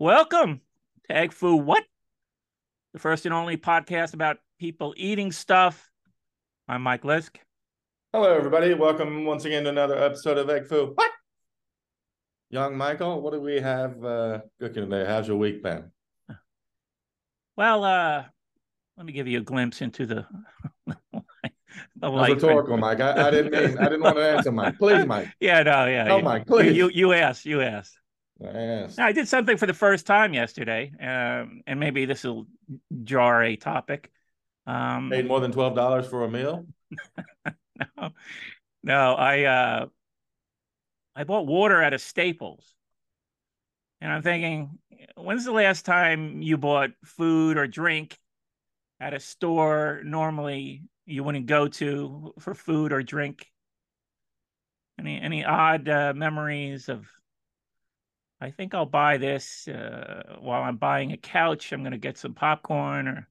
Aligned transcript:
Welcome 0.00 0.62
to 1.08 1.14
Egg 1.14 1.30
Foo 1.30 1.56
What? 1.56 1.84
The 2.94 2.98
first 2.98 3.26
and 3.26 3.34
only 3.34 3.58
podcast 3.58 4.14
about 4.14 4.38
people 4.58 4.94
eating 4.96 5.30
stuff. 5.30 5.90
I'm 6.66 6.80
Mike 6.80 7.02
Lisk. 7.02 7.36
Hello, 8.10 8.34
everybody. 8.34 8.72
Welcome 8.72 9.26
once 9.26 9.44
again 9.44 9.64
to 9.64 9.68
another 9.68 10.02
episode 10.02 10.38
of 10.38 10.48
Egg 10.48 10.68
Foo. 10.68 10.92
What? 10.94 11.10
Young 12.48 12.78
Michael, 12.78 13.20
what 13.20 13.34
do 13.34 13.42
we 13.42 13.60
have 13.60 14.02
uh, 14.02 14.38
cooking 14.58 14.88
today? 14.88 15.04
How's 15.06 15.28
your 15.28 15.36
week 15.36 15.62
been? 15.62 15.90
Well, 17.58 17.84
uh, 17.84 18.24
let 18.96 19.04
me 19.04 19.12
give 19.12 19.28
you 19.28 19.40
a 19.40 19.42
glimpse 19.42 19.82
into 19.82 20.06
the, 20.06 20.26
the 20.86 20.96
That's 21.98 22.10
life. 22.10 22.30
rhetorical, 22.36 22.78
Mike. 22.78 23.00
I, 23.00 23.28
I 23.28 23.30
didn't 23.30 23.52
mean. 23.52 23.76
I 23.76 23.84
didn't 23.84 24.00
want 24.00 24.16
to 24.16 24.26
answer, 24.26 24.50
Mike. 24.50 24.78
Please, 24.78 25.04
Mike. 25.04 25.28
Yeah, 25.40 25.62
no, 25.62 25.84
yeah. 25.84 26.04
No, 26.04 26.16
you, 26.16 26.22
Mike. 26.22 26.46
Please. 26.46 26.74
You 26.74 26.88
you 26.88 27.12
asked, 27.12 27.44
you 27.44 27.60
asked. 27.60 27.99
Yes. 28.40 28.98
I 28.98 29.12
did 29.12 29.28
something 29.28 29.56
for 29.56 29.66
the 29.66 29.74
first 29.74 30.06
time 30.06 30.32
yesterday, 30.32 30.92
um, 31.00 31.62
and 31.66 31.78
maybe 31.78 32.06
this 32.06 32.24
will 32.24 32.46
jar 33.04 33.42
a 33.42 33.56
topic. 33.56 34.10
Um, 34.66 35.10
Paid 35.10 35.28
more 35.28 35.40
than 35.40 35.52
twelve 35.52 35.74
dollars 35.74 36.06
for 36.06 36.24
a 36.24 36.30
meal. 36.30 36.66
no, 37.46 38.10
no, 38.82 39.14
I 39.14 39.44
uh, 39.44 39.86
I 41.14 41.24
bought 41.24 41.46
water 41.46 41.82
at 41.82 41.92
a 41.92 41.98
Staples, 41.98 42.74
and 44.00 44.10
I'm 44.10 44.22
thinking, 44.22 44.78
when's 45.16 45.44
the 45.44 45.52
last 45.52 45.84
time 45.84 46.40
you 46.40 46.56
bought 46.56 46.90
food 47.04 47.58
or 47.58 47.66
drink 47.66 48.18
at 49.00 49.12
a 49.14 49.20
store 49.20 50.00
normally 50.04 50.82
you 51.06 51.24
wouldn't 51.24 51.46
go 51.46 51.68
to 51.68 52.32
for 52.38 52.54
food 52.54 52.92
or 52.92 53.02
drink? 53.02 53.46
Any 54.98 55.20
any 55.20 55.44
odd 55.44 55.88
uh, 55.90 56.14
memories 56.14 56.88
of? 56.88 57.06
I 58.40 58.50
think 58.50 58.74
I'll 58.74 58.86
buy 58.86 59.18
this 59.18 59.68
uh, 59.68 60.36
while 60.40 60.62
I'm 60.62 60.76
buying 60.76 61.12
a 61.12 61.16
couch. 61.16 61.72
I'm 61.72 61.82
going 61.82 61.92
to 61.92 61.98
get 61.98 62.16
some 62.16 62.34
popcorn, 62.34 63.06
or 63.06 63.28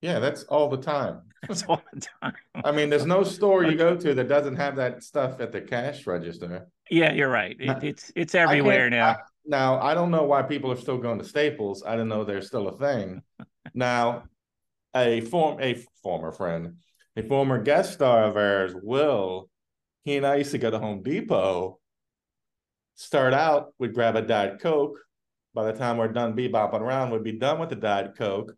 Yeah, 0.00 0.18
that's 0.18 0.44
all 0.44 0.68
the 0.68 0.78
time. 0.78 1.22
that's 1.48 1.62
all 1.64 1.82
the 1.92 2.00
time. 2.22 2.34
I 2.64 2.72
mean, 2.72 2.88
there's 2.88 3.06
no 3.06 3.22
store 3.22 3.64
you 3.64 3.76
go 3.76 3.96
to 3.96 4.14
that 4.14 4.28
doesn't 4.28 4.56
have 4.56 4.76
that 4.76 5.02
stuff 5.02 5.40
at 5.40 5.52
the 5.52 5.60
cash 5.60 6.06
register. 6.06 6.68
Yeah, 6.90 7.12
you're 7.12 7.30
right. 7.30 7.56
It, 7.58 7.82
it's 7.82 8.12
it's 8.16 8.34
everywhere 8.34 8.88
now. 8.90 9.10
I- 9.10 9.16
now, 9.46 9.80
I 9.80 9.94
don't 9.94 10.10
know 10.10 10.24
why 10.24 10.42
people 10.42 10.70
are 10.70 10.76
still 10.76 10.98
going 10.98 11.18
to 11.18 11.24
Staples. 11.24 11.82
I 11.84 11.92
didn't 11.92 12.08
know 12.08 12.24
they're 12.24 12.42
still 12.42 12.68
a 12.68 12.78
thing. 12.78 13.22
now, 13.74 14.24
a 14.94 15.22
form 15.22 15.58
a 15.60 15.82
former 16.02 16.30
friend, 16.30 16.76
a 17.16 17.22
former 17.22 17.60
guest 17.60 17.94
star 17.94 18.24
of 18.24 18.36
ours, 18.36 18.74
Will, 18.80 19.48
he 20.04 20.16
and 20.16 20.26
I 20.26 20.36
used 20.36 20.52
to 20.52 20.58
go 20.58 20.70
to 20.70 20.78
Home 20.78 21.02
Depot. 21.02 21.79
Start 22.94 23.32
out, 23.32 23.72
we'd 23.78 23.94
grab 23.94 24.16
a 24.16 24.22
Diet 24.22 24.60
Coke. 24.60 24.98
By 25.54 25.64
the 25.64 25.72
time 25.76 25.96
we're 25.96 26.08
done 26.08 26.34
bebopping 26.36 26.80
around, 26.80 27.10
we'd 27.10 27.24
be 27.24 27.32
done 27.32 27.58
with 27.58 27.70
the 27.70 27.76
Diet 27.76 28.16
Coke. 28.16 28.54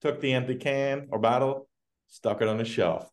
Took 0.00 0.20
the 0.20 0.32
empty 0.32 0.56
can 0.56 1.06
or 1.10 1.18
bottle, 1.18 1.68
stuck 2.08 2.42
it 2.42 2.48
on 2.48 2.58
the 2.58 2.64
shelf. 2.64 3.08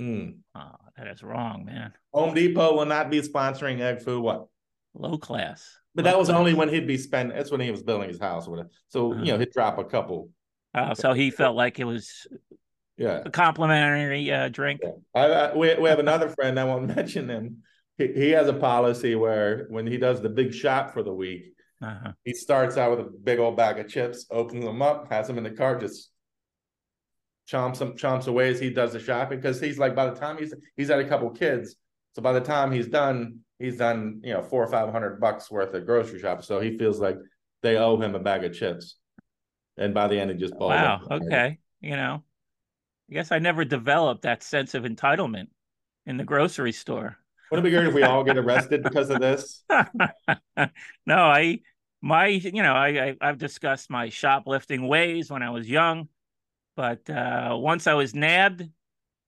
Mm. 0.00 0.38
Oh, 0.54 0.70
that 0.96 1.08
is 1.08 1.22
wrong, 1.22 1.64
man. 1.66 1.92
Home 2.14 2.34
Depot 2.34 2.74
will 2.74 2.86
not 2.86 3.10
be 3.10 3.20
sponsoring 3.20 3.80
Egg 3.80 4.00
Foo. 4.02 4.20
What? 4.20 4.46
Low 4.94 5.18
class. 5.18 5.68
But 5.94 6.04
Low 6.04 6.10
that 6.12 6.18
was 6.18 6.28
class. 6.28 6.38
only 6.38 6.54
when 6.54 6.68
he'd 6.70 6.86
be 6.86 6.96
spending. 6.96 7.36
That's 7.36 7.50
when 7.50 7.60
he 7.60 7.70
was 7.70 7.82
building 7.82 8.08
his 8.08 8.18
house 8.20 8.46
or 8.46 8.52
whatever. 8.52 8.70
So 8.88 9.12
Uh-huh. 9.12 9.22
you 9.22 9.32
know 9.32 9.38
he'd 9.38 9.50
drop 9.52 9.78
a 9.78 9.84
couple. 9.84 10.30
Oh, 10.74 10.94
so 10.94 11.12
he 11.12 11.30
felt 11.30 11.56
like 11.56 11.78
it 11.78 11.84
was 11.84 12.26
Yeah. 12.96 13.22
a 13.26 13.30
complimentary 13.30 14.30
uh, 14.30 14.48
drink. 14.48 14.80
yeah. 14.82 14.90
I, 15.14 15.26
I, 15.26 15.54
we 15.56 15.74
we 15.74 15.88
have 15.90 15.98
another 15.98 16.28
friend. 16.30 16.58
I 16.58 16.64
won't 16.64 16.86
mention 16.96 17.28
him. 17.28 17.62
He, 17.98 18.08
he 18.12 18.30
has 18.30 18.48
a 18.48 18.52
policy 18.52 19.14
where 19.14 19.66
when 19.70 19.86
he 19.86 19.96
does 19.96 20.20
the 20.20 20.28
big 20.28 20.52
shop 20.52 20.92
for 20.92 21.02
the 21.02 21.12
week, 21.12 21.54
Uh-huh. 21.82 22.12
he 22.24 22.32
starts 22.34 22.76
out 22.76 22.90
with 22.96 23.00
a 23.06 23.10
big 23.10 23.38
old 23.38 23.56
bag 23.56 23.78
of 23.78 23.88
chips, 23.88 24.26
opens 24.30 24.64
them 24.64 24.82
up, 24.82 25.10
has 25.10 25.26
them 25.26 25.38
in 25.38 25.44
the 25.44 25.50
cart, 25.50 25.80
just 25.80 26.10
chomps 27.48 27.78
them, 27.78 27.92
chomps 27.96 28.26
away 28.28 28.48
as 28.50 28.60
he 28.60 28.70
does 28.70 28.92
the 28.92 29.00
shopping. 29.00 29.38
Because 29.38 29.60
he's 29.60 29.78
like, 29.78 29.94
by 29.94 30.06
the 30.10 30.18
time 30.18 30.36
he's 30.38 30.52
he's 30.76 30.88
had 30.88 30.98
a 31.00 31.08
couple 31.08 31.30
kids, 31.30 31.76
so 32.14 32.22
by 32.22 32.32
the 32.32 32.40
time 32.40 32.72
he's 32.72 32.88
done, 32.88 33.40
he's 33.58 33.76
done 33.78 34.20
you 34.24 34.32
know 34.34 34.42
four 34.42 34.62
or 34.64 34.68
five 34.70 34.90
hundred 34.90 35.20
bucks 35.20 35.50
worth 35.50 35.74
of 35.74 35.86
grocery 35.86 36.18
shopping. 36.20 36.42
So 36.44 36.60
he 36.60 36.76
feels 36.78 36.98
like 37.00 37.18
they 37.62 37.76
owe 37.76 37.98
him 38.00 38.14
a 38.14 38.18
bag 38.20 38.44
of 38.44 38.52
chips, 38.52 38.96
and 39.76 39.94
by 39.94 40.08
the 40.08 40.18
end, 40.18 40.30
he 40.30 40.36
just 40.36 40.54
balls 40.58 40.72
Wow. 40.72 41.00
up. 41.04 41.10
Okay. 41.22 41.58
You 41.80 41.96
know, 41.96 42.22
I 43.10 43.14
guess 43.14 43.30
I 43.32 43.38
never 43.38 43.64
developed 43.64 44.22
that 44.22 44.42
sense 44.42 44.74
of 44.74 44.84
entitlement 44.84 45.48
in 46.06 46.16
the 46.16 46.24
grocery 46.24 46.72
store. 46.72 47.16
Wouldn't 47.50 47.66
it 47.66 47.70
be 47.70 47.76
great 47.76 47.86
if 47.88 47.94
we 47.94 48.02
all 48.02 48.24
get 48.24 48.36
arrested 48.36 48.82
because 48.82 49.10
of 49.10 49.20
this? 49.20 49.62
no, 49.70 50.66
I 51.06 51.60
my 52.02 52.26
you 52.26 52.62
know 52.62 52.74
I, 52.74 52.88
I 52.88 53.16
I've 53.20 53.38
discussed 53.38 53.90
my 53.90 54.08
shoplifting 54.08 54.86
ways 54.86 55.30
when 55.30 55.42
I 55.42 55.50
was 55.50 55.68
young, 55.68 56.08
but 56.76 57.08
uh, 57.08 57.56
once 57.58 57.86
I 57.86 57.94
was 57.94 58.14
nabbed, 58.14 58.68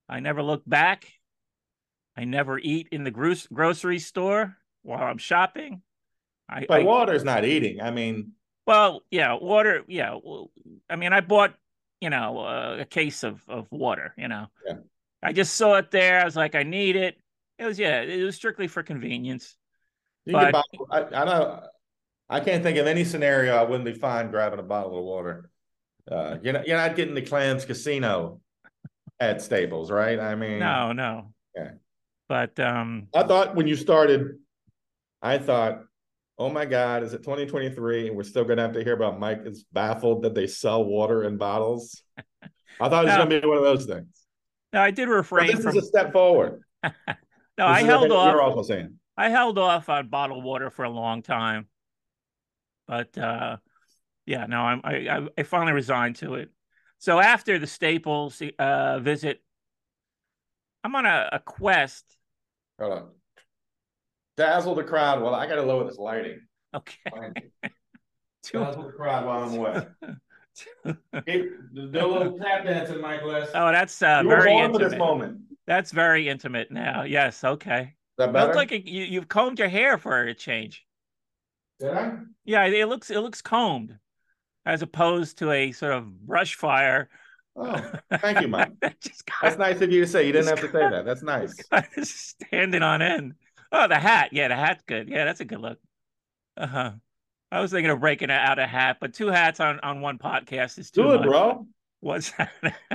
I 0.09 0.21
never 0.21 0.43
looked 0.43 0.69
back. 0.69 1.07
I 2.17 2.25
never 2.25 2.59
eat 2.59 2.89
in 2.91 3.05
the 3.05 3.11
gro- 3.13 3.35
grocery 3.53 4.01
store 4.01 4.57
while 4.83 5.03
I'm 5.03 5.19
shopping. 5.19 5.83
I, 6.49 6.65
But 6.67 6.81
I 6.81 6.85
water's 6.85 7.25
not 7.25 7.45
eating. 7.45 7.81
I 7.81 7.91
mean, 7.91 8.33
well, 8.67 9.03
yeah, 9.11 9.35
water. 9.35 9.83
Yeah, 9.87 10.19
well, 10.23 10.51
I 10.91 10.97
mean, 10.97 11.13
I 11.13 11.21
bought 11.21 11.55
you 12.01 12.11
know 12.11 12.39
uh, 12.39 12.77
a 12.81 12.85
case 12.85 13.23
of 13.23 13.43
of 13.49 13.71
water. 13.71 14.15
You 14.17 14.29
know, 14.29 14.47
Yeah. 14.67 14.75
I 15.23 15.33
just 15.33 15.55
saw 15.55 15.75
it 15.77 15.91
there. 15.91 16.21
I 16.21 16.25
was 16.25 16.37
like, 16.37 16.55
I 16.55 16.63
need 16.63 16.97
it. 16.97 17.17
It 17.59 17.65
was 17.67 17.79
yeah, 17.79 18.03
it 18.03 18.23
was 18.23 18.37
strictly 18.37 18.69
for 18.69 18.83
convenience. 18.83 19.57
you 20.25 20.33
But- 20.33 20.53
buy, 20.53 20.63
I, 20.91 21.23
I 21.23 21.25
don't. 21.25 21.61
I 22.31 22.41
can't 22.41 22.63
think 22.63 22.77
of 22.77 22.87
any 22.87 23.05
scenario 23.05 23.57
I 23.57 23.63
wouldn't 23.63 23.87
be 23.87 23.95
fine 23.95 24.31
grabbing 24.31 24.59
a 24.59 24.63
bottle 24.63 24.99
of 24.99 25.05
water. 25.05 25.49
Uh, 26.11 26.37
you're 26.43 26.53
not, 26.53 26.67
you're 26.69 26.77
not 26.77 26.95
getting 26.95 27.15
the 27.15 27.23
clams 27.23 27.65
casino 27.65 28.41
at 29.19 29.41
Staples, 29.41 29.91
right? 29.91 30.21
I 30.21 30.35
mean, 30.35 30.59
No, 30.59 30.93
no. 30.93 31.33
Yeah. 31.57 31.71
But 32.29 32.61
um, 32.61 33.09
I 33.15 33.23
thought 33.23 33.55
when 33.57 33.67
you 33.67 33.77
started, 33.77 34.37
I 35.23 35.39
thought, 35.39 35.85
oh 36.37 36.51
my 36.51 36.67
God, 36.67 37.03
is 37.03 37.15
it 37.15 37.23
2023 37.23 38.09
and 38.09 38.17
we're 38.17 38.25
still 38.25 38.45
going 38.45 38.59
to 38.59 38.63
have 38.63 38.75
to 38.75 38.85
hear 38.85 38.93
about 38.93 39.19
Mike 39.19 39.41
is 39.47 39.65
baffled 39.73 40.23
that 40.25 40.35
they 40.35 40.47
sell 40.47 40.85
water 40.85 41.25
in 41.25 41.39
bottles? 41.39 42.03
I 42.79 42.91
thought 42.91 43.05
it 43.05 43.09
was 43.09 43.17
going 43.17 43.31
to 43.31 43.41
be 43.41 43.47
one 43.47 43.57
of 43.57 43.65
those 43.65 43.87
things. 43.87 44.09
no, 44.75 44.83
I 44.83 44.91
did 44.91 45.07
But 45.09 45.15
refrain 45.15 45.47
this 45.47 45.61
from. 45.65 45.77
is 45.79 45.85
a 45.85 45.87
step 45.87 46.13
forward. 46.13 46.61
no, 47.59 47.69
This 47.69 47.77
I 47.79 47.83
held 47.83 48.11
what 48.11 48.31
You're 48.31 48.43
off. 48.43 48.57
also 48.57 48.73
saying. 48.73 48.95
I 49.17 49.29
held 49.31 49.59
off 49.59 49.89
on 49.89 50.09
bottled 50.09 50.45
water 50.45 50.71
for 50.71 50.85
a 50.85 50.91
long 50.91 51.23
time. 51.23 51.67
But 52.87 53.19
uh, 53.19 53.57
yeah, 54.27 54.47
no, 54.47 54.61
I'm, 54.61 54.81
I 54.85 55.29
I 55.37 55.43
finally 55.43 55.73
resigned 55.73 56.17
to 56.17 56.35
it. 56.35 56.51
So 56.99 57.21
after 57.21 57.59
the 57.59 57.67
Staples 57.67 58.41
uh, 58.59 58.99
visit, 59.01 59.43
I'm 60.83 60.95
on 60.95 61.05
a, 61.07 61.29
a 61.33 61.39
quest. 61.41 62.05
Hold 62.81 62.93
on. 62.93 63.09
Dazzle 64.37 64.75
the 64.77 64.85
crowd. 64.85 65.21
Well, 65.23 65.35
I 65.35 65.47
got 65.47 65.57
to 65.57 65.63
lower 65.63 65.85
this 65.85 65.99
lighting. 65.99 66.41
Okay. 66.75 66.97
Dazzle 68.53 68.85
the 68.85 68.93
crowd 68.93 69.27
while 69.27 69.43
I'm 69.45 69.55
away. 69.59 69.87
Do 70.85 70.97
a 71.25 72.07
little 72.07 72.39
tap 72.39 72.65
dancing, 72.65 73.01
Les. 73.01 73.49
oh, 73.55 73.71
that's 73.71 74.01
uh, 74.03 74.21
you 74.23 74.29
very 74.29 74.73
for 74.73 74.79
this 74.79 74.97
moment. 74.97 75.41
That's 75.69 75.93
very 75.93 76.31
intimate 76.31 76.71
now. 76.71 77.03
Yes. 77.03 77.45
Okay. 77.45 77.95
That 78.17 78.33
better? 78.33 78.47
looks 78.47 78.57
like 78.57 78.73
it, 78.73 78.89
you, 78.89 79.05
you've 79.05 79.29
combed 79.29 79.59
your 79.59 79.69
hair 79.69 79.99
for 79.99 80.23
a 80.23 80.35
change. 80.35 80.87
Did 81.79 81.93
I? 81.93 82.13
Yeah, 82.47 82.65
it 82.65 82.89
looks 82.89 83.11
it 83.11 83.21
looks 83.21 83.43
combed, 83.43 83.97
as 84.65 84.81
opposed 84.81 85.39
to 85.39 85.53
a 85.53 85.71
sort 85.73 85.93
of 85.93 86.27
brush 86.27 86.55
fire. 86.55 87.11
Oh, 87.55 87.93
thank 88.19 88.41
you, 88.41 88.49
Mike. 88.49 88.73
got, 88.81 88.95
That's 89.43 89.59
nice 89.59 89.81
of 89.83 89.93
you 89.93 90.01
to 90.01 90.07
say. 90.07 90.27
You 90.27 90.33
didn't 90.33 90.49
have 90.49 90.61
to 90.61 90.73
say 90.73 90.89
that. 90.91 91.05
That's 91.05 91.23
nice. 92.03 92.35
standing 92.41 92.83
on 92.83 93.03
end. 93.03 93.35
Oh, 93.71 93.87
the 93.89 93.99
hat. 93.99 94.31
Yeah, 94.33 94.49
the 94.49 94.57
hat's 94.57 94.83
good. 94.87 95.09
Yeah, 95.11 95.27
that's 95.27 95.41
a 95.41 95.45
good 95.45 95.61
look. 95.61 95.79
Uh 96.57 96.67
huh. 96.67 96.93
I 97.53 97.61
was 97.61 97.71
thinking 97.71 97.91
of 97.91 98.01
breaking 98.01 98.31
out 98.31 98.59
a 98.59 98.67
hat, 98.67 98.97
but 99.01 99.13
two 99.13 99.29
hats 99.29 99.61
on 99.61 99.81
on 99.81 100.01
one 100.01 100.17
podcast 100.19 100.79
is 100.79 100.91
too 100.91 101.03
much. 101.03 101.11
Do 101.11 101.15
it, 101.15 101.19
much. 101.19 101.27
bro. 101.29 101.67
What's 102.01 102.31
that? 102.39 102.51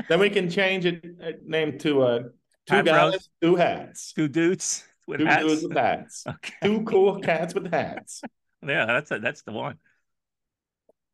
Then 0.10 0.19
we 0.19 0.31
can 0.31 0.50
change 0.50 0.88
it 0.88 1.06
uh, 1.24 1.31
name 1.46 1.78
to 1.80 2.02
uh 2.02 2.24
two 2.68 2.75
Hat 2.75 2.86
guys, 2.86 3.30
two 3.42 3.56
hats. 3.56 4.13
two 4.13 4.27
dudes 4.27 4.83
with 5.07 5.19
Two 5.19 5.25
hats. 5.25 5.44
dudes 5.45 5.63
with 5.63 5.77
hats. 5.77 6.24
Okay. 6.30 6.54
Two 6.63 6.83
cool 6.83 7.19
cats 7.19 7.54
with 7.54 7.71
hats. 7.71 8.21
Yeah, 8.65 8.86
that's 8.86 9.12
a, 9.12 9.19
that's 9.19 9.42
the 9.42 9.51
one. 9.51 9.77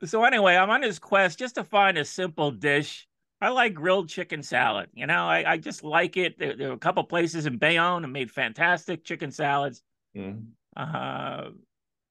So 0.06 0.24
anyway, 0.24 0.56
I'm 0.56 0.70
on 0.70 0.82
this 0.82 1.00
quest 1.00 1.40
just 1.40 1.56
to 1.56 1.64
find 1.64 1.98
a 1.98 2.06
simple 2.06 2.52
dish. 2.52 3.08
I 3.42 3.50
like 3.50 3.74
grilled 3.74 4.08
chicken 4.08 4.44
salad. 4.44 4.90
You 4.94 5.08
know, 5.08 5.26
I, 5.28 5.54
I 5.54 5.58
just 5.58 5.84
like 5.84 6.16
it. 6.16 6.38
There, 6.38 6.56
there 6.56 6.70
are 6.70 6.74
a 6.74 6.78
couple 6.78 7.04
places 7.06 7.48
in 7.48 7.58
Bayonne 7.58 8.04
that 8.04 8.10
made 8.10 8.30
fantastic 8.30 9.04
chicken 9.04 9.32
salads. 9.32 9.82
Mm. 10.16 10.50
Uh, 10.78 11.50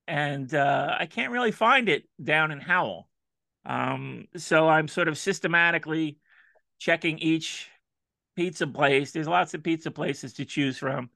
and 0.09 0.53
uh, 0.53 0.97
I 0.99 1.07
can't 1.07 1.31
really 1.31 1.53
find 1.53 1.89
it 1.89 2.03
down 2.21 2.51
in 2.51 2.59
Howell. 2.61 3.09
Um, 3.65 4.25
so 4.37 4.69
I'm 4.69 4.89
sort 4.89 5.07
of 5.07 5.17
systematically 5.17 6.19
checking 6.81 7.21
each 7.21 7.69
pizza 8.39 8.69
place. 8.69 9.11
There's 9.11 9.27
lots 9.27 9.53
of 9.55 9.65
pizza 9.65 9.91
places 9.91 10.35
to 10.35 10.45
choose 10.45 10.79
from. 10.79 11.11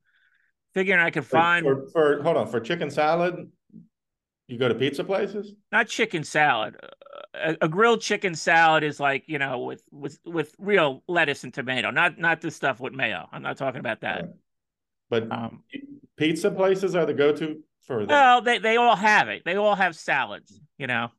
Figuring 0.75 1.01
I 1.01 1.11
could 1.11 1.25
find 1.25 1.65
for, 1.65 1.87
for 1.93 2.23
hold 2.23 2.37
on 2.37 2.49
for 2.49 2.59
chicken 2.59 2.91
salad. 2.91 3.49
You 4.49 4.59
go 4.59 4.67
to 4.69 4.75
pizza 4.75 5.05
places? 5.05 5.55
Not 5.71 5.87
chicken 5.87 6.25
salad. 6.25 6.77
A, 7.33 7.57
a, 7.61 7.69
grilled 7.69 8.01
chicken 8.01 8.35
salad 8.35 8.83
is 8.83 8.99
like 8.99 9.25
you 9.29 9.39
know 9.39 9.61
with 9.61 9.83
with 9.93 10.19
with 10.25 10.53
real 10.59 11.05
lettuce 11.07 11.45
and 11.45 11.55
tomato, 11.55 11.93
not 11.93 12.19
not 12.19 12.41
the 12.41 12.51
stuff 12.51 12.81
with 12.81 12.93
mayo. 12.93 13.29
I'm 13.31 13.43
not 13.43 13.57
talking 13.57 13.79
about 13.79 14.01
that. 14.01 14.25
But 15.09 15.31
um, 15.31 15.63
pizza 16.17 16.51
places 16.51 16.97
are 16.97 17.07
the 17.07 17.15
go-to 17.15 17.63
for 17.83 18.05
that. 18.05 18.09
Well, 18.09 18.43
they 18.43 18.59
they 18.59 18.79
all 18.79 18.97
have 18.97 19.29
it. 19.29 19.43
They 19.45 19.55
all 19.55 19.77
have 19.77 19.95
salads. 19.95 20.59
You 20.77 20.89
know, 20.89 21.11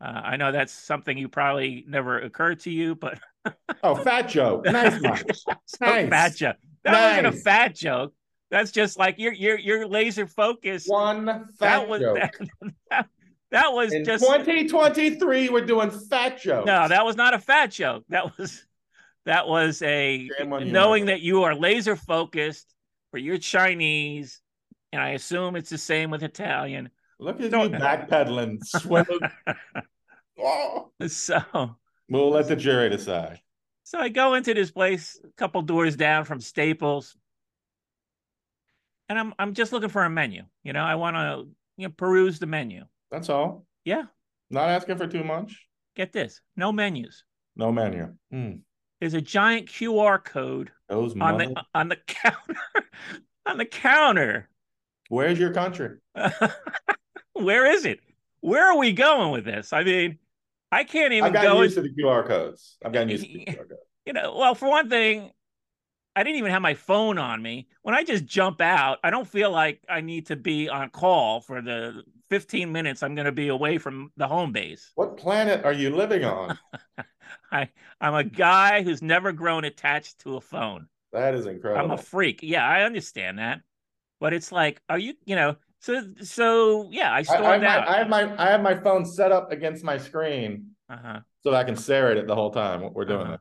uh, 0.00 0.22
I 0.24 0.36
know 0.36 0.52
that's 0.52 0.72
something 0.72 1.18
you 1.18 1.28
probably 1.28 1.84
never 1.86 2.18
occurred 2.18 2.60
to 2.60 2.70
you, 2.70 2.94
but 2.94 3.18
oh, 3.82 3.94
fat 3.94 4.28
joke. 4.28 4.64
Nice, 4.64 5.00
Mike. 5.00 5.26
nice. 5.80 6.08
Fat 6.08 6.36
joke. 6.36 6.56
That 6.84 6.92
nice. 6.92 7.22
wasn't 7.22 7.26
a 7.26 7.42
fat 7.42 7.74
joke. 7.74 8.14
That's 8.50 8.70
just 8.70 8.98
like 8.98 9.16
you're 9.18 9.32
you're 9.32 9.58
you're 9.58 9.86
laser 9.86 10.26
focused. 10.26 10.88
One 10.88 11.26
fat 11.26 11.48
that 11.58 11.88
was, 11.88 12.00
joke. 12.00 12.18
That, 12.90 13.08
that, 13.50 13.72
was 13.72 13.92
In 13.92 14.04
just 14.04 14.24
2023. 14.24 15.48
We're 15.48 15.64
doing 15.64 15.90
fat 15.90 16.40
jokes. 16.40 16.66
No, 16.66 16.86
that 16.88 17.04
was 17.04 17.16
not 17.16 17.34
a 17.34 17.38
fat 17.38 17.70
joke. 17.70 18.04
That 18.10 18.36
was 18.38 18.64
that 19.26 19.48
was 19.48 19.82
a 19.82 20.28
knowing 20.42 21.06
that 21.06 21.20
you 21.20 21.42
are 21.44 21.54
laser 21.54 21.96
focused 21.96 22.74
for 23.10 23.18
your 23.18 23.38
Chinese, 23.38 24.40
and 24.92 25.00
I 25.00 25.10
assume 25.10 25.56
it's 25.56 25.70
the 25.70 25.78
same 25.78 26.10
with 26.10 26.22
Italian. 26.22 26.90
Look 27.18 27.40
at 27.40 27.50
you 27.50 27.70
backpedaling, 27.70 28.58
swimming. 28.64 29.20
oh. 30.38 30.90
So 31.06 31.76
we'll 32.08 32.30
let 32.30 32.48
the 32.48 32.56
jury 32.56 32.90
decide. 32.90 33.40
So 33.84 33.98
I 33.98 34.08
go 34.08 34.34
into 34.34 34.54
this 34.54 34.70
place 34.70 35.20
a 35.22 35.28
couple 35.36 35.62
doors 35.62 35.96
down 35.96 36.24
from 36.24 36.40
Staples 36.40 37.16
and 39.08 39.18
I'm 39.18 39.34
I'm 39.38 39.54
just 39.54 39.72
looking 39.72 39.88
for 39.88 40.04
a 40.04 40.10
menu. 40.10 40.42
You 40.62 40.72
know, 40.72 40.82
I 40.82 40.94
want 40.94 41.16
to 41.16 41.48
you 41.76 41.88
know 41.88 41.94
peruse 41.96 42.38
the 42.38 42.46
menu. 42.46 42.84
That's 43.10 43.28
all. 43.28 43.66
Yeah. 43.84 44.04
Not 44.50 44.68
asking 44.68 44.98
for 44.98 45.06
too 45.06 45.24
much. 45.24 45.66
Get 45.96 46.12
this: 46.12 46.40
no 46.56 46.72
menus. 46.72 47.24
No 47.56 47.72
menu. 47.72 48.14
Hmm. 48.30 48.52
There's 49.00 49.14
a 49.14 49.20
giant 49.20 49.68
QR 49.68 50.22
code 50.22 50.70
Those 50.88 51.14
on 51.20 51.38
the 51.38 51.64
on 51.74 51.88
the 51.88 51.96
counter 52.06 52.60
on 53.46 53.58
the 53.58 53.66
counter. 53.66 54.48
Where's 55.08 55.38
your 55.38 55.52
country? 55.52 55.98
Where 57.34 57.70
is 57.70 57.84
it? 57.84 58.00
Where 58.40 58.70
are 58.72 58.78
we 58.78 58.92
going 58.92 59.32
with 59.32 59.44
this? 59.44 59.72
I 59.72 59.84
mean, 59.84 60.18
I 60.74 60.84
can't 60.84 61.12
even 61.12 61.26
I've 61.26 61.32
gotten 61.32 61.52
go 61.52 61.62
used 61.62 61.78
in... 61.78 61.84
to 61.84 61.88
the 61.88 62.02
QR 62.02 62.26
codes. 62.26 62.76
I've 62.84 62.92
gotten 62.92 63.08
used 63.08 63.24
to 63.24 63.32
the 63.32 63.44
QR 63.48 63.68
codes. 63.68 63.80
You 64.06 64.12
know, 64.12 64.36
well, 64.36 64.54
for 64.54 64.68
one 64.68 64.90
thing, 64.90 65.30
I 66.16 66.22
didn't 66.22 66.38
even 66.38 66.50
have 66.50 66.62
my 66.62 66.74
phone 66.74 67.16
on 67.16 67.40
me. 67.40 67.68
When 67.82 67.94
I 67.94 68.02
just 68.02 68.24
jump 68.24 68.60
out, 68.60 68.98
I 69.02 69.10
don't 69.10 69.26
feel 69.26 69.50
like 69.50 69.80
I 69.88 70.00
need 70.00 70.26
to 70.26 70.36
be 70.36 70.68
on 70.68 70.90
call 70.90 71.40
for 71.40 71.62
the 71.62 72.02
15 72.28 72.72
minutes 72.72 73.02
I'm 73.02 73.14
going 73.14 73.26
to 73.26 73.32
be 73.32 73.48
away 73.48 73.78
from 73.78 74.10
the 74.16 74.26
home 74.26 74.52
base. 74.52 74.90
What 74.96 75.16
planet 75.16 75.64
are 75.64 75.72
you 75.72 75.94
living 75.94 76.24
on? 76.24 76.58
I 77.52 77.68
I'm 78.00 78.14
a 78.14 78.24
guy 78.24 78.82
who's 78.82 79.02
never 79.02 79.32
grown 79.32 79.64
attached 79.64 80.20
to 80.20 80.36
a 80.36 80.40
phone. 80.40 80.88
That 81.12 81.34
is 81.34 81.46
incredible. 81.46 81.84
I'm 81.84 81.98
a 81.98 82.02
freak. 82.02 82.40
Yeah, 82.42 82.66
I 82.66 82.82
understand 82.82 83.38
that. 83.38 83.60
But 84.20 84.32
it's 84.32 84.50
like, 84.50 84.80
are 84.88 84.98
you, 84.98 85.14
you 85.24 85.36
know, 85.36 85.56
so 85.84 86.02
so 86.22 86.88
yeah, 86.90 87.12
I 87.12 87.22
stormed 87.22 87.62
I, 87.62 87.66
I, 87.66 87.76
out. 87.76 87.88
I 87.88 87.98
have 87.98 88.08
my 88.08 88.42
I 88.42 88.50
have 88.50 88.62
my 88.62 88.74
phone 88.74 89.04
set 89.04 89.32
up 89.32 89.52
against 89.52 89.84
my 89.84 89.98
screen 89.98 90.70
uh-huh. 90.88 91.20
so 91.42 91.54
I 91.54 91.62
can 91.64 91.76
stare 91.76 92.10
at 92.10 92.16
it 92.16 92.26
the 92.26 92.34
whole 92.34 92.50
time 92.50 92.90
we're 92.94 93.04
doing 93.04 93.26
uh-huh. 93.26 93.32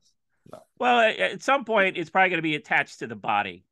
this. 0.51 0.60
Well, 0.78 1.00
at 1.00 1.42
some 1.42 1.63
point, 1.63 1.95
it's 1.95 2.10
probably 2.10 2.31
going 2.31 2.40
to 2.40 2.44
be 2.44 2.56
attached 2.56 3.00
to 3.00 3.07
the 3.07 3.16
body, 3.16 3.63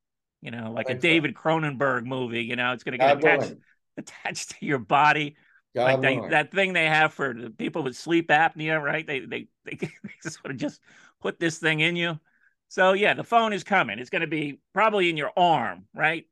you 0.41 0.51
know, 0.51 0.71
like 0.71 0.89
a 0.89 0.93
David 0.93 1.35
so. 1.35 1.41
Cronenberg 1.41 2.05
movie. 2.05 2.43
You 2.43 2.55
know, 2.55 2.71
it's 2.71 2.85
going 2.85 2.97
to 2.97 2.97
get 2.97 3.17
attached 3.17 3.55
attached 3.97 4.51
to 4.51 4.65
your 4.65 4.79
body. 4.79 5.35
God 5.75 5.83
like 5.83 6.01
they, 6.01 6.29
that 6.29 6.51
thing 6.53 6.71
they 6.71 6.85
have 6.85 7.13
for 7.13 7.33
the 7.33 7.49
people 7.49 7.83
with 7.83 7.97
sleep 7.97 8.29
apnea, 8.29 8.81
right? 8.81 9.05
They 9.05 9.19
they 9.19 9.47
they, 9.65 9.75
they 9.81 9.89
sort 10.21 10.51
of 10.51 10.57
just 10.57 10.79
put 11.21 11.41
this 11.41 11.57
thing 11.57 11.81
in 11.81 11.97
you. 11.97 12.17
So 12.69 12.93
yeah, 12.93 13.15
the 13.15 13.25
phone 13.25 13.51
is 13.51 13.65
coming. 13.65 13.99
It's 13.99 14.09
going 14.09 14.21
to 14.21 14.27
be 14.27 14.61
probably 14.73 15.09
in 15.09 15.17
your 15.17 15.31
arm, 15.35 15.87
right? 15.93 16.25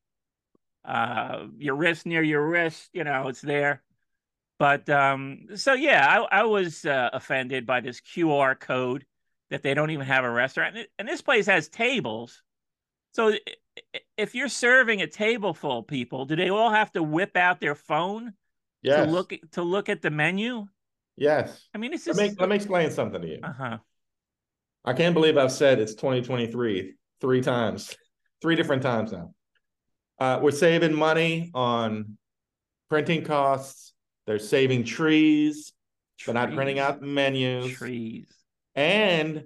Uh, 0.86 1.48
your 1.58 1.76
wrist 1.76 2.06
near 2.06 2.24
your 2.24 2.48
wrist. 2.48 2.90
You 2.94 3.04
know, 3.04 3.28
it's 3.28 3.42
there. 3.42 3.84
But 4.58 4.90
um, 4.90 5.48
so 5.56 5.74
yeah, 5.74 6.06
I, 6.06 6.42
I 6.42 6.44
was 6.44 6.86
uh, 6.86 7.10
offended 7.14 7.66
by 7.66 7.80
this 7.80 8.02
QR 8.02 8.60
code 8.60 9.06
that 9.50 9.64
they 9.64 9.74
don't 9.74 9.90
even 9.90 10.06
have 10.06 10.26
a 10.26 10.30
restaurant. 10.30 10.78
And 10.98 11.08
this 11.08 11.22
place 11.22 11.46
has 11.48 11.70
tables. 11.70 12.44
So 13.14 13.34
if 14.18 14.36
you're 14.36 14.50
serving 14.50 15.02
a 15.02 15.08
table 15.08 15.54
full 15.54 15.80
of 15.80 15.88
people, 15.88 16.26
do 16.26 16.36
they 16.36 16.50
all 16.50 16.70
have 16.70 16.92
to 16.92 17.02
whip 17.02 17.38
out 17.38 17.60
their 17.60 17.76
phone 17.76 18.34
yes. 18.81 19.06
to 19.06 19.12
look 19.12 19.34
to 19.54 19.64
look 19.64 19.90
at 19.90 20.02
the 20.02 20.10
menu? 20.10 20.68
Yes. 21.16 21.68
I 21.74 21.78
mean, 21.78 21.94
it's 21.94 22.06
just... 22.06 22.20
let 22.20 22.31
me 22.31 22.36
let 22.40 22.50
me 22.50 22.56
explain 22.56 22.92
something 22.92 23.22
to 23.22 23.28
you. 23.28 23.40
Uh-huh. 23.44 23.78
I 24.86 24.94
can't 24.94 25.14
believe 25.14 25.38
I've 25.38 25.52
said 25.52 25.80
it's 25.80 25.94
2023 25.96 26.94
three 27.20 27.42
times, 27.42 27.96
three 28.42 28.56
different 28.56 28.81
times 28.81 29.12
now. 29.12 29.34
Uh, 30.19 30.39
we're 30.42 30.51
saving 30.51 30.94
money 30.94 31.50
on 31.54 32.18
printing 32.89 33.24
costs. 33.24 33.94
They're 34.27 34.39
saving 34.39 34.83
trees. 34.83 35.74
trees. 36.18 36.25
They're 36.25 36.33
not 36.33 36.54
printing 36.54 36.80
out 36.80 37.00
the 37.00 37.07
menus. 37.07 37.71
Trees. 37.71 38.27
And 38.75 39.45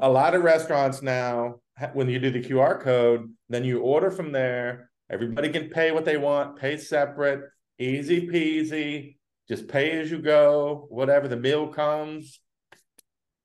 a 0.00 0.10
lot 0.10 0.34
of 0.34 0.42
restaurants 0.42 1.00
now, 1.00 1.60
when 1.92 2.08
you 2.08 2.18
do 2.18 2.30
the 2.30 2.42
QR 2.42 2.80
code, 2.80 3.32
then 3.48 3.64
you 3.64 3.80
order 3.80 4.10
from 4.10 4.32
there. 4.32 4.90
Everybody 5.08 5.48
can 5.48 5.70
pay 5.70 5.92
what 5.92 6.04
they 6.04 6.16
want, 6.16 6.56
pay 6.56 6.76
separate, 6.76 7.48
easy 7.78 8.26
peasy. 8.28 9.16
Just 9.48 9.66
pay 9.66 9.98
as 9.98 10.10
you 10.10 10.18
go, 10.18 10.86
whatever 10.90 11.26
the 11.26 11.36
meal 11.36 11.68
comes. 11.68 12.40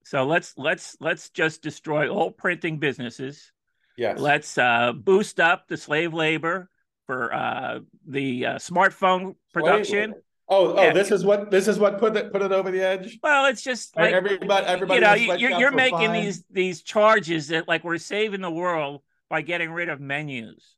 So 0.03 0.23
let's 0.23 0.53
let's 0.55 0.95
let's 0.99 1.29
just 1.31 1.63
destroy 1.63 2.07
all 2.09 2.29
printing 2.29 2.77
businesses. 2.77 3.51
Yes. 3.97 4.19
Let's 4.19 4.57
uh, 4.57 4.93
boost 4.93 5.39
up 5.39 5.67
the 5.67 5.77
slave 5.77 6.13
labor 6.13 6.69
for 7.05 7.33
uh, 7.33 7.79
the 8.07 8.45
uh, 8.45 8.55
smartphone 8.55 9.35
production. 9.53 10.15
Oh, 10.47 10.75
oh, 10.75 10.83
yeah. 10.83 10.93
this 10.93 11.11
is 11.11 11.25
what 11.25 11.49
this 11.49 11.67
is 11.67 11.79
what 11.79 11.97
put 11.97 12.15
it 12.15 12.31
put 12.31 12.43
it 12.43 12.51
over 12.51 12.69
the 12.69 12.81
edge. 12.81 13.17
Well, 13.23 13.45
it's 13.45 13.63
just 13.63 13.95
like 13.95 14.13
everybody, 14.13 14.65
everybody. 14.65 15.21
You 15.21 15.27
know, 15.27 15.33
you're, 15.33 15.59
you're 15.59 15.71
making 15.71 15.97
fine. 15.97 16.23
these 16.23 16.43
these 16.51 16.81
charges 16.83 17.47
that 17.47 17.67
like 17.67 17.83
we're 17.83 17.97
saving 17.97 18.41
the 18.41 18.51
world 18.51 19.01
by 19.27 19.41
getting 19.41 19.71
rid 19.71 19.89
of 19.89 19.99
menus. 19.99 20.75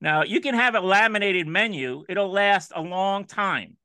Now 0.00 0.22
you 0.22 0.40
can 0.40 0.54
have 0.54 0.76
a 0.76 0.80
laminated 0.80 1.48
menu; 1.48 2.04
it'll 2.08 2.30
last 2.30 2.72
a 2.74 2.80
long 2.80 3.24
time. 3.24 3.76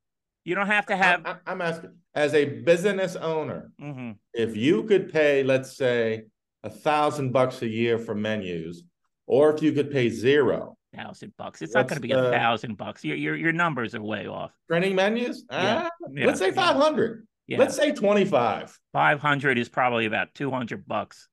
You 0.44 0.56
don't 0.56 0.68
have 0.68 0.86
to 0.86 0.96
have. 0.96 1.26
I, 1.26 1.52
am 1.52 1.62
asking, 1.62 1.96
as 2.14 2.34
a 2.34 2.46
business 2.46 3.16
owner, 3.16 3.72
mm-hmm. 3.82 4.12
if 4.34 4.56
you 4.56 4.84
could 4.84 5.12
pay, 5.12 5.44
let's 5.44 5.76
say, 5.76 6.26
a 6.64 6.70
thousand 6.70 7.32
bucks 7.32 7.62
a 7.62 7.68
year 7.68 7.98
for 7.98 8.16
menus, 8.16 8.84
or 9.26 9.54
if 9.54 9.62
you 9.62 9.72
could 9.72 9.92
pay 9.92 10.10
zero, 10.10 10.78
thousand 10.96 11.34
bucks. 11.38 11.62
It's 11.62 11.74
not 11.74 11.88
going 11.88 12.02
to 12.02 12.08
be 12.08 12.14
a 12.14 12.32
thousand 12.32 12.78
bucks. 12.78 13.04
Your, 13.04 13.16
your 13.16 13.36
your 13.36 13.52
numbers 13.52 13.96
are 13.96 14.02
way 14.02 14.28
off. 14.28 14.52
Printing 14.68 14.96
menus? 14.96 15.46
Yeah. 15.52 15.58
Uh, 15.58 15.90
yeah. 16.14 16.26
Let's 16.26 16.40
say 16.40 16.52
five 16.52 16.76
hundred. 16.76 17.28
Yeah. 17.48 17.60
Let's 17.60 17.76
say 17.76 17.94
twenty 17.94 18.26
five. 18.26 18.78
Five 18.94 19.20
hundred 19.20 19.58
is 19.58 19.70
probably 19.70 20.06
about 20.06 20.34
two 20.34 20.52
hundred 20.52 20.88
bucks. 20.88 21.28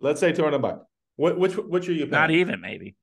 Let's 0.00 0.20
say 0.20 0.32
two 0.32 0.44
hundred 0.44 0.62
bucks. 0.62 0.84
What 1.16 1.38
which 1.38 1.56
which 1.56 1.88
are 1.88 1.92
you? 1.92 2.06
Paying? 2.06 2.10
Not 2.10 2.30
even 2.30 2.60
maybe. 2.60 2.94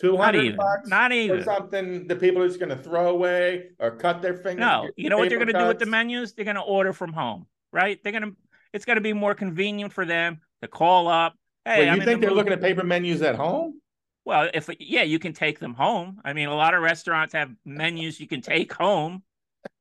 Two 0.00 0.16
hundred 0.16 0.56
bucks. 0.56 0.88
Not 0.88 1.12
even 1.12 1.42
something 1.42 2.06
the 2.06 2.16
people 2.16 2.42
are 2.42 2.48
just 2.48 2.60
going 2.60 2.76
to 2.76 2.82
throw 2.82 3.08
away 3.08 3.70
or 3.78 3.96
cut 3.96 4.22
their 4.22 4.34
fingers. 4.34 4.60
No, 4.60 4.88
you 4.96 5.10
know 5.10 5.18
what 5.18 5.28
they're 5.28 5.38
going 5.38 5.52
to 5.52 5.58
do 5.58 5.66
with 5.66 5.78
the 5.78 5.86
menus? 5.86 6.34
They're 6.34 6.44
going 6.44 6.56
to 6.56 6.62
order 6.62 6.92
from 6.92 7.12
home, 7.12 7.46
right? 7.72 7.98
They're 8.02 8.12
going 8.12 8.24
to. 8.24 8.36
It's 8.72 8.84
going 8.84 8.96
to 8.96 9.02
be 9.02 9.14
more 9.14 9.34
convenient 9.34 9.92
for 9.92 10.04
them 10.04 10.40
to 10.62 10.68
call 10.68 11.08
up. 11.08 11.34
Hey, 11.64 11.90
Wait, 11.90 11.98
you 11.98 12.04
think 12.04 12.20
the 12.20 12.26
they're 12.26 12.34
looking 12.34 12.52
at 12.52 12.60
paper 12.60 12.84
menus 12.84 13.22
at 13.22 13.34
home? 13.34 13.80
Well, 14.24 14.48
if 14.54 14.68
yeah, 14.80 15.02
you 15.02 15.18
can 15.18 15.32
take 15.32 15.58
them 15.58 15.74
home. 15.74 16.20
I 16.24 16.32
mean, 16.32 16.48
a 16.48 16.54
lot 16.54 16.74
of 16.74 16.82
restaurants 16.82 17.32
have 17.32 17.50
menus 17.64 18.20
you 18.20 18.26
can 18.26 18.40
take 18.40 18.72
home. 18.72 19.22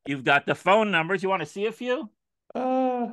You've 0.05 0.23
got 0.23 0.45
the 0.45 0.55
phone 0.55 0.91
numbers. 0.91 1.23
You 1.23 1.29
want 1.29 1.41
to 1.41 1.47
see 1.47 1.65
a 1.65 1.71
few? 1.71 2.09
Uh, 2.53 3.07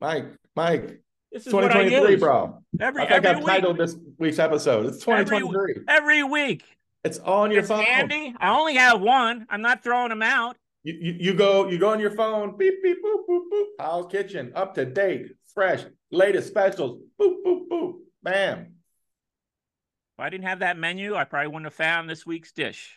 Mike, 0.00 0.26
Mike. 0.56 1.02
This 1.30 1.46
is 1.46 1.52
2023, 1.52 2.16
bro. 2.16 2.58
Every, 2.78 3.02
I 3.02 3.08
think 3.08 3.26
I've 3.26 3.36
week. 3.38 3.46
titled 3.46 3.78
this 3.78 3.96
week's 4.18 4.38
episode. 4.38 4.86
It's 4.86 4.98
2023. 4.98 5.48
Every, 5.48 5.84
every 5.88 6.22
week. 6.22 6.64
It's 7.04 7.18
on 7.20 7.50
your 7.50 7.60
it's 7.60 7.68
phone. 7.68 7.84
Handy. 7.84 8.34
I 8.38 8.50
only 8.50 8.74
have 8.74 9.00
one. 9.00 9.46
I'm 9.50 9.62
not 9.62 9.82
throwing 9.82 10.10
them 10.10 10.22
out. 10.22 10.56
You, 10.84 10.94
you, 11.00 11.16
you 11.18 11.34
go 11.34 11.68
you 11.68 11.78
go 11.78 11.90
on 11.90 12.00
your 12.00 12.10
phone. 12.10 12.56
Beep 12.56 12.82
beep 12.82 12.98
boop 13.04 13.26
boop 13.28 13.42
boop. 13.52 13.64
How's 13.78 14.06
Kitchen 14.10 14.52
up 14.54 14.74
to 14.74 14.84
date, 14.84 15.32
fresh, 15.54 15.84
latest 16.10 16.48
specials. 16.48 17.00
Boop 17.20 17.34
boop 17.44 17.68
boop. 17.70 17.92
Bam. 18.22 18.58
If 18.58 20.20
I 20.20 20.30
didn't 20.30 20.46
have 20.46 20.60
that 20.60 20.76
menu, 20.76 21.14
I 21.14 21.24
probably 21.24 21.48
wouldn't 21.48 21.66
have 21.66 21.74
found 21.74 22.08
this 22.08 22.26
week's 22.26 22.52
dish. 22.52 22.96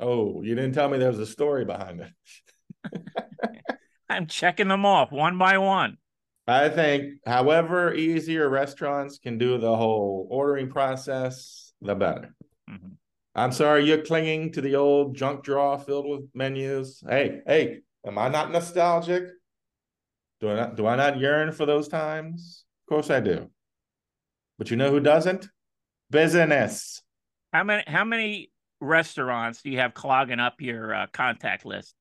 Oh, 0.00 0.42
you 0.42 0.54
didn't 0.54 0.72
tell 0.72 0.88
me 0.88 0.98
there 0.98 1.10
was 1.10 1.18
a 1.18 1.26
story 1.26 1.64
behind 1.64 2.00
it. 2.00 3.02
I'm 4.08 4.26
checking 4.26 4.68
them 4.68 4.86
off 4.86 5.12
one 5.12 5.38
by 5.38 5.58
one. 5.58 5.98
I 6.46 6.70
think, 6.70 7.20
however 7.26 7.92
easier 7.92 8.48
restaurants 8.48 9.18
can 9.18 9.36
do 9.36 9.58
the 9.58 9.76
whole 9.76 10.26
ordering 10.30 10.70
process, 10.70 11.72
the 11.82 11.94
better. 11.94 12.34
Mm-hmm. 12.70 12.92
I'm 13.34 13.52
sorry 13.52 13.84
you're 13.84 14.02
clinging 14.02 14.52
to 14.52 14.60
the 14.60 14.76
old 14.76 15.14
junk 15.14 15.44
drawer 15.44 15.78
filled 15.78 16.08
with 16.08 16.28
menus. 16.34 17.02
Hey, 17.06 17.42
hey, 17.46 17.80
am 18.06 18.18
I 18.18 18.28
not 18.28 18.50
nostalgic? 18.50 19.24
Do 20.40 20.50
I 20.50 20.54
not 20.54 20.76
do 20.76 20.86
I 20.86 20.96
not 20.96 21.18
yearn 21.18 21.52
for 21.52 21.66
those 21.66 21.88
times? 21.88 22.64
Of 22.86 22.94
course 22.94 23.10
I 23.10 23.20
do. 23.20 23.50
But 24.58 24.70
you 24.70 24.76
know 24.76 24.90
who 24.90 25.00
doesn't? 25.00 25.48
Business. 26.10 27.02
How 27.52 27.64
many 27.64 27.84
how 27.86 28.04
many 28.04 28.50
restaurants 28.80 29.62
do 29.62 29.70
you 29.70 29.78
have 29.78 29.94
clogging 29.94 30.40
up 30.40 30.60
your 30.60 30.94
uh, 30.94 31.06
contact 31.12 31.64
list? 31.64 31.94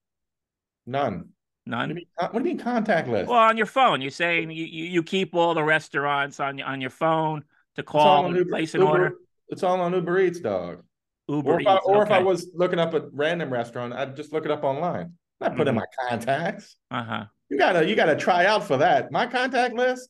None. 0.85 1.29
None. 1.65 1.79
What 1.79 1.87
do, 1.87 1.93
mean, 1.95 2.05
what 2.17 2.31
do 2.31 2.37
you 2.37 2.55
mean 2.55 2.57
contact 2.57 3.09
list? 3.09 3.29
Well, 3.29 3.39
on 3.39 3.57
your 3.57 3.65
phone, 3.65 4.01
you're 4.01 4.11
saying 4.11 4.51
you, 4.51 4.65
you 4.65 5.03
keep 5.03 5.35
all 5.35 5.53
the 5.53 5.63
restaurants 5.63 6.39
on 6.39 6.61
on 6.61 6.79
your 6.79 6.89
phone 6.89 7.43
to 7.75 7.83
call 7.83 8.27
and 8.27 8.35
Uber, 8.35 8.49
place 8.49 8.73
an 8.73 8.81
Uber, 8.81 8.91
order. 8.91 9.15
It's 9.49 9.63
all 9.63 9.81
on 9.81 9.93
Uber 9.93 10.19
Eats, 10.19 10.39
dog. 10.39 10.83
Uber 11.27 11.49
or 11.49 11.55
if, 11.55 11.61
Eats, 11.61 11.69
I, 11.69 11.77
or 11.77 12.03
okay. 12.03 12.13
if 12.13 12.21
I 12.21 12.23
was 12.23 12.47
looking 12.53 12.79
up 12.79 12.93
a 12.93 13.09
random 13.11 13.51
restaurant, 13.51 13.93
I'd 13.93 14.15
just 14.15 14.31
look 14.31 14.45
it 14.45 14.51
up 14.51 14.63
online. 14.63 15.13
Not 15.41 15.55
put 15.55 15.67
mm-hmm. 15.67 15.69
in 15.69 15.75
my 15.75 15.85
contacts. 16.09 16.75
Uh 16.89 17.03
huh. 17.03 17.25
You 17.49 17.57
gotta 17.57 17.87
you 17.87 17.95
gotta 17.95 18.15
try 18.15 18.45
out 18.45 18.65
for 18.65 18.77
that. 18.77 19.11
My 19.11 19.25
contact 19.25 19.73
list, 19.73 20.09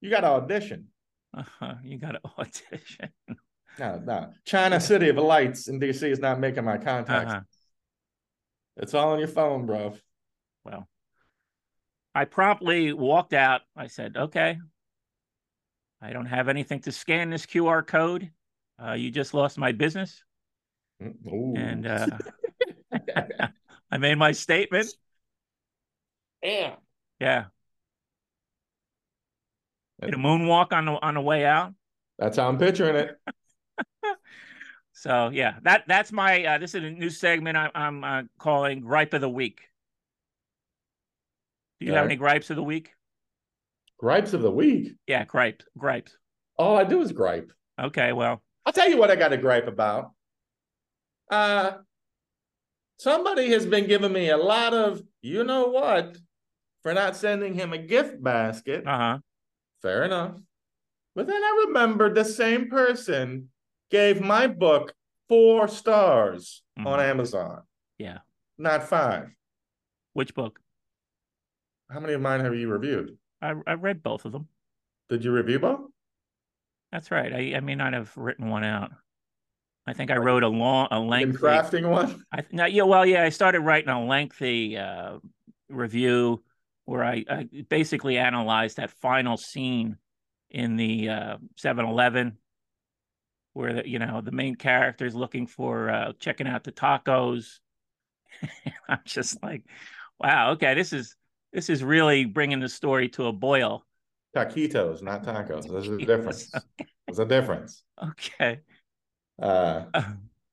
you 0.00 0.10
gotta 0.10 0.28
audition. 0.28 0.86
Uh 1.36 1.44
huh. 1.58 1.74
You 1.84 1.98
gotta 1.98 2.20
audition. 2.38 3.10
no, 3.78 4.00
no. 4.04 4.30
China 4.44 4.80
City 4.80 5.08
of 5.08 5.16
Lights 5.16 5.68
in 5.68 5.78
DC 5.78 6.02
is 6.10 6.18
not 6.18 6.40
making 6.40 6.64
my 6.64 6.78
contacts. 6.78 7.32
Uh-huh. 7.32 7.40
It's 8.78 8.94
all 8.94 9.12
on 9.12 9.18
your 9.18 9.28
phone, 9.28 9.66
bro. 9.66 9.94
Well, 10.64 10.88
I 12.14 12.24
promptly 12.24 12.92
walked 12.92 13.34
out. 13.34 13.62
I 13.76 13.88
said, 13.88 14.16
"Okay, 14.16 14.58
I 16.00 16.12
don't 16.12 16.26
have 16.26 16.48
anything 16.48 16.80
to 16.82 16.92
scan 16.92 17.30
this 17.30 17.44
QR 17.44 17.86
code. 17.86 18.30
Uh, 18.82 18.92
you 18.92 19.10
just 19.10 19.34
lost 19.34 19.58
my 19.58 19.72
business." 19.72 20.22
Ooh. 21.02 21.54
And 21.56 21.86
uh, 21.86 22.06
I 23.90 23.98
made 23.98 24.16
my 24.16 24.32
statement. 24.32 24.88
Yeah. 26.42 26.76
Yeah. 27.20 27.44
Did 30.00 30.14
a 30.14 30.16
moonwalk 30.16 30.72
on 30.72 30.86
the 30.86 30.92
on 30.92 31.14
the 31.14 31.20
way 31.20 31.44
out. 31.44 31.74
That's 32.18 32.36
how 32.36 32.48
I'm 32.48 32.58
picturing 32.58 32.96
it. 32.96 33.16
so 34.92 35.30
yeah, 35.32 35.54
that 35.62 35.84
that's 35.88 36.12
my 36.12 36.44
uh, 36.44 36.58
this 36.58 36.74
is 36.74 36.84
a 36.84 36.90
new 36.90 37.10
segment 37.10 37.56
I, 37.56 37.70
I'm 37.74 38.04
uh, 38.04 38.22
calling 38.38 38.80
gripe 38.80 39.12
of 39.14 39.20
the 39.20 39.28
week. 39.28 39.60
Do 41.80 41.86
you 41.86 41.94
have 41.94 42.04
any 42.04 42.16
gripes 42.16 42.50
of 42.50 42.56
the 42.56 42.62
week? 42.62 42.90
Gripes 43.98 44.34
of 44.34 44.42
the 44.42 44.50
week? 44.50 44.94
Yeah, 45.06 45.24
gripes. 45.24 45.64
Gripes. 45.76 46.16
All 46.56 46.76
I 46.76 46.84
do 46.84 47.00
is 47.00 47.12
gripe. 47.12 47.52
Okay, 47.80 48.12
well. 48.12 48.42
I'll 48.66 48.72
tell 48.72 48.88
you 48.88 48.98
what 48.98 49.10
I 49.10 49.16
got 49.16 49.28
to 49.28 49.36
gripe 49.36 49.66
about. 49.66 50.12
Uh 51.30 51.72
somebody 52.98 53.50
has 53.50 53.64
been 53.64 53.86
giving 53.86 54.12
me 54.12 54.30
a 54.30 54.36
lot 54.36 54.74
of 54.74 55.02
you 55.22 55.44
know 55.44 55.68
what 55.68 56.16
for 56.88 56.94
not 56.94 57.14
sending 57.14 57.52
him 57.52 57.74
a 57.74 57.78
gift 57.78 58.22
basket. 58.22 58.82
Uh-huh. 58.86 59.18
Fair 59.82 60.04
enough. 60.04 60.36
But 61.14 61.26
then 61.26 61.42
I 61.42 61.66
remembered 61.66 62.14
the 62.14 62.24
same 62.24 62.70
person 62.70 63.50
gave 63.90 64.22
my 64.22 64.46
book 64.46 64.94
four 65.28 65.68
stars 65.68 66.62
mm-hmm. 66.78 66.86
on 66.86 67.00
Amazon. 67.00 67.60
Yeah. 67.98 68.20
Not 68.56 68.88
five. 68.88 69.28
Which 70.14 70.34
book? 70.34 70.60
How 71.90 72.00
many 72.00 72.14
of 72.14 72.22
mine 72.22 72.40
have 72.40 72.54
you 72.54 72.70
reviewed? 72.70 73.18
I, 73.42 73.52
I 73.66 73.74
read 73.74 74.02
both 74.02 74.24
of 74.24 74.32
them. 74.32 74.48
Did 75.10 75.26
you 75.26 75.32
review 75.32 75.58
both? 75.58 75.90
That's 76.90 77.10
right. 77.10 77.30
I, 77.30 77.56
I 77.56 77.60
may 77.60 77.74
not 77.74 77.92
have 77.92 78.10
written 78.16 78.48
one 78.48 78.64
out. 78.64 78.92
I 79.86 79.92
think 79.92 80.10
I 80.10 80.16
wrote 80.16 80.42
a 80.42 80.48
long, 80.48 80.88
a 80.90 80.98
lengthy 80.98 81.36
crafting 81.36 81.86
one. 81.90 82.24
I 82.32 82.44
no, 82.50 82.64
yeah, 82.64 82.84
well, 82.84 83.04
yeah, 83.04 83.24
I 83.24 83.28
started 83.28 83.60
writing 83.60 83.90
a 83.90 84.02
lengthy 84.02 84.78
uh, 84.78 85.18
review 85.68 86.42
where 86.88 87.04
I, 87.04 87.22
I, 87.28 87.48
basically 87.68 88.16
analyzed 88.16 88.78
that 88.78 88.90
final 88.90 89.36
scene 89.36 89.98
in 90.48 90.76
the 90.76 91.10
uh, 91.10 91.36
7-Eleven, 91.60 92.38
where 93.52 93.74
the, 93.74 93.88
you 93.88 93.98
know 93.98 94.22
the 94.22 94.32
main 94.32 94.54
character 94.54 95.04
is 95.04 95.14
looking 95.14 95.46
for 95.46 95.90
uh, 95.90 96.12
checking 96.18 96.46
out 96.46 96.64
the 96.64 96.72
tacos. 96.72 97.58
I'm 98.88 99.00
just 99.04 99.42
like, 99.42 99.64
wow, 100.18 100.52
okay, 100.52 100.72
this 100.72 100.94
is 100.94 101.14
this 101.52 101.68
is 101.68 101.84
really 101.84 102.24
bringing 102.24 102.58
the 102.58 102.70
story 102.70 103.10
to 103.10 103.26
a 103.26 103.32
boil. 103.34 103.84
Taquitos, 104.34 105.02
not 105.02 105.22
tacos. 105.24 105.68
There's 105.68 105.88
a 105.88 105.98
difference. 105.98 106.50
There's 107.06 107.18
a 107.18 107.26
difference. 107.26 107.84
Okay. 108.02 108.60
Uh, 109.40 109.84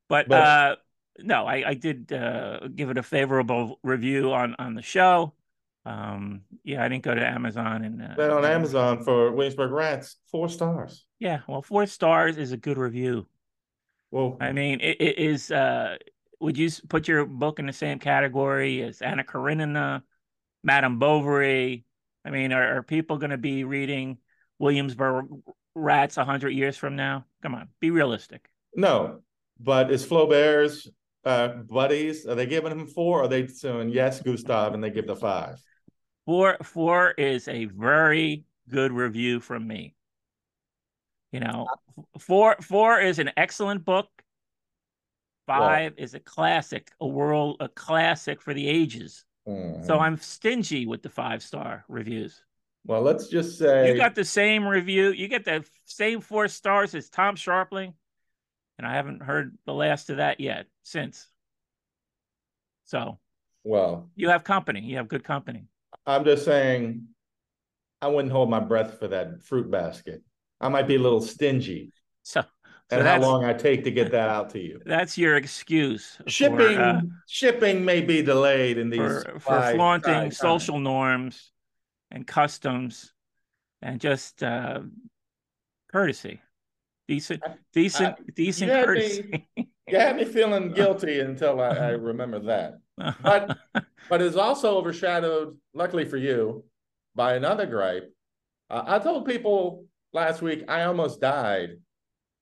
but, 0.09 0.27
but 0.27 0.31
uh, 0.31 0.75
no, 1.19 1.45
I, 1.45 1.69
I 1.69 1.73
did 1.75 2.11
uh, 2.11 2.67
give 2.75 2.89
it 2.89 2.97
a 2.97 3.03
favorable 3.03 3.79
review 3.83 4.33
on 4.33 4.55
on 4.59 4.75
the 4.75 4.81
show. 4.81 5.33
Um, 5.85 6.41
yeah, 6.63 6.83
I 6.83 6.89
didn't 6.89 7.03
go 7.03 7.13
to 7.13 7.25
Amazon 7.25 7.83
and 7.83 8.01
uh, 8.01 8.13
but 8.17 8.31
on 8.31 8.43
Amazon 8.43 9.03
for 9.03 9.31
Williamsburg 9.31 9.71
Rats, 9.71 10.17
four 10.31 10.49
stars. 10.49 11.05
Yeah, 11.19 11.41
well, 11.47 11.61
four 11.61 11.85
stars 11.85 12.37
is 12.37 12.51
a 12.51 12.57
good 12.57 12.77
review. 12.77 13.27
Well, 14.09 14.37
I 14.41 14.51
mean, 14.51 14.81
it, 14.81 14.97
it 14.99 15.17
is. 15.19 15.51
Uh, 15.51 15.97
would 16.39 16.57
you 16.57 16.69
put 16.89 17.07
your 17.07 17.25
book 17.25 17.59
in 17.59 17.67
the 17.67 17.73
same 17.73 17.99
category 17.99 18.81
as 18.81 19.01
Anna 19.01 19.23
Karenina, 19.23 20.03
Madame 20.63 20.97
Bovary? 20.97 21.85
I 22.25 22.31
mean, 22.31 22.51
are, 22.51 22.77
are 22.77 22.83
people 22.83 23.17
going 23.17 23.29
to 23.29 23.37
be 23.37 23.63
reading 23.63 24.17
Williamsburg 24.57 25.27
Rats 25.75 26.17
a 26.17 26.25
hundred 26.25 26.51
years 26.51 26.77
from 26.77 26.95
now? 26.95 27.25
Come 27.43 27.53
on, 27.53 27.69
be 27.79 27.91
realistic. 27.91 28.49
No, 28.75 29.19
but 29.59 29.91
is 29.91 30.03
Flaubert's 30.03 30.89
uh, 31.25 31.47
buddies 31.47 32.25
are 32.25 32.35
they 32.35 32.45
giving 32.45 32.71
him 32.71 32.87
four? 32.87 33.19
Or 33.19 33.23
are 33.23 33.27
they 33.27 33.47
saying 33.47 33.89
yes, 33.89 34.21
Gustav, 34.21 34.73
and 34.73 34.83
they 34.83 34.89
give 34.89 35.07
the 35.07 35.15
five? 35.15 35.61
Four, 36.25 36.57
four 36.63 37.11
is 37.11 37.47
a 37.47 37.65
very 37.65 38.45
good 38.69 38.91
review 38.91 39.39
from 39.39 39.67
me. 39.67 39.95
You 41.31 41.41
know, 41.41 41.67
four, 42.19 42.55
four 42.61 42.99
is 42.99 43.19
an 43.19 43.31
excellent 43.37 43.85
book. 43.85 44.09
Five 45.45 45.93
is 45.97 46.15
a 46.15 46.19
classic, 46.19 46.91
a 46.99 47.05
world, 47.05 47.57
a 47.59 47.67
classic 47.67 48.41
for 48.41 48.53
the 48.53 48.67
ages. 48.67 49.25
Mm-hmm. 49.47 49.83
So 49.85 49.99
I'm 49.99 50.17
stingy 50.17 50.87
with 50.87 51.03
the 51.03 51.09
five 51.09 51.43
star 51.43 51.85
reviews. 51.87 52.41
Well, 52.85 53.01
let's 53.01 53.27
just 53.27 53.57
say 53.59 53.91
you 53.91 53.97
got 53.97 54.15
the 54.15 54.25
same 54.25 54.67
review. 54.67 55.11
You 55.11 55.27
get 55.27 55.45
the 55.45 55.63
same 55.85 56.21
four 56.21 56.47
stars 56.47 56.95
as 56.95 57.09
Tom 57.09 57.35
Scharpling, 57.35 57.93
and 58.77 58.87
I 58.87 58.93
haven't 58.93 59.21
heard 59.21 59.57
the 59.65 59.73
last 59.73 60.09
of 60.09 60.17
that 60.17 60.39
yet 60.39 60.65
since. 60.83 61.27
So, 62.85 63.19
well, 63.63 64.09
you 64.15 64.29
have 64.29 64.43
company. 64.43 64.81
You 64.81 64.97
have 64.97 65.07
good 65.07 65.23
company. 65.23 65.65
I'm 66.05 66.23
just 66.23 66.45
saying, 66.45 67.07
I 68.01 68.07
wouldn't 68.07 68.31
hold 68.31 68.49
my 68.49 68.59
breath 68.59 68.99
for 68.99 69.07
that 69.07 69.43
fruit 69.43 69.69
basket. 69.71 70.23
I 70.61 70.69
might 70.69 70.87
be 70.87 70.95
a 70.95 70.99
little 70.99 71.21
stingy. 71.21 71.91
So, 72.27 72.41
so 72.41 72.97
and 72.97 73.07
how 73.07 73.19
long 73.19 73.45
I 73.45 73.53
take 73.53 73.83
to 73.83 73.91
get 73.91 74.09
that 74.13 74.29
out 74.29 74.49
to 74.51 74.59
you. 74.59 74.81
That's 74.85 75.15
your 75.15 75.35
excuse. 75.35 76.17
Shipping 76.25 76.57
for, 76.57 76.81
uh, 76.81 77.01
shipping 77.27 77.85
may 77.85 78.01
be 78.01 78.23
delayed 78.23 78.79
in 78.79 78.89
these 78.89 78.97
for, 78.99 79.39
for 79.39 79.71
flaunting 79.75 80.31
social 80.31 80.79
norms 80.79 81.51
and 82.09 82.25
customs 82.25 83.13
and 83.83 84.01
just 84.01 84.41
uh, 84.41 84.79
courtesy 85.91 86.41
decent, 87.07 87.43
decent, 87.73 88.15
I, 88.19 88.31
decent 88.35 88.71
you 88.71 88.85
courtesy. 88.85 89.45
Me, 89.57 89.69
you 89.87 89.97
had 89.97 90.15
me 90.15 90.25
feeling 90.25 90.71
guilty 90.71 91.19
until 91.19 91.61
I, 91.61 91.69
I 91.69 91.89
remember 91.91 92.39
that. 92.39 92.79
But 92.97 93.57
but 94.09 94.21
it's 94.21 94.35
also 94.35 94.77
overshadowed, 94.77 95.57
luckily 95.73 96.05
for 96.05 96.17
you, 96.17 96.63
by 97.15 97.35
another 97.35 97.65
gripe. 97.65 98.11
Uh, 98.69 98.83
I 98.85 98.99
told 98.99 99.25
people 99.25 99.85
last 100.13 100.41
week 100.41 100.63
I 100.67 100.83
almost 100.83 101.21
died, 101.21 101.77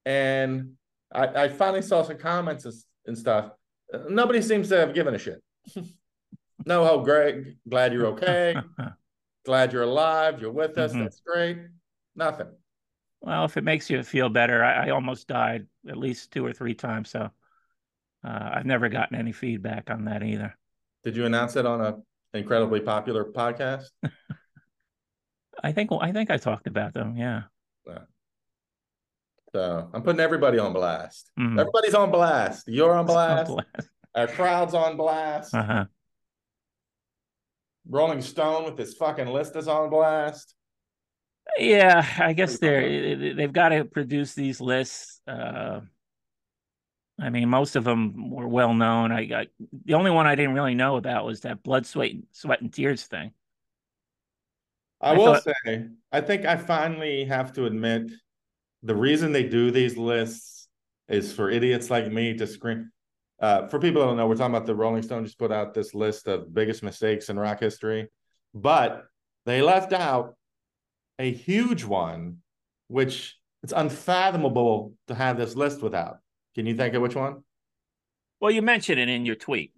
and 0.06 0.74
I, 1.14 1.28
I 1.28 1.48
finally 1.50 1.82
saw 1.82 2.04
some 2.04 2.18
comments 2.18 2.86
and 3.06 3.18
stuff. 3.18 3.52
Nobody 4.10 4.42
seems 4.42 4.70
to 4.70 4.78
have 4.78 4.94
given 4.94 5.14
a 5.14 5.20
shit. 5.20 5.42
no, 6.66 6.88
oh, 6.90 7.04
Greg, 7.04 7.58
glad 7.68 7.94
you're 7.94 8.08
okay. 8.08 8.56
glad 9.46 9.74
you're 9.74 9.84
alive. 9.84 10.42
You're 10.42 10.52
with 10.52 10.78
us. 10.78 10.92
Mm-hmm. 10.92 11.04
That's 11.04 11.22
great. 11.22 11.58
Nothing. 12.16 12.48
Well, 13.22 13.46
if 13.46 13.56
it 13.56 13.64
makes 13.64 13.90
you 13.90 14.04
feel 14.04 14.30
better, 14.30 14.64
I, 14.64 14.88
I 14.88 14.90
almost 14.90 15.28
died 15.28 15.66
at 15.88 15.98
least 15.98 16.32
two 16.32 16.46
or 16.46 16.54
three 16.54 16.74
times. 16.74 17.10
So 17.10 17.30
uh, 18.24 18.50
I've 18.54 18.66
never 18.66 18.90
gotten 18.90 19.18
any 19.18 19.32
feedback 19.32 19.90
on 19.90 20.06
that 20.06 20.24
either. 20.24 20.56
Did 21.04 21.16
you 21.16 21.26
announce 21.26 21.56
it 21.56 21.66
on 21.66 21.82
a 21.82 21.98
incredibly 22.38 22.80
popular 22.80 23.26
podcast? 23.26 23.88
I 25.64 25.72
think 25.72 25.92
I 26.00 26.12
think 26.12 26.32
I 26.32 26.38
talked 26.38 26.68
about 26.68 26.94
them. 26.94 27.16
Yeah. 27.16 27.44
So 29.54 29.88
I'm 29.94 30.02
putting 30.02 30.20
everybody 30.20 30.58
on 30.58 30.74
blast. 30.74 31.30
Mm-hmm. 31.40 31.60
Everybody's 31.60 31.94
on 31.94 32.10
blast. 32.10 32.68
You're 32.68 32.96
on 32.96 33.06
blast. 33.06 33.52
on 33.52 33.56
blast. 33.58 33.90
Our 34.16 34.28
crowd's 34.28 34.74
on 34.74 34.98
blast. 34.98 35.54
Uh-huh. 35.54 35.86
Rolling 37.88 38.22
Stone 38.22 38.66
with 38.66 38.78
this 38.78 38.96
fucking 38.96 39.28
list 39.28 39.56
is 39.56 39.68
on 39.68 39.92
blast. 39.92 40.56
Yeah, 41.58 42.06
I 42.18 42.34
guess 42.34 42.58
they're 42.58 43.36
they've 43.36 43.54
got 43.54 43.70
to 43.70 43.86
produce 43.86 44.34
these 44.34 44.60
lists. 44.60 45.22
Uh, 45.28 45.82
I 47.20 47.30
mean, 47.30 47.50
most 47.50 47.76
of 47.76 47.84
them 47.84 48.32
were 48.32 48.48
well 48.48 48.74
known. 48.74 49.12
I 49.12 49.26
got 49.26 49.48
the 49.86 49.94
only 49.94 50.12
one 50.12 50.26
I 50.26 50.36
didn't 50.36 50.56
really 50.56 50.76
know 50.76 50.98
about 50.98 51.26
was 51.26 51.42
that 51.42 51.64
blood, 51.64 51.86
sweat, 51.86 52.12
sweat 52.32 52.62
and 52.62 52.74
tears 52.74 53.04
thing. 53.04 53.32
I, 55.00 55.12
I 55.12 55.18
will 55.18 55.36
thought... 55.36 55.54
say, 55.66 55.88
I 56.12 56.22
think 56.22 56.46
I 56.46 56.58
finally 56.58 57.26
have 57.26 57.54
to 57.54 57.66
admit 57.66 58.12
the 58.82 58.96
reason 58.96 59.32
they 59.32 59.44
do 59.44 59.70
these 59.70 59.96
lists 59.96 60.68
is 61.08 61.34
for 61.34 61.50
idiots 61.50 61.90
like 61.90 62.12
me 62.12 62.34
to 62.36 62.48
scream. 62.48 62.92
Uh, 63.40 63.68
for 63.68 63.80
people 63.80 64.02
that 64.02 64.08
don't 64.08 64.18
know, 64.18 64.28
we're 64.28 64.36
talking 64.36 64.56
about 64.56 64.66
the 64.66 64.76
Rolling 64.76 65.04
Stone 65.04 65.26
just 65.26 65.38
put 65.38 65.52
out 65.52 65.74
this 65.74 65.94
list 65.94 66.28
of 66.28 66.54
biggest 66.54 66.82
mistakes 66.82 67.30
in 67.30 67.38
rock 67.38 67.60
history, 67.60 68.08
but 68.54 69.06
they 69.46 69.62
left 69.62 69.92
out 69.92 70.36
a 71.20 71.32
huge 71.32 71.84
one, 71.84 72.38
which 72.88 73.38
it's 73.62 73.74
unfathomable 73.76 74.94
to 75.08 75.16
have 75.16 75.38
this 75.38 75.56
list 75.56 75.82
without. 75.82 76.20
Can 76.56 76.66
you 76.66 76.76
think 76.76 76.94
of 76.94 77.02
which 77.02 77.16
one? 77.16 77.44
Well, 78.40 78.52
you 78.52 78.62
mentioned 78.62 79.00
it 79.00 79.10
in 79.10 79.26
your 79.26 79.36
tweet. 79.36 79.74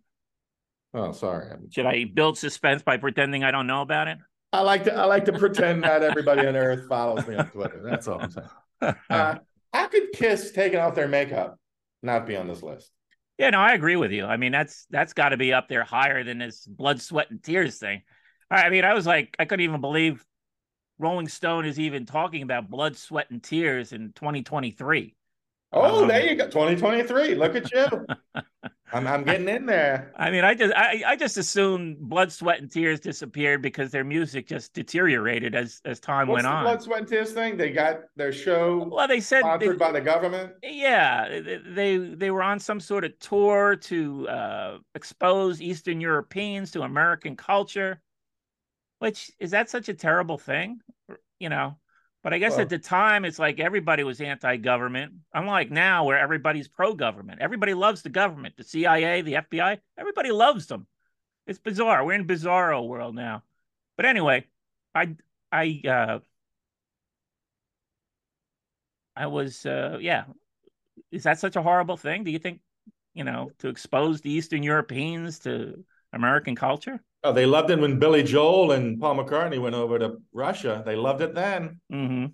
Oh, 0.93 1.11
sorry. 1.11 1.51
Should 1.71 1.85
I 1.85 2.05
build 2.05 2.37
suspense 2.37 2.81
by 2.81 2.97
pretending 2.97 3.43
I 3.43 3.51
don't 3.51 3.67
know 3.67 3.81
about 3.81 4.07
it? 4.07 4.17
I 4.53 4.61
like 4.61 4.85
to 4.85 4.95
I 4.95 5.03
like 5.05 5.25
to 5.25 5.33
pretend 5.33 5.83
that 5.83 6.01
everybody 6.01 6.47
on 6.47 6.55
Earth 6.55 6.87
follows 6.87 7.27
me 7.27 7.35
on 7.35 7.49
Twitter. 7.49 7.81
That's 7.83 8.07
all 8.07 8.21
I'm 8.21 8.31
saying. 8.31 8.47
Uh, 9.09 9.35
how 9.73 9.87
could 9.87 10.11
Kiss 10.13 10.51
taking 10.51 10.79
off 10.79 10.95
their 10.95 11.07
makeup 11.07 11.57
not 12.03 12.27
be 12.27 12.35
on 12.35 12.47
this 12.47 12.61
list? 12.61 12.91
Yeah, 13.37 13.49
no, 13.49 13.59
I 13.59 13.73
agree 13.73 13.95
with 13.95 14.11
you. 14.11 14.25
I 14.25 14.37
mean, 14.37 14.51
that's 14.51 14.85
that's 14.89 15.13
got 15.13 15.29
to 15.29 15.37
be 15.37 15.53
up 15.53 15.67
there 15.67 15.83
higher 15.83 16.23
than 16.23 16.37
this 16.37 16.65
blood, 16.65 17.01
sweat, 17.01 17.31
and 17.31 17.41
tears 17.41 17.77
thing. 17.79 18.03
I 18.51 18.69
mean, 18.69 18.83
I 18.85 18.93
was 18.93 19.05
like, 19.05 19.35
I 19.39 19.45
couldn't 19.45 19.63
even 19.63 19.81
believe 19.81 20.23
Rolling 20.99 21.27
Stone 21.27 21.65
is 21.65 21.79
even 21.79 22.05
talking 22.05 22.43
about 22.43 22.69
blood, 22.69 22.95
sweat, 22.95 23.31
and 23.31 23.41
tears 23.41 23.91
in 23.91 24.13
2023. 24.13 25.14
Oh, 25.75 26.03
um, 26.03 26.07
there 26.07 26.25
you 26.25 26.35
go. 26.35 26.45
2023. 26.45 27.35
Look 27.35 27.55
at 27.55 27.71
you. 27.71 28.05
I'm, 28.93 29.07
I'm 29.07 29.23
getting 29.25 29.49
in 29.49 29.65
there. 29.65 30.13
I 30.15 30.31
mean, 30.31 30.45
I 30.45 30.53
just 30.53 30.73
I, 30.73 31.03
I 31.05 31.15
just 31.17 31.37
assumed 31.37 31.97
blood, 31.99 32.31
sweat, 32.31 32.61
and 32.61 32.71
tears 32.71 33.01
disappeared 33.01 33.61
because 33.61 33.91
their 33.91 34.05
music 34.05 34.47
just 34.47 34.73
deteriorated 34.73 35.53
as 35.53 35.81
as 35.83 35.99
time 35.99 36.27
What's 36.27 36.43
went 36.43 36.47
on. 36.47 36.63
Blood, 36.63 36.81
sweat, 36.81 36.99
and 36.99 37.07
tears 37.07 37.33
thing. 37.33 37.57
They 37.57 37.71
got 37.71 38.01
their 38.15 38.31
show. 38.31 38.87
Well, 38.89 39.07
they 39.07 39.19
said 39.19 39.41
sponsored 39.41 39.75
they, 39.75 39.77
by 39.77 39.91
the 39.91 39.99
government. 39.99 40.53
Yeah, 40.63 41.41
they 41.67 41.97
they 41.97 42.31
were 42.31 42.43
on 42.43 42.59
some 42.59 42.79
sort 42.79 43.03
of 43.03 43.19
tour 43.19 43.75
to 43.75 44.29
uh, 44.29 44.77
expose 44.93 45.61
Eastern 45.61 45.99
Europeans 45.99 46.71
to 46.71 46.83
American 46.83 47.35
culture. 47.35 48.01
Which 48.99 49.29
is 49.39 49.51
that 49.51 49.69
such 49.69 49.89
a 49.89 49.93
terrible 49.93 50.37
thing? 50.37 50.79
You 51.39 51.49
know, 51.49 51.75
but 52.25 52.33
I 52.33 52.39
guess 52.39 52.53
well, 52.53 52.61
at 52.61 52.69
the 52.69 52.79
time, 52.79 53.23
it's 53.23 53.37
like 53.37 53.59
everybody 53.59 54.03
was 54.03 54.19
anti-government. 54.19 55.13
Unlike 55.35 55.69
now, 55.69 56.05
where 56.05 56.17
everybody's 56.17 56.67
pro-government. 56.67 57.39
Everybody 57.39 57.75
loves 57.75 58.01
the 58.01 58.09
government, 58.09 58.57
the 58.57 58.63
CIA, 58.63 59.21
the 59.21 59.33
FBI. 59.33 59.77
Everybody 59.95 60.31
loves 60.31 60.65
them. 60.65 60.87
It's 61.45 61.59
bizarre. 61.59 62.03
We're 62.03 62.13
in 62.13 62.25
bizarro 62.25 62.87
world 62.87 63.13
now. 63.13 63.43
But 63.95 64.07
anyway, 64.07 64.47
I 64.95 65.15
I 65.51 65.81
uh, 65.87 66.19
I 69.15 69.27
was 69.27 69.63
uh, 69.67 69.99
yeah. 70.01 70.23
Is 71.11 71.21
that 71.25 71.37
such 71.37 71.55
a 71.55 71.61
horrible 71.61 71.95
thing? 71.95 72.23
Do 72.23 72.31
you 72.31 72.39
think 72.39 72.59
you 73.13 73.23
know 73.23 73.51
to 73.59 73.67
expose 73.67 74.21
the 74.21 74.31
Eastern 74.31 74.63
Europeans 74.63 75.37
to 75.41 75.85
American 76.15 76.55
culture? 76.55 76.99
Oh, 77.23 77.33
they 77.33 77.45
loved 77.45 77.69
it 77.71 77.79
when 77.79 77.99
Billy 77.99 78.23
Joel 78.23 78.71
and 78.71 78.99
Paul 78.99 79.17
McCartney 79.17 79.61
went 79.61 79.75
over 79.75 79.99
to 79.99 80.21
Russia. 80.31 80.83
They 80.85 80.95
loved 80.95 81.21
it 81.21 81.35
then. 81.35 81.79
Mm-hmm. 81.91 82.25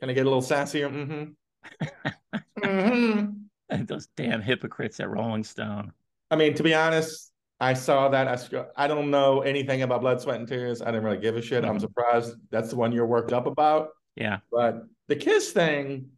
Can 0.00 0.10
I 0.10 0.12
get 0.12 0.26
a 0.26 0.30
little 0.30 0.42
sassier? 0.42 0.90
Mm-hmm. 0.90 2.08
mm-hmm. 2.60 3.84
Those 3.86 4.08
damn 4.16 4.42
hypocrites 4.42 5.00
at 5.00 5.08
Rolling 5.08 5.44
Stone. 5.44 5.92
I 6.30 6.36
mean, 6.36 6.54
to 6.54 6.62
be 6.62 6.74
honest, 6.74 7.32
I 7.60 7.74
saw 7.74 8.08
that. 8.08 8.28
I, 8.28 8.64
I 8.76 8.86
don't 8.86 9.10
know 9.10 9.40
anything 9.40 9.82
about 9.82 10.02
Blood, 10.02 10.20
Sweat, 10.20 10.38
and 10.38 10.48
Tears. 10.48 10.82
I 10.82 10.86
didn't 10.86 11.04
really 11.04 11.18
give 11.18 11.36
a 11.36 11.42
shit. 11.42 11.62
Mm-hmm. 11.62 11.70
I'm 11.70 11.80
surprised 11.80 12.34
that's 12.50 12.70
the 12.70 12.76
one 12.76 12.92
you're 12.92 13.06
worked 13.06 13.32
up 13.32 13.46
about. 13.46 13.90
Yeah. 14.16 14.38
But 14.52 14.82
the 15.08 15.16
Kiss 15.16 15.52
thing, 15.52 16.10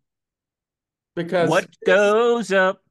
because 1.14 1.48
what 1.48 1.64
Kiss, 1.64 1.76
goes 1.86 2.52
up 2.52 2.82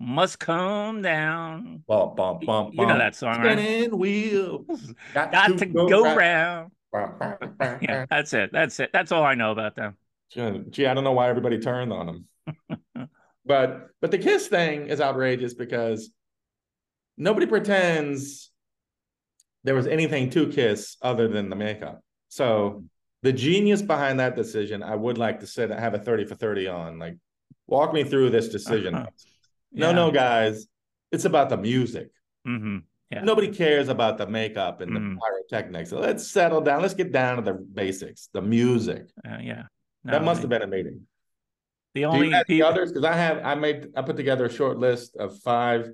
must 0.00 0.38
come 0.38 1.02
down. 1.02 1.84
Bum, 1.86 2.14
bum, 2.16 2.40
bum, 2.44 2.70
you 2.72 2.86
know 2.86 2.96
that 2.96 3.14
song, 3.14 3.34
Spinning 3.34 3.90
right? 3.90 3.94
wheels. 3.94 4.94
Got, 5.14 5.30
Got 5.30 5.46
to, 5.48 5.56
to, 5.58 5.66
go, 5.66 5.88
go 5.88 6.14
round. 6.16 6.72
round. 6.92 7.54
yeah, 7.82 8.06
that's 8.08 8.32
it. 8.32 8.50
That's 8.50 8.80
it. 8.80 8.90
That's 8.92 9.12
all 9.12 9.22
I 9.22 9.34
know 9.34 9.52
about 9.52 9.76
them. 9.76 9.96
Gee, 10.32 10.86
I 10.86 10.94
don't 10.94 11.04
know 11.04 11.12
why 11.12 11.28
everybody 11.28 11.58
turned 11.58 11.92
on 11.92 12.24
them. 12.46 13.08
but 13.44 13.88
but 14.00 14.10
the 14.10 14.18
kiss 14.18 14.48
thing 14.48 14.86
is 14.88 15.00
outrageous 15.00 15.54
because 15.54 16.10
nobody 17.18 17.46
pretends 17.46 18.50
there 19.64 19.74
was 19.74 19.86
anything 19.86 20.30
to 20.30 20.48
kiss 20.48 20.96
other 21.02 21.28
than 21.28 21.50
the 21.50 21.56
makeup. 21.56 22.00
So 22.28 22.84
the 23.22 23.32
genius 23.32 23.82
behind 23.82 24.20
that 24.20 24.34
decision, 24.34 24.82
I 24.82 24.94
would 24.94 25.18
like 25.18 25.40
to 25.40 25.46
sit 25.46 25.68
that 25.68 25.78
have 25.78 25.92
a 25.92 25.98
30 25.98 26.24
for 26.24 26.36
30 26.36 26.68
on. 26.68 26.98
Like 26.98 27.16
walk 27.66 27.92
me 27.92 28.04
through 28.04 28.30
this 28.30 28.48
decision. 28.48 28.94
Uh-huh. 28.94 29.06
No, 29.72 29.88
yeah. 29.88 29.92
no, 29.94 30.10
guys, 30.10 30.66
it's 31.12 31.24
about 31.24 31.48
the 31.48 31.56
music. 31.56 32.10
Mm-hmm. 32.46 32.78
Yeah. 33.10 33.22
Nobody 33.22 33.48
cares 33.48 33.88
about 33.88 34.18
the 34.18 34.26
makeup 34.26 34.80
and 34.80 34.92
mm-hmm. 34.92 35.14
the 35.14 35.20
pyrotechnics. 35.20 35.90
So 35.90 35.98
let's 35.98 36.30
settle 36.30 36.60
down. 36.60 36.82
Let's 36.82 36.94
get 36.94 37.12
down 37.12 37.36
to 37.36 37.42
the 37.42 37.54
basics, 37.54 38.28
the 38.32 38.42
music. 38.42 39.08
Uh, 39.26 39.38
yeah, 39.40 39.64
no, 40.04 40.12
that 40.12 40.22
must 40.22 40.40
have 40.42 40.50
been 40.50 40.62
a 40.62 40.66
meeting. 40.66 41.06
The 41.94 42.04
only 42.04 42.28
people... 42.28 42.44
the 42.46 42.62
others 42.62 42.92
because 42.92 43.04
I 43.04 43.14
have 43.14 43.44
I 43.44 43.56
made 43.56 43.88
I 43.96 44.02
put 44.02 44.16
together 44.16 44.46
a 44.46 44.52
short 44.52 44.78
list 44.78 45.16
of 45.16 45.38
five 45.40 45.90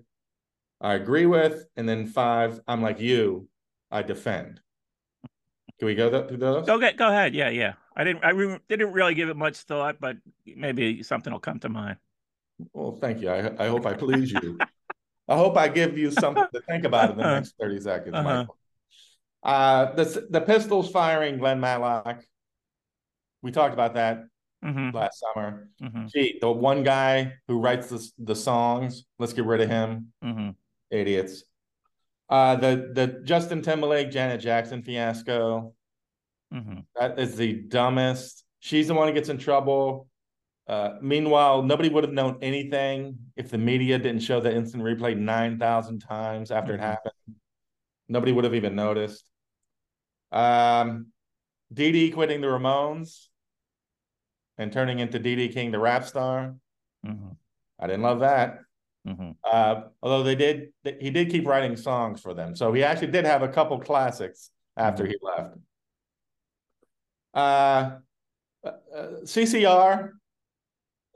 I 0.80 0.94
agree 0.94 1.26
with, 1.26 1.64
and 1.76 1.88
then 1.88 2.06
five 2.06 2.60
I'm 2.68 2.82
like 2.82 3.00
you, 3.00 3.48
I 3.90 4.02
defend. 4.02 4.60
Can 5.78 5.86
we 5.86 5.94
go 5.94 6.26
through 6.26 6.36
those? 6.36 6.66
Go 6.66 6.78
get 6.78 6.96
go 6.96 7.08
ahead. 7.08 7.34
Yeah, 7.34 7.48
yeah. 7.48 7.74
I 7.96 8.04
didn't 8.04 8.24
I 8.24 8.30
re- 8.30 8.58
didn't 8.68 8.92
really 8.92 9.14
give 9.14 9.30
it 9.30 9.36
much 9.36 9.56
thought, 9.58 9.96
but 10.00 10.16
maybe 10.44 11.02
something 11.02 11.32
will 11.32 11.40
come 11.40 11.60
to 11.60 11.70
mind. 11.70 11.96
Well, 12.72 12.98
thank 13.00 13.20
you. 13.20 13.30
I, 13.30 13.64
I 13.64 13.68
hope 13.68 13.86
I 13.86 13.94
please 13.94 14.32
you. 14.32 14.58
I 15.28 15.36
hope 15.36 15.56
I 15.56 15.68
give 15.68 15.98
you 15.98 16.10
something 16.10 16.46
to 16.54 16.60
think 16.62 16.84
about 16.84 17.10
in 17.10 17.16
the 17.16 17.24
next 17.24 17.54
30 17.60 17.80
seconds, 17.80 18.14
uh-huh. 18.14 18.22
Michael. 18.22 18.56
Uh, 19.42 19.92
the, 19.94 20.26
the 20.30 20.40
Pistols 20.40 20.90
firing 20.90 21.38
Glenn 21.38 21.60
Matlock. 21.60 22.22
We 23.42 23.52
talked 23.52 23.74
about 23.74 23.94
that 23.94 24.24
mm-hmm. 24.64 24.96
last 24.96 25.20
summer. 25.20 25.68
Mm-hmm. 25.82 26.06
Gee, 26.08 26.38
the 26.40 26.50
one 26.50 26.82
guy 26.82 27.34
who 27.48 27.60
writes 27.60 27.88
the, 27.88 28.08
the 28.18 28.34
songs, 28.34 29.04
let's 29.18 29.32
get 29.32 29.44
rid 29.44 29.60
of 29.60 29.68
him. 29.68 30.12
Mm-hmm. 30.24 30.50
Idiots. 30.90 31.44
Uh, 32.28 32.56
the 32.56 32.90
the 32.92 33.20
Justin 33.24 33.62
Timberlake 33.62 34.10
Janet 34.10 34.40
Jackson 34.40 34.82
fiasco. 34.82 35.74
Mm-hmm. 36.52 36.80
That 36.98 37.18
is 37.18 37.36
the 37.36 37.52
dumbest. 37.52 38.44
She's 38.60 38.88
the 38.88 38.94
one 38.94 39.08
who 39.08 39.14
gets 39.14 39.28
in 39.28 39.38
trouble. 39.38 40.08
Uh, 40.68 40.94
meanwhile, 41.00 41.62
nobody 41.62 41.88
would 41.88 42.02
have 42.02 42.12
known 42.12 42.38
anything 42.42 43.16
if 43.37 43.50
the 43.50 43.59
media 43.59 43.98
didn't 43.98 44.22
show 44.22 44.40
the 44.40 44.52
instant 44.52 44.83
replay 44.83 45.16
9,000 45.16 46.00
times 46.00 46.50
after 46.50 46.72
mm-hmm. 46.72 46.83
it 46.83 46.87
happened. 46.87 47.12
Nobody 48.09 48.33
would 48.33 48.44
have 48.44 48.55
even 48.55 48.74
noticed. 48.74 49.24
Um, 50.33 51.07
Dee 51.72 52.11
quitting 52.11 52.40
the 52.40 52.48
Ramones 52.48 53.26
and 54.59 54.72
turning 54.72 54.98
into 54.98 55.18
Dee 55.18 55.48
King, 55.48 55.70
the 55.70 55.79
rap 55.79 56.05
star. 56.05 56.57
Mm-hmm. 57.07 57.29
I 57.79 57.87
didn't 57.87 58.02
love 58.02 58.20
that. 58.20 58.59
Mm-hmm. 59.07 59.33
Uh, 59.44 59.83
although 60.02 60.24
they 60.24 60.35
did, 60.35 60.72
he 60.98 61.11
did 61.11 61.31
keep 61.31 61.46
writing 61.46 61.76
songs 61.76 62.20
for 62.20 62.35
them. 62.35 62.57
So 62.57 62.72
he 62.72 62.83
actually 62.83 63.12
did 63.12 63.24
have 63.24 63.42
a 63.42 63.48
couple 63.48 63.79
classics 63.79 64.50
after 64.76 65.05
mm-hmm. 65.05 65.12
he 65.12 65.18
left. 65.22 65.57
Uh, 67.35 67.90
uh, 68.64 68.72
CCR 69.22 70.11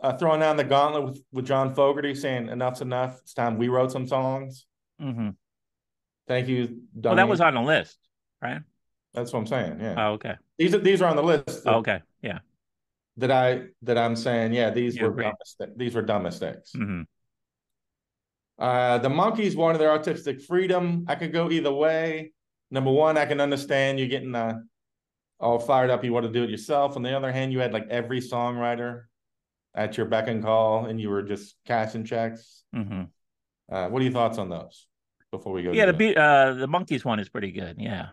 uh, 0.02 0.16
throwing 0.16 0.40
down 0.40 0.56
the 0.56 0.64
gauntlet 0.64 1.04
with, 1.04 1.22
with 1.32 1.46
John 1.46 1.74
Fogerty 1.74 2.14
saying 2.14 2.48
enough's 2.48 2.80
enough. 2.80 3.18
It's 3.22 3.34
time 3.34 3.58
we 3.58 3.68
wrote 3.68 3.92
some 3.92 4.06
songs. 4.06 4.66
Mm-hmm. 5.00 5.30
Thank 6.28 6.48
you. 6.48 6.66
Dummy. 6.66 6.82
Well, 7.02 7.16
that 7.16 7.28
was 7.28 7.40
on 7.40 7.54
the 7.54 7.62
list, 7.62 7.98
right? 8.40 8.60
That's 9.14 9.32
what 9.32 9.40
I'm 9.40 9.46
saying. 9.46 9.78
Yeah. 9.80 9.94
Oh, 9.96 10.12
okay. 10.12 10.34
These 10.58 10.74
are 10.74 10.78
these 10.78 11.02
are 11.02 11.06
on 11.06 11.16
the 11.16 11.22
list. 11.22 11.64
That, 11.64 11.74
oh, 11.74 11.78
okay. 11.78 12.00
Yeah. 12.22 12.38
That 13.16 13.30
I 13.30 13.62
that 13.82 13.98
I'm 13.98 14.16
saying, 14.16 14.52
yeah, 14.52 14.70
these 14.70 14.96
you 14.96 15.10
were 15.10 15.22
dumb 15.22 15.34
mistakes. 15.38 15.72
These 15.76 15.94
were 15.94 16.02
dumb 16.02 16.22
mistakes. 16.22 16.72
Mm-hmm. 16.76 17.02
Uh, 18.58 18.98
the 18.98 19.08
Monkees 19.08 19.56
wanted 19.56 19.78
their 19.78 19.90
artistic 19.90 20.40
freedom. 20.42 21.04
I 21.08 21.14
could 21.14 21.32
go 21.32 21.50
either 21.50 21.72
way. 21.72 22.32
Number 22.70 22.92
one, 22.92 23.16
I 23.18 23.26
can 23.26 23.40
understand 23.40 23.98
you 23.98 24.06
getting 24.06 24.34
uh, 24.34 24.60
all 25.40 25.58
fired 25.58 25.90
up. 25.90 26.04
You 26.04 26.12
want 26.12 26.26
to 26.26 26.32
do 26.32 26.44
it 26.44 26.50
yourself. 26.50 26.94
On 26.96 27.02
the 27.02 27.16
other 27.16 27.32
hand, 27.32 27.52
you 27.52 27.58
had 27.58 27.72
like 27.72 27.88
every 27.88 28.20
songwriter 28.20 29.04
at 29.74 29.96
your 29.96 30.06
beck 30.06 30.28
and 30.28 30.42
call 30.42 30.86
and 30.86 31.00
you 31.00 31.10
were 31.10 31.22
just 31.22 31.56
cashing 31.66 32.04
checks. 32.04 32.62
Mm-hmm. 32.74 33.02
Uh, 33.72 33.88
what 33.88 34.00
are 34.00 34.04
your 34.04 34.12
thoughts 34.12 34.38
on 34.38 34.48
those 34.48 34.86
before 35.30 35.52
we 35.52 35.62
go? 35.62 35.72
Yeah, 35.72 35.86
the 35.86 35.92
be- 35.92 36.16
uh, 36.16 36.54
the 36.54 36.66
Monkees 36.66 37.04
one 37.04 37.20
is 37.20 37.28
pretty 37.28 37.52
good. 37.52 37.76
Yeah, 37.78 38.08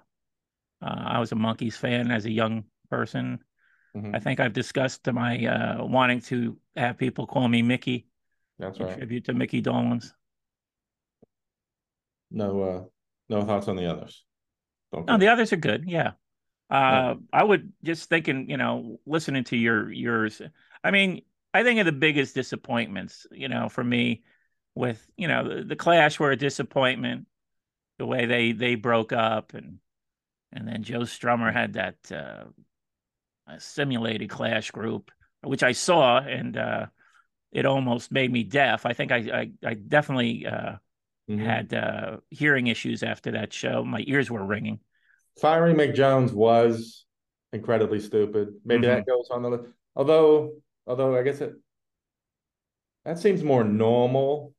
uh, 0.82 1.04
I 1.08 1.20
was 1.20 1.32
a 1.32 1.36
Monkees 1.36 1.76
fan 1.76 2.12
as 2.12 2.26
a 2.26 2.32
young 2.32 2.66
person. 2.90 3.40
Mm-hmm. 3.96 4.16
I 4.16 4.20
think 4.20 4.40
I've 4.40 4.54
discussed 4.54 5.12
my 5.12 5.46
uh, 5.46 5.86
wanting 5.86 6.22
to 6.22 6.58
have 6.76 6.98
people 6.98 7.26
call 7.26 7.48
me 7.48 7.62
Mickey 7.64 8.08
That's 8.60 8.80
right. 8.80 8.96
tribute 8.96 9.26
to 9.26 9.34
Micky 9.34 9.62
Dolenz. 9.62 10.12
No, 12.30 12.62
uh, 12.62 12.84
no 13.30 13.44
thoughts 13.44 13.68
on 13.68 13.76
the 13.76 13.90
others. 13.90 14.24
No, 14.94 15.06
Oh, 15.08 15.18
the 15.18 15.28
others 15.30 15.54
are 15.54 15.58
good. 15.58 15.86
Yeah. 15.88 16.12
Yeah. 16.70 16.78
Uh, 16.78 17.16
I 17.32 17.44
would 17.44 17.72
just 17.84 18.10
thinking, 18.10 18.50
you 18.50 18.58
know, 18.58 19.00
listening 19.06 19.46
to 19.46 19.58
your 19.58 19.92
yours. 19.92 20.42
I 20.84 20.92
mean, 20.92 21.22
I 21.58 21.64
think 21.64 21.80
of 21.80 21.86
the 21.86 21.92
biggest 21.92 22.36
disappointments, 22.36 23.26
you 23.32 23.48
know, 23.50 23.70
for 23.70 23.84
me 23.84 24.24
with, 24.76 25.06
you 25.18 25.28
know, 25.28 25.58
the, 25.58 25.64
the 25.64 25.76
Clash 25.76 26.20
were 26.20 26.32
a 26.32 26.36
disappointment, 26.38 27.28
the 27.98 28.06
way 28.06 28.26
they 28.26 28.52
they 28.54 28.76
broke 28.76 29.14
up 29.14 29.54
and 29.54 29.80
and 30.54 30.68
then 30.68 30.84
Joe 30.84 31.02
Strummer 31.02 31.54
had 31.54 31.74
that 31.74 32.12
uh 32.12 32.46
simulated 33.60 34.30
Clash 34.30 34.72
group, 34.72 35.12
which 35.42 35.64
I 35.64 35.72
saw 35.72 36.20
and 36.20 36.58
uh 36.58 36.88
it 37.52 37.66
almost 37.66 38.12
made 38.12 38.32
me 38.32 38.44
deaf. 38.44 38.86
I 38.86 38.94
think 38.94 39.12
I 39.12 39.18
I, 39.18 39.52
I 39.70 39.74
definitely 39.76 40.46
uh 40.46 40.78
Mhm. 41.30 41.46
had 41.46 41.74
uh 41.74 42.18
hearing 42.30 42.68
issues 42.68 43.04
after 43.04 43.32
that 43.32 43.54
show. 43.54 43.84
My 43.84 44.04
ears 44.08 44.32
were 44.32 44.46
ringing. 44.46 44.80
Firing 45.40 45.76
Mick 45.76 45.94
Jones 45.96 46.34
was 46.34 47.06
incredibly 47.54 48.00
stupid. 48.00 48.56
Maybe 48.66 48.88
that 48.88 49.06
goes 49.06 49.30
on 49.30 49.44
the 49.44 49.50
list. 49.50 49.64
Although, 49.96 50.54
although 50.88 51.16
I 51.18 51.24
guess 51.24 51.42
it 51.42 51.54
that 53.06 53.20
seems 53.20 53.44
more 53.44 53.64
normal, 53.64 54.54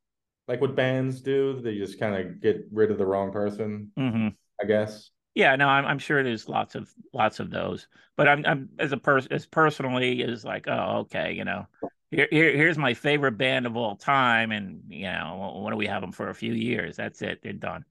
like 0.47 0.61
what 0.61 0.75
bands 0.75 1.21
do. 1.21 1.59
They 1.61 1.77
just 1.77 1.99
kind 1.99 2.15
of 2.15 2.41
get 2.41 2.65
rid 2.71 2.91
of 2.91 2.97
the 2.97 3.05
wrong 3.05 3.31
person, 3.31 3.91
hmm 3.95 4.29
I 4.61 4.65
guess. 4.65 5.11
Yeah, 5.35 5.55
no, 5.55 5.67
I'm 5.67 5.85
I'm 5.85 5.99
sure 5.99 6.23
there's 6.23 6.49
lots 6.49 6.75
of 6.75 6.91
lots 7.13 7.39
of 7.39 7.51
those, 7.51 7.87
but 8.17 8.27
I'm 8.27 8.45
I'm 8.45 8.69
as 8.79 8.91
a 8.91 8.97
person 8.97 9.31
as 9.31 9.45
personally 9.45 10.21
is 10.21 10.43
like, 10.43 10.67
oh, 10.67 10.99
okay, 11.01 11.33
you 11.33 11.45
know, 11.45 11.67
here, 12.11 12.27
here 12.31 12.55
here's 12.57 12.77
my 12.77 12.93
favorite 12.93 13.37
band 13.37 13.65
of 13.67 13.77
all 13.77 13.95
time, 13.95 14.51
and 14.51 14.81
you 14.89 15.03
know, 15.03 15.53
what 15.61 15.69
do 15.71 15.77
we 15.77 15.87
have 15.87 16.01
them 16.01 16.11
for 16.11 16.29
a 16.29 16.35
few 16.35 16.53
years? 16.53 16.95
That's 16.95 17.21
it, 17.21 17.39
they're 17.43 17.53
done. 17.53 17.85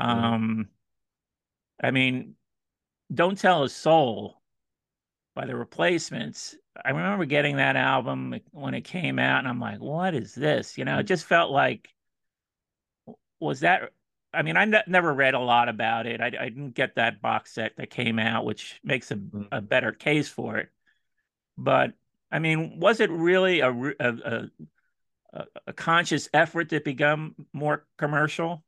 Mhm. 0.00 0.06
Um, 0.08 0.68
I 1.82 1.90
mean, 1.90 2.36
Don't 3.12 3.38
Tell 3.38 3.64
a 3.64 3.68
Soul 3.68 4.40
by 5.34 5.46
the 5.46 5.56
Replacements. 5.56 6.56
I 6.84 6.90
remember 6.90 7.24
getting 7.26 7.56
that 7.56 7.76
album 7.76 8.40
when 8.50 8.74
it 8.74 8.82
came 8.82 9.18
out, 9.18 9.40
and 9.40 9.48
I'm 9.48 9.60
like, 9.60 9.78
what 9.80 10.14
is 10.14 10.34
this? 10.34 10.78
You 10.78 10.84
know, 10.84 10.98
it 10.98 11.04
just 11.04 11.24
felt 11.26 11.50
like 11.50 11.88
was 13.40 13.60
that 13.60 13.90
I 14.34 14.40
mean, 14.40 14.56
I 14.56 14.64
ne- 14.64 14.82
never 14.86 15.12
read 15.12 15.34
a 15.34 15.38
lot 15.38 15.68
about 15.68 16.06
it. 16.06 16.22
I, 16.22 16.26
I 16.28 16.48
didn't 16.48 16.70
get 16.70 16.94
that 16.94 17.20
box 17.20 17.52
set 17.52 17.76
that 17.76 17.90
came 17.90 18.18
out, 18.18 18.46
which 18.46 18.80
makes 18.82 19.10
a, 19.10 19.16
Mhm. 19.16 19.48
a 19.52 19.60
better 19.60 19.92
case 19.92 20.26
for 20.28 20.56
it. 20.56 20.70
But 21.58 21.92
I 22.30 22.38
mean, 22.38 22.80
was 22.80 23.00
it 23.00 23.10
really 23.10 23.60
a, 23.60 23.70
a, 23.70 23.94
a, 24.00 24.50
a- 25.34 25.46
a 25.68 25.72
conscious 25.74 26.28
effort 26.32 26.70
to 26.70 26.80
become 26.80 27.34
more 27.52 27.86
commercial? 27.98 28.64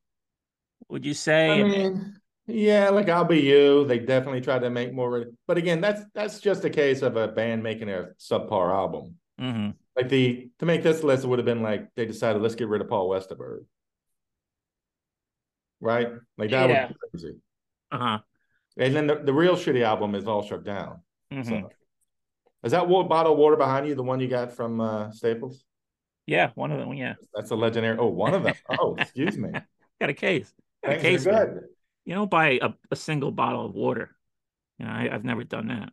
Would 0.88 1.06
you 1.06 1.14
say? 1.14 1.60
I 1.62 1.64
mean, 1.64 2.20
yeah, 2.46 2.90
like 2.90 3.08
I'll 3.08 3.24
be 3.24 3.40
you. 3.40 3.84
They 3.86 3.98
definitely 3.98 4.40
tried 4.40 4.60
to 4.60 4.70
make 4.70 4.92
more, 4.92 5.26
but 5.46 5.56
again, 5.58 5.80
that's 5.80 6.02
that's 6.14 6.40
just 6.40 6.64
a 6.64 6.70
case 6.70 7.02
of 7.02 7.16
a 7.16 7.28
band 7.28 7.62
making 7.62 7.88
a 7.88 8.08
subpar 8.18 8.72
album. 8.72 9.16
Mhm. 9.40 9.74
Like 9.96 10.08
the 10.08 10.50
to 10.58 10.66
make 10.66 10.82
this 10.82 11.02
list, 11.02 11.24
it 11.24 11.28
would 11.28 11.38
have 11.38 11.46
been 11.46 11.62
like 11.62 11.88
they 11.94 12.06
decided 12.06 12.42
let's 12.42 12.54
get 12.54 12.68
rid 12.68 12.80
of 12.80 12.88
Paul 12.88 13.08
Westerberg, 13.08 13.64
right? 15.80 16.08
Like 16.36 16.50
that 16.50 16.68
Yeah. 16.68 16.88
was 16.88 16.96
crazy. 17.22 17.36
Uh-huh. 17.90 18.18
And 18.76 18.94
then 18.94 19.06
the, 19.06 19.16
the 19.16 19.32
real 19.32 19.54
shitty 19.56 19.82
album 19.84 20.14
is 20.14 20.26
All 20.26 20.42
Shook 20.42 20.64
Down. 20.64 21.00
Mhm. 21.32 21.46
So, 21.46 21.70
is 22.64 22.72
that 22.72 22.88
bottle 22.88 23.32
of 23.32 23.38
water 23.38 23.56
behind 23.56 23.86
you 23.86 23.94
the 23.94 24.02
one 24.02 24.20
you 24.20 24.28
got 24.28 24.52
from 24.52 24.80
uh, 24.80 25.10
Staples? 25.12 25.64
Yeah, 26.26 26.50
one 26.54 26.72
of 26.72 26.78
them. 26.78 26.92
Yeah, 26.94 27.14
That's 27.34 27.50
a 27.50 27.54
legendary. 27.56 27.98
Oh, 27.98 28.06
one 28.06 28.34
of 28.34 28.42
them. 28.42 28.54
Oh, 28.70 28.96
excuse 28.96 29.36
me. 29.36 29.50
got 30.00 30.08
a 30.10 30.14
case. 30.14 30.52
Got 30.82 30.94
a 30.94 30.98
case. 31.00 31.24
good. 31.24 31.60
You 32.04 32.14
don't 32.14 32.30
buy 32.30 32.58
a, 32.60 32.70
a 32.90 32.96
single 32.96 33.30
bottle 33.30 33.64
of 33.66 33.74
water. 33.74 34.14
You 34.78 34.86
know, 34.86 34.92
I, 34.92 35.08
I've 35.12 35.24
never 35.24 35.44
done 35.44 35.68
that. 35.68 35.90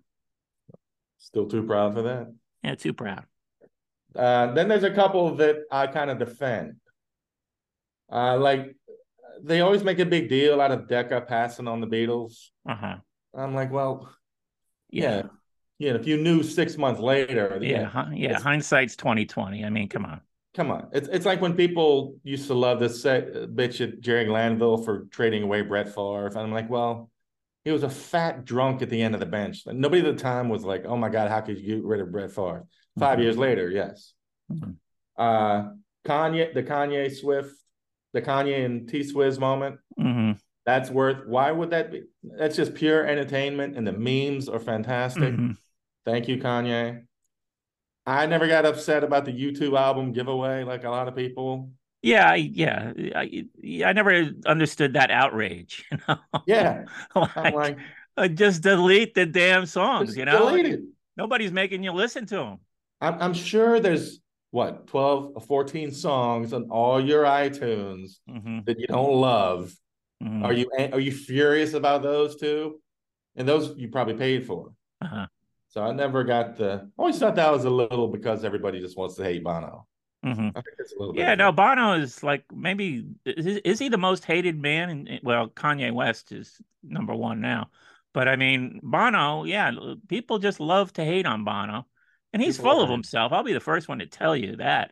Still 1.20 1.48
too 1.48 1.64
proud 1.64 1.94
for 1.94 2.02
that. 2.04 2.34
Yeah, 2.64 2.76
too 2.76 2.94
proud. 2.94 3.26
Uh, 4.16 4.52
then 4.54 4.68
there's 4.68 4.84
a 4.84 4.92
couple 4.92 5.36
that 5.36 5.64
I 5.72 5.88
kind 5.88 6.10
of 6.10 6.20
defend. 6.20 6.76
Uh, 8.12 8.38
like 8.38 8.76
they 9.42 9.62
always 9.62 9.84
make 9.84 10.00
a 10.00 10.06
big 10.06 10.28
deal 10.28 10.60
out 10.60 10.72
of 10.72 10.88
Decca 10.88 11.22
passing 11.22 11.68
on 11.68 11.80
the 11.80 11.88
Beatles. 11.88 12.50
Uh-huh. 12.68 12.98
I'm 13.34 13.56
like, 13.56 13.72
well, 13.72 14.14
Yeah. 14.90 15.16
yeah, 15.16 15.22
yeah. 15.80 15.94
If 15.94 16.08
you 16.08 16.18
knew 16.18 16.44
six 16.44 16.78
months 16.78 17.00
later, 17.00 17.58
Yeah. 17.62 17.86
hi- 17.86 18.14
Yeah. 18.14 18.40
Hindsight's 18.40 18.98
2020. 18.98 19.64
I 19.64 19.70
mean, 19.70 19.88
come 19.88 20.06
on. 20.06 20.22
Come 20.54 20.72
on. 20.72 20.88
It's 20.92 21.08
it's 21.08 21.26
like 21.26 21.42
when 21.42 21.56
people 21.56 22.16
used 22.24 22.48
to 22.48 22.54
love 22.54 22.80
this 22.80 23.02
say 23.02 23.26
bitch 23.54 23.82
at 23.82 24.02
Jerry 24.02 24.26
Glanville 24.26 24.78
for 24.84 25.06
trading 25.12 25.44
away 25.44 25.62
Brett 25.62 25.88
Favre. 25.88 26.28
And 26.28 26.38
I'm 26.38 26.52
like, 26.52 26.70
well, 26.70 27.10
he 27.64 27.72
was 27.72 27.84
a 27.84 27.90
fat 27.90 28.46
drunk 28.46 28.82
at 28.82 28.90
the 28.90 29.02
end 29.02 29.14
of 29.14 29.20
the 29.20 29.26
bench. 29.26 29.64
Nobody 29.66 30.06
at 30.08 30.16
the 30.18 30.22
time 30.22 30.50
was 30.50 30.64
like, 30.64 30.86
oh 30.86 30.98
my 30.98 31.10
God, 31.10 31.30
how 31.30 31.42
could 31.42 31.60
you 31.60 31.76
get 31.76 31.84
rid 31.84 32.00
of 32.02 32.12
Brett 32.12 32.32
Favre? 32.32 32.66
5 33.00 33.18
Mhm. 33.18 33.22
years 33.22 33.38
later, 33.38 33.70
yes. 33.70 34.14
Mhm. 34.52 34.76
Uh 35.18 35.70
Kanye, 36.06 36.52
the 36.54 36.64
Kanye 36.64 37.12
Swift, 37.16 37.54
the 38.14 38.22
Kanye 38.22 38.66
and 38.66 38.90
T 38.90 39.02
Swizz 39.02 39.40
moment. 39.40 39.78
Mhm. 40.00 40.40
That's 40.66 40.90
worth 40.90 41.28
why 41.28 41.52
would 41.52 41.70
that 41.72 41.92
be? 41.92 42.04
That's 42.24 42.56
just 42.56 42.74
pure 42.76 43.06
entertainment 43.06 43.78
and 43.78 43.86
the 43.88 43.94
memes 43.94 44.50
are 44.50 44.60
fantastic. 44.60 45.34
Mhm. 45.34 45.56
Thank 46.06 46.28
you, 46.28 46.38
Kanye. 46.38 47.06
I 48.06 48.26
never 48.26 48.48
got 48.48 48.66
upset 48.66 49.04
about 49.04 49.26
the 49.26 49.32
U2 49.32 49.78
album 49.78 50.12
giveaway 50.12 50.64
like 50.64 50.84
a 50.84 50.90
lot 50.90 51.08
of 51.08 51.16
people. 51.16 51.72
Yeah, 52.02 52.32
I, 52.32 52.36
yeah, 52.36 52.94
I, 53.16 53.46
I 53.86 53.94
never 53.94 54.32
understood 54.46 54.94
that 54.94 55.12
outrage. 55.12 55.86
You 55.92 55.98
know, 56.08 56.18
Yeah. 56.48 56.86
I'm 57.16 57.54
like, 57.54 57.54
like, 57.54 57.78
uh, 58.18 58.28
just 58.28 58.64
delete 58.64 59.14
the 59.14 59.28
damn 59.28 59.68
songs. 59.68 60.18
You 60.18 60.26
know, 60.26 60.48
delete 60.48 60.66
it. 60.66 60.80
nobody's 61.16 61.52
making 61.52 61.84
you 61.84 61.92
listen 61.92 62.26
to 62.28 62.36
them. 62.36 62.58
I'm, 63.00 63.22
I'm 63.22 63.34
sure 63.34 63.80
there's 63.80 64.20
what 64.50 64.88
12 64.88 65.34
or 65.36 65.42
14 65.42 65.92
songs 65.92 66.54
on 66.54 66.70
all 66.70 67.00
your 67.00 67.24
iTunes 67.24 68.18
hmm 68.28 68.60
that 68.66 68.80
you 68.80 68.88
don't 68.88 69.14
love. 69.14 69.74
hmm 70.22 70.44
Are 70.44 70.54
you 70.54 70.70
are 70.92 71.00
you 71.00 71.12
furious 71.12 71.74
about 71.74 72.02
those 72.02 72.36
two? 72.38 72.82
And 73.36 73.48
those 73.48 73.78
you 73.78 73.90
probably 73.90 74.16
paid 74.16 74.46
for. 74.48 74.74
Uh-huh. 75.02 75.28
So 75.72 75.82
I 75.82 75.94
never 75.94 76.26
got 76.26 76.58
the. 76.58 76.82
I 76.84 76.88
always 76.98 77.18
thought 77.18 77.36
that 77.36 77.50
was 77.50 77.64
a 77.64 77.70
little 77.70 78.10
because 78.10 78.44
everybody 78.44 78.82
just 78.82 78.98
wants 78.98 79.16
to 79.16 79.24
hate 79.24 79.42
Bono. 79.42 79.88
hmm 80.22 80.50
I 80.50 80.62
think 80.62 80.76
it's 80.80 80.94
a 80.94 81.00
little. 81.00 81.16
Yeah, 81.16 81.36
no. 81.36 81.54
Bono 81.54 81.94
is 81.94 82.22
like 82.24 82.44
maybe 82.54 83.06
is, 83.26 83.46
is 83.46 83.80
he 83.80 83.88
the 83.88 83.98
most 83.98 84.26
hated 84.26 84.62
man? 84.62 85.08
In, 85.08 85.20
well, 85.24 85.48
Kanye 85.48 85.94
West 85.94 86.34
is 86.34 86.62
number 86.84 87.16
one 87.16 87.40
now, 87.40 87.70
but 88.14 88.28
I 88.28 88.36
mean 88.36 88.82
Bono, 88.84 89.46
yeah, 89.46 89.72
people 90.10 90.40
just 90.40 90.60
love 90.60 90.92
to 90.94 91.06
hate 91.06 91.26
on 91.26 91.46
Bono, 91.46 91.88
and 92.34 92.42
he's 92.42 92.58
People 92.58 92.70
full 92.70 92.82
of 92.82 92.90
are. 92.90 92.92
himself. 92.92 93.32
I'll 93.32 93.44
be 93.44 93.54
the 93.54 93.62
first 93.62 93.88
one 93.88 94.00
to 94.00 94.08
tell 94.08 94.36
you 94.36 94.58
that. 94.58 94.92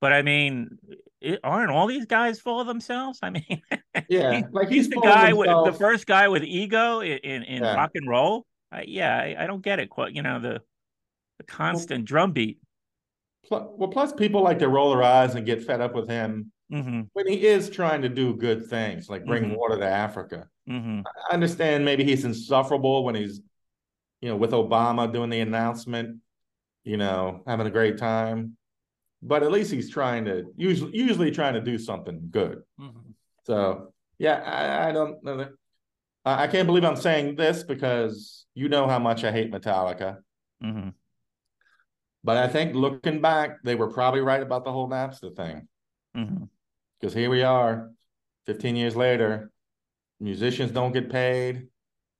But 0.00 0.12
I 0.12 0.20
mean, 0.20 0.78
it, 1.22 1.40
aren't 1.42 1.70
all 1.72 1.86
these 1.86 2.04
guys 2.06 2.38
full 2.38 2.60
of 2.60 2.66
themselves? 2.66 3.18
I 3.22 3.30
mean, 3.30 3.62
Yeah, 4.08 4.42
like 4.52 4.68
he's 4.68 4.84
he's 4.84 4.90
the 4.90 5.00
guy 5.00 5.32
with 5.32 5.64
the 5.64 5.72
first 5.72 6.06
guy 6.06 6.28
with 6.28 6.44
ego 6.44 7.00
in 7.00 7.18
in, 7.18 7.42
in 7.44 7.62
Yeah. 7.62 7.74
rock 7.76 7.92
and 7.94 8.06
roll. 8.08 8.46
I, 8.70 8.82
yeah, 8.86 9.16
I, 9.16 9.44
I 9.44 9.46
don't 9.46 9.62
get 9.62 9.78
it. 9.78 9.90
Quite, 9.90 10.14
you 10.14 10.22
know 10.22 10.40
the 10.40 10.60
the 11.38 11.44
constant 11.44 12.04
drumbeat. 12.04 12.58
Pl- 13.48 13.74
Well, 13.78 13.88
plus 13.88 14.12
people 14.12 14.42
like 14.42 14.58
to 14.58 14.68
roll 14.68 14.90
their 14.90 15.02
eyes 15.02 15.34
and 15.34 15.46
get 15.46 15.64
fed 15.64 15.80
up 15.80 15.94
with 15.94 16.08
him 16.08 16.52
hmm 16.70 17.02
when 17.14 17.26
he 17.26 17.46
is 17.46 17.70
trying 17.70 18.02
to 18.02 18.08
do 18.08 18.34
good 18.36 18.66
things, 18.66 19.08
like 19.08 19.24
bring 19.24 19.44
Mhm. 19.44 19.56
water 19.56 19.78
to 19.78 19.86
Africa. 19.86 20.48
hmm 20.66 21.00
I 21.30 21.34
understand 21.34 21.84
maybe 21.84 22.04
he's 22.04 22.24
insufferable 22.24 23.04
when 23.04 23.14
he's, 23.14 23.40
you 24.20 24.28
know, 24.28 24.36
with 24.36 24.50
Obama 24.50 25.10
doing 25.10 25.30
the 25.30 25.40
announcement, 25.40 26.20
you 26.84 26.96
know, 26.96 27.42
having 27.46 27.66
a 27.66 27.70
great 27.70 27.96
time. 27.98 28.56
But 29.22 29.42
at 29.42 29.50
least 29.50 29.72
he's 29.72 29.90
trying 29.90 30.26
to 30.26 30.52
usually 30.56 30.96
usually 30.96 31.30
trying 31.30 31.54
to 31.54 31.60
do 31.60 31.78
something 31.78 32.28
good. 32.30 32.62
hmm 32.78 33.12
So 33.44 33.92
yeah, 34.18 34.36
I, 34.44 34.88
I 34.88 34.92
don't 34.92 35.22
know. 35.24 35.48
I 36.24 36.46
can't 36.46 36.66
believe 36.66 36.84
I'm 36.84 36.96
saying 36.96 37.36
this 37.36 37.62
because 37.62 38.44
you 38.58 38.68
know 38.68 38.88
how 38.88 38.98
much 38.98 39.22
I 39.22 39.30
hate 39.30 39.52
Metallica. 39.52 40.18
hmm 40.60 40.88
But 42.24 42.36
I 42.36 42.48
think 42.48 42.74
looking 42.74 43.20
back, 43.20 43.62
they 43.62 43.76
were 43.76 43.92
probably 43.92 44.20
right 44.20 44.42
about 44.42 44.64
the 44.64 44.72
whole 44.72 44.88
Napster 44.88 45.34
thing. 45.34 45.68
Because 47.00 47.14
here 47.14 47.30
we 47.30 47.42
are, 47.44 47.90
15 48.46 48.74
years 48.74 48.96
later, 48.96 49.52
musicians 50.18 50.72
don't 50.72 50.92
get 50.92 51.10
paid. 51.10 51.68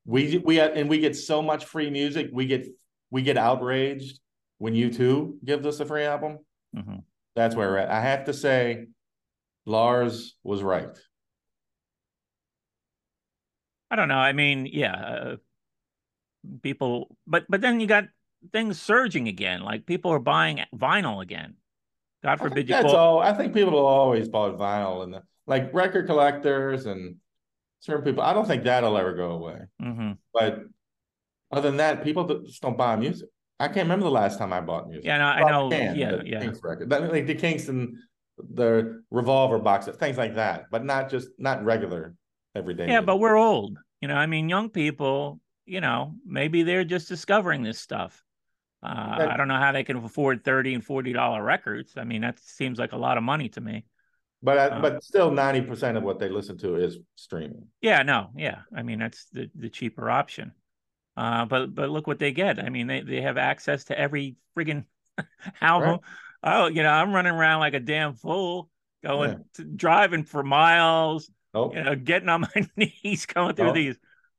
We 0.06 0.38
we 0.38 0.60
and 0.60 0.88
we 0.88 1.00
get 1.00 1.16
so 1.16 1.42
much 1.42 1.64
free 1.64 1.90
music. 1.90 2.30
We 2.32 2.46
get 2.46 2.66
we 3.10 3.22
get 3.22 3.36
outraged 3.36 4.20
when 4.58 4.74
U2 4.74 5.38
gives 5.44 5.66
us 5.66 5.80
a 5.80 5.84
free 5.84 6.04
album. 6.04 6.38
hmm 6.72 7.00
That's 7.34 7.56
where 7.56 7.68
we're 7.70 7.78
at. 7.78 7.90
I 7.90 8.00
have 8.00 8.24
to 8.26 8.32
say, 8.32 8.86
Lars 9.66 10.36
was 10.44 10.62
right. 10.62 10.96
I 13.90 13.96
don't 13.96 14.08
know. 14.08 14.18
I 14.18 14.32
mean, 14.32 14.66
yeah, 14.66 14.94
uh, 14.94 15.36
people, 16.62 17.16
but 17.26 17.44
but 17.48 17.60
then 17.60 17.80
you 17.80 17.86
got 17.86 18.04
things 18.52 18.80
surging 18.80 19.28
again. 19.28 19.60
Like 19.62 19.86
people 19.86 20.10
are 20.12 20.18
buying 20.18 20.60
vinyl 20.74 21.22
again. 21.22 21.54
God 22.22 22.38
forbid 22.38 22.68
you 22.68 22.74
that's 22.74 22.92
all. 22.92 23.20
I 23.20 23.32
think 23.32 23.54
people 23.54 23.72
will 23.72 23.86
always 23.86 24.28
bought 24.28 24.58
vinyl 24.58 25.04
and 25.04 25.14
the, 25.14 25.22
like 25.46 25.72
record 25.72 26.06
collectors 26.06 26.86
and 26.86 27.16
certain 27.80 28.04
people. 28.04 28.22
I 28.22 28.32
don't 28.32 28.46
think 28.46 28.64
that'll 28.64 28.96
ever 28.98 29.14
go 29.14 29.32
away. 29.32 29.60
hmm 29.80 30.12
But 30.32 30.64
other 31.50 31.68
than 31.68 31.78
that, 31.78 32.02
people 32.04 32.24
just 32.44 32.60
don't 32.60 32.76
buy 32.76 32.96
music. 32.96 33.28
I 33.60 33.66
can't 33.66 33.86
remember 33.86 34.04
the 34.04 34.10
last 34.10 34.38
time 34.38 34.52
I 34.52 34.60
bought 34.60 34.88
music. 34.88 35.04
Yeah, 35.04 35.18
no, 35.18 35.24
I 35.26 35.50
know. 35.50 35.70
can, 35.70 35.96
yeah, 35.96 36.16
the 36.16 36.22
yeah. 36.26 36.40
Kinks 36.40 36.60
record, 36.62 36.90
That- 36.90 37.10
like 37.10 37.26
the 37.26 37.34
Kingston, 37.34 38.00
the 38.36 39.02
Revolver 39.10 39.58
box, 39.58 39.86
set, 39.86 39.98
things 39.98 40.16
like 40.16 40.36
that, 40.36 40.66
but 40.70 40.84
not 40.84 41.10
just 41.10 41.28
not 41.38 41.64
regular 41.64 42.14
everyday. 42.54 42.84
Yeah, 42.84 43.00
music. 43.00 43.06
but 43.06 43.16
we're 43.18 43.36
old. 43.36 43.78
You 44.00 44.08
know, 44.08 44.14
I 44.14 44.26
mean, 44.26 44.48
young 44.48 44.70
people, 44.70 45.40
you 45.68 45.80
know, 45.80 46.14
maybe 46.26 46.62
they're 46.62 46.84
just 46.84 47.08
discovering 47.08 47.62
this 47.62 47.78
stuff. 47.80 48.24
Uh, 48.82 49.16
Right. 49.18 49.28
I 49.28 49.36
don't 49.36 49.48
know 49.48 49.58
how 49.58 49.72
they 49.72 49.84
can 49.84 49.96
afford 49.98 50.44
30 50.44 50.74
and 50.74 50.84
40 50.84 51.12
dollar 51.12 51.42
records. 51.42 51.94
I 51.96 52.04
mean, 52.04 52.22
that 52.22 52.38
seems 52.40 52.78
like 52.78 52.92
a 52.92 52.96
lot 52.98 53.18
of 53.18 53.24
money 53.24 53.48
to 53.50 53.60
me. 53.60 53.84
but 54.42 54.58
uh, 54.58 54.80
but 54.80 55.02
still, 55.04 55.30
ninety 55.32 55.60
percent 55.62 55.96
of 55.96 56.04
what 56.04 56.18
they 56.20 56.28
listen 56.28 56.58
to 56.58 56.76
is 56.76 56.98
streaming. 57.16 57.66
Yeah, 57.80 58.02
no, 58.04 58.30
yeah. 58.36 58.60
I 58.74 58.82
mean, 58.82 58.98
that's 59.00 59.26
the 59.32 59.50
the 59.54 59.68
cheaper 59.68 60.08
option. 60.10 60.52
Uh, 61.16 61.44
but 61.46 61.74
but 61.74 61.90
look 61.90 62.06
what 62.06 62.20
they 62.20 62.32
get. 62.32 62.58
I 62.60 62.70
mean, 62.70 62.86
they 62.86 63.00
they 63.00 63.20
have 63.22 63.36
access 63.38 63.84
to 63.86 63.98
every 63.98 64.36
friggin' 64.56 64.84
album. 65.60 66.00
Oh, 66.42 66.68
you 66.68 66.82
know, 66.84 66.90
I'm 66.90 67.12
running 67.12 67.32
around 67.32 67.60
like 67.60 67.74
a 67.74 67.80
damn 67.80 68.14
fool, 68.14 68.70
going 69.02 69.30
Yeah. 69.32 69.36
to, 69.54 69.64
driving 69.64 70.22
for 70.22 70.44
miles, 70.44 71.28
Oh, 71.54 71.72
you 71.74 71.82
know, 71.82 71.96
getting 71.96 72.28
on 72.28 72.42
my 72.54 72.68
knees, 72.76 73.26
going 73.26 73.56
through 73.56 73.70
Oh. 73.70 73.72
these 73.72 73.96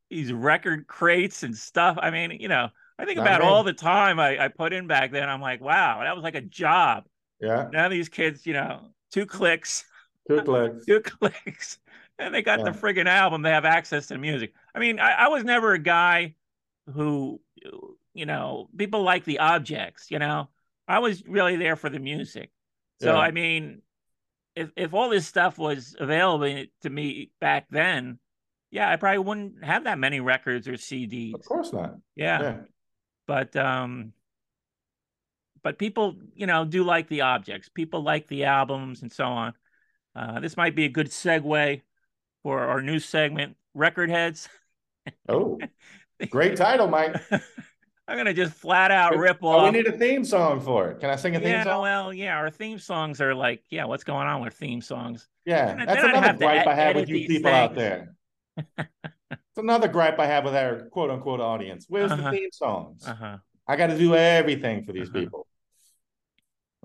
these 0.09 0.33
record 0.33 0.87
crates 0.87 1.43
and 1.43 1.55
stuff. 1.55 1.97
I 2.01 2.11
mean, 2.11 2.31
you 2.39 2.47
know, 2.47 2.69
I 2.97 3.05
think 3.05 3.17
Not 3.17 3.19
about 3.19 3.41
all 3.41 3.63
the 3.63 3.73
time 3.73 4.19
I, 4.19 4.45
I 4.45 4.47
put 4.49 4.73
in 4.73 4.87
back 4.87 5.11
then. 5.11 5.29
I'm 5.29 5.41
like, 5.41 5.61
wow, 5.61 6.01
that 6.03 6.15
was 6.15 6.23
like 6.23 6.35
a 6.35 6.41
job. 6.41 7.05
yeah, 7.39 7.71
Now 7.71 7.89
these 7.89 8.09
kids, 8.09 8.45
you 8.45 8.53
know, 8.53 8.89
two 9.11 9.25
clicks, 9.25 9.85
two 10.27 10.41
clicks. 10.41 10.87
two 10.87 11.01
clicks, 11.01 11.79
and 12.19 12.33
they 12.33 12.41
got 12.41 12.63
the 12.63 12.71
Yeah. 12.71 12.73
friggin' 12.73 13.07
album. 13.07 13.41
They 13.41 13.51
have 13.51 13.65
access 13.65 14.07
to 14.07 14.17
music. 14.17 14.53
I 14.73 14.79
mean, 14.79 14.99
I, 14.99 15.11
I 15.13 15.27
was 15.29 15.43
never 15.43 15.73
a 15.73 15.79
guy 15.79 16.35
who, 16.93 17.41
you 18.13 18.25
know, 18.25 18.69
people 18.75 19.03
like 19.03 19.25
the 19.25 19.39
objects. 19.39 20.11
You 20.11 20.19
know, 20.19 20.49
I 20.87 20.99
was 20.99 21.25
really 21.25 21.55
there 21.55 21.75
for 21.75 21.89
the 21.89 21.99
music. 21.99 22.51
So 22.97 23.15
Yeah. 23.15 23.17
I 23.17 23.31
mean, 23.31 23.81
if 24.55 24.71
if 24.75 24.93
all 24.93 25.09
this 25.09 25.27
stuff 25.27 25.57
was 25.57 25.95
available 25.99 26.65
to 26.81 26.89
me 26.89 27.31
back 27.39 27.67
then, 27.69 28.19
yeah, 28.71 28.89
I 28.89 28.95
probably 28.97 29.19
wouldn't 29.19 29.63
have 29.63 29.85
that 29.85 29.97
many 29.97 30.19
records 30.19 30.67
or 30.67 30.73
CDs. 30.73 31.33
Of 31.33 31.45
course 31.45 31.73
not. 31.73 31.95
Yeah, 32.15 32.41
Yeah, 32.41 32.57
but 33.27 33.55
um, 33.55 34.13
but 35.63 35.77
people, 35.77 36.15
you 36.33 36.47
know, 36.47 36.65
do 36.65 36.83
like 36.83 37.07
the 37.07 37.21
objects. 37.21 37.69
People 37.69 38.03
like 38.03 38.27
the 38.27 38.45
albums 38.45 39.01
and 39.01 39.11
so 39.11 39.25
on. 39.25 39.53
Uh, 40.15 40.39
this 40.39 40.57
might 40.57 40.75
be 40.75 40.85
a 40.85 40.89
good 40.89 41.07
segue 41.07 41.81
for 42.43 42.59
our 42.59 42.81
new 42.81 42.99
segment, 42.99 43.57
Record 43.73 44.09
Heads. 44.09 44.49
Oh, 45.27 45.59
great 46.29 46.55
title, 46.55 46.87
Mike. 46.87 47.15
I'm 48.07 48.17
gonna 48.17 48.33
just 48.33 48.53
flat 48.53 48.89
out 48.91 49.15
rip 49.15 49.37
Oh, 49.41 49.63
we 49.65 49.71
need 49.71 49.87
a 49.87 49.91
theme 49.91 50.23
song 50.23 50.59
for 50.59 50.89
it. 50.89 50.99
Can 50.99 51.11
I 51.11 51.15
sing 51.15 51.35
a 51.35 51.39
theme 51.39 51.49
yeah, 51.49 51.63
song? 51.63 51.81
well, 51.83 52.13
yeah, 52.13 52.35
our 52.35 52.49
theme 52.49 52.79
songs 52.79 53.21
are 53.21 53.35
like, 53.35 53.63
yeah, 53.69 53.85
what's 53.85 54.03
going 54.03 54.27
on 54.27 54.41
with 54.41 54.55
theme 54.55 54.81
songs? 54.81 55.27
Yeah, 55.45 55.75
Then 55.75 55.85
that's 55.85 56.01
then 56.01 56.15
another 56.15 56.33
gripe 56.37 56.65
I 56.65 56.73
have 56.73 56.95
with 56.95 57.07
you 57.07 57.27
people 57.27 57.51
out 57.51 57.75
there. 57.75 58.15
It's 58.77 59.57
another 59.57 59.87
gripe 59.87 60.19
I 60.19 60.25
have 60.27 60.43
with 60.45 60.55
our 60.55 60.83
quote 60.89 61.09
unquote 61.11 61.39
audience. 61.41 61.85
Where's 61.89 62.11
Uh-huh. 62.11 62.31
the 62.31 62.37
theme 62.37 62.49
songs? 62.51 63.07
Uh-huh. 63.07 63.37
I 63.67 63.75
got 63.75 63.87
to 63.87 63.97
do 63.97 64.15
everything 64.15 64.83
for 64.83 64.93
these 64.93 65.09
Uh-huh. 65.09 65.19
people. 65.19 65.47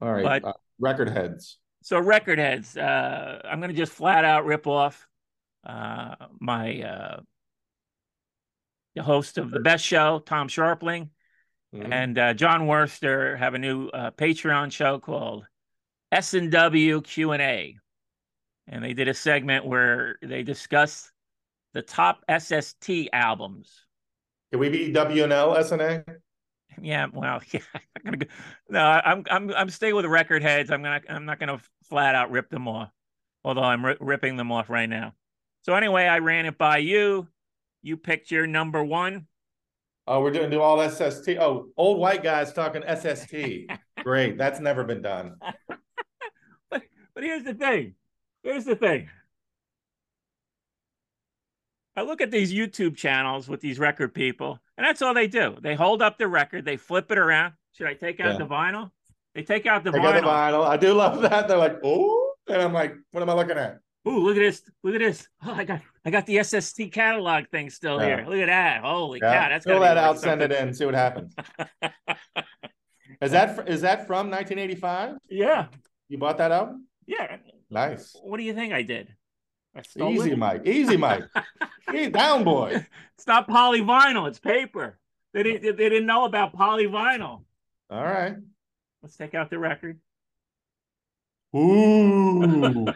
All 0.03 0.13
right, 0.13 0.43
But- 0.43 0.49
uh, 0.49 0.53
record 0.79 1.09
heads. 1.09 1.59
So 1.83 1.99
record 2.01 2.39
heads, 2.39 2.77
uh, 2.77 3.43
I'm 3.45 3.61
gonna 3.61 3.73
just 3.75 3.93
flat 3.93 4.25
out 4.25 4.45
rip 4.47 4.67
off 4.67 5.07
uh, 5.65 6.15
my 6.41 6.83
uh, 6.83 7.21
the 8.95 9.03
host 9.03 9.39
of 9.39 9.51
the 9.51 9.61
best 9.61 9.85
show, 9.85 10.19
Tom 10.21 10.49
Scharpling, 10.49 11.11
Mhm. 11.75 11.93
and 11.93 12.19
uh, 12.19 12.35
Jon 12.35 12.63
Wurster 12.67 13.37
have 13.39 13.55
a 13.55 13.59
new 13.59 13.89
uh, 13.89 14.11
Patreon 14.13 14.71
show 14.73 14.99
called 14.99 15.47
S 16.13 16.35
and 16.35 16.51
W 16.53 17.01
Q 17.03 17.33
and 17.33 17.43
A, 17.43 17.77
and 18.69 18.85
they 18.85 18.95
did 18.95 19.09
a 19.09 19.15
segment 19.15 19.65
where 19.67 20.17
they 20.23 20.43
discuss 20.43 21.11
the 21.75 21.83
top 21.83 22.25
SST 22.31 23.09
albums. 23.13 23.85
Can 24.51 24.61
we 24.61 24.71
be 24.71 24.93
WNL 24.93 25.59
SNA? 25.59 26.05
Yeah, 26.81 27.07
well, 27.13 27.41
yeah, 27.51 27.61
I'm 27.75 28.03
gonna 28.05 28.17
go. 28.17 28.27
No, 28.71 28.81
I'm 28.81 29.25
I'm 29.31 29.53
I'm 29.55 29.71
staying 29.71 29.95
with 29.95 30.05
the 30.05 30.09
record 30.09 30.43
heads. 30.43 30.71
I'm 30.71 30.83
gonna 30.83 31.01
I'm 31.09 31.27
not 31.27 31.39
gonna 31.39 31.61
flat 31.85 32.15
out 32.15 32.31
rip 32.31 32.49
them 32.49 32.67
off, 32.67 32.91
although 33.45 33.63
I'm 33.63 33.85
ri- 33.85 33.97
ripping 34.01 34.37
them 34.37 34.51
off 34.51 34.71
right 34.71 34.89
now. 34.89 35.13
So 35.63 35.75
anyway, 35.75 36.05
I 36.05 36.19
ran 36.19 36.47
it 36.47 36.57
by 36.57 36.79
you. 36.79 37.29
You 37.83 37.97
picked 37.97 38.31
your 38.31 38.47
number 38.47 38.83
one. 38.83 39.27
Oh, 40.07 40.21
we're 40.21 40.31
doing 40.31 40.51
do 40.51 40.61
all 40.61 40.89
SST. 40.89 41.31
Oh, 41.41 41.69
old 41.77 41.99
white 41.99 42.23
guys 42.23 42.53
talking 42.53 42.83
SST. 42.83 43.35
Great, 44.03 44.37
that's 44.39 44.61
never 44.61 44.85
been 44.85 45.03
done. 45.03 45.37
But 47.15 47.23
here's 47.23 47.45
the 47.45 47.55
thing. 47.55 47.95
Here's 48.43 48.65
the 48.65 48.75
thing. 48.75 49.09
I 51.97 52.03
look 52.03 52.21
at 52.21 52.31
these 52.31 52.53
YouTube 52.53 52.97
channels 52.97 53.49
with 53.49 53.61
these 53.61 53.79
record 53.79 54.15
people, 54.15 54.59
and 54.77 54.85
that's 54.87 55.01
all 55.03 55.15
they 55.15 55.27
do. 55.29 55.57
They 55.63 55.75
hold 55.75 56.03
up 56.03 56.19
the 56.19 56.27
record, 56.29 56.65
they 56.65 56.77
flip 56.77 57.11
it 57.13 57.19
around. 57.19 57.55
Should 57.73 57.87
I 57.87 57.95
take 57.95 58.21
out 58.21 58.33
Yeah. 58.33 58.39
the 58.39 58.47
vinyl? 58.47 58.91
They 59.35 59.43
take 59.43 59.67
out 59.67 59.85
the 59.85 59.91
got 59.93 60.15
the 60.15 60.21
vinyl. 60.21 60.25
vinyl. 60.63 60.67
I 60.67 60.77
do 60.77 60.93
love 60.95 61.21
that. 61.23 61.49
They're 61.49 61.59
like, 61.59 61.79
oh, 61.85 62.33
and 62.49 62.61
I'm 62.63 62.73
like, 62.73 62.95
what 63.13 63.23
am 63.23 63.31
I 63.31 63.35
looking 63.35 63.57
at? 63.59 63.79
Ooh, 64.07 64.19
look 64.19 64.37
at 64.37 64.41
this! 64.41 64.63
Look 64.83 64.95
at 64.97 65.01
this! 65.01 65.27
Oh, 65.47 65.55
I 65.55 65.65
got 65.65 65.81
I 66.05 66.11
got 66.11 66.27
the 66.27 66.43
SST 66.43 66.93
catalog 66.93 67.49
thing 67.49 67.71
still 67.71 67.99
Yeah. 68.01 68.17
here. 68.19 68.27
Look 68.29 68.39
at 68.39 68.47
that! 68.47 68.83
Holy 68.83 69.19
Yeah, 69.23 69.33
cow! 69.45 69.49
That's 69.49 69.65
fill 69.65 69.81
that 69.81 69.97
out, 69.97 70.19
send 70.21 70.43
it 70.43 70.53
in, 70.53 70.75
see 70.75 70.85
what 70.85 70.95
happens. 70.95 71.35
Is 73.23 73.31
that 73.33 73.69
is 73.69 73.81
that 73.83 74.07
from 74.07 74.31
1985? 74.31 75.17
Yeah, 75.31 75.67
You 76.09 76.19
bought 76.19 76.37
that 76.39 76.51
album? 76.53 76.87
yeah. 77.07 77.37
Nice. 77.71 78.15
What 78.23 78.37
do 78.37 78.43
you 78.45 78.53
think 78.55 78.73
I 78.75 78.83
did? 78.83 79.15
Easy, 79.97 80.33
it? 80.33 80.39
Mike. 80.39 80.67
Easy, 80.67 80.97
Mike. 80.97 81.25
Hey, 81.89 82.09
down, 82.11 82.45
boy. 82.45 82.87
It's 83.17 83.29
not 83.29 83.49
polyvinyl. 83.49 84.29
It's 84.29 84.41
paper. 84.41 84.99
They 85.33 85.45
didn't. 85.45 85.77
They 85.77 85.89
didn't 85.89 86.07
know 86.07 86.25
about 86.25 86.55
polyvinyl. 86.55 87.45
All 87.89 88.05
right. 88.05 88.35
Let's 89.03 89.17
take 89.17 89.35
out 89.35 89.51
the 89.51 89.59
record. 89.59 90.01
Ooh, 91.55 92.87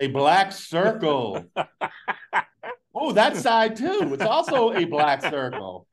a 0.00 0.08
black 0.08 0.52
circle. 0.52 1.44
Oh, 3.00 3.12
that 3.12 3.36
side 3.36 3.76
too. 3.76 4.10
It's 4.12 4.24
also 4.24 4.72
a 4.72 4.84
black 4.84 5.22
circle. 5.22 5.86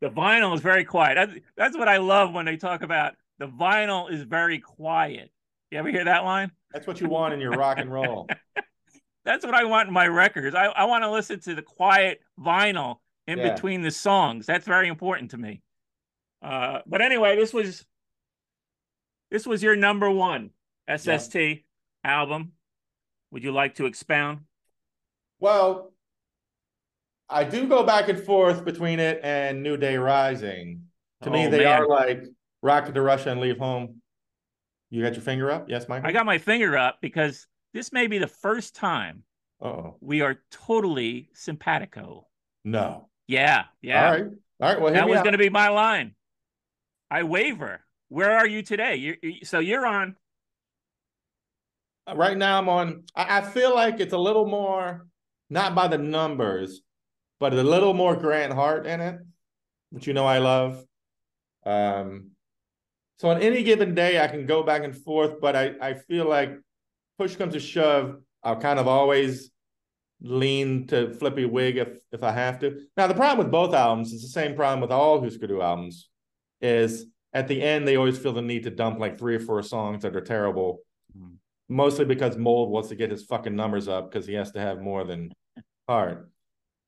The 0.00 0.08
vinyl 0.08 0.54
is 0.54 0.62
very 0.62 0.84
quiet. 0.84 1.42
That's 1.56 1.76
what 1.76 1.88
I 1.88 1.98
love 1.98 2.32
when 2.32 2.46
they 2.46 2.56
talk 2.56 2.82
about 2.82 3.16
the 3.38 3.48
vinyl 3.48 4.10
is 4.10 4.22
very 4.22 4.60
quiet. 4.60 5.30
You 5.70 5.78
ever 5.78 5.90
hear 5.90 6.04
that 6.04 6.24
line? 6.24 6.52
That's 6.72 6.86
what 6.86 7.00
you 7.00 7.08
want 7.08 7.34
in 7.34 7.40
your 7.40 7.52
rock 7.52 7.78
and 7.78 7.92
roll. 7.92 8.28
That's 9.24 9.44
what 9.44 9.54
I 9.54 9.64
want 9.64 9.88
in 9.88 9.94
my 9.94 10.06
records. 10.06 10.54
I, 10.54 10.66
I 10.66 10.84
want 10.84 11.04
to 11.04 11.10
listen 11.10 11.40
to 11.40 11.54
the 11.54 11.62
quiet 11.62 12.20
vinyl 12.38 12.96
in 13.26 13.38
Yeah. 13.38 13.52
between 13.54 13.82
the 13.82 13.90
songs. 13.90 14.46
That's 14.46 14.66
very 14.66 14.88
important 14.88 15.32
to 15.32 15.36
me. 15.36 15.62
Uh, 16.42 16.80
but 16.86 17.02
anyway, 17.02 17.36
this 17.36 17.52
was 17.52 17.84
this 19.30 19.46
was 19.46 19.62
your 19.62 19.76
number 19.76 20.10
one 20.10 20.50
SST 20.88 21.36
album. 22.02 22.52
Would 23.30 23.44
you 23.44 23.52
like 23.52 23.74
to 23.76 23.86
expound? 23.86 24.40
Well, 25.38 25.92
I 27.28 27.44
do 27.44 27.68
go 27.68 27.84
back 27.84 28.08
and 28.08 28.18
forth 28.18 28.64
between 28.64 28.98
it 28.98 29.20
and 29.22 29.62
New 29.62 29.76
Day 29.76 29.96
Rising. 29.98 30.82
To 31.22 31.30
me, 31.30 31.46
Oh, 31.46 31.50
they 31.50 31.58
man. 31.64 31.82
are 31.82 31.86
like 31.86 32.24
Rocket 32.62 32.94
to 32.94 33.02
Russia 33.02 33.30
and 33.30 33.40
Leave 33.40 33.58
Home. 33.58 34.00
You 34.88 35.02
got 35.02 35.12
your 35.12 35.22
finger 35.22 35.50
up? 35.50 35.68
Yes, 35.68 35.88
Mike? 35.88 36.02
I 36.04 36.10
got 36.10 36.26
my 36.26 36.38
finger 36.38 36.76
up 36.76 36.98
because 37.00 37.46
this 37.72 37.92
may 37.92 38.06
be 38.06 38.18
the 38.18 38.26
first 38.26 38.74
time 38.74 39.24
oh 39.60 39.96
we 40.00 40.20
are 40.20 40.40
totally 40.50 41.30
simpatico. 41.34 42.26
No. 42.64 43.08
Yeah, 43.26 43.64
yeah. 43.80 44.06
All 44.06 44.12
right. 44.12 44.24
All 44.60 44.68
right. 44.68 44.80
Well, 44.80 44.92
that 44.92 45.08
was 45.08 45.20
going 45.20 45.32
to 45.32 45.38
be 45.38 45.50
my 45.50 45.68
line. 45.68 46.14
I 47.10 47.22
waver. 47.22 47.80
Where 48.08 48.36
are 48.36 48.46
you 48.46 48.62
today? 48.62 48.96
You 48.96 49.44
so 49.44 49.58
you're 49.60 49.86
on. 49.86 50.16
right 52.12 52.36
now 52.36 52.58
I'm 52.58 52.68
on 52.68 53.04
I, 53.14 53.38
I 53.38 53.40
feel 53.42 53.72
like 53.72 54.00
it's 54.00 54.12
a 54.12 54.18
little 54.18 54.46
more 54.46 55.06
not 55.48 55.74
by 55.74 55.88
the 55.88 55.98
numbers, 55.98 56.82
but 57.38 57.52
a 57.52 57.62
little 57.62 57.94
more 57.94 58.16
Grant 58.16 58.52
Hart 58.52 58.86
in 58.86 59.00
it, 59.00 59.20
which 59.90 60.06
you 60.06 60.12
know 60.12 60.26
I 60.26 60.38
love. 60.38 60.84
Um 61.64 62.32
so 63.18 63.28
on 63.30 63.40
any 63.42 63.62
given 63.62 63.94
day 63.94 64.20
I 64.20 64.26
can 64.28 64.46
go 64.46 64.62
back 64.62 64.82
and 64.82 64.96
forth, 64.96 65.40
but 65.40 65.54
I, 65.54 65.74
I 65.80 65.94
feel 65.94 66.28
like 66.28 66.58
push 67.20 67.36
comes 67.36 67.52
to 67.52 67.60
shove, 67.60 68.16
I'll 68.42 68.58
kind 68.58 68.78
of 68.78 68.88
always 68.88 69.50
lean 70.22 70.86
to 70.86 71.12
Flip 71.12 71.38
Your 71.38 71.50
Wig 71.50 71.76
if 71.76 71.98
if 72.12 72.22
I 72.22 72.32
have 72.32 72.58
to. 72.60 72.80
Now 72.96 73.08
the 73.08 73.14
problem 73.14 73.38
with 73.38 73.52
both 73.52 73.74
albums 73.74 74.14
is 74.14 74.22
the 74.22 74.28
same 74.28 74.56
problem 74.56 74.80
with 74.80 74.90
all 74.90 75.22
Husker 75.22 75.46
Du 75.46 75.60
albums, 75.60 76.08
is 76.62 77.04
at 77.34 77.46
the 77.46 77.60
end 77.60 77.86
they 77.86 77.96
always 77.96 78.18
feel 78.18 78.32
the 78.32 78.40
need 78.40 78.62
to 78.62 78.70
dump 78.70 78.98
like 78.98 79.18
three 79.18 79.34
or 79.36 79.40
four 79.40 79.62
songs 79.62 80.02
that 80.02 80.16
are 80.16 80.22
terrible. 80.22 80.80
Mm. 81.14 81.34
Mostly 81.68 82.06
because 82.06 82.38
Mould 82.38 82.70
wants 82.70 82.88
to 82.88 82.94
get 82.94 83.10
his 83.10 83.22
fucking 83.24 83.54
numbers 83.54 83.86
up 83.86 84.10
because 84.10 84.26
he 84.26 84.32
has 84.34 84.50
to 84.52 84.60
have 84.60 84.80
more 84.80 85.04
than 85.04 85.30
Hart. 85.86 86.30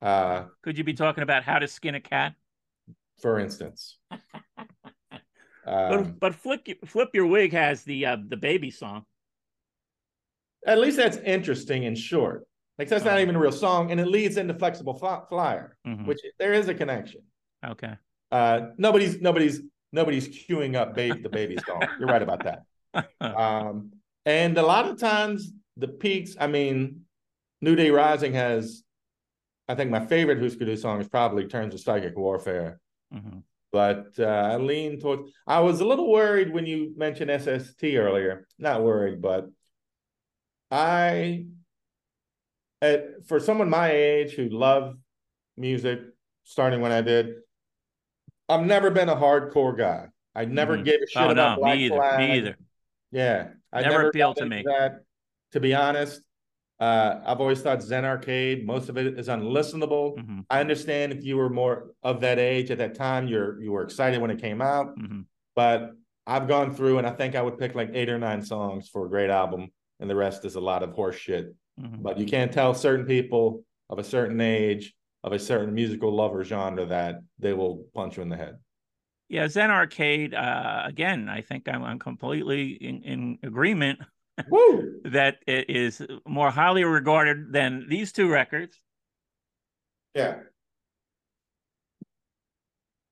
Uh, 0.01 0.45
Could 0.63 0.79
you 0.79 0.83
be 0.83 0.93
talking 0.93 1.23
about 1.23 1.43
how 1.43 1.59
to 1.59 1.67
skin 1.67 1.93
a 1.95 2.01
cat? 2.01 2.33
for 3.21 3.39
instance. 3.39 3.97
But, 5.65 5.93
Um, 5.93 6.17
but 6.19 6.35
flip 6.35 6.67
flip 6.85 7.11
your 7.13 7.25
wig 7.25 7.53
has 7.53 7.83
the 7.83 8.05
uh, 8.05 8.17
the 8.27 8.35
baby 8.35 8.69
song. 8.69 9.05
At 10.65 10.79
least 10.79 10.97
that's 10.97 11.17
interesting 11.17 11.85
and 11.85 11.97
short. 11.97 12.45
Like 12.79 12.87
that's 12.89 13.05
not 13.05 13.17
Oh. 13.17 13.21
even 13.21 13.35
a 13.35 13.39
real 13.39 13.51
song, 13.51 13.91
and 13.91 13.99
it 13.99 14.07
leads 14.07 14.37
into 14.37 14.53
Flexible 14.55 14.95
Fly- 14.95 15.21
Flyer, 15.29 15.77
Mhm. 15.85 16.05
which 16.07 16.19
there 16.39 16.53
is 16.53 16.67
a 16.69 16.73
connection. 16.73 17.21
Okay. 17.65 17.93
Uh, 18.31 18.67
nobody's 18.77 19.21
nobody's 19.21 19.61
nobody's 19.91 20.27
queuing 20.27 20.75
up 20.75 20.95
baby 20.95 21.21
the 21.21 21.29
baby 21.29 21.57
song. 21.67 21.81
You're 21.99 22.07
right 22.09 22.21
about 22.21 22.43
that. 22.45 22.63
Um, 23.21 23.91
and 24.25 24.57
a 24.57 24.63
lot 24.63 24.87
of 24.87 24.97
times 24.99 25.51
the 25.77 25.87
peaks. 25.87 26.35
I 26.39 26.47
mean, 26.47 27.01
New 27.61 27.75
Day 27.75 27.89
Rising 27.91 28.33
has. 28.33 28.83
I 29.67 29.75
think 29.75 29.91
my 29.91 30.05
favorite 30.05 30.39
Husker 30.41 30.65
Du 30.65 30.75
song 30.75 30.99
is 30.99 31.07
probably 31.07 31.45
"Terms 31.47 31.73
of 31.73 31.79
Psychic 31.79 32.17
Warfare." 32.17 32.79
Mhm. 33.13 33.43
but 33.71 34.07
uh, 34.19 34.23
I 34.53 34.57
lean 34.57 34.99
towards. 34.99 35.31
I 35.47 35.59
was 35.61 35.79
a 35.81 35.85
little 35.85 36.11
worried 36.11 36.51
when 36.53 36.65
you 36.67 36.93
mentioned 36.97 37.31
SST 37.31 37.95
earlier. 37.97 38.47
Not 38.59 38.83
worried, 38.83 39.19
but 39.21 39.47
I, 40.73 41.45
at, 42.81 43.25
for 43.27 43.39
someone 43.39 43.69
my 43.69 43.91
age 43.91 44.31
who 44.33 44.49
loved 44.49 44.97
music, 45.55 45.99
starting 46.43 46.81
when 46.81 46.91
I 46.91 47.01
did, 47.01 47.35
I've 48.49 48.65
never 48.65 48.89
been 48.89 49.07
a 49.07 49.15
hardcore 49.15 49.77
guy. 49.77 50.07
I 50.35 50.45
never 50.45 50.77
Mhm. 50.77 50.83
gave 50.85 51.01
a 51.01 51.07
shit 51.07 51.21
Oh 51.21 51.29
about 51.29 51.57
no, 51.57 51.61
Black 51.61 51.77
me 51.77 51.85
either. 51.85 51.95
Flag. 51.95 52.19
Me 52.19 52.37
either. 52.37 52.57
Yeah, 53.11 53.49
I 53.71 53.81
Never 53.81 53.93
never, 53.97 54.09
appealed 54.09 54.37
to 54.37 54.45
me. 54.47 54.63
That, 54.65 55.01
to 55.51 55.59
be 55.59 55.75
honest, 55.75 56.21
uh, 56.79 57.21
I've 57.23 57.39
always 57.39 57.61
thought 57.61 57.83
Zen 57.83 58.03
Arcade. 58.03 58.65
Most 58.65 58.89
of 58.89 58.97
it 58.97 59.19
is 59.19 59.27
unlistenable. 59.27 60.17
Mhm. 60.17 60.45
I 60.49 60.59
understand 60.59 61.13
if 61.13 61.23
you 61.23 61.37
were 61.37 61.49
more 61.51 61.91
of 62.01 62.19
that 62.21 62.39
age 62.39 62.71
at 62.71 62.79
that 62.79 62.95
time, 62.95 63.27
you're 63.27 63.61
you 63.61 63.71
were 63.71 63.83
excited 63.83 64.19
when 64.19 64.31
it 64.31 64.41
came 64.41 64.59
out, 64.61 64.97
Mhm. 64.97 65.25
but 65.55 65.91
I've 66.25 66.47
gone 66.47 66.73
through 66.73 66.97
and 66.97 67.05
I 67.05 67.11
think 67.11 67.35
I 67.35 67.43
would 67.43 67.59
pick 67.59 67.75
like 67.75 67.91
eight 67.93 68.09
or 68.09 68.17
nine 68.17 68.41
songs 68.41 68.89
for 68.89 69.05
a 69.05 69.09
great 69.09 69.29
album, 69.29 69.71
and 70.03 70.09
the 70.09 70.15
rest 70.15 70.43
is 70.43 70.55
a 70.55 70.59
lot 70.59 70.83
of 70.83 70.91
horse 70.91 71.15
shit. 71.15 71.55
Mhm. 71.79 72.03
But 72.03 72.19
you 72.19 72.25
can't 72.25 72.51
tell 72.51 72.73
certain 72.73 73.05
people 73.05 73.63
of 73.89 73.99
a 73.99 74.03
certain 74.03 74.41
age, 74.41 74.93
of 75.23 75.31
a 75.31 75.39
certain 75.39 75.73
musical 75.73 76.13
lover 76.13 76.43
genre 76.43 76.85
that 76.85 77.21
they 77.39 77.53
will 77.53 77.85
punch 77.93 78.17
you 78.17 78.23
in 78.23 78.27
the 78.27 78.35
head. 78.35 78.57
Yeah, 79.29 79.47
Zen 79.47 79.71
Arcade. 79.71 80.33
Uh, 80.33 80.83
again, 80.85 81.29
I 81.29 81.39
think 81.39 81.69
I'm, 81.69 81.83
I'm 81.83 81.99
completely 81.99 82.71
in, 82.71 83.01
in 83.03 83.39
agreement 83.43 83.99
that 85.05 85.37
it 85.47 85.69
is 85.69 86.05
more 86.27 86.51
highly 86.51 86.83
regarded 86.83 87.53
than 87.53 87.87
these 87.87 88.11
two 88.11 88.29
records. 88.29 88.77
Yeah. 90.13 90.39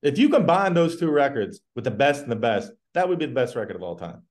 If 0.02 0.18
you 0.18 0.28
combine 0.28 0.74
those 0.74 1.00
two 1.00 1.10
records 1.10 1.62
with 1.74 1.84
the 1.84 1.90
best 1.90 2.22
and 2.22 2.30
the 2.30 2.36
best, 2.36 2.70
that 2.92 3.08
would 3.08 3.18
be 3.18 3.26
the 3.26 3.32
best 3.32 3.56
record 3.56 3.76
of 3.76 3.82
all 3.82 3.96
time. 3.96 4.24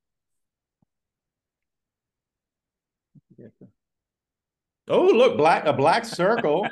Oh, 4.88 5.06
look, 5.06 5.38
black 5.38 5.66
a 5.66 5.74
black 5.74 6.06
circle 6.06 6.68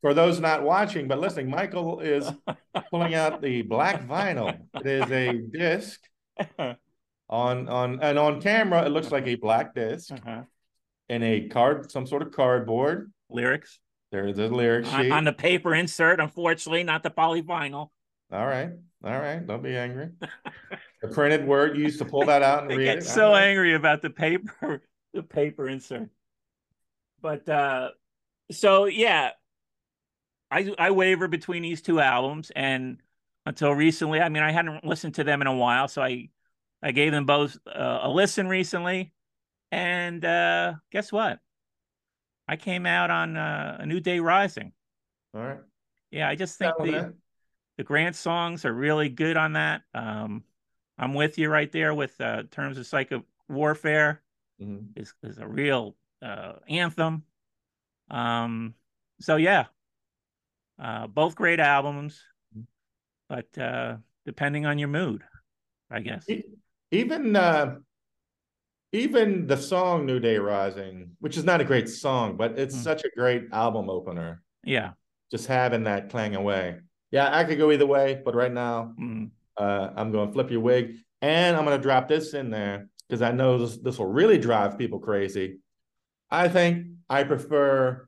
for 0.00 0.14
those 0.14 0.38
not 0.40 0.62
watching 0.62 1.08
but 1.08 1.18
listening. 1.18 1.50
Michael 1.50 2.00
is 2.00 2.30
pulling 2.90 3.14
out 3.14 3.40
the 3.42 3.62
black 3.62 4.06
vinyl. 4.06 4.58
It 4.74 4.86
is 4.86 5.10
a 5.10 5.32
disc 5.52 6.00
on 7.28 7.68
on 7.68 8.00
and 8.02 8.18
on 8.18 8.40
camera. 8.40 8.84
It 8.84 8.90
looks 8.90 9.10
like 9.10 9.26
a 9.26 9.34
black 9.36 9.74
disc 9.74 10.12
Uh-huh. 10.12 10.42
and 11.08 11.24
a 11.24 11.48
card, 11.48 11.90
some 11.90 12.06
sort 12.06 12.22
of 12.22 12.32
cardboard. 12.32 13.10
Lyrics 13.30 13.80
There 14.12 14.26
is 14.26 14.38
a 14.38 14.46
lyric 14.48 14.86
on, 14.92 15.02
sheet. 15.02 15.12
on 15.12 15.24
the 15.24 15.32
paper 15.32 15.74
insert, 15.74 16.20
unfortunately, 16.20 16.84
not 16.84 17.02
the 17.02 17.10
polyvinyl. 17.10 17.88
All 18.30 18.46
right, 18.46 18.70
all 19.04 19.18
right. 19.18 19.44
Don't 19.46 19.62
be 19.62 19.76
angry. 19.76 20.10
the 21.02 21.08
printed 21.08 21.46
word 21.46 21.76
you 21.76 21.82
used 21.84 21.98
to 21.98 22.04
pull 22.04 22.24
that 22.26 22.42
out 22.42 22.62
and 22.64 22.76
read 22.76 22.84
get 22.84 22.98
it. 22.98 23.04
so 23.04 23.34
angry 23.34 23.74
about 23.74 24.00
the 24.02 24.10
paper, 24.10 24.82
the 25.12 25.22
paper 25.22 25.68
insert. 25.68 26.08
But 27.20 27.48
uh 27.48 27.90
so 28.50 28.86
yeah, 28.86 29.30
I 30.50 30.74
I 30.78 30.90
waver 30.90 31.28
between 31.28 31.62
these 31.62 31.82
two 31.82 32.00
albums, 32.00 32.50
and 32.54 33.02
until 33.46 33.72
recently, 33.72 34.20
I 34.20 34.28
mean, 34.28 34.42
I 34.42 34.52
hadn't 34.52 34.84
listened 34.84 35.14
to 35.16 35.24
them 35.24 35.40
in 35.40 35.46
a 35.46 35.54
while, 35.54 35.88
so 35.88 36.02
I 36.02 36.30
I 36.82 36.92
gave 36.92 37.12
them 37.12 37.26
both 37.26 37.58
uh, 37.66 38.00
a 38.02 38.10
listen 38.10 38.48
recently, 38.48 39.12
and 39.70 40.24
uh 40.24 40.74
guess 40.90 41.12
what? 41.12 41.40
I 42.46 42.56
came 42.56 42.86
out 42.86 43.10
on 43.10 43.36
uh, 43.36 43.76
a 43.80 43.86
New 43.86 44.00
Day 44.00 44.20
Rising. 44.20 44.72
All 45.34 45.42
right. 45.42 45.58
Yeah, 46.10 46.28
I 46.28 46.34
just 46.34 46.58
think 46.58 46.74
the 46.78 46.90
that. 46.92 47.14
the 47.76 47.84
Grant 47.84 48.16
songs 48.16 48.64
are 48.64 48.72
really 48.72 49.10
good 49.10 49.36
on 49.36 49.52
that. 49.52 49.82
Um, 49.92 50.44
I'm 50.96 51.12
with 51.12 51.36
you 51.36 51.50
right 51.50 51.70
there 51.70 51.92
with 51.94 52.18
uh, 52.20 52.44
terms 52.50 52.78
of 52.78 52.86
psychic 52.86 53.22
warfare 53.48 54.22
Mhm. 54.60 54.88
is 54.96 55.14
is 55.22 55.38
a 55.38 55.46
real 55.46 55.96
uh, 56.22 56.54
anthem. 56.68 57.22
Um, 58.10 58.74
so 59.20 59.36
yeah, 59.36 59.66
uh, 60.78 61.06
both 61.06 61.34
great 61.34 61.60
albums, 61.60 62.22
but 63.28 63.56
uh, 63.58 63.96
depending 64.26 64.66
on 64.66 64.78
your 64.78 64.88
mood, 64.88 65.22
I 65.90 66.00
guess. 66.00 66.26
Even 66.90 67.36
uh, 67.36 67.76
even 68.92 69.46
the 69.46 69.56
song 69.56 70.06
"New 70.06 70.18
Day 70.18 70.38
Rising," 70.38 71.16
which 71.20 71.36
is 71.36 71.44
not 71.44 71.60
a 71.60 71.64
great 71.64 71.88
song, 71.88 72.36
but 72.36 72.58
it's 72.58 72.74
Mm. 72.76 72.82
such 72.82 73.04
a 73.04 73.10
great 73.14 73.44
album 73.52 73.90
opener. 73.90 74.42
Yeah. 74.64 74.92
Just 75.30 75.46
having 75.46 75.84
that 75.84 76.08
clang 76.10 76.34
away. 76.34 76.80
Yeah, 77.10 77.28
I 77.36 77.44
could 77.44 77.58
go 77.58 77.70
either 77.70 77.86
way, 77.86 78.20
but 78.24 78.34
right 78.34 78.52
now 78.52 78.94
Mm. 78.98 79.30
uh, 79.56 79.90
I'm 79.96 80.10
going 80.12 80.28
to 80.28 80.32
flip 80.32 80.50
your 80.50 80.60
wig, 80.60 80.96
and 81.20 81.56
I'm 81.56 81.64
going 81.64 81.76
to 81.76 81.82
drop 81.82 82.08
this 82.08 82.32
in 82.32 82.50
there 82.50 82.88
because 83.08 83.22
I 83.22 83.32
know 83.32 83.58
this 83.58 83.76
this 83.78 83.98
will 83.98 84.06
really 84.06 84.38
drive 84.38 84.78
people 84.78 84.98
crazy. 84.98 85.58
I 86.30 86.48
think 86.48 86.86
I 87.08 87.24
prefer 87.24 88.06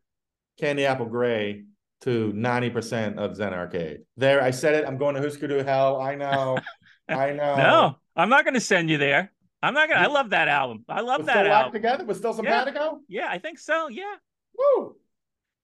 Candy 0.58 0.84
Apple 0.86 1.06
Grey 1.06 1.64
to 2.02 2.32
90% 2.34 3.18
of 3.18 3.36
Zen 3.36 3.52
Arcade. 3.54 4.00
There, 4.16 4.42
I 4.42 4.50
said 4.50 4.74
it. 4.74 4.86
I'm 4.86 4.96
going 4.98 5.14
to 5.14 5.20
Husker 5.22 5.46
Du 5.48 5.62
Hell. 5.62 6.00
I 6.00 6.14
know. 6.14 6.58
I 7.08 7.32
know. 7.32 7.56
No, 7.56 7.96
I'm 8.16 8.28
not 8.28 8.44
going 8.44 8.54
to 8.54 8.60
send 8.60 8.88
you 8.90 8.96
there. 8.98 9.32
I'm 9.62 9.74
not 9.74 9.88
going 9.88 10.00
to. 10.00 10.08
I 10.08 10.10
love 10.10 10.30
that 10.30 10.48
album. 10.48 10.84
I 10.88 11.00
love 11.02 11.20
We're 11.20 11.26
that 11.26 11.44
still 11.44 11.52
album. 11.52 11.72
together. 11.72 12.04
We're 12.04 12.14
still 12.14 12.30
Yeah. 12.30 12.36
simpatico. 12.36 13.00
Yeah, 13.08 13.26
I 13.28 13.38
think 13.38 13.58
so. 13.58 13.88
Yeah. 13.88 14.14
Woo! 14.56 14.96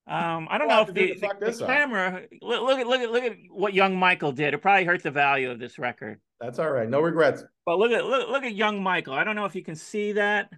Um, 0.09 0.47
I 0.51 0.59
don't 0.59 0.69
We'll 0.69 0.77
know 0.77 0.83
if 0.89 0.95
the, 0.95 1.15
the, 1.15 1.35
the 1.41 1.47
this 1.47 1.59
camera 1.59 2.23
look, 2.41 2.63
look 2.63 2.79
at 2.79 2.87
look 2.87 3.01
at 3.01 3.11
look 3.11 3.25
at 3.25 3.37
what 3.51 3.75
young 3.75 3.97
Michael 3.97 4.31
did. 4.31 4.55
It 4.55 4.59
probably 4.59 4.85
hurt 4.85 5.03
the 5.03 5.11
value 5.11 5.51
of 5.51 5.59
this 5.59 5.79
record. 5.81 6.21
That's 6.41 6.59
all 6.61 6.71
right. 6.71 6.89
No 6.89 7.01
regrets. 7.01 7.43
But 7.65 7.79
look 7.79 7.91
at 7.91 8.05
look, 8.05 8.29
look 8.29 8.45
at 8.45 8.55
young 8.55 8.81
Michael. 8.83 9.15
I 9.15 9.25
don't 9.25 9.35
know 9.35 9.47
if 9.47 9.57
you 9.57 9.65
can 9.65 9.75
see 9.75 10.13
that. 10.13 10.51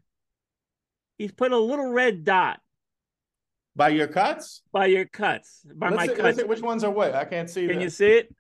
He's 1.17 1.33
put 1.33 1.51
a 1.53 1.59
little 1.59 1.91
red 1.91 2.25
dot 2.25 2.61
By 3.75 3.89
your 3.89 4.07
cuts? 4.07 4.61
by 4.71 4.87
your 4.87 5.07
cuts. 5.07 5.63
By 5.75 5.89
Let's 5.89 5.97
my 5.97 6.07
see, 6.09 6.15
cuts. 6.21 6.39
see 6.39 6.45
which 6.45 6.61
ones 6.61 6.85
are 6.85 6.91
what. 6.91 7.15
I 7.15 7.25
can't 7.25 7.49
see 7.49 7.67
Can 7.69 7.77
that. 7.79 7.83
you 7.85 7.91
see 7.91 8.07
it? 8.19 8.35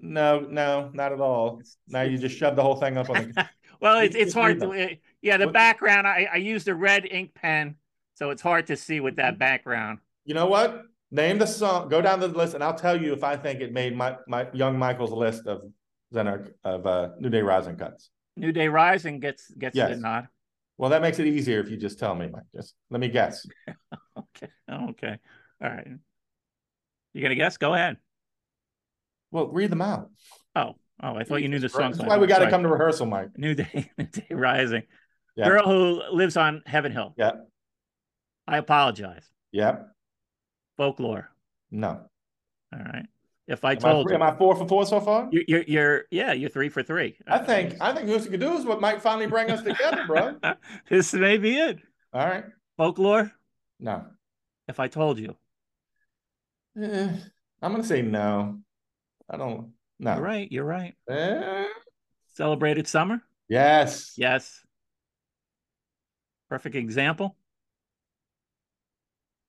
No, 0.00 0.40
no, 0.40 0.90
not 0.94 1.12
at 1.12 1.20
all. 1.20 1.60
Now 1.88 2.02
you 2.02 2.18
just 2.18 2.36
shoved 2.38 2.56
the 2.56 2.62
whole 2.62 2.76
thing 2.76 2.96
up 2.96 3.10
on 3.10 3.32
the. 3.34 3.48
well, 3.80 3.98
it's 3.98 4.14
it's 4.14 4.32
hard 4.32 4.60
to. 4.60 4.70
it- 4.70 5.00
yeah, 5.22 5.36
the 5.38 5.46
What- 5.46 5.54
background. 5.54 6.06
I 6.06 6.28
I 6.32 6.36
used 6.36 6.68
a 6.68 6.74
red 6.74 7.04
ink 7.04 7.34
pen, 7.34 7.74
so 8.18 8.30
it's 8.30 8.42
hard 8.42 8.66
to 8.66 8.76
see 8.76 8.98
with 8.98 9.16
that 9.16 9.38
background. 9.38 10.00
You 10.24 10.34
know 10.34 10.46
what? 10.46 10.82
Name 11.12 11.38
the 11.38 11.46
song. 11.46 11.88
Go 11.88 12.02
down 12.02 12.18
the 12.18 12.26
list, 12.26 12.54
and 12.54 12.64
I'll 12.64 12.74
tell 12.74 13.00
you 13.00 13.12
if 13.12 13.22
I 13.22 13.36
think 13.36 13.60
it 13.60 13.72
made 13.72 13.96
my 13.96 14.16
my 14.26 14.48
young 14.52 14.76
Michael's 14.76 15.12
list 15.12 15.46
of 15.46 15.62
Zener 16.12 16.50
of 16.64 16.84
uh, 16.84 17.10
New 17.20 17.30
Day 17.30 17.42
Rising 17.42 17.76
cuts. 17.76 18.10
New 18.36 18.50
Day 18.50 18.66
Rising 18.66 19.20
gets 19.20 19.48
gets 19.52 19.76
Yes. 19.76 19.90
the 19.90 20.00
nod. 20.00 20.26
Well, 20.76 20.90
that 20.90 21.00
makes 21.00 21.20
it 21.20 21.26
easier 21.26 21.60
if 21.60 21.70
you 21.70 21.76
just 21.76 21.98
tell 22.00 22.14
me, 22.14 22.26
Mike. 22.26 22.42
Just 22.54 22.74
let 22.90 23.00
me 23.00 23.08
guess. 23.08 23.46
Okay. 24.36 24.48
Okay. 24.70 25.16
All 25.62 25.70
right. 25.70 25.86
You 27.14 27.22
gonna 27.22 27.36
guess? 27.36 27.56
Go 27.56 27.72
ahead. 27.74 27.98
Well, 29.30 29.46
read 29.46 29.70
them 29.70 29.80
out. 29.80 30.10
Oh, 30.56 30.74
oh, 31.02 31.14
I 31.14 31.22
thought 31.22 31.40
you 31.42 31.48
knew 31.48 31.60
the 31.60 31.68
songs. 31.68 31.98
That's 31.98 32.08
why 32.08 32.18
we 32.18 32.26
got 32.26 32.40
to 32.40 32.50
come 32.50 32.64
to 32.64 32.68
rehearsal, 32.68 33.06
Mike. 33.06 33.30
New 33.36 33.54
Day, 33.54 33.90
New 33.98 34.06
Day 34.06 34.26
Rising. 34.30 34.82
Yeah. 35.36 35.48
Girl 35.48 35.64
who 35.64 36.02
lives 36.16 36.36
on 36.36 36.62
Heaven 36.66 36.90
Hill. 36.90 37.14
Yeah. 37.16 37.32
I 38.48 38.56
apologize. 38.56 39.24
Yep. 39.52 39.88
Folklore. 40.78 41.28
No. 41.70 42.00
All 42.72 42.80
right. 42.80 43.06
If 43.46 43.64
I 43.64 43.72
Am 43.72 43.78
I, 43.78 43.80
told 43.80 44.10
am 44.12 44.22
I 44.22 44.34
four 44.36 44.56
for 44.56 44.66
four 44.66 44.84
so 44.86 45.00
far? 45.00 45.28
you, 45.30 45.42
you're, 45.48 45.62
you're, 45.66 46.04
yeah, 46.10 46.32
you're 46.32 46.50
three 46.50 46.68
for 46.68 46.82
three. 46.82 47.16
I 47.26 47.38
think 47.38 47.76
I 47.80 47.94
think 47.94 48.08
Husker 48.08 48.36
Du 48.36 48.52
is 48.54 48.64
what 48.64 48.80
might 48.80 49.00
finally 49.00 49.26
bring 49.26 49.50
us 49.50 49.62
together, 49.62 50.04
bro. 50.06 50.36
this 50.90 51.12
may 51.14 51.38
be 51.38 51.56
it. 51.58 51.78
All 52.12 52.26
right. 52.26 52.44
Folklore. 52.76 53.30
No. 53.80 54.04
If 54.66 54.80
I 54.80 54.88
told 54.88 55.18
you, 55.18 55.36
Eh, 56.80 57.08
I'm 57.62 57.72
gonna 57.72 57.82
say 57.84 58.02
no. 58.02 58.58
I 59.30 59.36
don't. 59.38 59.72
No. 59.98 60.14
You're 60.14 60.22
right. 60.22 60.52
You're 60.52 60.64
right. 60.64 60.94
Eh, 61.10 61.64
Celebrated 62.34 62.86
summer. 62.86 63.20
yes. 63.48 64.12
Yes. 64.16 64.60
Perfect 66.50 66.76
example. 66.76 67.34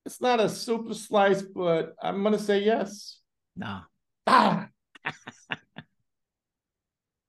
It's 0.10 0.22
not 0.22 0.40
a 0.40 0.50
super 0.50 0.96
slice, 0.96 1.44
but 1.44 1.94
I'm 2.02 2.24
gonna 2.24 2.40
say 2.40 2.64
yes. 2.64 3.20
No. 3.56 3.82
Ah, 4.26 4.70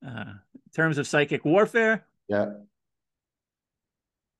Uh, 0.02 0.32
in 0.54 0.60
terms 0.74 0.96
of 0.96 1.06
psychic 1.06 1.44
warfare, 1.44 2.06
yeah. 2.26 2.46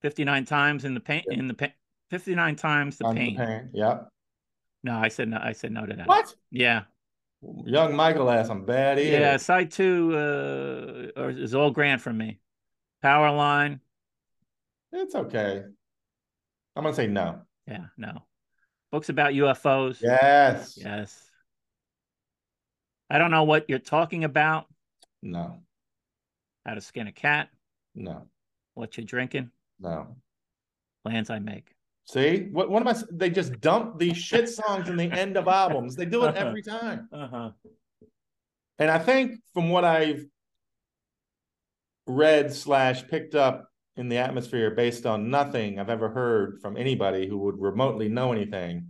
59 0.01 0.47
times 0.47 0.87
in 0.87 0.95
the 0.95 1.01
paint 1.01 1.27
Yeah. 1.31 1.39
in 1.39 1.49
the 1.49 1.53
paint 1.53 1.75
59 2.09 2.57
times 2.57 2.97
the 2.97 3.05
on 3.05 3.15
the 3.15 3.21
pain. 3.21 3.37
pain. 3.37 3.71
Yeah. 3.75 4.05
No, 4.83 4.97
I 4.97 5.09
said 5.09 5.29
no. 5.29 5.37
I 5.39 5.53
said 5.53 5.71
no 5.73 5.85
to 5.85 5.95
that. 5.95 6.09
What? 6.09 6.35
Yeah. 6.51 6.85
Young 7.67 7.95
Michael 7.95 8.31
has 8.31 8.47
some 8.47 8.65
bad 8.65 8.99
ears. 8.99 9.21
Yeah. 9.21 9.37
Side 9.37 9.71
two 9.71 10.17
uh, 10.17 11.21
or 11.21 11.29
is 11.29 11.55
all 11.55 11.71
Grant 11.71 12.01
from 12.01 12.17
me. 12.17 12.41
Power 13.03 13.31
line. 13.31 13.81
It's 14.93 15.15
okay. 15.15 15.63
I'm 16.75 16.83
gonna 16.85 16.97
say 16.97 17.07
no. 17.07 17.43
Yeah. 17.67 17.85
No. 17.99 18.23
Books 18.91 19.09
about 19.09 19.33
UFOs. 19.33 20.01
Yes. 20.03 20.77
Yes. 20.77 21.31
I 23.09 23.19
don't 23.19 23.31
know 23.31 23.45
what 23.45 23.67
you're 23.69 23.79
talking 23.79 24.25
about. 24.25 24.67
No. 25.23 25.63
How 26.67 26.75
to 26.75 26.81
skin 26.81 27.07
a 27.07 27.13
cat. 27.13 27.49
No. 27.95 28.27
What 28.75 28.97
you're 28.97 29.07
drinking. 29.07 29.51
No. 29.79 30.17
Plans 31.05 31.31
I 31.31 31.39
make. 31.39 31.75
See 32.05 32.49
what? 32.51 32.69
What 32.69 32.83
am 32.83 32.89
I? 32.89 32.97
They 33.13 33.31
just 33.31 33.61
dump 33.61 33.99
these 33.99 34.17
shit 34.17 34.49
songs 34.49 34.89
in 34.89 34.97
the 34.97 35.05
end 35.05 35.37
of 35.37 35.47
albums. 35.47 35.95
They 35.95 36.07
do 36.07 36.25
it 36.25 36.35
every 36.35 36.63
time. 36.63 37.09
Uh 37.13 37.29
huh. 37.29 37.51
And 38.79 38.91
I 38.91 38.99
think 38.99 39.41
from 39.55 39.69
what 39.71 39.85
I've 39.85 40.25
read 42.07 42.53
slash 42.53 43.07
picked 43.07 43.35
up 43.35 43.70
in 43.97 44.09
the 44.09 44.19
atmosphere 44.19 44.71
based 44.71 45.07
on 45.07 45.31
nothing 45.31 45.79
I've 45.79 45.91
ever 45.91 46.09
heard 46.09 46.61
from 46.61 46.77
anybody 46.77 47.27
who 47.27 47.39
would 47.39 47.61
remotely 47.61 48.09
know 48.09 48.33
anything, 48.33 48.89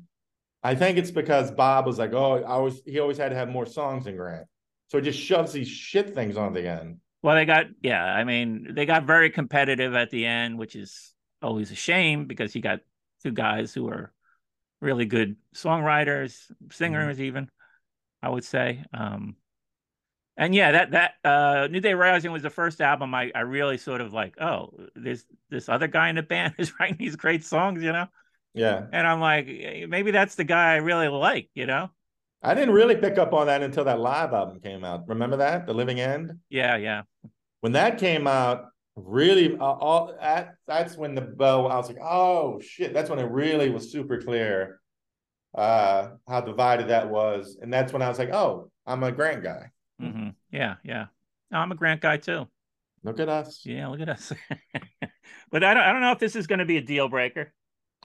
I 0.63 0.75
think 0.75 0.99
it's 0.99 1.11
because 1.11 1.51
Bob 1.51 1.87
was 1.87 1.99
like, 1.99 2.13
oh, 2.13 2.39
I 2.39 2.43
always 2.43 2.83
he 2.85 2.99
always 3.01 3.19
had 3.19 3.31
to 3.31 3.37
have 3.37 3.49
more 3.49 3.67
songs 3.67 4.05
than 4.05 4.17
Grant. 4.17 4.47
So 4.89 4.99
he 4.99 5.05
just 5.05 5.19
shoves 5.19 5.53
these 5.53 5.69
shit 5.69 6.15
things 6.15 6.37
on 6.37 6.53
the 6.53 6.69
end. 6.69 6.99
Well, 7.23 7.35
they 7.35 7.45
got 7.45 7.67
yeah. 7.83 8.05
I 8.05 8.25
mean, 8.25 8.69
they 8.75 8.87
got 8.87 9.05
very 9.05 9.31
competitive 9.31 9.95
at 9.95 10.11
the 10.11 10.27
end, 10.27 10.59
which 10.59 10.77
is 10.77 11.15
always 11.43 11.71
a 11.71 11.77
shame 11.77 12.27
because 12.27 12.55
you 12.55 12.61
got 12.63 12.81
two 13.23 13.33
guys 13.33 13.73
who 13.73 13.89
are 13.89 14.13
really 14.81 15.07
good 15.07 15.37
songwriters, 15.55 16.51
singers, 16.71 17.21
even 17.21 17.51
I 18.23 18.29
would 18.29 18.45
say. 18.45 18.85
Um, 18.93 19.37
and 20.41 20.55
yeah, 20.55 20.73
that 20.73 20.91
that 20.93 21.13
uh, 21.23 21.69
New 21.71 21.81
Day 21.81 21.93
Rising 21.93 22.33
was 22.33 22.43
the 22.43 22.49
first 22.49 22.81
album 22.81 23.15
I 23.15 23.31
I 23.35 23.41
really 23.41 23.77
sort 23.77 24.01
of 24.01 24.15
like. 24.15 24.41
Oh, 24.41 24.73
there's 24.97 25.27
this 25.51 25.69
other 25.69 25.87
guy 25.87 26.09
in 26.09 26.17
the 26.17 26.23
band 26.23 26.55
is 26.59 26.73
writing 26.81 26.97
these 26.99 27.15
great 27.15 27.45
songs, 27.45 27.83
you 27.83 27.93
know. 27.93 28.07
Yeah. 28.55 28.87
And 28.91 29.07
I'm 29.07 29.21
like, 29.21 29.47
eh, 29.49 29.85
maybe 29.87 30.13
that's 30.13 30.37
the 30.37 30.45
guy 30.45 30.73
I 30.73 30.77
really 30.77 31.09
like, 31.09 31.51
you 31.55 31.67
know. 31.67 31.91
I 32.43 32.55
didn't 32.55 32.75
really 32.75 32.97
pick 32.97 33.19
up 33.19 33.35
on 33.35 33.49
that 33.49 33.63
until 33.63 33.85
that 33.85 34.01
live 34.01 34.33
album 34.33 34.61
came 34.61 34.83
out. 34.83 35.07
Remember 35.09 35.37
that? 35.37 35.67
The 35.67 35.75
Living 35.75 36.01
End? 36.01 36.33
Yeah, 36.49 36.77
yeah. 36.79 37.03
when 37.61 37.73
that 37.73 37.99
came 37.99 38.27
out, 38.27 38.65
really, 38.97 39.59
uh, 39.59 39.63
all 39.63 40.15
that, 40.19 40.55
that's 40.67 40.97
when 40.97 41.15
the 41.15 41.21
bow. 41.21 41.67
I 41.67 41.77
was 41.77 41.89
like, 41.89 42.01
oh 42.03 42.61
shit! 42.61 42.95
That's 42.95 43.11
when 43.11 43.19
it 43.19 43.31
really 43.31 43.69
was 43.69 43.93
super 43.93 44.23
clear 44.23 44.81
uh, 45.55 46.13
how 46.27 46.41
divided 46.41 46.89
that 46.89 47.11
was, 47.11 47.59
and 47.61 47.71
that's 47.71 47.93
when 47.93 48.01
I 48.01 48.09
was 48.09 48.19
like, 48.19 48.31
oh, 48.31 48.71
I'm 48.87 49.03
a 49.03 49.13
Grant 49.13 49.43
guy. 49.43 49.71
Hmm 50.01 50.29
Yeah, 50.51 50.77
yeah. 50.85 51.07
No, 51.51 51.59
I'm 51.59 51.73
a 51.73 51.75
Grant 51.75 52.01
guy 52.01 52.17
too. 52.17 52.47
Look 53.03 53.21
at 53.21 53.29
us. 53.29 53.63
Yeah, 53.65 53.89
look 53.89 54.01
at 54.01 54.09
us. 54.09 54.33
but 55.51 55.65
I 55.65 55.75
don't, 55.75 55.83
I 55.83 55.93
don't 55.93 56.01
know 56.03 56.13
if 56.13 56.19
this 56.19 56.37
is 56.37 56.47
going 56.47 56.59
to 56.59 56.65
be 56.65 56.77
a 56.77 56.83
deal 56.83 57.09
breaker. 57.09 57.53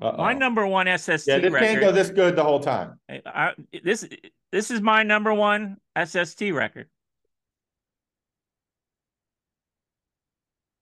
Uh-oh. 0.01 0.17
My 0.17 0.33
number 0.33 0.67
one 0.67 0.87
SST 0.97 1.27
Yeah, 1.27 1.37
this 1.39 1.53
record. 1.53 1.67
can't 1.67 1.79
go 1.79 1.91
this 1.91 2.09
good 2.09 2.35
the 2.35 2.43
whole 2.43 2.59
time. 2.59 2.99
I, 3.09 3.53
this 3.83 4.05
this 4.51 4.69
is 4.71 4.81
my 4.81 5.03
number 5.03 5.33
one 5.33 5.77
SST 6.01 6.41
record. 6.51 6.89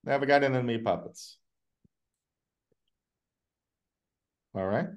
Never 0.03 0.25
got 0.25 0.43
into 0.43 0.61
Meat 0.63 0.83
Puppets. 0.83 1.37
All 4.55 4.65
right. 4.65 4.87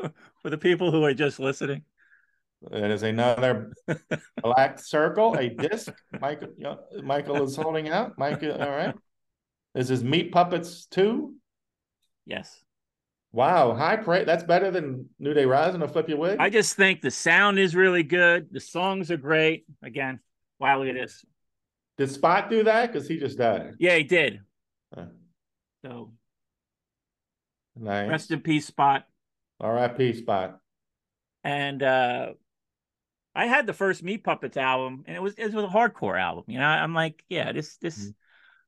For 0.42 0.50
the 0.50 0.58
people 0.58 0.90
who 0.90 1.04
are 1.04 1.14
just 1.14 1.40
listening, 1.40 1.82
It 2.72 2.90
is 2.90 3.02
another 3.02 3.72
black 4.42 4.78
circle, 4.78 5.34
a 5.34 5.48
disc. 5.48 5.92
Michael, 6.20 6.48
Michael 7.02 7.42
is 7.44 7.56
holding 7.56 7.88
out. 7.88 8.16
Michael, 8.18 8.52
all 8.60 8.70
right. 8.70 8.94
This 9.74 9.90
is 9.90 10.02
Meat 10.04 10.32
Puppets 10.32 10.86
2. 10.86 11.34
yes. 12.26 12.60
Wow, 13.32 13.74
high 13.74 13.96
praise. 13.96 14.26
That's 14.26 14.44
better 14.44 14.70
than 14.70 15.08
New 15.18 15.34
Day 15.34 15.44
Rising 15.44 15.82
or 15.82 15.88
Flip 15.88 16.08
Your 16.08 16.18
Wig. 16.18 16.36
I 16.38 16.50
just 16.50 16.76
think 16.76 17.00
the 17.00 17.10
sound 17.10 17.58
is 17.58 17.74
really 17.74 18.04
good. 18.04 18.46
The 18.52 18.60
songs 18.60 19.10
are 19.10 19.16
great. 19.16 19.64
Again, 19.82 20.20
wow, 20.60 20.78
look 20.78 20.88
at 20.88 20.94
this. 20.94 21.24
Did 21.98 22.12
Spot 22.12 22.48
do 22.48 22.62
that? 22.62 22.92
Because 22.92 23.08
he 23.08 23.18
just 23.18 23.36
died. 23.36 23.72
Yeah, 23.80 23.96
he 23.96 24.04
did. 24.04 24.38
Uh, 24.96 25.06
So 25.84 26.12
nice. 27.76 28.08
rest 28.08 28.30
in 28.30 28.40
peace, 28.40 28.66
Spot. 28.66 29.04
R.I.P. 29.60 30.12
Spot. 30.14 30.60
And 31.42 31.82
uh 31.82 32.28
I 33.34 33.46
had 33.46 33.66
the 33.66 33.72
first 33.72 34.02
Meat 34.02 34.24
Puppets 34.24 34.56
album, 34.56 35.04
and 35.06 35.16
it 35.16 35.20
was 35.22 35.34
it 35.34 35.52
was 35.52 35.64
a 35.64 35.68
hardcore 35.68 36.20
album. 36.20 36.44
You 36.48 36.58
know, 36.58 36.66
I'm 36.66 36.94
like, 36.94 37.24
yeah, 37.28 37.52
this 37.52 37.76
this. 37.78 38.12
Mhm. 38.12 38.14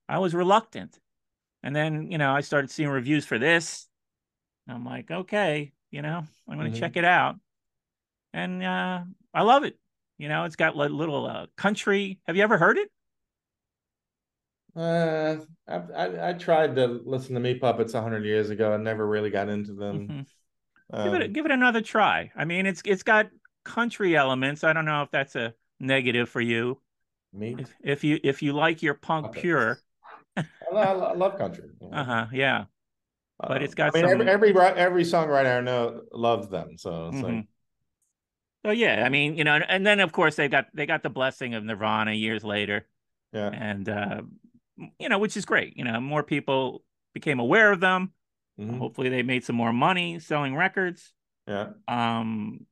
I 0.09 0.19
was 0.21 0.35
reluctant, 0.35 0.99
and 1.63 1.77
then 1.77 2.11
you 2.11 2.19
know 2.19 2.33
I 2.35 2.43
started 2.43 2.71
seeing 2.71 2.91
reviews 2.91 3.27
for 3.27 3.39
this. 3.39 3.89
I'm 4.69 4.85
like, 4.85 5.11
okay, 5.11 5.73
you 5.91 6.03
know, 6.03 6.25
I'm 6.49 6.59
going 6.59 6.71
to 6.73 6.79
Mhm. 6.79 6.79
check 6.79 6.97
it 6.97 7.05
out, 7.05 7.37
and 8.33 8.63
uh 8.63 9.05
I 9.35 9.43
love 9.43 9.65
it. 9.65 9.79
You 10.19 10.29
know, 10.29 10.45
it's 10.45 10.57
got 10.57 10.77
li- 10.77 10.89
little 10.89 11.27
uh, 11.27 11.47
country. 11.57 12.21
Have 12.27 12.37
you 12.37 12.43
ever 12.45 12.59
heard 12.59 12.79
it? 12.79 12.91
Uh, 14.75 15.37
I, 15.67 15.77
I 15.77 16.29
I 16.31 16.33
tried 16.35 16.77
to 16.77 16.87
listen 16.87 17.35
to 17.35 17.41
Meat 17.41 17.61
Puppets 17.61 17.95
hundred 17.95 18.25
years 18.25 18.51
ago. 18.51 18.75
I 18.75 18.77
never 18.77 19.07
really 19.07 19.31
got 19.31 19.49
into 19.49 19.73
them. 19.73 20.13
Mhm. 20.13 20.27
Um, 20.93 20.97
give 21.03 21.15
it 21.15 21.35
give 21.35 21.47
it 21.47 21.53
another 21.53 21.83
try. 21.83 22.33
I 22.37 22.47
mean, 22.47 22.67
it's 22.67 22.83
it's 22.85 23.03
got 23.05 23.31
country 23.67 24.17
elements. 24.17 24.65
I 24.65 24.73
don't 24.73 24.85
know 24.87 25.03
if 25.03 25.11
that's 25.11 25.37
a 25.37 25.55
negative 25.81 26.29
for 26.29 26.41
you. 26.41 26.81
meat. 27.33 27.61
If, 27.61 27.75
if 27.83 28.05
you 28.05 28.21
if 28.23 28.43
you 28.43 28.53
like 28.55 28.83
your 28.83 28.95
punk 28.95 29.27
Puppets. 29.27 29.43
pure, 29.43 29.79
I, 30.37 30.45
I 30.75 31.13
love 31.15 31.37
country. 31.39 31.69
you 31.81 31.89
know. 31.91 31.97
uh 31.97 32.05
huh, 32.05 32.27
yeah. 32.33 32.65
but 33.39 33.63
it's 33.63 33.75
got 33.75 33.95
I 33.97 34.01
mean, 34.03 34.09
some- 34.11 34.29
every 34.29 34.51
every 34.51 34.61
every 34.81 35.05
songwriter 35.05 35.59
I 35.59 35.61
know 35.61 36.03
loves 36.13 36.49
them. 36.49 36.79
So 36.79 37.09
it's 37.09 37.23
like, 37.23 37.33
Mhm. 37.33 37.47
So 38.65 38.73
yeah, 38.73 39.05
I 39.07 39.11
mean, 39.11 39.37
you 39.37 39.45
know, 39.45 39.55
and, 39.55 39.87
then 39.87 40.01
of 40.01 40.11
course 40.13 40.35
they 40.37 40.49
got 40.49 40.67
they 40.75 40.87
got 40.87 41.03
the 41.03 41.11
blessing 41.11 41.55
of 41.55 41.63
Nirvana 41.63 42.13
years 42.13 42.43
later, 42.43 42.87
yeah, 43.33 43.51
and 43.53 43.89
uh, 43.89 44.23
you 44.99 45.09
know, 45.09 45.19
which 45.19 45.37
is 45.37 45.45
great. 45.45 45.77
You 45.77 45.85
know, 45.85 46.01
more 46.01 46.23
people 46.25 46.83
became 47.15 47.39
aware 47.39 47.71
of 47.73 47.81
them. 47.81 48.13
Mhm. 48.59 48.79
Hopefully, 48.79 49.09
they 49.09 49.23
made 49.23 49.45
some 49.45 49.55
more 49.57 49.73
money 49.73 50.19
selling 50.19 50.57
records. 50.57 51.13
yeah. 51.47 51.69
Um, 51.87 52.67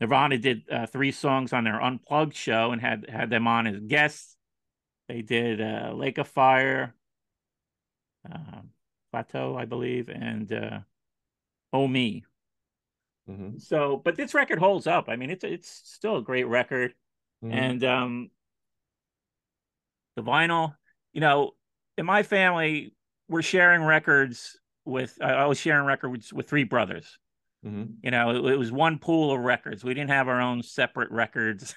Nirvana 0.00 0.38
did 0.38 0.62
uh, 0.70 0.86
three 0.86 1.12
songs 1.12 1.52
on 1.52 1.64
their 1.64 1.80
unplugged 1.80 2.34
show 2.34 2.72
and 2.72 2.80
had 2.80 3.08
had 3.08 3.30
them 3.30 3.46
on 3.46 3.66
as 3.66 3.80
guests. 3.80 4.36
They 5.08 5.22
did 5.22 5.60
uh, 5.60 5.92
Lake 5.94 6.18
of 6.18 6.28
Fire, 6.28 6.94
uh, 8.30 8.60
Plateau, 9.10 9.56
I 9.56 9.64
believe, 9.64 10.08
and 10.08 10.52
uh, 10.52 10.80
Oh 11.72 11.88
Me. 11.88 12.24
Mhm. 13.28 13.60
So, 13.60 13.96
but 13.96 14.16
this 14.16 14.34
record 14.34 14.58
holds 14.58 14.86
up. 14.86 15.08
I 15.08 15.16
mean, 15.16 15.30
it's 15.30 15.44
it's 15.44 15.68
still 15.68 16.16
a 16.18 16.22
great 16.22 16.46
record, 16.46 16.94
Mhm. 17.42 17.52
and 17.52 17.84
um, 17.84 18.30
the 20.16 20.22
vinyl. 20.22 20.76
You 21.12 21.20
know, 21.20 21.52
in 21.96 22.06
my 22.06 22.22
family, 22.22 22.94
we're 23.28 23.42
sharing 23.42 23.82
records 23.82 24.58
with. 24.84 25.20
I 25.20 25.46
was 25.46 25.58
sharing 25.58 25.86
records 25.86 26.32
with 26.32 26.48
three 26.48 26.64
brothers. 26.64 27.18
Mhm. 27.66 27.96
You 28.02 28.10
know, 28.10 28.30
it, 28.46 28.52
it 28.52 28.56
was 28.56 28.70
one 28.70 28.98
pool 28.98 29.32
of 29.32 29.40
records. 29.40 29.82
We 29.84 29.94
didn't 29.94 30.10
have 30.10 30.28
our 30.28 30.40
own 30.40 30.62
separate 30.62 31.10
records 31.10 31.74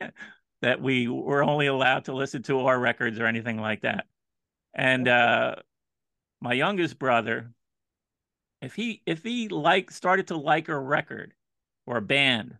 that 0.62 0.80
we 0.82 1.08
were 1.08 1.42
only 1.42 1.66
allowed 1.66 2.04
to 2.06 2.12
listen 2.14 2.42
to 2.44 2.60
our 2.60 2.78
records 2.78 3.18
or 3.18 3.26
anything 3.26 3.58
like 3.58 3.82
that. 3.82 4.06
And 4.74 5.08
uh, 5.08 5.56
my 6.40 6.54
youngest 6.54 6.98
brother, 6.98 7.52
if 8.60 8.74
he 8.74 9.02
if 9.06 9.22
he 9.22 9.48
like 9.48 9.90
started 9.90 10.26
to 10.28 10.36
like 10.36 10.68
a 10.68 10.78
record 10.78 11.34
or 11.86 11.96
a 11.96 12.02
band, 12.02 12.58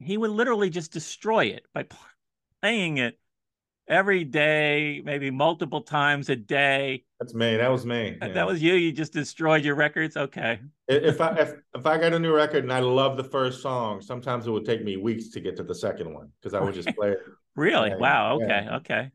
he 0.00 0.16
would 0.18 0.30
literally 0.30 0.70
just 0.70 0.92
destroy 0.92 1.46
it 1.46 1.66
by 1.74 1.86
playing 2.62 2.98
it 2.98 3.18
every 3.88 4.24
day, 4.24 5.00
maybe 5.04 5.30
multiple 5.30 5.80
times 5.80 6.28
a 6.28 6.36
day. 6.36 7.04
That's 7.18 7.34
me. 7.34 7.56
That 7.56 7.70
was 7.70 7.84
me. 7.84 8.16
Yeah. 8.20 8.28
That 8.28 8.46
was 8.46 8.62
you. 8.62 8.74
You 8.74 8.92
just 8.92 9.12
destroyed 9.12 9.64
your 9.64 9.74
records. 9.74 10.16
Okay. 10.16 10.60
If 10.86 11.20
I 11.20 11.34
if, 11.36 11.54
if 11.74 11.86
I 11.86 11.98
got 11.98 12.12
a 12.12 12.18
new 12.18 12.34
record 12.34 12.62
and 12.62 12.72
I 12.72 12.80
love 12.80 13.16
the 13.16 13.24
first 13.24 13.62
song, 13.62 14.00
sometimes 14.00 14.46
it 14.46 14.50
would 14.50 14.64
take 14.64 14.84
me 14.84 14.96
weeks 14.96 15.28
to 15.30 15.40
get 15.40 15.56
to 15.56 15.64
the 15.64 15.74
second 15.74 16.12
one 16.12 16.30
because 16.40 16.54
I 16.54 16.60
would 16.60 16.74
just 16.74 16.88
play 16.96 17.12
it. 17.12 17.18
Really? 17.56 17.94
wow. 17.96 18.36
Okay. 18.36 18.62
Yeah. 18.64 18.76
Okay. 18.76 19.10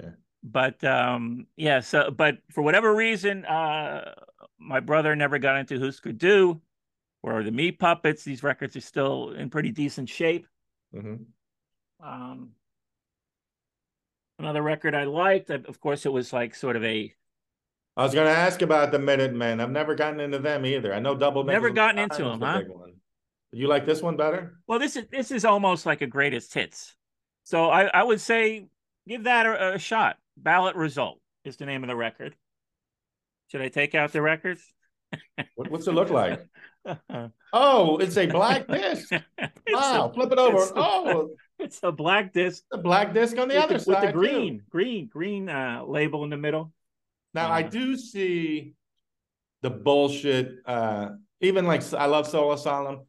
Yeah. 0.00 0.10
But 0.42 0.82
um, 0.84 1.46
yeah. 1.56 1.80
So, 1.80 2.10
but 2.10 2.38
for 2.50 2.62
whatever 2.62 2.94
reason, 2.94 3.44
uh, 3.44 4.14
my 4.58 4.80
brother 4.80 5.14
never 5.14 5.38
got 5.38 5.58
into 5.58 5.78
Husker 5.78 6.12
Du 6.12 6.60
or 7.22 7.42
the 7.42 7.50
Meat 7.50 7.78
Puppets. 7.78 8.24
These 8.24 8.42
records 8.42 8.76
are 8.76 8.80
still 8.80 9.32
in 9.32 9.50
pretty 9.50 9.70
decent 9.70 10.08
shape. 10.08 10.46
Mm-hmm. 10.94 11.16
Um, 12.04 12.50
another 14.42 14.62
record 14.62 14.94
I 14.94 15.04
liked, 15.04 15.50
of 15.50 15.80
course, 15.80 16.04
it 16.06 16.12
was 16.12 16.32
like 16.32 16.54
sort 16.54 16.76
of 16.76 16.84
a. 16.84 17.14
I 17.96 18.02
was 18.02 18.14
going 18.14 18.26
to 18.26 18.32
ask 18.32 18.62
about 18.62 18.90
the 18.90 18.98
Minutemen. 18.98 19.60
I've 19.60 19.70
never 19.70 19.94
gotten 19.94 20.20
into 20.20 20.38
them 20.38 20.64
either. 20.64 20.94
I 20.94 20.98
know 20.98 21.14
Double. 21.14 21.44
Never 21.44 21.70
gotten 21.70 21.98
into 21.98 22.24
them, 22.24 22.40
huh? 22.40 22.62
You 23.52 23.68
like 23.68 23.84
this 23.84 24.00
one 24.00 24.16
better? 24.16 24.58
Well, 24.66 24.78
this 24.78 24.96
is 24.96 25.04
this 25.10 25.30
is 25.30 25.44
almost 25.44 25.84
like 25.84 26.00
a 26.00 26.06
greatest 26.06 26.54
hits. 26.54 26.96
So 27.44 27.68
I, 27.68 27.84
I 27.84 28.02
would 28.02 28.20
say 28.20 28.66
give 29.06 29.24
that 29.24 29.46
a, 29.46 29.74
a 29.74 29.78
shot. 29.78 30.16
Ballot 30.36 30.74
result 30.74 31.20
is 31.44 31.56
the 31.56 31.66
name 31.66 31.84
of 31.84 31.88
the 31.88 31.96
record. 31.96 32.34
Should 33.48 33.60
I 33.60 33.68
take 33.68 33.94
out 33.94 34.12
the 34.12 34.22
records? 34.22 34.62
what, 35.56 35.70
what's 35.70 35.86
it 35.86 35.92
look 35.92 36.08
like? 36.08 36.40
oh, 37.52 37.98
it's 37.98 38.16
a 38.16 38.26
black 38.26 38.66
disc. 38.66 39.12
wow, 39.68 40.08
a, 40.08 40.14
flip 40.14 40.32
it 40.32 40.38
over. 40.38 40.72
Oh, 40.74 41.30
it's 41.62 41.80
a 41.82 41.92
black 41.92 42.32
disc. 42.32 42.64
A 42.72 42.78
black 42.78 43.14
disc 43.14 43.38
on 43.38 43.48
the 43.48 43.54
with 43.54 43.64
other 43.64 43.74
the, 43.74 43.80
side. 43.80 44.02
With 44.02 44.12
the 44.12 44.12
green, 44.12 44.58
too. 44.58 44.64
green, 44.70 45.06
green 45.08 45.48
uh, 45.48 45.82
label 45.86 46.24
in 46.24 46.30
the 46.30 46.36
middle. 46.36 46.72
Now 47.34 47.50
uh, 47.50 47.54
I 47.54 47.62
do 47.62 47.96
see 47.96 48.74
the 49.62 49.70
bullshit. 49.70 50.56
Uh, 50.66 51.10
even 51.40 51.66
like 51.66 51.82
I 51.94 52.06
love 52.06 52.26
Soul 52.26 52.52
Asylum. 52.52 53.00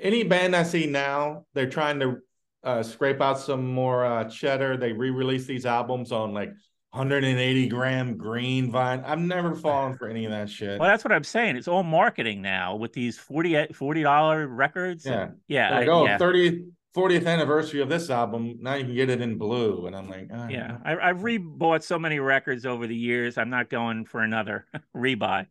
Any 0.00 0.22
band 0.24 0.56
I 0.56 0.64
see 0.64 0.86
now, 0.86 1.46
they're 1.54 1.70
trying 1.70 2.00
to 2.00 2.18
uh, 2.62 2.82
scrape 2.82 3.20
out 3.20 3.38
some 3.38 3.66
more 3.66 4.04
uh, 4.04 4.24
cheddar. 4.24 4.76
They 4.76 4.92
re-release 4.92 5.46
these 5.46 5.66
albums 5.66 6.10
on 6.10 6.32
like 6.32 6.50
180 6.90 7.68
gram 7.68 8.16
green 8.16 8.70
vine. 8.70 9.02
I've 9.04 9.18
never 9.18 9.54
fallen 9.54 9.96
for 9.96 10.08
any 10.08 10.24
of 10.24 10.30
that 10.30 10.48
shit. 10.48 10.80
Well, 10.80 10.88
that's 10.88 11.04
what 11.04 11.12
I'm 11.12 11.24
saying. 11.24 11.56
It's 11.56 11.68
all 11.68 11.82
marketing 11.82 12.42
now 12.42 12.76
with 12.76 12.92
these 12.92 13.18
40 13.18 14.02
dollar 14.02 14.46
records. 14.46 15.04
Yeah, 15.04 15.30
yeah. 15.48 15.78
Like, 15.78 15.88
oh, 15.88 16.06
yeah. 16.06 16.18
30 16.18 16.66
40th 16.94 17.26
anniversary 17.26 17.80
of 17.80 17.88
this 17.88 18.08
album. 18.08 18.58
Now 18.60 18.74
you 18.74 18.84
can 18.84 18.94
get 18.94 19.10
it 19.10 19.20
in 19.20 19.36
blue, 19.36 19.86
and 19.86 19.96
I'm 19.96 20.08
like, 20.08 20.28
oh, 20.32 20.48
yeah. 20.48 20.78
I, 20.84 20.96
I've 20.96 21.18
rebought 21.18 21.82
so 21.82 21.98
many 21.98 22.20
records 22.20 22.64
over 22.64 22.86
the 22.86 22.96
years. 22.96 23.36
I'm 23.36 23.50
not 23.50 23.68
going 23.68 24.04
for 24.04 24.20
another 24.20 24.66
rebuy. 24.96 25.46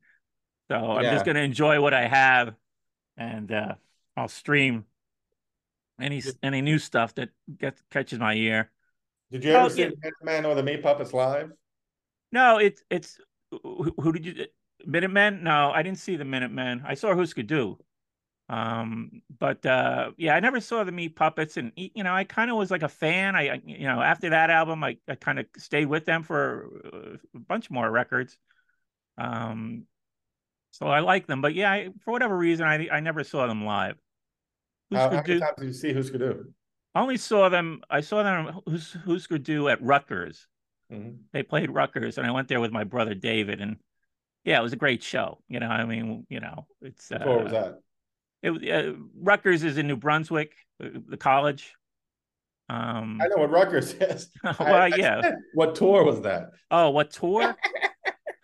So 0.70 0.76
I'm 0.76 1.04
yeah. 1.04 1.14
just 1.14 1.26
going 1.26 1.36
to 1.36 1.42
enjoy 1.42 1.82
what 1.82 1.94
I 1.94 2.08
have, 2.08 2.56
and 3.18 3.52
uh, 3.52 3.76
I'll 4.16 4.30
stream 4.30 4.86
any 6.00 6.22
any 6.42 6.62
new 6.62 6.80
stuff 6.80 7.14
that 7.16 7.30
gets 7.58 7.82
catches 7.92 8.20
my 8.20 8.34
ear. 8.34 8.72
Did 9.32 9.44
you 9.44 9.52
ever 9.52 9.66
oh, 9.66 9.70
see 9.70 9.82
yeah. 9.82 9.90
Man 10.22 10.46
or 10.46 10.56
the 10.56 10.64
Meat 10.64 10.82
Puppets 10.82 11.14
live? 11.14 11.52
No, 12.32 12.58
it's 12.58 12.84
it's 12.90 13.20
who, 13.52 13.94
who, 14.00 14.14
did 14.14 14.26
you 14.26 14.46
Minutemen? 14.86 15.44
No, 15.44 15.72
I 15.72 15.84
didn't 15.84 16.00
see 16.00 16.16
the 16.16 16.26
Minutemen. 16.26 16.84
I 16.86 16.94
saw 16.94 17.14
Husker 17.16 17.44
Du. 17.44 17.78
Um, 18.50 19.22
but 19.40 19.66
uh, 19.66 20.12
yeah, 20.18 20.36
I 20.36 20.40
never 20.40 20.60
saw 20.60 20.84
the 20.84 20.92
Meat 20.92 21.16
Puppets, 21.16 21.58
and 21.58 21.72
you 21.76 22.04
know, 22.04 22.14
I 22.14 22.24
kind 22.24 22.52
of 22.52 22.58
was 22.58 22.72
like 22.72 22.84
a 22.84 22.90
fan. 22.90 23.36
I, 23.36 23.62
you 23.66 23.88
know, 23.88 24.02
after 24.02 24.30
that 24.32 24.50
album, 24.50 24.84
I, 24.84 24.98
I 25.08 25.16
kind 25.16 25.40
of 25.40 25.46
stayed 25.58 25.86
with 25.86 26.06
them 26.06 26.24
for 26.24 27.20
a 27.34 27.40
bunch 27.40 27.72
more 27.72 27.90
records. 27.90 28.38
Um, 29.18 29.86
so 30.72 30.88
I 30.88 31.00
like 31.00 31.28
them, 31.28 31.42
but 31.42 31.54
yeah, 31.54 31.72
I, 31.72 31.90
for 32.04 32.12
whatever 32.12 32.36
reason, 32.36 32.66
I 32.66 32.88
I 32.92 33.00
never 33.00 33.24
saw 33.24 33.48
them 33.48 33.66
live. 33.66 33.96
Husker 34.92 35.16
how, 35.16 35.22
how 35.22 35.28
many 35.28 35.40
times 35.40 35.56
did 35.58 35.66
you 35.68 35.74
see 35.74 35.94
Husker 35.94 36.18
Du? 36.18 36.54
I 36.96 37.02
only 37.02 37.18
saw 37.18 37.50
them. 37.50 37.82
I 37.90 38.02
saw 38.02 38.24
them. 38.24 38.62
Who's 38.66 38.96
Husker 39.06 39.38
Du 39.38 39.70
at 39.70 39.82
Rutgers. 39.82 40.48
Mm-hmm. 40.92 41.16
They 41.32 41.44
played 41.44 41.72
Rutgers, 41.72 42.18
and 42.18 42.28
I 42.28 42.32
went 42.32 42.48
there 42.50 42.60
with 42.60 42.72
my 42.72 42.84
brother 42.84 43.16
David, 43.16 43.62
and 43.62 43.78
yeah, 44.44 44.60
it 44.60 44.64
was 44.64 44.74
a 44.74 44.78
great 44.78 45.02
show. 45.02 45.40
You 45.48 45.60
know, 45.60 45.68
I 45.68 45.86
mean, 45.86 46.28
you 46.30 46.40
know, 46.40 46.68
it's. 46.82 47.12
Uh, 47.12 47.20
what 47.24 47.44
was 47.44 47.52
that? 47.54 47.80
It 48.44 48.70
uh, 48.70 48.94
Rutgers 49.16 49.64
is 49.64 49.78
in 49.78 49.88
New 49.88 49.96
Brunswick, 49.96 50.54
uh, 50.84 50.90
the 51.08 51.18
college. 51.18 51.74
Um, 52.70 53.20
I 53.22 53.28
know 53.28 53.38
what 53.38 53.52
Rutgers 53.52 53.94
is. 53.94 54.30
well, 54.44 54.56
I, 54.60 54.88
yeah. 54.88 55.22
I 55.24 55.32
what 55.54 55.76
tour 55.76 56.04
was 56.04 56.22
that? 56.22 56.52
Oh, 56.70 56.90
what 56.90 57.12
tour? 57.12 57.56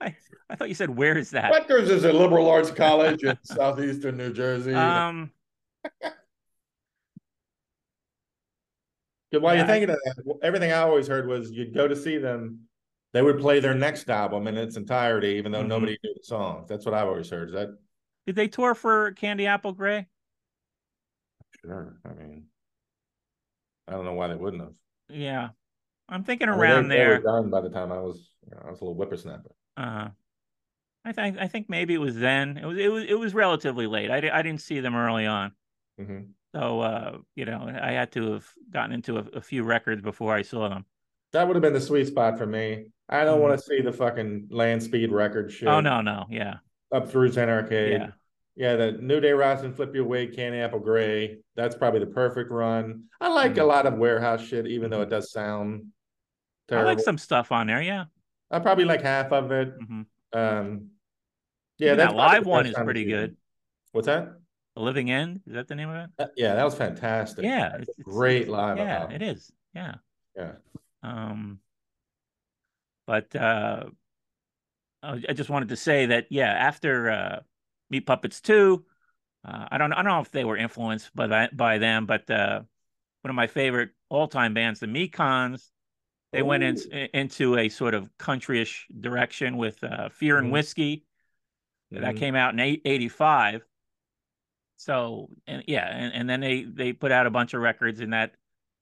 I, 0.00 0.16
I, 0.48 0.56
thought 0.56 0.68
you 0.68 0.74
said 0.74 0.90
where 0.90 1.16
is 1.16 1.30
that? 1.30 1.52
Rutgers 1.52 1.90
is 1.90 2.04
a 2.04 2.12
liberal 2.12 2.48
arts 2.48 2.72
college 2.72 3.22
in 3.22 3.38
southeastern 3.44 4.16
New 4.16 4.32
Jersey. 4.32 4.74
Um, 4.74 5.30
While 9.30 9.54
yeah, 9.54 9.60
you're 9.60 9.66
thinking 9.68 9.90
of 9.90 9.96
that, 10.04 10.38
everything 10.42 10.72
I 10.72 10.78
always 10.78 11.06
heard 11.06 11.28
was 11.28 11.52
you'd 11.52 11.72
go 11.72 11.86
to 11.86 11.94
see 11.94 12.18
them, 12.18 12.62
they 13.12 13.22
would 13.22 13.38
play 13.38 13.60
their 13.60 13.74
next 13.74 14.10
album 14.10 14.48
in 14.48 14.56
its 14.56 14.76
entirety, 14.76 15.28
even 15.34 15.52
though 15.52 15.60
mm-hmm. 15.60 15.68
nobody 15.68 15.96
knew 16.02 16.14
the 16.14 16.24
songs. 16.24 16.68
That's 16.68 16.84
what 16.84 16.94
I've 16.94 17.06
always 17.06 17.30
heard. 17.30 17.50
Is 17.50 17.54
that 17.54 17.68
did 18.30 18.36
they 18.36 18.46
tour 18.46 18.76
for 18.76 19.10
Candy 19.10 19.48
Apple 19.48 19.72
Grey? 19.72 20.06
Sure. 21.64 21.98
I 22.04 22.14
mean, 22.14 22.44
I 23.88 23.92
don't 23.92 24.04
know 24.04 24.12
why 24.12 24.28
they 24.28 24.36
wouldn't 24.36 24.62
have. 24.62 24.74
Yeah, 25.08 25.48
I'm 26.08 26.22
thinking 26.22 26.48
around 26.48 26.86
they, 26.86 26.96
there. 26.96 27.18
They 27.18 27.24
were 27.24 27.40
done 27.40 27.50
by 27.50 27.60
the 27.60 27.70
time 27.70 27.90
I 27.90 27.98
was, 27.98 28.30
you 28.44 28.54
know, 28.54 28.62
I 28.64 28.70
was 28.70 28.80
a 28.80 28.84
little 28.84 28.94
whippersnapper. 28.94 29.50
Uh, 29.76 30.10
I 31.04 31.10
think 31.10 31.38
I 31.38 31.48
think 31.48 31.68
maybe 31.68 31.92
it 31.92 31.98
was 31.98 32.14
then. 32.14 32.56
It 32.56 32.66
was 32.66 32.78
it 32.78 32.92
was 32.92 33.04
it 33.04 33.18
was 33.18 33.34
relatively 33.34 33.88
late. 33.88 34.12
I, 34.12 34.30
I 34.32 34.42
didn't 34.42 34.60
see 34.60 34.78
them 34.78 34.94
early 34.94 35.26
on. 35.26 35.50
Mm-hmm. 36.00 36.20
So 36.54 36.80
uh, 36.82 37.18
you 37.34 37.46
know, 37.46 37.68
I 37.82 37.90
had 37.90 38.12
to 38.12 38.34
have 38.34 38.46
gotten 38.70 38.92
into 38.92 39.16
a, 39.18 39.24
a, 39.34 39.40
few 39.40 39.64
records 39.64 40.02
before 40.02 40.36
I 40.36 40.42
saw 40.42 40.68
them. 40.68 40.84
That 41.32 41.48
would 41.48 41.56
have 41.56 41.62
been 41.62 41.72
the 41.72 41.80
sweet 41.80 42.06
spot 42.06 42.38
for 42.38 42.46
me. 42.46 42.84
I 43.08 43.24
don't 43.24 43.34
mm-hmm. 43.34 43.42
want 43.42 43.58
to 43.58 43.64
see 43.66 43.80
the 43.80 43.92
fucking 43.92 44.50
land 44.52 44.84
speed 44.84 45.10
record 45.10 45.50
shit. 45.50 45.66
Oh 45.66 45.80
no, 45.80 46.00
no, 46.00 46.26
yeah. 46.30 46.58
Up 46.94 47.10
through 47.10 47.32
Zen 47.32 47.48
Arcade. 47.48 47.92
Yeah. 48.00 48.10
Yeah, 48.60 48.76
the 48.76 48.92
New 48.92 49.20
Day 49.20 49.32
Rise 49.32 49.62
and 49.62 49.74
Flip 49.74 49.94
Your 49.94 50.04
Wig, 50.04 50.36
Candy 50.36 50.58
Apple 50.58 50.80
Grey. 50.80 51.38
That's 51.56 51.74
probably 51.74 52.00
the 52.00 52.08
perfect 52.08 52.50
run. 52.50 53.04
I 53.18 53.28
like 53.28 53.52
mm-hmm. 53.52 53.62
a 53.62 53.64
lot 53.64 53.86
of 53.86 53.94
warehouse 53.94 54.44
shit, 54.44 54.66
even 54.66 54.90
though 54.90 55.00
it 55.00 55.08
does 55.08 55.32
sound 55.32 55.86
terrible. 56.68 56.90
I 56.90 56.92
like 56.92 57.02
some 57.02 57.16
stuff 57.16 57.52
on 57.52 57.68
there, 57.68 57.80
yeah. 57.80 58.04
I 58.50 58.58
probably 58.58 58.84
like 58.84 59.00
half 59.00 59.32
of 59.32 59.50
it. 59.50 59.72
Mm-hmm. 59.80 60.38
Um, 60.38 60.88
yeah, 61.78 61.94
that 61.94 62.14
live 62.14 62.44
one 62.44 62.66
is 62.66 62.74
pretty 62.74 63.06
good. 63.06 63.34
What's 63.92 64.08
that? 64.08 64.34
The 64.76 64.82
Living 64.82 65.10
End 65.10 65.40
is 65.46 65.54
that 65.54 65.66
the 65.66 65.74
name 65.74 65.88
of 65.88 65.96
it? 65.96 66.10
Uh, 66.18 66.26
yeah, 66.36 66.54
that 66.54 66.64
was 66.64 66.74
fantastic. 66.74 67.46
Yeah, 67.46 67.78
it's, 67.78 67.88
great 68.02 68.46
live. 68.46 68.76
Yeah, 68.76 68.98
album. 68.98 69.16
it 69.16 69.22
is. 69.22 69.50
Yeah. 69.74 69.94
Yeah. 70.36 70.52
Um, 71.02 71.60
but 73.06 73.34
uh, 73.34 73.84
I 75.02 75.32
just 75.32 75.48
wanted 75.48 75.70
to 75.70 75.76
say 75.76 76.04
that 76.04 76.26
yeah, 76.28 76.52
after 76.52 77.10
uh, 77.10 77.40
Meat 77.90 78.06
Puppets 78.06 78.40
two, 78.40 78.84
uh, 79.44 79.66
I 79.70 79.78
don't 79.78 79.92
I 79.92 80.02
don't 80.02 80.12
know 80.12 80.20
if 80.20 80.30
they 80.30 80.44
were 80.44 80.56
influenced 80.56 81.14
by 81.14 81.28
that 81.28 81.56
by 81.56 81.78
them, 81.78 82.06
but 82.06 82.28
uh, 82.30 82.62
one 83.22 83.30
of 83.30 83.36
my 83.36 83.46
favorite 83.46 83.90
all 84.08 84.28
time 84.28 84.54
bands, 84.54 84.80
the 84.80 84.86
Mekons, 84.86 85.68
they 86.32 86.40
Ooh. 86.40 86.46
went 86.46 86.62
in, 86.62 86.76
into 87.14 87.56
a 87.56 87.68
sort 87.68 87.94
of 87.94 88.08
countryish 88.18 88.84
direction 88.98 89.56
with 89.56 89.82
uh, 89.82 90.08
Fear 90.10 90.38
and 90.38 90.46
mm-hmm. 90.46 90.52
Whiskey. 90.52 91.04
Mm-hmm. 91.92 92.04
That 92.04 92.16
came 92.16 92.36
out 92.36 92.54
in 92.54 92.60
eight, 92.60 92.82
85 92.84 93.62
so 94.80 95.28
and 95.46 95.62
yeah, 95.66 95.86
and, 95.86 96.14
and 96.14 96.30
then 96.30 96.40
they 96.40 96.62
they 96.62 96.94
put 96.94 97.12
out 97.12 97.26
a 97.26 97.30
bunch 97.30 97.52
of 97.52 97.60
records 97.60 98.00
in 98.00 98.10
that 98.10 98.32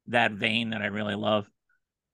that 0.06 0.30
vein 0.30 0.70
that 0.70 0.80
I 0.80 0.86
really 0.86 1.16
love. 1.16 1.50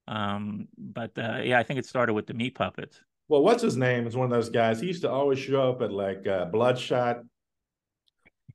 Um, 0.09 0.68
but 0.78 1.11
uh, 1.18 1.40
yeah, 1.45 1.59
I 1.59 1.64
think 1.64 1.78
it 1.78 1.84
started 1.84 2.14
with 2.14 2.26
the 2.26 2.32
Meat 2.32 2.55
Puppets. 2.55 2.99
Well, 3.29 3.43
what's 3.43 3.62
his 3.62 3.77
name 3.77 4.07
is 4.07 4.16
one 4.16 4.27
of 4.27 4.31
those 4.31 4.51
guys. 4.51 4.81
He 4.81 4.87
used 4.87 5.03
to 5.03 5.11
always 5.11 5.39
show 5.39 5.70
up 5.70 5.83
at 5.83 5.93
like 5.93 6.27
uh, 6.27 6.47
Bloodshot, 6.47 7.22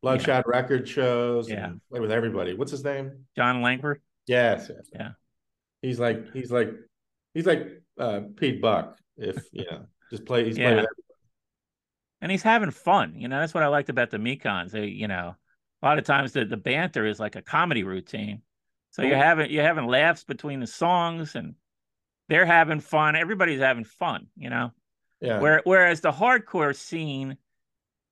Bloodshot 0.02 0.46
yeah. 0.46 0.52
record 0.58 0.88
shows. 0.88 1.50
Yeah, 1.50 1.72
play 1.90 2.00
with 2.00 2.12
everybody. 2.12 2.54
What's 2.54 2.72
his 2.72 2.84
name? 2.84 3.26
Jon 3.36 3.62
Langford. 3.62 4.02
Yes, 4.28 4.70
yes. 4.70 4.90
Yeah. 4.94 5.12
He's 5.82 6.00
like 6.00 6.32
he's 6.34 6.52
like 6.52 6.72
he's 7.34 7.46
like 7.46 7.82
uh, 8.00 8.22
Pete 8.36 8.62
Buck. 8.62 8.98
If 9.18 9.44
you 9.52 9.66
know, 9.70 9.86
just 10.12 10.26
play. 10.26 10.46
He's 10.46 10.58
yeah. 10.58 10.76
with 10.76 10.88
and 12.22 12.32
he's 12.32 12.44
having 12.44 12.72
fun. 12.72 13.14
You 13.16 13.28
know, 13.28 13.40
that's 13.40 13.54
what 13.54 13.64
I 13.64 13.68
liked 13.68 13.90
about 13.90 14.12
the 14.12 14.18
Mekons. 14.18 14.72
They, 14.72 14.88
you 14.88 15.08
know, 15.08 15.36
a 15.82 15.86
lot 15.86 15.98
of 15.98 16.04
times 16.04 16.34
the, 16.34 16.46
the 16.46 16.58
banter 16.58 17.06
is 17.06 17.20
like 17.20 17.36
a 17.36 17.42
comedy 17.42 17.84
routine. 17.84 18.42
So 18.92 19.04
you're 19.04 19.18
having 19.18 19.52
you're 19.52 19.64
having 19.64 19.86
laughs 19.86 20.24
between 20.24 20.60
the 20.60 20.68
songs 20.68 21.36
and 21.36 21.54
they're 22.30 22.46
having 22.46 22.80
fun. 22.80 23.16
Everybody's 23.16 23.60
having 23.60 23.84
fun, 23.84 24.28
you 24.38 24.50
know. 24.50 24.72
Yeah. 25.20 25.40
Where, 25.40 25.62
whereas 25.66 26.00
the 26.00 26.12
hardcore 26.12 26.76
scene, 26.76 27.38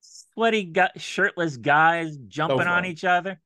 sweaty, 0.01 0.73
shirtless 0.97 1.55
guys 1.57 2.17
jumping 2.17 2.67
on 2.67 2.85
each 2.85 3.05
other. 3.05 3.39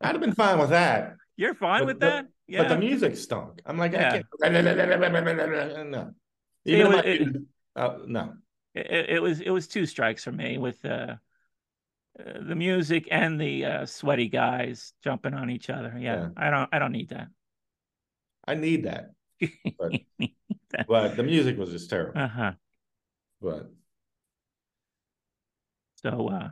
I'd 0.00 0.12
have 0.12 0.20
been 0.20 0.34
fine 0.34 0.58
with 0.58 0.70
that. 0.70 1.16
You're 1.36 1.54
fine 1.54 1.82
but, 1.82 1.86
with 1.86 2.00
that? 2.00 2.26
Yeah. 2.46 2.62
But 2.62 2.68
the 2.68 2.78
music 2.78 3.16
stunk. 3.16 3.62
I'm 3.64 3.78
like, 3.78 3.92
Yeah. 3.92 4.08
I 4.08 4.50
can't. 4.50 5.86
No. 5.90 6.10
Even 6.66 6.80
it 6.80 6.88
was- 6.88 7.02
it- 7.04 7.42
uh, 7.76 7.98
no. 8.06 8.34
it, 8.74 9.10
it 9.10 9.22
was 9.22 9.40
it 9.40 9.50
was 9.50 9.66
two 9.66 9.84
strikes 9.84 10.22
for 10.22 10.30
me 10.30 10.58
with 10.58 10.84
uh, 10.84 11.16
uh, 12.18 12.32
the 12.40 12.54
music 12.54 13.08
and 13.10 13.40
the 13.40 13.64
uh, 13.64 13.86
sweaty 13.86 14.28
guys 14.28 14.92
jumping 15.02 15.34
on 15.34 15.50
each 15.50 15.68
other. 15.70 15.96
Yeah, 15.98 16.14
Yeah. 16.14 16.28
I 16.36 16.50
don't 16.50 16.68
I 16.72 16.78
don't 16.78 16.92
need 16.92 17.08
that. 17.08 17.28
I 18.46 18.54
need 18.54 18.84
that. 18.84 19.10
But 20.88 21.16
the 21.16 21.22
music 21.22 21.56
was 21.58 21.70
just 21.70 21.88
terrible. 21.90 22.20
uh 22.20 22.28
huh. 22.28 22.52
But 23.40 23.70
So 25.96 26.28
uh, 26.28 26.48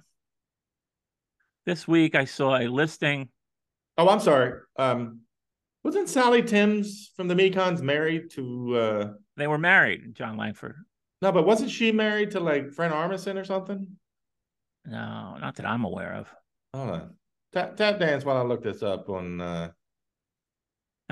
this 1.66 1.87
week 1.87 2.14
I 2.14 2.24
saw 2.24 2.57
a 2.57 2.66
listing. 2.68 3.28
oh, 3.99 4.09
I'm 4.09 4.20
sorry. 4.20 4.61
Um, 4.78 5.20
wasn't 5.85 6.09
Sally 6.09 6.43
Timms 6.43 7.11
from 7.16 7.28
the 7.28 7.35
Mekons 7.35 7.80
married 7.83 8.30
to 8.33 8.76
uh 8.76 9.12
They 9.37 9.47
were 9.49 9.59
married, 9.59 10.14
Jon 10.14 10.37
Langford. 10.37 10.76
no, 11.20 11.33
but 11.33 11.45
wasn't 11.47 11.70
she 11.70 11.93
married 11.93 12.30
to 12.33 12.41
like 12.41 12.70
Fred 12.72 12.93
Armisen 12.93 13.37
or 13.41 13.45
something? 13.45 13.87
No, 14.87 15.37
not 15.41 15.57
that 15.57 15.66
I'm 15.66 15.85
aware 15.85 16.14
of. 16.14 16.28
Hold 16.74 16.91
on. 16.91 17.14
Tap 17.53 17.76
tap 17.76 17.99
dance 17.99 18.24
while 18.24 18.37
I 18.39 18.43
look 18.43 18.62
this 18.62 18.83
up 18.83 19.09
on 19.09 19.41
uh 19.41 19.70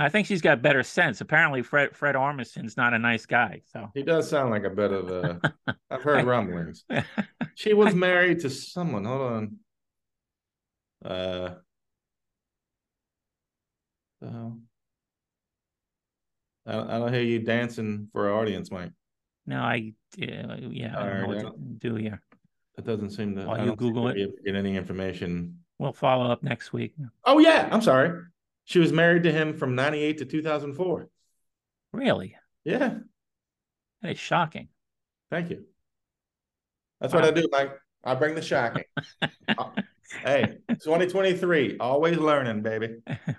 I 0.01 0.09
think 0.09 0.27
she's 0.27 0.41
got 0.41 0.63
better 0.63 0.83
sense. 0.83 1.21
Apparently, 1.21 1.63
Fred 1.63 1.95
Fred 1.95 2.17
Armisen's 2.17 2.77
not 2.77 2.95
a 2.95 2.99
nice 2.99 3.27
guy. 3.27 3.61
So 3.67 3.91
he 3.95 4.03
does 4.03 4.29
sound 4.29 4.51
like 4.51 4.65
a 4.65 4.71
bit 4.71 4.93
of 4.93 5.11
a 5.11 5.41
I've 5.91 6.03
heard 6.03 6.25
rumblings. 6.25 6.85
She 7.57 7.75
was 7.75 7.95
married 7.95 8.41
to 8.41 8.49
someone. 8.49 9.05
Hold 9.05 9.21
on. 9.21 9.57
Uh 11.05 11.55
so 14.23 14.59
I, 16.67 16.79
I 16.79 16.99
don't 16.99 17.13
hear 17.13 17.23
you 17.23 17.41
dancing 17.41 18.09
for 18.13 18.31
our 18.31 18.41
audience, 18.41 18.71
Mike. 18.71 18.93
no, 19.47 19.61
I 19.61 19.93
yeah, 20.17 20.57
yeah 20.71 20.99
I 20.99 21.05
don't 21.05 21.21
know 21.21 21.27
what 21.27 21.41
to 21.41 21.53
do 21.59 21.95
here. 21.97 22.23
It 22.79 22.85
doesn't 22.87 23.11
seem 23.11 23.35
to. 23.37 23.45
While 23.45 23.67
you 23.67 23.77
Google 23.77 24.09
to 24.09 24.15
be 24.15 24.23
able 24.23 24.37
to 24.37 24.43
get 24.43 24.55
any 24.55 24.77
information. 24.77 25.59
We'll 25.79 25.93
follow 25.93 26.31
up 26.31 26.43
next 26.43 26.73
week. 26.73 26.95
Oh 27.25 27.39
yeah, 27.41 27.69
I'm 27.71 27.83
sorry. 27.83 28.23
She 28.71 28.79
was 28.79 28.91
married 28.91 29.25
to 29.25 29.33
him 29.33 29.53
from 29.53 29.75
'98 29.75 30.17
to 30.19 30.25
2004. 30.25 31.11
Really, 31.93 32.37
Yeah, 32.65 33.01
that 34.03 34.13
is 34.13 34.19
shocking. 34.19 34.69
thank 35.31 35.51
you. 35.51 35.65
That's 37.01 37.15
what 37.15 37.25
I 37.25 37.31
do, 37.31 37.49
Mike. 37.51 37.79
I 38.05 38.15
bring 38.15 38.35
the 38.35 38.43
shocking. 38.43 38.85
Hey, 40.23 40.59
2023, 40.83 41.79
always 41.79 42.19
learning, 42.19 42.63
baby. 42.63 42.99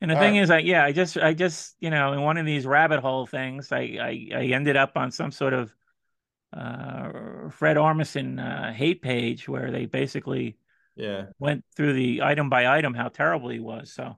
And 0.00 0.10
the 0.10 0.16
All 0.16 0.20
thing 0.20 0.36
right. 0.36 0.36
is, 0.36 0.50
I 0.50 0.58
yeah, 0.58 0.84
I 0.84 0.92
just 0.92 1.16
I 1.16 1.32
just 1.34 1.76
you 1.80 1.90
know 1.90 2.12
in 2.12 2.20
one 2.22 2.36
of 2.36 2.44
these 2.46 2.66
rabbit 2.66 3.00
hole 3.00 3.26
things, 3.26 3.72
I 3.72 3.80
I, 4.00 4.28
I 4.34 4.44
ended 4.46 4.76
up 4.76 4.96
on 4.96 5.10
some 5.10 5.30
sort 5.32 5.54
of 5.54 5.74
uh, 6.52 7.50
Fred 7.50 7.76
Armisen 7.78 8.38
uh, 8.40 8.72
hate 8.72 9.02
page 9.02 9.48
where 9.48 9.70
they 9.72 9.86
basically 9.86 10.58
Yeah, 10.96 11.26
went 11.38 11.64
through 11.76 11.94
the 11.94 12.22
item 12.22 12.50
by 12.50 12.66
item 12.78 12.94
how 12.94 13.08
terrible 13.08 13.50
he 13.50 13.60
was. 13.60 13.92
So 13.92 14.16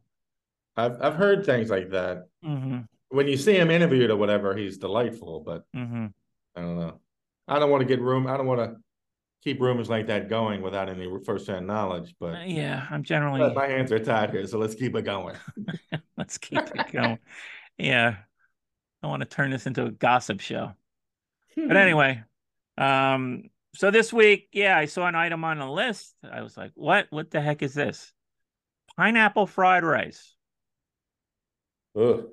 I've 0.77 1.01
I've 1.01 1.15
heard 1.15 1.45
things 1.47 1.71
like 1.71 1.91
that. 1.91 2.29
hmm 2.43 2.81
When 3.09 3.29
you 3.29 3.37
see 3.37 3.57
him 3.57 3.71
interviewed 3.71 4.11
or 4.11 4.17
whatever, 4.17 4.57
he's 4.57 4.79
delightful. 4.79 5.41
But 5.41 5.65
hmm 5.75 6.07
I 6.57 6.61
don't 6.61 6.79
know. 6.79 7.01
I 7.49 7.59
don't 7.59 7.71
want 7.71 7.83
to 7.83 7.87
get 7.87 8.01
room. 8.01 8.27
I 8.27 8.37
don't 8.37 8.47
want 8.47 8.61
to 8.61 8.77
keep 9.45 9.61
rumors 9.61 9.89
like 9.89 10.09
that 10.09 10.29
going 10.29 10.63
without 10.63 10.89
any 10.89 11.09
first-hand 11.25 11.67
knowledge. 11.67 12.15
But, 12.19 12.49
yeah, 12.49 12.87
I'm 12.91 13.05
generally 13.05 13.41
but 13.41 13.55
my 13.55 13.69
hands 13.69 13.93
are 13.93 13.99
tied 13.99 14.31
here, 14.31 14.47
so 14.47 14.59
let's 14.59 14.75
keep 14.75 14.97
it 14.97 15.03
going. 15.03 15.37
let's 16.17 16.39
keep 16.39 16.61
it 16.61 16.93
going. 16.93 17.19
yeah, 17.79 18.17
I 19.03 19.07
want 19.07 19.23
to 19.23 19.29
turn 19.29 19.51
this 19.51 19.67
into 19.67 19.85
a 19.85 19.91
gossip 19.91 20.41
show. 20.41 20.73
Hmm. 21.55 21.69
But 21.69 21.77
anyway, 21.77 22.23
um, 22.77 23.45
so 23.75 23.91
this 23.91 24.13
week, 24.13 24.49
yeah, 24.53 24.77
I 24.77 24.87
saw 24.87 25.07
an 25.07 25.15
item 25.15 25.45
on 25.45 25.59
the 25.59 25.71
list. 25.71 26.15
I 26.23 26.43
was 26.43 26.57
like, 26.57 26.73
what? 26.75 27.07
What 27.11 27.31
the 27.31 27.41
heck 27.41 27.63
is 27.63 27.75
this? 27.75 28.13
Pineapple 28.97 29.47
fried 29.47 29.85
rice. 29.85 30.36
Ugh. 31.97 32.27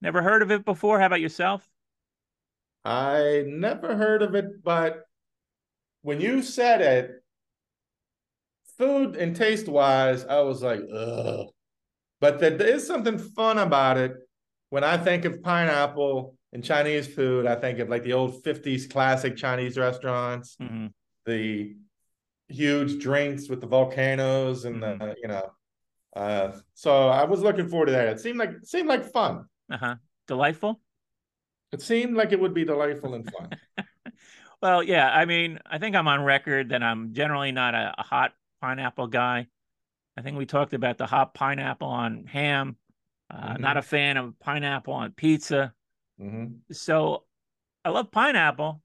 Never 0.00 0.22
heard 0.22 0.42
of 0.42 0.50
it 0.50 0.64
before. 0.64 0.98
How 0.98 1.06
about 1.06 1.20
yourself? 1.20 1.68
I 2.84 3.44
never 3.46 3.94
heard 3.96 4.22
of 4.22 4.34
it, 4.34 4.64
but 4.64 5.04
when 6.02 6.20
you 6.20 6.42
said 6.42 6.80
it, 6.80 7.22
food 8.78 9.14
and 9.16 9.36
taste 9.36 9.68
wise, 9.68 10.24
I 10.24 10.40
was 10.40 10.62
like, 10.62 10.80
ugh. 10.92 11.48
But 12.20 12.40
there 12.40 12.60
is 12.60 12.86
something 12.86 13.18
fun 13.18 13.58
about 13.58 13.98
it. 13.98 14.12
When 14.70 14.84
I 14.84 14.96
think 14.96 15.24
of 15.24 15.42
pineapple 15.42 16.36
and 16.52 16.64
Chinese 16.64 17.06
food, 17.06 17.46
I 17.46 17.54
think 17.56 17.78
of 17.78 17.88
like 17.88 18.02
the 18.02 18.14
old 18.14 18.42
50s 18.42 18.86
classic 18.86 19.36
Chinese 19.36 19.76
restaurants, 19.78 20.56
hmm 20.58 20.86
the 21.24 21.76
huge 22.48 23.00
drinks 23.00 23.48
with 23.48 23.60
the 23.60 23.66
volcanoes 23.68 24.64
and 24.64 24.82
the, 24.82 24.86
Mhm. 24.88 25.14
you 25.22 25.28
know. 25.28 25.52
Uh, 26.14 26.52
so 26.74 27.08
I 27.08 27.24
was 27.24 27.40
looking 27.40 27.68
forward 27.68 27.86
to 27.86 27.92
that. 27.92 28.08
It 28.08 28.20
seemed 28.20 28.38
like 28.38 28.50
it 28.50 28.66
seemed 28.66 28.88
like 28.88 29.10
fun. 29.12 29.46
Uh-huh. 29.70 29.96
Delightful. 30.26 30.80
It 31.72 31.80
seemed 31.80 32.16
like 32.16 32.32
it 32.32 32.40
would 32.40 32.54
be 32.54 32.64
delightful 32.64 33.14
and 33.14 33.30
fun. 33.30 33.48
Well, 34.60 34.82
yeah, 34.84 35.10
I 35.10 35.24
mean, 35.24 35.58
I 35.66 35.78
think 35.78 35.96
I'm 35.96 36.06
on 36.06 36.22
record 36.22 36.68
that 36.68 36.84
I'm 36.84 37.14
generally 37.14 37.50
not 37.50 37.74
a, 37.74 37.94
a 37.98 38.02
hot 38.04 38.32
pineapple 38.60 39.08
guy. 39.08 39.48
I 40.16 40.22
think 40.22 40.38
we 40.38 40.46
talked 40.46 40.72
about 40.72 40.98
the 40.98 41.06
hot 41.06 41.34
pineapple 41.34 41.88
on 41.88 42.26
ham. 42.26 42.76
Uh, 43.28 43.54
Mhm. 43.54 43.60
Not 43.60 43.76
a 43.76 43.82
fan 43.82 44.16
of 44.18 44.38
pineapple 44.38 44.92
on 44.94 45.12
pizza. 45.12 45.74
hmm 46.18 46.46
So 46.70 47.24
I 47.84 47.90
love 47.90 48.10
pineapple, 48.12 48.82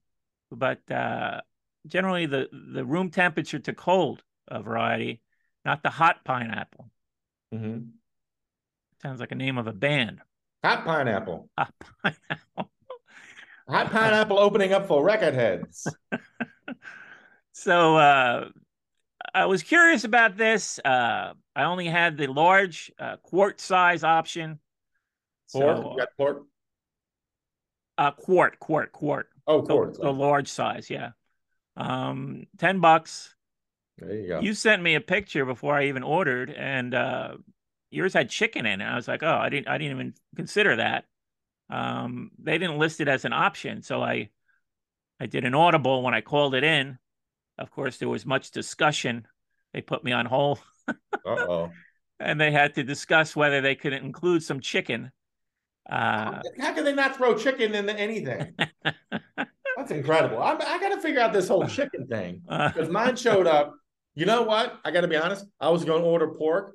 but 0.50 0.90
uh, 0.90 1.42
generally 1.86 2.26
the 2.26 2.48
the 2.52 2.84
room 2.84 3.10
temperature 3.10 3.60
to 3.60 3.72
cold 3.74 4.24
uh, 4.48 4.62
variety, 4.62 5.20
not 5.64 5.82
the 5.82 5.90
hot 5.90 6.24
pineapple. 6.24 6.90
Hmm 7.52 7.78
Sounds 9.02 9.20
like 9.20 9.30
a 9.30 9.36
name 9.36 9.58
of 9.58 9.66
a 9.68 9.72
band. 9.72 10.20
Hot 10.64 10.84
pineapple. 10.84 11.48
Hot 11.56 11.72
pineapple. 12.02 12.70
Hot 13.68 13.90
pineapple 13.90 14.38
opening 14.38 14.72
up 14.72 14.88
for 14.88 15.04
record 15.04 15.34
heads. 15.34 15.86
So 17.52 17.96
uh, 17.96 18.50
I 19.34 19.46
was 19.46 19.64
curious 19.64 20.04
about 20.04 20.36
this. 20.36 20.78
Uh, 20.84 21.32
I 21.56 21.64
only 21.64 21.86
had 21.86 22.16
the 22.16 22.28
large 22.28 22.92
uh, 23.00 23.16
quart 23.16 23.60
size 23.60 24.04
option. 24.04 24.60
Pork. 25.52 25.76
So, 25.78 25.90
you 25.90 25.98
got 25.98 26.08
pork. 26.16 26.42
uh, 27.98 28.12
quart, 28.12 28.60
quart, 28.60 28.92
quart. 28.92 29.28
Oh, 29.48 29.62
The, 29.62 30.02
the 30.02 30.12
large 30.12 30.46
size, 30.46 30.88
yeah. 30.88 31.10
Um, 31.76 32.46
ten 32.58 32.78
bucks. 32.78 33.34
There 33.98 34.14
you 34.14 34.28
go. 34.28 34.40
You 34.40 34.54
sent 34.54 34.82
me 34.82 34.94
a 34.94 35.00
picture 35.00 35.44
before 35.44 35.74
I 35.74 35.86
even 35.86 36.02
ordered, 36.02 36.50
and 36.50 36.94
uh, 36.94 37.36
yours 37.90 38.14
had 38.14 38.30
chicken 38.30 38.66
in 38.66 38.80
it. 38.80 38.84
I 38.84 38.96
was 38.96 39.08
like, 39.08 39.22
oh, 39.22 39.36
I 39.36 39.48
didn't, 39.48 39.68
I 39.68 39.78
didn't 39.78 39.92
even 39.92 40.14
consider 40.36 40.76
that. 40.76 41.04
Um, 41.70 42.30
they 42.38 42.58
didn't 42.58 42.78
list 42.78 43.00
it 43.00 43.08
as 43.08 43.24
an 43.24 43.32
option, 43.32 43.82
so 43.82 44.02
I, 44.02 44.30
I 45.20 45.26
did 45.26 45.44
an 45.44 45.54
audible 45.54 46.02
when 46.02 46.14
I 46.14 46.20
called 46.20 46.54
it 46.54 46.64
in. 46.64 46.98
Of 47.58 47.70
course, 47.70 47.98
there 47.98 48.08
was 48.08 48.24
much 48.24 48.52
discussion. 48.52 49.26
They 49.74 49.80
put 49.80 50.04
me 50.04 50.12
on 50.12 50.26
hold, 50.26 50.60
Uh 50.88 50.94
oh. 51.26 51.70
and 52.20 52.40
they 52.40 52.52
had 52.52 52.74
to 52.76 52.84
discuss 52.84 53.34
whether 53.36 53.60
they 53.60 53.74
could 53.74 53.92
include 53.92 54.42
some 54.42 54.60
chicken. 54.60 55.10
Uh, 55.90 56.40
How 56.60 56.72
can 56.74 56.84
they 56.84 56.94
not 56.94 57.16
throw 57.16 57.34
chicken 57.36 57.74
into 57.74 57.98
anything? 57.98 58.54
That's 59.76 59.90
incredible. 59.90 60.42
I'm, 60.42 60.56
I 60.60 60.78
got 60.78 60.94
to 60.94 61.00
figure 61.00 61.20
out 61.20 61.32
this 61.32 61.48
whole 61.48 61.66
chicken 61.66 62.06
thing 62.06 62.42
uh, 62.48 62.68
because 62.68 62.88
mine 62.88 63.16
showed 63.16 63.46
up. 63.46 63.74
You 64.18 64.26
know 64.26 64.42
what? 64.42 64.80
I 64.84 64.90
got 64.90 65.02
to 65.02 65.08
be 65.08 65.14
honest. 65.16 65.46
I 65.60 65.68
was 65.70 65.84
going 65.84 66.02
to 66.02 66.08
order 66.08 66.26
pork, 66.34 66.72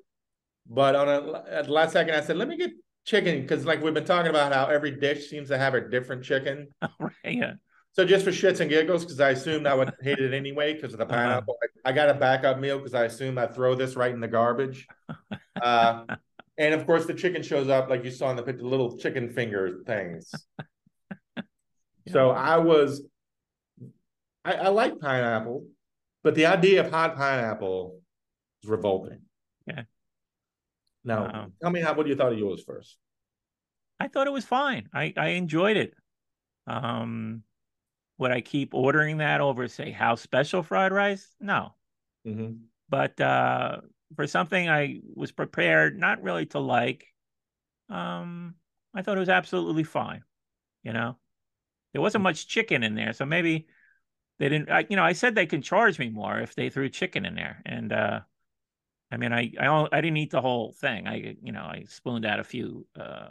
but 0.65 0.95
on 0.95 1.09
a, 1.09 1.43
at 1.49 1.65
the 1.65 1.73
last 1.73 1.91
second, 1.91 2.15
I 2.15 2.21
said, 2.21 2.37
"Let 2.37 2.47
me 2.47 2.55
get 2.55 2.71
chicken," 3.03 3.41
because 3.41 3.65
like 3.65 3.83
we've 3.83 3.93
been 3.93 4.05
talking 4.05 4.29
about 4.29 4.53
how 4.53 4.67
every 4.67 4.91
dish 4.91 5.29
seems 5.29 5.49
to 5.49 5.57
have 5.57 5.73
a 5.73 5.81
different 5.81 6.23
chicken. 6.23 6.69
Oh, 7.01 7.09
yeah, 7.25 7.55
So 7.91 8.05
just 8.05 8.23
for 8.23 8.31
shits 8.31 8.61
and 8.61 8.69
giggles, 8.69 9.03
because 9.03 9.19
I 9.19 9.31
assumed 9.31 9.67
I 9.67 9.73
would 9.73 9.91
hate 10.01 10.19
it 10.19 10.33
anyway 10.33 10.73
because 10.73 10.93
of 10.93 10.99
the 10.99 11.05
Uh-huh. 11.05 11.15
pineapple. 11.15 11.57
I, 11.85 11.89
I 11.89 11.91
got 11.91 12.09
a 12.09 12.13
backup 12.13 12.59
meal 12.59 12.77
because 12.77 12.93
I 12.93 13.03
assumed 13.03 13.37
I'd 13.37 13.53
throw 13.53 13.75
this 13.75 13.97
right 13.97 14.13
in 14.13 14.21
the 14.21 14.27
garbage. 14.29 14.87
Uh, 15.61 16.05
and 16.57 16.73
of 16.73 16.85
course, 16.85 17.05
the 17.05 17.13
chicken 17.13 17.43
shows 17.43 17.67
up 17.67 17.89
like 17.89 18.05
you 18.05 18.11
saw 18.11 18.29
in 18.29 18.37
the 18.37 18.43
picture, 18.43 18.63
little 18.63 18.97
chicken 18.97 19.29
finger 19.29 19.81
things. 19.85 20.45
So 22.07 22.31
I 22.31 22.57
was, 22.57 23.01
I, 24.45 24.53
I 24.53 24.67
like 24.69 24.99
pineapple, 24.99 25.65
but 26.24 26.36
the 26.36 26.45
idea 26.45 26.82
of 26.84 26.89
hot 26.91 27.15
pineapple 27.15 28.01
is 28.63 28.69
revolting. 28.69 29.21
Yeah. 29.67 29.84
Now, 31.03 31.24
Wow. 31.26 31.51
tell 31.61 31.71
me 31.71 31.82
how 31.82 31.93
what 31.93 32.07
you 32.07 32.15
thought 32.15 32.32
of 32.34 32.39
yours 32.39 32.63
first. 32.63 32.97
I 33.99 34.07
thought 34.07 34.28
it 34.28 34.34
was 34.34 34.45
fine. 34.45 34.89
I 34.93 35.13
I 35.17 35.28
enjoyed 35.30 35.78
it. 35.78 35.93
Um, 36.67 37.43
would 38.17 38.32
I 38.32 38.41
keep 38.41 38.74
ordering 38.74 39.17
that 39.17 39.41
over, 39.41 39.67
say, 39.67 39.91
house 39.91 40.21
special 40.21 40.63
fried 40.63 40.91
rice? 40.91 41.36
No. 41.39 41.76
Mm-hmm. 42.26 42.53
But 42.89 43.19
uh, 43.19 43.82
for 44.15 44.28
something 44.28 44.69
I 44.69 45.01
was 45.15 45.32
prepared 45.32 45.97
not 45.97 46.21
really 46.21 46.45
to 46.47 46.59
like, 46.59 47.07
um, 47.89 48.55
I 48.93 49.01
thought 49.01 49.17
it 49.17 49.21
was 49.21 49.30
absolutely 49.30 49.84
fine. 49.84 50.24
You 50.84 50.93
know, 50.93 51.17
there 51.93 52.01
wasn't 52.01 52.24
much 52.24 52.47
chicken 52.47 52.84
in 52.84 52.95
there, 52.95 53.13
so 53.13 53.26
maybe 53.26 53.67
they 54.43 54.49
didn't. 54.49 54.69
I, 54.69 54.85
you 54.89 54.97
know, 54.97 55.05
I 55.05 55.13
said 55.13 55.35
they 55.35 55.45
can 55.45 55.61
charge 55.61 55.97
me 55.97 56.09
more 56.09 56.37
if 56.37 56.53
they 56.53 56.69
threw 56.69 56.89
chicken 56.89 57.25
in 57.25 57.33
there, 57.33 57.61
and 57.65 57.93
uh, 57.93 58.19
I 59.09 59.15
mean, 59.15 59.31
I 59.31 59.53
I, 59.57 59.87
I 59.89 60.01
didn't 60.01 60.17
eat 60.17 60.31
the 60.31 60.41
whole 60.41 60.73
thing. 60.73 61.07
I 61.07 61.37
you 61.41 61.53
know 61.53 61.61
I 61.61 61.85
spooned 61.87 62.25
out 62.25 62.41
a 62.41 62.43
few 62.43 62.85
uh, 62.99 63.29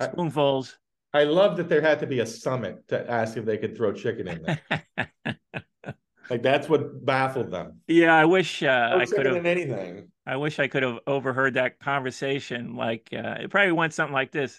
spoonfuls. 0.00 0.78
I, 1.12 1.20
I 1.20 1.24
love 1.24 1.58
that 1.58 1.68
there 1.68 1.82
had 1.82 2.00
to 2.00 2.06
be 2.06 2.20
a 2.20 2.26
summit 2.26 2.88
to 2.88 3.10
ask 3.10 3.36
if 3.36 3.44
they 3.44 3.58
could 3.58 3.76
throw 3.76 3.92
chicken 3.92 4.28
in 4.28 4.42
there. 4.44 5.38
like 6.30 6.42
that's 6.42 6.70
what 6.70 7.04
baffled 7.04 7.50
them. 7.50 7.80
Yeah, 7.86 8.14
I 8.16 8.24
wish 8.24 8.62
uh, 8.62 8.88
no 8.92 8.96
I 8.96 9.04
could 9.04 9.26
have 9.26 9.44
anything. 9.44 10.08
I 10.26 10.38
wish 10.38 10.58
I 10.58 10.68
could 10.68 10.84
have 10.84 11.00
overheard 11.06 11.52
that 11.54 11.80
conversation. 11.80 12.76
Like 12.76 13.10
uh, 13.12 13.36
it 13.40 13.50
probably 13.50 13.72
went 13.72 13.92
something 13.92 14.14
like 14.14 14.32
this: 14.32 14.58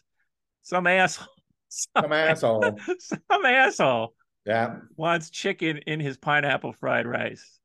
some 0.62 0.86
asshole, 0.86 1.26
some, 1.70 2.04
some 2.04 2.14
asshole, 2.14 2.80
some 3.00 3.46
asshole, 3.46 4.14
yeah, 4.48 4.78
wants 4.96 5.30
chicken 5.30 5.80
in 5.80 6.00
his 6.00 6.18
pineapple 6.18 6.72
fried 6.72 7.06
rice. 7.06 7.60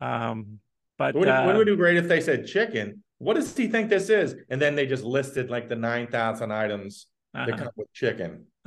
Um, 0.00 0.60
but 0.98 1.14
would, 1.14 1.28
uh, 1.28 1.44
would 1.46 1.56
it 1.56 1.66
be 1.66 1.76
great 1.76 1.98
if 1.98 2.08
they 2.08 2.20
said 2.20 2.46
chicken? 2.46 3.02
What 3.18 3.34
does 3.34 3.54
he 3.54 3.68
think 3.68 3.90
this 3.90 4.08
is? 4.08 4.34
And 4.48 4.60
then 4.60 4.74
they 4.74 4.86
just 4.86 5.04
listed 5.04 5.50
like 5.50 5.68
the 5.68 5.76
nine 5.76 6.06
thousand 6.06 6.52
items 6.52 7.06
uh-huh. 7.34 7.46
that 7.46 7.58
come 7.58 7.68
with 7.76 7.92
chicken. 7.92 8.46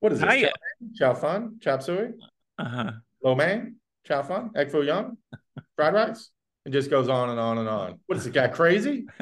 what 0.00 0.12
is 0.12 0.20
this? 0.20 0.50
Chow 0.96 1.14
fun, 1.14 1.58
chop 1.60 1.82
suey, 1.82 2.10
uh-huh. 2.58 2.92
lo 3.24 3.34
mein, 3.34 3.76
chow 4.06 4.22
fun, 4.22 4.50
egg 4.54 4.70
foo 4.70 4.82
young, 4.82 5.16
fried 5.74 5.94
rice. 5.94 6.30
It 6.66 6.70
just 6.70 6.90
goes 6.90 7.08
on 7.08 7.30
and 7.30 7.40
on 7.40 7.56
and 7.56 7.68
on. 7.68 8.00
What 8.06 8.18
is 8.18 8.26
it, 8.26 8.34
guy 8.34 8.48
crazy? 8.48 9.06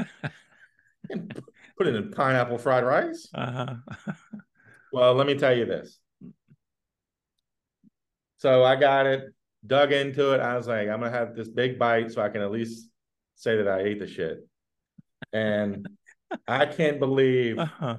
Put 1.79 1.87
it 1.87 1.95
in 1.95 2.11
pineapple 2.11 2.59
fried 2.59 2.85
rice. 2.85 3.29
Uh-huh. 3.33 3.75
well, 4.93 5.15
let 5.15 5.29
me 5.29 5.37
tell 5.37 5.57
you 5.57 5.65
this. 5.65 5.99
So 8.39 8.65
I 8.65 8.77
got 8.77 9.07
it, 9.07 9.35
dug 9.67 9.93
into 9.93 10.33
it. 10.33 10.41
I 10.41 10.57
was 10.57 10.67
like, 10.67 10.89
I'm 10.89 11.01
gonna 11.01 11.11
have 11.11 11.35
this 11.35 11.49
big 11.49 11.79
bite 11.79 12.13
so 12.13 12.23
I 12.23 12.29
can 12.29 12.43
at 12.43 12.51
least 12.51 12.89
say 13.35 13.57
that 13.57 13.69
I 13.69 13.81
ate 13.81 13.99
the 13.99 14.07
shit. 14.07 14.47
And 15.33 15.87
I 16.47 16.67
can't 16.67 16.99
believe 16.99 17.59
uh-huh. 17.59 17.99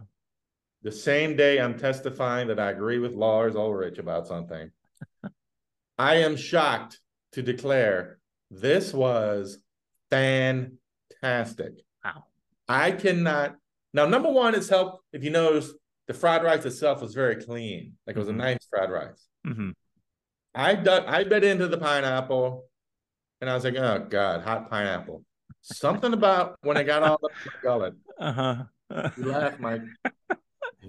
the 0.84 0.92
same 0.92 1.36
day 1.36 1.60
I'm 1.60 1.78
testifying 1.78 2.48
that 2.50 2.60
I 2.60 2.72
agree 2.72 3.00
with 3.00 3.14
Lars 3.14 3.56
Ulrich 3.56 3.98
about 3.98 4.28
something. 4.28 4.72
I 5.98 6.16
am 6.16 6.36
shocked 6.36 7.00
to 7.34 7.42
declare 7.42 8.20
this 8.52 8.94
was 8.94 9.60
fantastic. 10.10 11.74
Wow. 12.04 12.26
I 12.68 12.92
cannot. 12.92 13.56
Now, 13.94 14.06
number 14.06 14.30
one, 14.30 14.54
it's 14.54 14.70
helped. 14.70 15.04
If 15.12 15.24
you 15.24 15.32
notice, 15.32 15.72
the 16.08 16.14
fried 16.14 16.44
rice 16.44 16.66
itself 16.66 17.02
was 17.02 17.14
very 17.14 17.44
clean. 17.44 17.94
Like 18.06 18.16
it 18.16 18.20
was 18.20 18.28
a 18.28 18.32
mm-hmm. 18.32 18.42
nice 18.42 18.68
fried 18.70 18.92
rice. 18.92 19.28
Mm-hmm. 19.46 19.72
I 20.56 20.76
dug, 20.76 21.06
I 21.08 21.24
bit 21.24 21.44
into 21.44 21.68
the 21.68 21.78
pineapple, 21.78 22.66
and 23.42 23.50
I 23.50 23.54
was 23.54 23.64
like, 23.64 23.76
"Oh 23.76 24.06
God, 24.10 24.42
hot 24.42 24.70
pineapple." 24.70 25.24
Something 25.62 26.14
about 26.14 26.56
when 26.62 26.78
I 26.78 26.84
got 26.84 27.04
all 27.04 27.14
up 27.14 27.32
my 27.46 27.52
gullet. 27.62 27.94
Uh 28.20 28.32
huh. 28.32 28.64
you 29.18 29.26
laugh, 29.26 29.60
Mike. 29.60 29.82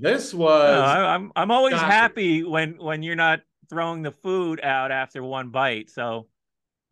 This 0.01 0.33
was. 0.33 0.71
No, 0.71 0.83
I'm 0.83 1.33
I'm 1.35 1.51
always 1.51 1.75
shocking. 1.75 1.89
happy 1.91 2.43
when 2.45 2.79
when 2.79 3.03
you're 3.03 3.17
not 3.17 3.41
throwing 3.69 4.03
the 4.03 4.13
food 4.13 4.61
out 4.63 4.91
after 4.93 5.23
one 5.23 5.51
bite. 5.51 5.91
So 5.91 6.29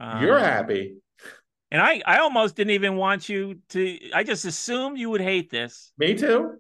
um, 0.01 0.23
You're 0.23 0.39
happy. 0.39 0.97
And 1.71 1.83
I, 1.83 2.01
I 2.07 2.19
almost 2.19 2.55
didn't 2.55 2.73
even 2.73 2.97
want 2.97 3.29
you 3.29 3.59
to. 3.71 3.99
I 4.15 4.23
just 4.23 4.45
assumed 4.45 4.99
you 4.99 5.11
would 5.11 5.21
hate 5.21 5.51
this. 5.51 5.93
Me 5.99 6.15
too. 6.15 6.59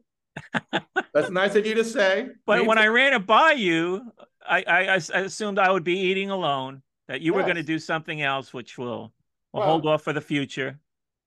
That's 1.15 1.31
nice 1.31 1.55
of 1.55 1.65
you 1.67 1.75
to 1.77 1.85
say. 1.85 2.29
But 2.45 2.61
Me 2.61 2.67
when 2.67 2.77
too. 2.77 2.83
I 2.83 2.87
ran 2.89 3.13
it 3.13 3.27
by 3.27 3.53
you, 3.53 4.13
I, 4.49 4.65
I, 4.67 4.83
I 5.15 5.21
assumed 5.21 5.59
I 5.59 5.71
would 5.71 5.85
be 5.85 5.99
eating 5.99 6.31
alone. 6.31 6.83
That 7.09 7.21
you 7.21 7.33
yes. 7.33 7.37
were 7.37 7.43
going 7.45 7.57
to 7.57 7.63
do 7.63 7.79
something 7.79 8.21
else, 8.21 8.53
which 8.53 8.77
will 8.79 9.13
we'll, 9.53 9.63
well, 9.63 9.65
hold 9.65 9.87
off 9.87 10.03
for 10.03 10.13
the 10.13 10.21
future. 10.21 10.81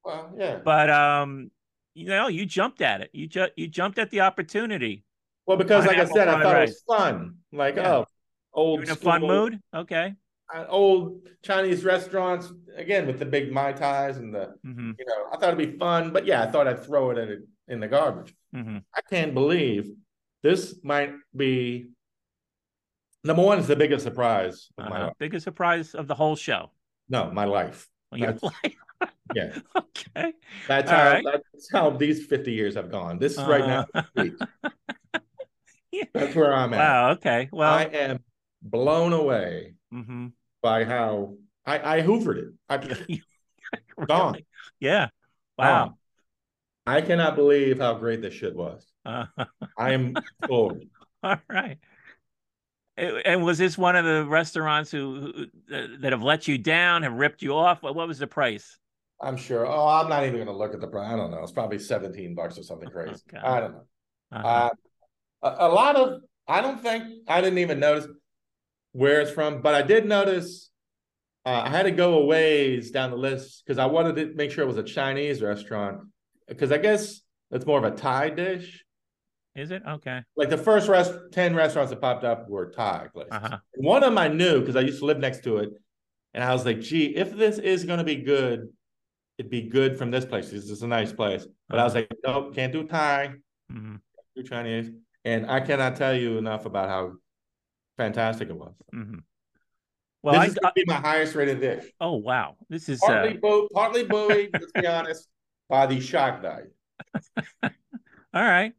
Well, 0.03 0.33
yeah. 0.37 0.59
But 0.63 0.89
um, 0.89 1.51
you 1.93 2.07
know, 2.07 2.27
you 2.27 2.45
jumped 2.45 2.81
at 2.81 3.01
it. 3.01 3.09
You 3.13 3.27
just 3.27 3.53
you 3.55 3.67
jumped 3.67 3.97
at 3.97 4.09
the 4.09 4.21
opportunity. 4.21 5.05
Well, 5.45 5.57
because 5.57 5.85
like 5.85 5.97
I 5.97 6.05
said, 6.05 6.27
I 6.27 6.43
thought 6.43 6.53
rice. 6.53 6.69
it 6.69 6.83
was 6.87 6.97
fun. 6.97 7.35
Like, 7.51 7.77
yeah. 7.77 7.95
oh, 7.95 8.05
old. 8.53 8.83
in 8.83 8.89
a 8.89 8.95
fun 8.95 9.21
mood. 9.21 9.59
Okay. 9.73 10.13
Uh, 10.53 10.65
old 10.67 11.21
Chinese 11.43 11.85
restaurants 11.85 12.51
again 12.75 13.05
with 13.05 13.19
the 13.19 13.25
big 13.25 13.51
mai 13.51 13.71
tais 13.71 14.17
and 14.17 14.33
the 14.33 14.55
mm-hmm. 14.65 14.91
you 14.97 15.05
know 15.05 15.27
I 15.31 15.37
thought 15.37 15.53
it'd 15.53 15.71
be 15.71 15.77
fun, 15.77 16.11
but 16.11 16.25
yeah, 16.25 16.43
I 16.43 16.47
thought 16.47 16.67
I'd 16.67 16.83
throw 16.83 17.11
it 17.11 17.17
in, 17.17 17.47
in 17.67 17.79
the 17.79 17.87
garbage. 17.87 18.35
Mm-hmm. 18.55 18.77
I 18.95 19.01
can't 19.09 19.33
believe 19.33 19.91
this 20.41 20.75
might 20.83 21.13
be 21.35 21.89
number 23.29 23.43
one. 23.43 23.59
Is 23.59 23.67
the 23.67 23.75
biggest 23.75 24.03
surprise 24.03 24.69
of 24.77 24.89
my 24.89 25.05
life. 25.05 25.13
biggest 25.19 25.43
surprise 25.45 25.95
of 25.95 26.07
the 26.07 26.15
whole 26.15 26.35
show. 26.35 26.71
No, 27.07 27.31
my 27.31 27.45
life. 27.45 27.87
Well, 28.11 28.19
your 28.19 28.37
life. 28.41 28.75
yeah. 29.35 29.57
Okay. 29.77 30.33
That's 30.67 30.91
All 30.91 30.97
how 30.97 31.11
right. 31.11 31.25
that's 31.25 31.71
how 31.71 31.89
these 31.91 32.25
fifty 32.25 32.51
years 32.51 32.75
have 32.75 32.91
gone. 32.91 33.19
This 33.19 33.33
is 33.33 33.39
uh, 33.39 33.47
right 33.47 33.65
now. 33.65 33.85
Uh-huh. 33.93 34.29
yeah. 35.91 36.03
That's 36.13 36.35
where 36.35 36.53
I'm 36.53 36.73
at. 36.73 36.79
Wow. 36.79 37.11
Okay. 37.11 37.49
Well, 37.51 37.71
I 37.71 37.83
am 37.83 38.19
blown 38.61 39.13
away. 39.13 39.75
Mm-hmm 39.93 40.27
by 40.61 40.83
how 40.83 41.35
I, 41.65 41.97
I 41.97 42.01
hoovered 42.01 42.37
it. 42.37 42.53
I 42.69 42.75
really? 42.77 43.23
gone. 44.07 44.37
Yeah. 44.79 45.09
Wow. 45.57 45.95
I 46.85 47.01
cannot 47.01 47.35
believe 47.35 47.79
how 47.79 47.95
great 47.95 48.21
this 48.21 48.33
shit 48.33 48.55
was. 48.55 48.85
Uh, 49.05 49.25
I 49.77 49.91
am 49.91 50.15
full. 50.47 50.79
All 51.21 51.37
right. 51.49 51.77
And 52.99 53.43
was 53.43 53.57
this 53.57 53.77
one 53.77 53.95
of 53.95 54.05
the 54.05 54.25
restaurants 54.25 54.91
who, 54.91 55.33
who 55.69 55.75
uh, 55.75 55.87
that 55.99 56.11
have 56.11 56.21
let 56.21 56.47
you 56.47 56.57
down, 56.57 57.03
have 57.03 57.13
ripped 57.13 57.41
you 57.41 57.55
off? 57.55 57.81
What, 57.81 57.95
was 57.95 58.19
the 58.19 58.27
price? 58.27 58.77
I'm 59.21 59.37
sure. 59.37 59.65
Oh, 59.65 59.87
I'm 59.87 60.09
not 60.09 60.23
even 60.23 60.35
going 60.35 60.47
to 60.47 60.53
look 60.53 60.73
at 60.73 60.81
the 60.81 60.87
price. 60.87 61.11
I 61.11 61.15
don't 61.15 61.31
know. 61.31 61.41
It's 61.43 61.51
probably 61.51 61.79
17 61.79 62.35
bucks 62.35 62.57
or 62.57 62.63
something 62.63 62.89
crazy. 62.93 63.21
Okay. 63.33 63.37
I 63.37 63.59
don't 63.59 63.71
know. 63.73 63.83
Uh-huh. 64.31 64.47
Uh, 64.47 64.69
a, 65.43 65.67
a 65.67 65.69
lot 65.69 65.95
of, 65.95 66.21
I 66.47 66.61
don't 66.61 66.81
think, 66.81 67.03
I 67.27 67.41
didn't 67.41 67.59
even 67.59 67.79
notice 67.79 68.07
where 68.91 69.21
it's 69.21 69.31
from, 69.31 69.61
but 69.61 69.75
I 69.75 69.81
did 69.81 70.05
notice 70.05 70.69
uh, 71.45 71.63
I 71.65 71.69
had 71.69 71.83
to 71.83 71.91
go 71.91 72.19
a 72.19 72.25
ways 72.25 72.91
down 72.91 73.11
the 73.11 73.17
list 73.17 73.63
because 73.65 73.79
I 73.79 73.85
wanted 73.85 74.15
to 74.17 74.35
make 74.35 74.51
sure 74.51 74.63
it 74.63 74.67
was 74.67 74.77
a 74.77 74.83
Chinese 74.83 75.41
restaurant 75.41 76.01
because 76.47 76.71
I 76.71 76.77
guess 76.77 77.21
it's 77.51 77.65
more 77.65 77.83
of 77.83 77.91
a 77.91 77.95
Thai 77.95 78.29
dish. 78.29 78.83
Is 79.55 79.71
it 79.71 79.81
okay? 79.87 80.21
Like 80.35 80.49
the 80.49 80.57
first 80.57 80.87
rest 80.87 81.13
ten 81.31 81.55
restaurants 81.55 81.89
that 81.89 82.01
popped 82.01 82.23
up 82.23 82.47
were 82.49 82.71
Thai 82.71 83.07
places. 83.13 83.31
Uh-huh. 83.31 83.57
One 83.75 84.03
of 84.03 84.11
them 84.11 84.17
I 84.17 84.27
knew 84.27 84.59
because 84.59 84.75
I 84.75 84.81
used 84.81 84.99
to 84.99 85.05
live 85.05 85.17
next 85.17 85.43
to 85.45 85.57
it, 85.57 85.71
and 86.33 86.43
I 86.43 86.53
was 86.53 86.65
like, 86.65 86.81
"Gee, 86.81 87.15
if 87.15 87.35
this 87.35 87.57
is 87.57 87.83
going 87.83 87.97
to 87.97 88.03
be 88.03 88.17
good, 88.17 88.69
it'd 89.37 89.49
be 89.49 89.63
good 89.63 89.97
from 89.97 90.11
this 90.11 90.25
place. 90.25 90.49
This 90.51 90.69
is 90.69 90.83
a 90.83 90.87
nice 90.87 91.11
place." 91.11 91.45
But 91.67 91.75
uh-huh. 91.75 91.81
I 91.81 91.83
was 91.83 91.95
like, 91.95 92.11
"Nope, 92.25 92.55
can't 92.55 92.71
do 92.71 92.83
Thai, 92.85 93.33
mm-hmm. 93.71 93.95
do 94.35 94.43
Chinese." 94.43 94.91
And 95.25 95.49
I 95.49 95.59
cannot 95.59 95.95
tell 95.95 96.13
you 96.13 96.37
enough 96.37 96.65
about 96.65 96.87
how 96.87 97.13
fantastic 97.97 98.49
it 98.49 98.55
was. 98.55 98.73
Mm-hmm. 98.93 99.19
Well, 100.21 100.33
this 100.35 100.41
I, 100.41 100.45
is 100.45 100.53
going 100.55 100.73
to 100.75 100.85
be 100.85 100.85
my 100.85 100.99
highest 100.99 101.35
rated 101.35 101.59
dish. 101.59 101.85
Oh 101.99 102.15
wow, 102.15 102.55
this 102.69 102.87
is 102.87 102.99
partly, 102.99 103.35
uh... 103.35 103.39
bo- 103.41 103.67
partly 103.73 104.03
buoyed. 104.03 104.49
let's 104.53 104.71
be 104.71 104.85
honest, 104.85 105.27
by 105.67 105.85
the 105.85 105.99
shock 105.99 106.41
value. 106.41 106.69
All 108.33 108.43
right. 108.43 108.73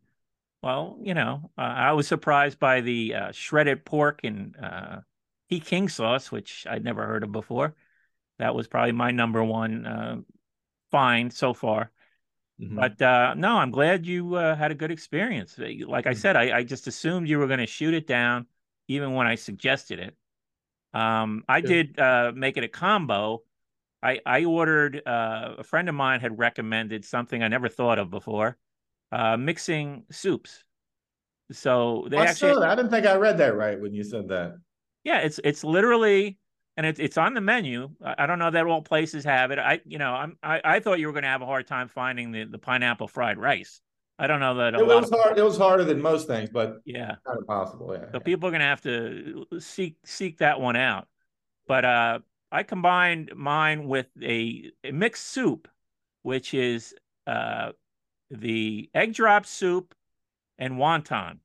Well, 0.63 0.99
you 1.03 1.15
know, 1.15 1.51
uh, 1.57 1.63
I 1.63 1.93
was 1.93 2.07
surprised 2.07 2.59
by 2.59 2.83
the 2.83 3.15
uh, 3.15 3.33
shredded 3.33 3.85
pork 3.85 4.21
and 4.25 4.55
uh, 4.63 4.99
Peking 5.49 5.89
sauce, 5.89 6.31
which 6.31 6.67
I'd 6.69 6.85
never 6.85 7.07
heard 7.07 7.23
of 7.23 7.33
before. 7.33 7.75
That 8.39 8.55
was 8.55 8.69
probably 8.69 8.93
my 8.93 9.11
number 9.11 9.43
one 9.43 9.87
uh, 9.87 10.17
find 10.91 11.33
so 11.33 11.55
far. 11.55 11.91
Mm-hmm. 12.61 12.77
But 12.77 13.01
uh, 13.01 13.35
no, 13.35 13.57
I'm 13.57 13.71
glad 13.71 14.07
you 14.07 14.35
uh, 14.35 14.55
had 14.55 14.71
a 14.71 14.75
good 14.75 14.91
experience. 14.91 15.57
Like 15.59 16.07
I 16.07 16.13
mm. 16.13 16.17
said, 16.17 16.37
I, 16.37 16.59
I 16.59 16.63
just 16.63 16.87
assumed 16.87 17.29
you 17.29 17.39
were 17.39 17.47
going 17.47 17.61
to 17.61 17.67
shoot 17.67 17.95
it 17.95 18.07
down 18.07 18.47
even 18.87 19.15
when 19.15 19.27
I 19.27 19.37
suggested 19.37 19.99
it. 19.99 20.15
Um, 20.93 21.45
I 21.49 21.61
did 21.63 21.99
uh, 21.99 22.33
make 22.35 22.57
it 22.57 22.65
a 22.65 22.69
combo. 22.69 23.45
I, 24.03 24.21
I 24.27 24.45
ordered, 24.45 25.01
uh, 25.07 25.55
a 25.59 25.65
friend 25.65 25.89
of 25.89 25.95
mine 25.95 26.21
had 26.21 26.39
recommended 26.39 27.05
something 27.05 27.43
I 27.43 27.49
never 27.49 27.69
thought 27.69 27.99
of 27.99 28.11
before 28.11 28.59
uh, 29.13 29.37
mixing 29.37 30.05
soups. 30.11 30.65
So 31.53 32.07
they 32.11 32.17
I 32.17 32.27
actually. 32.27 32.65
I 32.65 32.75
didn't 32.75 32.91
think 32.91 33.07
I 33.07 33.17
read 33.17 33.39
that 33.39 33.57
right 33.57 33.81
when 33.81 33.93
you 33.93 34.05
said 34.05 34.29
that. 34.29 34.57
Yeah, 35.05 35.19
it's 35.19 35.41
it's 35.43 35.65
literally, 35.65 36.39
and 36.77 36.87
it's 36.87 37.01
it's 37.01 37.19
on 37.19 37.35
the 37.35 37.41
menu. 37.41 37.91
I, 38.05 38.15
I 38.19 38.27
don't 38.27 38.39
know 38.39 38.51
that 38.51 38.67
all 38.67 38.83
places 38.83 39.25
have 39.25 39.51
it. 39.51 39.59
I 39.59 39.81
you 39.85 39.99
know 39.99 40.13
I'm 40.13 40.37
I, 40.43 40.61
I 40.63 40.81
thought 40.81 41.01
you 41.01 41.07
were 41.07 41.13
going 41.13 41.25
to 41.25 41.29
have 41.29 41.43
a 41.43 41.47
hard 41.47 41.67
time 41.67 41.89
finding 41.89 42.31
the 42.31 42.45
the 42.45 42.59
pineapple 42.59 43.09
fried 43.09 43.39
rice. 43.39 43.81
I 44.19 44.27
don't 44.27 44.41
know 44.41 44.57
that 44.57 44.75
it 44.75 44.87
was 44.87 45.11
hard. 45.11 45.39
It 45.39 45.43
was 45.43 45.57
harder 45.57 45.83
than 45.83 46.01
most 46.01 46.29
things, 46.29 46.51
but 46.51 46.81
yeah, 46.85 47.17
not 47.27 47.39
impossible. 47.39 47.95
Yeah. 47.95 48.01
So 48.03 48.09
yeah. 48.15 48.19
people 48.21 48.49
are 48.49 48.53
gonna 48.53 48.65
have 48.65 48.83
to 48.83 49.47
seek 49.59 49.97
seek 50.05 50.39
that 50.39 50.61
one 50.61 50.77
out. 50.77 51.09
But 51.67 51.85
uh, 51.85 52.19
I 52.53 52.63
combined 52.65 53.33
mine 53.35 53.87
with 53.87 54.09
a, 54.21 54.73
a 54.83 54.91
mixed 54.91 55.27
soup, 55.27 55.69
which 56.23 56.53
is 56.53 56.95
uh, 57.27 57.71
the 58.31 58.91
egg 58.95 59.15
drop 59.15 59.47
soup 59.47 59.95
and 60.59 60.75
wonton. 60.75 61.39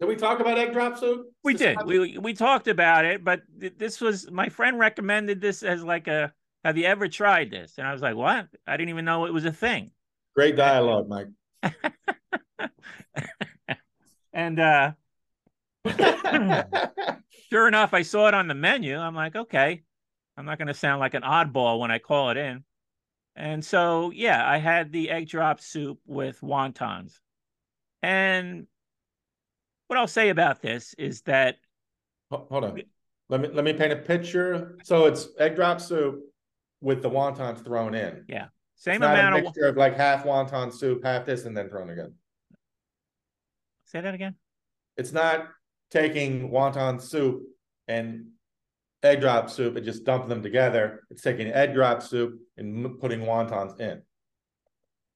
Did 0.00 0.06
we 0.06 0.16
talk 0.16 0.40
about 0.40 0.58
egg 0.58 0.72
drop 0.72 0.98
soup? 0.98 1.26
We 1.42 1.54
did. 1.54 1.78
We 1.86 2.18
we 2.18 2.34
talked 2.34 2.68
about 2.68 3.04
it, 3.04 3.24
but 3.24 3.42
this 3.56 4.00
was 4.00 4.30
my 4.30 4.48
friend 4.48 4.78
recommended 4.78 5.40
this 5.40 5.62
as 5.62 5.82
like 5.82 6.08
a. 6.08 6.32
Have 6.64 6.76
you 6.76 6.84
ever 6.84 7.06
tried 7.06 7.50
this? 7.52 7.74
And 7.78 7.86
I 7.86 7.92
was 7.92 8.02
like, 8.02 8.16
what? 8.16 8.48
I 8.66 8.76
didn't 8.76 8.88
even 8.88 9.04
know 9.04 9.26
it 9.26 9.32
was 9.32 9.44
a 9.44 9.52
thing. 9.52 9.92
Great 10.34 10.56
dialogue, 10.56 11.08
Mike. 11.08 11.28
and 14.32 14.58
uh 14.58 14.92
sure 17.50 17.68
enough, 17.68 17.94
I 17.94 18.02
saw 18.02 18.28
it 18.28 18.34
on 18.34 18.48
the 18.48 18.54
menu. 18.54 18.98
I'm 18.98 19.14
like, 19.14 19.36
okay, 19.36 19.82
I'm 20.36 20.44
not 20.44 20.58
going 20.58 20.68
to 20.68 20.74
sound 20.74 21.00
like 21.00 21.14
an 21.14 21.22
oddball 21.22 21.80
when 21.80 21.90
I 21.90 21.98
call 21.98 22.30
it 22.30 22.36
in. 22.36 22.64
And 23.36 23.62
so, 23.62 24.10
yeah, 24.10 24.48
I 24.48 24.56
had 24.56 24.92
the 24.92 25.10
egg 25.10 25.28
drop 25.28 25.60
soup 25.60 25.98
with 26.06 26.40
wontons. 26.40 27.20
And 28.02 28.66
what 29.88 29.98
I'll 29.98 30.08
say 30.08 30.30
about 30.30 30.62
this 30.62 30.94
is 30.94 31.22
that 31.22 31.56
hold 32.30 32.64
on. 32.64 32.80
Let 33.28 33.40
me 33.40 33.48
let 33.52 33.64
me 33.64 33.72
paint 33.72 33.92
a 33.92 33.96
picture. 33.96 34.78
So 34.84 35.06
it's 35.06 35.28
egg 35.38 35.56
drop 35.56 35.80
soup 35.80 36.20
with 36.80 37.02
the 37.02 37.10
wontons 37.10 37.62
thrown 37.62 37.94
in. 37.94 38.24
Yeah. 38.28 38.46
Same 38.76 39.02
amount 39.02 39.38
a 39.38 39.42
mixture 39.42 39.66
of, 39.66 39.70
of 39.70 39.76
like 39.76 39.96
half 39.96 40.24
wonton 40.24 40.72
soup, 40.72 41.02
half 41.04 41.24
this, 41.24 41.44
and 41.44 41.56
then 41.56 41.68
thrown 41.68 41.90
again. 41.90 42.14
Say 43.84 44.00
that 44.00 44.14
again. 44.14 44.34
It's 44.96 45.12
not 45.12 45.48
taking 45.90 46.50
wonton 46.50 47.00
soup 47.00 47.42
and 47.88 48.26
egg 49.06 49.20
drop 49.20 49.50
soup 49.50 49.76
and 49.76 49.84
just 49.84 50.04
dumping 50.04 50.28
them 50.28 50.42
together. 50.42 51.04
It's 51.10 51.22
taking 51.22 51.48
egg 51.48 51.74
drop 51.74 52.02
soup 52.02 52.40
and 52.56 52.98
putting 53.00 53.20
wontons 53.20 53.80
in. 53.80 54.02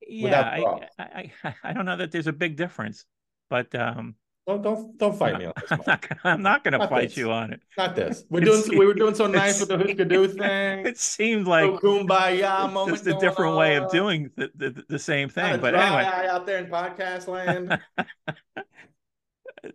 Yeah, 0.06 0.40
I, 0.40 1.02
I, 1.02 1.32
I, 1.44 1.54
I 1.64 1.72
don't 1.72 1.84
know 1.84 1.96
that 1.96 2.10
there's 2.10 2.26
a 2.26 2.32
big 2.32 2.56
difference, 2.56 3.04
but 3.48 3.74
um, 3.74 4.16
don't 4.46 4.62
don't 4.62 4.98
don't 4.98 5.16
fight 5.16 5.38
me 5.38 5.44
on 5.44 5.52
this. 5.60 5.70
I'm 5.70 5.82
not, 5.86 6.06
I'm 6.24 6.42
not 6.42 6.64
going 6.64 6.80
to 6.80 6.88
fight 6.88 7.10
this. 7.10 7.16
you 7.16 7.30
on 7.30 7.52
it. 7.52 7.60
Not 7.76 7.94
this. 7.94 8.24
We're 8.30 8.40
doing. 8.40 8.62
we 8.76 8.86
were 8.86 8.94
doing 8.94 9.14
so 9.14 9.26
nice 9.26 9.60
with 9.60 9.68
the 9.68 9.78
Husker 9.78 10.04
Du 10.04 10.26
thing. 10.38 10.86
It 10.86 10.98
seemed 10.98 11.46
like 11.46 11.66
so 11.66 11.78
kumbaya 11.78 12.72
moment. 12.72 12.96
Just 12.96 13.06
a 13.06 13.18
different 13.20 13.56
way 13.56 13.76
of 13.76 13.90
doing 13.90 14.30
the, 14.36 14.50
the, 14.54 14.84
the 14.88 14.98
same 14.98 15.28
thing. 15.28 15.60
But 15.60 15.74
anyway, 15.74 16.04
out 16.04 16.46
there 16.46 16.58
in 16.58 16.66
podcast 16.66 17.28
land. 17.28 17.78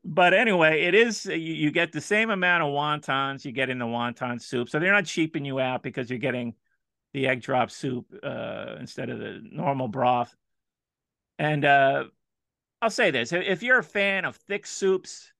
But 0.03 0.33
anyway, 0.33 0.83
it 0.83 0.95
is 0.95 1.25
you, 1.25 1.35
you, 1.35 1.71
get 1.71 1.91
the 1.91 2.01
same 2.01 2.29
amount 2.29 2.63
of 2.63 2.69
wontons 2.69 3.45
you 3.45 3.51
get 3.51 3.69
in 3.69 3.79
the 3.79 3.85
wonton 3.85 4.41
soup, 4.41 4.69
so 4.69 4.79
they're 4.79 4.91
not 4.91 5.05
cheaping 5.05 5.45
you 5.45 5.59
out 5.59 5.83
because 5.83 6.09
you're 6.09 6.19
getting 6.19 6.55
the 7.13 7.27
egg 7.27 7.41
drop 7.41 7.71
soup 7.71 8.05
uh, 8.23 8.75
instead 8.79 9.09
of 9.09 9.19
the 9.19 9.41
normal 9.43 9.87
broth. 9.87 10.35
And 11.37 11.65
uh, 11.65 12.05
I'll 12.81 12.89
say 12.89 13.11
this: 13.11 13.31
if 13.31 13.63
you're 13.63 13.79
a 13.79 13.83
fan 13.83 14.25
of 14.25 14.35
thick 14.35 14.65
soups, 14.65 15.31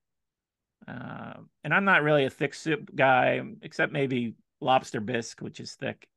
uh, 0.88 1.34
and 1.64 1.74
I'm 1.74 1.86
not 1.86 2.04
really 2.04 2.26
a 2.26 2.30
thick 2.30 2.54
soup 2.54 2.92
guy, 2.96 3.42
except 3.62 3.92
maybe 3.92 4.36
lobster 4.62 5.00
bisque, 5.00 5.42
which 5.42 5.60
is 5.60 5.74
thick. 5.74 6.08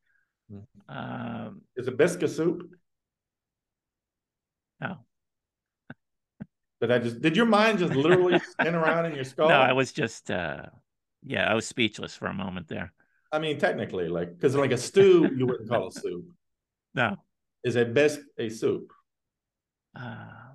Mm-hmm. 0.53 0.97
Um, 0.97 1.63
is 1.77 1.89
a 1.89 1.93
bisque 1.93 2.23
a 2.23 2.29
soup? 2.29 2.71
No. 4.81 4.99
Did 6.81 6.93
I 6.93 6.99
just 6.99 7.21
did 7.21 7.37
your 7.37 7.47
mind 7.47 7.81
just 7.81 7.95
literally 7.95 8.39
spin 8.51 8.75
around 8.75 9.07
in 9.07 9.15
your 9.15 9.25
skull? 9.25 9.49
No, 9.49 9.57
I 9.57 9.73
was 9.73 9.93
just 9.93 10.31
uh 10.31 10.63
yeah, 11.25 11.51
I 11.51 11.55
was 11.55 11.67
speechless 11.67 12.15
for 12.15 12.27
a 12.27 12.35
moment 12.35 12.69
there. 12.69 12.93
I 13.33 13.39
mean, 13.39 13.59
technically, 13.59 14.09
like 14.09 14.35
because 14.35 14.55
like 14.55 14.73
a 14.73 14.79
stew, 14.79 15.31
you 15.37 15.47
wouldn't 15.47 15.69
call 15.69 15.89
a 15.89 15.93
soup. 15.93 16.25
No. 16.95 17.17
Is 17.63 17.77
a 17.77 17.85
bisque 17.85 18.23
a 18.39 18.49
soup? 18.49 18.91
Uh, 19.95 20.01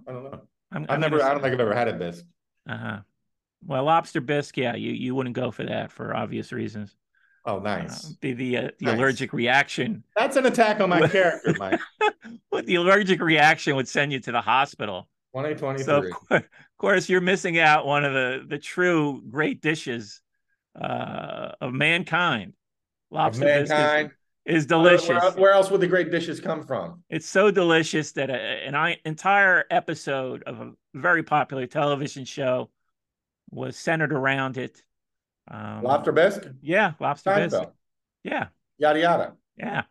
I 0.07 0.11
don't 0.11 0.23
know. 0.23 0.41
i 0.71 0.91
have 0.93 0.99
never. 0.99 1.23
I 1.23 1.31
don't 1.31 1.41
think 1.41 1.53
I've 1.53 1.59
ever 1.59 1.75
had 1.75 1.87
a 1.87 1.93
bisque. 1.93 2.25
Uh 2.67 2.77
huh. 2.77 2.99
Well, 3.65 3.83
lobster 3.83 4.19
bisque, 4.19 4.57
yeah, 4.57 4.75
you 4.75 4.91
you 4.91 5.15
wouldn't 5.15 5.35
go 5.35 5.51
for 5.51 5.63
that 5.63 5.91
for 5.91 6.13
obvious 6.13 6.51
reasons. 6.51 6.97
Oh, 7.45 7.59
nice. 7.59 8.05
Uh, 8.05 8.09
the 8.21 8.33
the, 8.33 8.57
uh, 8.57 8.61
the 8.79 8.85
nice. 8.85 8.97
allergic 8.97 9.31
reaction. 9.31 10.03
That's 10.15 10.35
an 10.35 10.45
attack 10.45 10.81
on 10.81 10.89
my 10.89 11.07
character, 11.07 11.53
Mike. 11.57 11.79
But 12.51 12.65
the 12.65 12.75
allergic 12.75 13.21
reaction 13.21 13.75
would 13.75 13.87
send 13.87 14.11
you 14.11 14.19
to 14.21 14.31
the 14.31 14.41
hospital. 14.41 15.07
2023. 15.33 15.83
So 15.83 16.37
of 16.37 16.43
course, 16.77 17.09
you're 17.09 17.21
missing 17.21 17.59
out 17.59 17.85
one 17.85 18.05
of 18.05 18.13
the 18.13 18.45
the 18.47 18.57
true 18.57 19.23
great 19.29 19.61
dishes 19.61 20.21
uh, 20.79 21.53
of 21.61 21.73
mankind. 21.73 22.53
Lobster 23.11 23.47
of 23.47 23.69
mankind 23.69 24.11
is 24.45 24.65
delicious. 24.65 25.09
Where, 25.09 25.19
where, 25.19 25.31
where, 25.31 25.51
else 25.51 25.71
would 25.71 25.81
the 25.81 25.87
great 25.87 26.11
dishes 26.11 26.39
come 26.39 26.63
from? 26.63 27.03
It's 27.09 27.27
so 27.27 27.51
delicious 27.51 28.11
that 28.13 28.29
a, 28.29 28.33
an 28.33 28.95
entire 29.05 29.65
episode 29.69 30.43
of 30.43 30.59
a 30.59 30.71
very 30.93 31.23
popular 31.23 31.67
television 31.67 32.25
show 32.25 32.69
was 33.49 33.77
centered 33.77 34.11
around 34.11 34.57
it. 34.57 34.83
Um, 35.49 35.83
lobster 35.83 36.11
bisque. 36.11 36.47
Yeah, 36.61 36.93
lobster 36.99 37.31
Seinfeld. 37.31 37.49
bisque. 37.49 37.71
Yeah. 38.23 38.47
Yada 38.77 38.99
yada. 38.99 39.33
Yeah. 39.57 39.83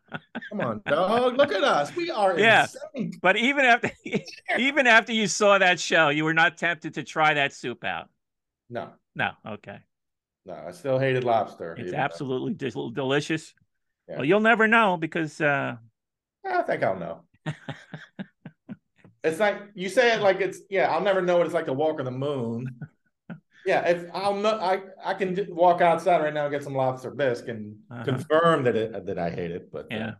Come 0.51 0.61
on, 0.61 0.83
dog. 0.87 1.37
Look 1.37 1.53
at 1.53 1.63
us. 1.63 1.95
We 1.95 2.11
are 2.11 2.39
yeah. 2.39 2.67
Insane. 2.95 3.19
But 3.23 3.37
even 3.37 3.65
after 3.65 3.91
even 4.59 4.87
after 4.87 5.13
you 5.13 5.27
saw 5.27 5.59
that 5.59 5.79
show, 5.79 6.09
you 6.09 6.25
were 6.25 6.35
not 6.35 6.57
tempted 6.57 6.95
to 6.95 7.03
try 7.03 7.35
that 7.35 7.53
soup 7.53 7.85
out. 7.85 8.09
No. 8.69 8.91
No. 9.15 9.31
Okay. 9.47 9.79
No, 10.45 10.55
I 10.55 10.73
still 10.73 10.99
hated 10.99 11.23
lobster. 11.25 11.77
It's 11.79 11.93
absolutely 11.93 12.55
delicious. 12.55 13.55
Yeah. 14.09 14.17
Well, 14.17 14.25
you'll 14.25 14.41
never 14.41 14.67
know 14.67 14.97
because 14.97 15.41
uh 15.41 15.77
I 16.45 16.63
think 16.63 16.83
I'll 16.83 16.99
know. 16.99 17.21
it's 19.23 19.39
like 19.39 19.59
you 19.75 19.89
say 19.89 20.15
it 20.15 20.23
like 20.23 20.41
it's 20.41 20.61
yeah, 20.69 20.91
I'll 20.91 21.01
never 21.01 21.23
know 21.23 21.37
what 21.37 21.47
it's 21.47 21.55
like 21.55 21.67
to 21.67 21.73
walk 21.73 22.01
on 22.01 22.05
the 22.05 22.11
moon. 22.11 22.67
Yeah, 23.67 23.89
if 23.89 24.11
I'll 24.13 24.35
know, 24.35 24.59
I 24.59 24.83
I 25.05 25.15
can 25.15 25.47
walk 25.51 25.81
outside 25.81 26.23
right 26.23 26.35
now 26.35 26.45
and 26.45 26.53
get 26.53 26.65
some 26.65 26.75
lobster 26.75 27.11
bisque 27.11 27.49
and 27.49 27.77
uh-huh. 27.91 28.05
confirm 28.05 28.65
that 28.65 28.77
it 28.77 29.07
that 29.07 29.19
I 29.19 29.31
hate 29.31 29.51
it. 29.51 29.71
But 29.73 29.85
uh, 29.85 29.97
yeah, 29.97 30.09
uh, 30.09 30.15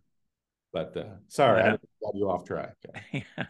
but 0.73 0.97
uh, 0.97 1.15
sorry, 1.29 1.61
yeah. 1.63 1.73
I 1.73 1.79
got 2.05 2.15
you 2.15 2.31
off 2.31 2.45
track. 2.45 2.77
yeah. 3.13 3.23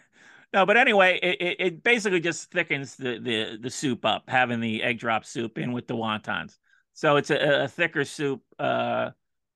No, 0.55 0.67
but 0.67 0.77
anyway, 0.77 1.19
it, 1.23 1.41
it, 1.41 1.57
it 1.61 1.83
basically 1.83 2.21
just 2.21 2.51
thickens 2.51 2.97
the, 2.97 3.19
the 3.19 3.59
the 3.59 3.71
soup 3.71 4.05
up, 4.05 4.25
having 4.29 4.61
the 4.61 4.83
egg 4.83 4.99
drop 4.99 5.25
soup 5.25 5.57
in 5.57 5.73
with 5.73 5.87
the 5.87 5.95
wontons. 5.95 6.59
So 6.93 7.17
it's 7.17 7.31
a, 7.31 7.65
a 7.65 7.69
thicker 7.69 8.05
soup. 8.05 8.43
Uh, 8.59 9.13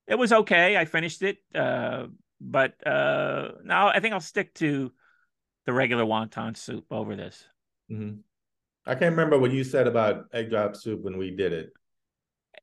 it 0.06 0.14
was 0.14 0.32
okay. 0.32 0.76
I 0.76 0.86
finished 0.86 1.22
it, 1.22 1.36
uh, 1.54 2.06
but 2.40 2.74
uh, 2.86 3.52
now 3.62 3.88
I 3.88 4.00
think 4.00 4.14
I'll 4.14 4.20
stick 4.20 4.54
to 4.54 4.90
the 5.66 5.72
regular 5.74 6.04
wonton 6.04 6.56
soup 6.56 6.86
over 6.90 7.14
this. 7.14 7.44
Mm-hmm. 7.90 8.20
I 8.86 8.94
can't 8.94 9.10
remember 9.10 9.38
what 9.38 9.52
you 9.52 9.64
said 9.64 9.86
about 9.86 10.26
egg 10.32 10.50
drop 10.50 10.76
soup 10.76 11.02
when 11.02 11.18
we 11.18 11.30
did 11.30 11.52
it. 11.52 11.72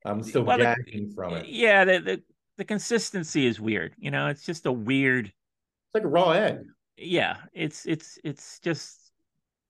I'm 0.05 0.23
still 0.23 0.43
well, 0.43 0.57
gagging 0.57 1.09
the, 1.09 1.15
from 1.15 1.33
it. 1.33 1.47
Yeah, 1.47 1.85
the, 1.85 1.99
the 1.99 2.23
the 2.57 2.65
consistency 2.65 3.45
is 3.45 3.59
weird. 3.59 3.93
You 3.97 4.11
know, 4.11 4.27
it's 4.27 4.45
just 4.45 4.65
a 4.65 4.71
weird. 4.71 5.27
It's 5.27 5.93
like 5.93 6.03
a 6.03 6.07
raw 6.07 6.31
egg. 6.31 6.59
Yeah, 6.97 7.37
it's 7.53 7.85
it's 7.85 8.17
it's 8.23 8.59
just 8.59 9.11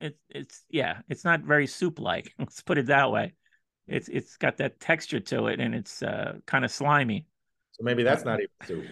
it's 0.00 0.18
it's 0.28 0.62
yeah, 0.70 0.98
it's 1.08 1.24
not 1.24 1.40
very 1.40 1.66
soup 1.66 1.98
like. 1.98 2.32
Let's 2.38 2.62
put 2.62 2.78
it 2.78 2.86
that 2.86 3.10
way. 3.10 3.32
It's 3.86 4.08
it's 4.08 4.36
got 4.36 4.56
that 4.58 4.80
texture 4.80 5.20
to 5.20 5.46
it, 5.46 5.60
and 5.60 5.74
it's 5.74 6.02
uh, 6.02 6.34
kind 6.46 6.64
of 6.64 6.70
slimy. 6.70 7.26
So 7.72 7.82
maybe 7.82 8.02
that's 8.02 8.24
not 8.24 8.38
even 8.38 8.50
soup. 8.64 8.84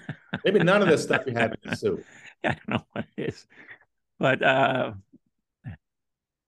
maybe 0.45 0.59
none 0.61 0.83
of 0.83 0.89
this 0.89 1.03
stuff 1.03 1.23
you 1.27 1.35
have 1.35 1.55
is 1.63 1.81
soup. 1.81 2.05
I 2.45 2.49
don't 2.49 2.69
know 2.69 2.87
what 2.93 3.05
it 3.17 3.29
is, 3.29 3.47
but 4.19 4.43
uh, 4.43 4.93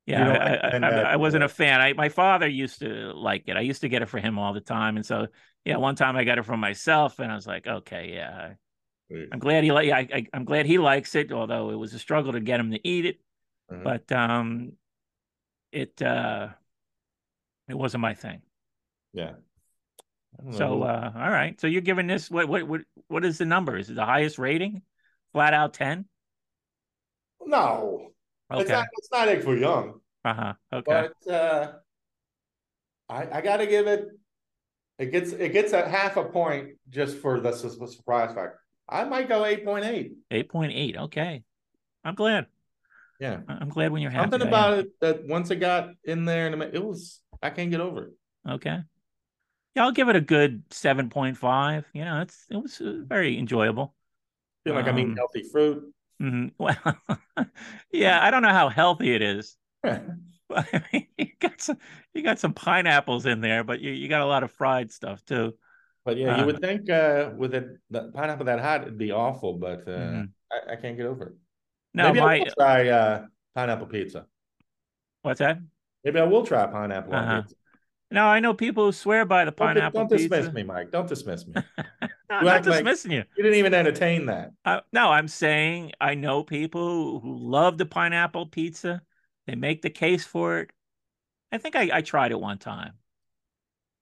yeah, 0.06 0.60
I, 0.72 0.76
I, 0.76 1.12
I, 1.12 1.16
wasn't 1.16 1.44
a 1.44 1.48
fan. 1.48 1.80
I 1.80 1.94
my 1.94 2.10
father 2.10 2.46
used 2.46 2.80
to 2.80 3.12
like 3.14 3.44
it. 3.46 3.56
I 3.56 3.60
used 3.60 3.80
to 3.80 3.88
get 3.88 4.02
it 4.02 4.08
for 4.08 4.18
him 4.18 4.38
all 4.38 4.52
the 4.52 4.60
time, 4.60 4.96
and 4.96 5.06
so 5.06 5.28
yeah, 5.64 5.76
one 5.78 5.96
time 5.96 6.16
I 6.16 6.24
got 6.24 6.38
it 6.38 6.44
for 6.44 6.56
myself, 6.56 7.18
and 7.20 7.32
I 7.32 7.34
was 7.34 7.46
like, 7.46 7.66
okay, 7.66 8.12
yeah, 8.14 8.54
I'm 9.32 9.38
glad 9.38 9.64
he 9.64 9.72
like. 9.72 9.90
I, 9.90 10.26
am 10.34 10.44
glad 10.44 10.66
he 10.66 10.78
likes 10.78 11.14
it, 11.14 11.32
although 11.32 11.70
it 11.70 11.76
was 11.76 11.94
a 11.94 11.98
struggle 11.98 12.32
to 12.32 12.40
get 12.40 12.60
him 12.60 12.70
to 12.72 12.86
eat 12.86 13.06
it. 13.06 13.20
Mm-hmm. 13.72 13.82
But 13.82 14.12
um, 14.12 14.72
it 15.72 16.00
uh, 16.02 16.48
it 17.68 17.74
wasn't 17.74 18.02
my 18.02 18.14
thing. 18.14 18.42
Yeah. 19.12 19.32
So 20.50 20.82
uh, 20.82 21.12
all 21.14 21.30
right. 21.30 21.58
So 21.60 21.66
you're 21.66 21.80
giving 21.80 22.06
this 22.06 22.30
what 22.30 22.48
what 22.48 22.64
what 22.64 22.80
what 23.08 23.24
is 23.24 23.38
the 23.38 23.44
number? 23.44 23.76
Is 23.76 23.88
it 23.88 23.94
the 23.94 24.04
highest 24.04 24.38
rating? 24.38 24.82
Flat 25.32 25.54
out 25.54 25.74
ten? 25.74 26.06
No. 27.44 28.13
Okay. 28.50 28.62
It's 28.62 28.70
not 28.70 28.86
it's 28.98 29.08
not 29.12 29.28
egg 29.28 29.42
foo 29.42 29.56
young. 29.56 30.00
Uh-huh. 30.24 30.52
Okay. 30.72 31.08
But 31.24 31.32
uh 31.32 31.72
I 33.08 33.38
I 33.38 33.40
gotta 33.40 33.66
give 33.66 33.86
it 33.86 34.08
it 34.98 35.06
gets 35.06 35.32
it 35.32 35.52
gets 35.52 35.72
a 35.72 35.88
half 35.88 36.16
a 36.16 36.24
point 36.24 36.76
just 36.88 37.18
for 37.18 37.40
the, 37.40 37.52
surprise 37.52 38.34
factor. 38.34 38.60
I 38.88 39.04
might 39.04 39.28
go 39.28 39.42
8.8. 39.42 40.12
8.8. 40.30 40.96
Okay. 41.04 41.42
I'm 42.04 42.14
glad. 42.14 42.46
Yeah. 43.18 43.40
I'm 43.48 43.70
glad 43.70 43.92
when 43.92 44.02
you're 44.02 44.10
happy. 44.10 44.30
Something 44.30 44.46
about 44.46 44.78
it 44.78 44.88
that 45.00 45.26
once 45.26 45.50
it 45.50 45.56
got 45.56 45.90
in 46.04 46.24
there 46.24 46.46
and 46.46 46.62
it 46.62 46.84
was 46.84 47.20
I 47.42 47.50
can't 47.50 47.70
get 47.70 47.80
over 47.80 48.04
it. 48.04 48.12
Okay. 48.48 48.78
Yeah, 49.74 49.84
I'll 49.84 49.92
give 49.92 50.08
it 50.08 50.16
a 50.16 50.20
good 50.20 50.68
7.5. 50.70 51.84
You 51.92 52.04
know, 52.04 52.20
it's 52.20 52.44
it 52.50 52.56
was 52.56 52.80
uh, 52.80 52.98
very 53.04 53.38
enjoyable. 53.38 53.94
Feel 54.64 54.74
like 54.74 54.84
um, 54.84 54.90
I'm 54.90 54.98
eating 54.98 55.16
healthy 55.16 55.42
fruit. 55.50 55.92
Mhm. 56.20 56.52
Well, 56.58 56.76
yeah, 57.92 58.22
I 58.22 58.30
don't 58.30 58.42
know 58.42 58.50
how 58.50 58.68
healthy 58.68 59.14
it 59.14 59.22
is. 59.22 59.56
But 60.48 60.68
I 60.74 60.84
mean, 60.92 61.08
you 61.18 61.28
got 61.40 61.60
some 61.60 61.78
you 62.14 62.22
got 62.22 62.38
some 62.38 62.54
pineapples 62.54 63.26
in 63.26 63.40
there, 63.40 63.64
but 63.64 63.80
you, 63.80 63.92
you 63.92 64.08
got 64.08 64.20
a 64.22 64.26
lot 64.26 64.44
of 64.44 64.52
fried 64.52 64.92
stuff 64.92 65.24
too. 65.24 65.54
But 66.04 66.18
yeah, 66.18 66.28
you 66.28 66.44
would 66.44 66.60
think 66.60 66.90
uh, 66.90 67.30
with 67.36 67.54
it, 67.54 67.78
the 67.90 68.10
pineapple 68.12 68.44
that 68.46 68.60
hot, 68.60 68.82
it'd 68.82 68.98
be 68.98 69.10
awful, 69.12 69.54
but 69.58 69.88
uh, 69.88 70.20
Mhm. 70.20 70.34
I, 70.52 70.72
I 70.72 70.76
can't 70.76 70.96
get 70.96 71.06
over 71.06 71.28
it. 71.28 71.34
No, 71.94 72.12
Maybe 72.12 72.20
I 72.20 72.26
will 72.38 72.48
try 72.58 72.88
uh, 72.88 73.26
pineapple 73.54 73.86
pizza. 73.88 74.26
what's 75.22 75.38
that? 75.40 75.58
Maybe 76.04 76.20
I 76.20 76.24
will 76.24 76.46
try 76.46 76.66
pineapple 76.66 77.12
Uh-huh. 77.12 77.42
pizza. 77.42 77.54
No, 78.14 78.24
I 78.26 78.40
know 78.40 78.54
people 78.54 78.86
who 78.86 78.92
swear 78.92 79.24
by 79.24 79.44
the 79.44 79.50
Don't, 79.50 79.56
pineapple 79.68 80.00
don't 80.06 80.10
pizza. 80.18 80.28
dismiss 80.28 80.54
me, 80.54 80.62
Mike. 80.62 80.90
Don't 80.90 81.08
dismiss 81.08 81.46
me. 81.46 81.54
No, 82.30 82.38
I'm 82.38 82.44
not 82.46 82.56
act 82.56 82.66
like- 82.66 82.76
dismissing 82.78 83.10
you. 83.12 83.24
you 83.36 83.42
didn't 83.44 83.58
even 83.58 83.74
entertain 83.74 84.26
that. 84.26 84.50
Uh, 84.64 84.80
no, 84.94 85.10
I'm 85.12 85.28
saying 85.28 85.92
I 86.00 86.14
know 86.14 86.42
people 86.42 87.20
who 87.20 87.36
love 87.38 87.76
the 87.76 87.84
pineapple 87.86 88.46
pizza. 88.46 89.02
They 89.46 89.54
make 89.56 89.82
the 89.82 89.90
case 89.90 90.24
for 90.24 90.60
it. 90.60 90.70
I 91.52 91.58
think 91.58 91.76
I, 91.76 91.90
I 91.98 92.00
tried 92.00 92.32
it 92.32 92.40
one 92.40 92.56
time. 92.58 92.94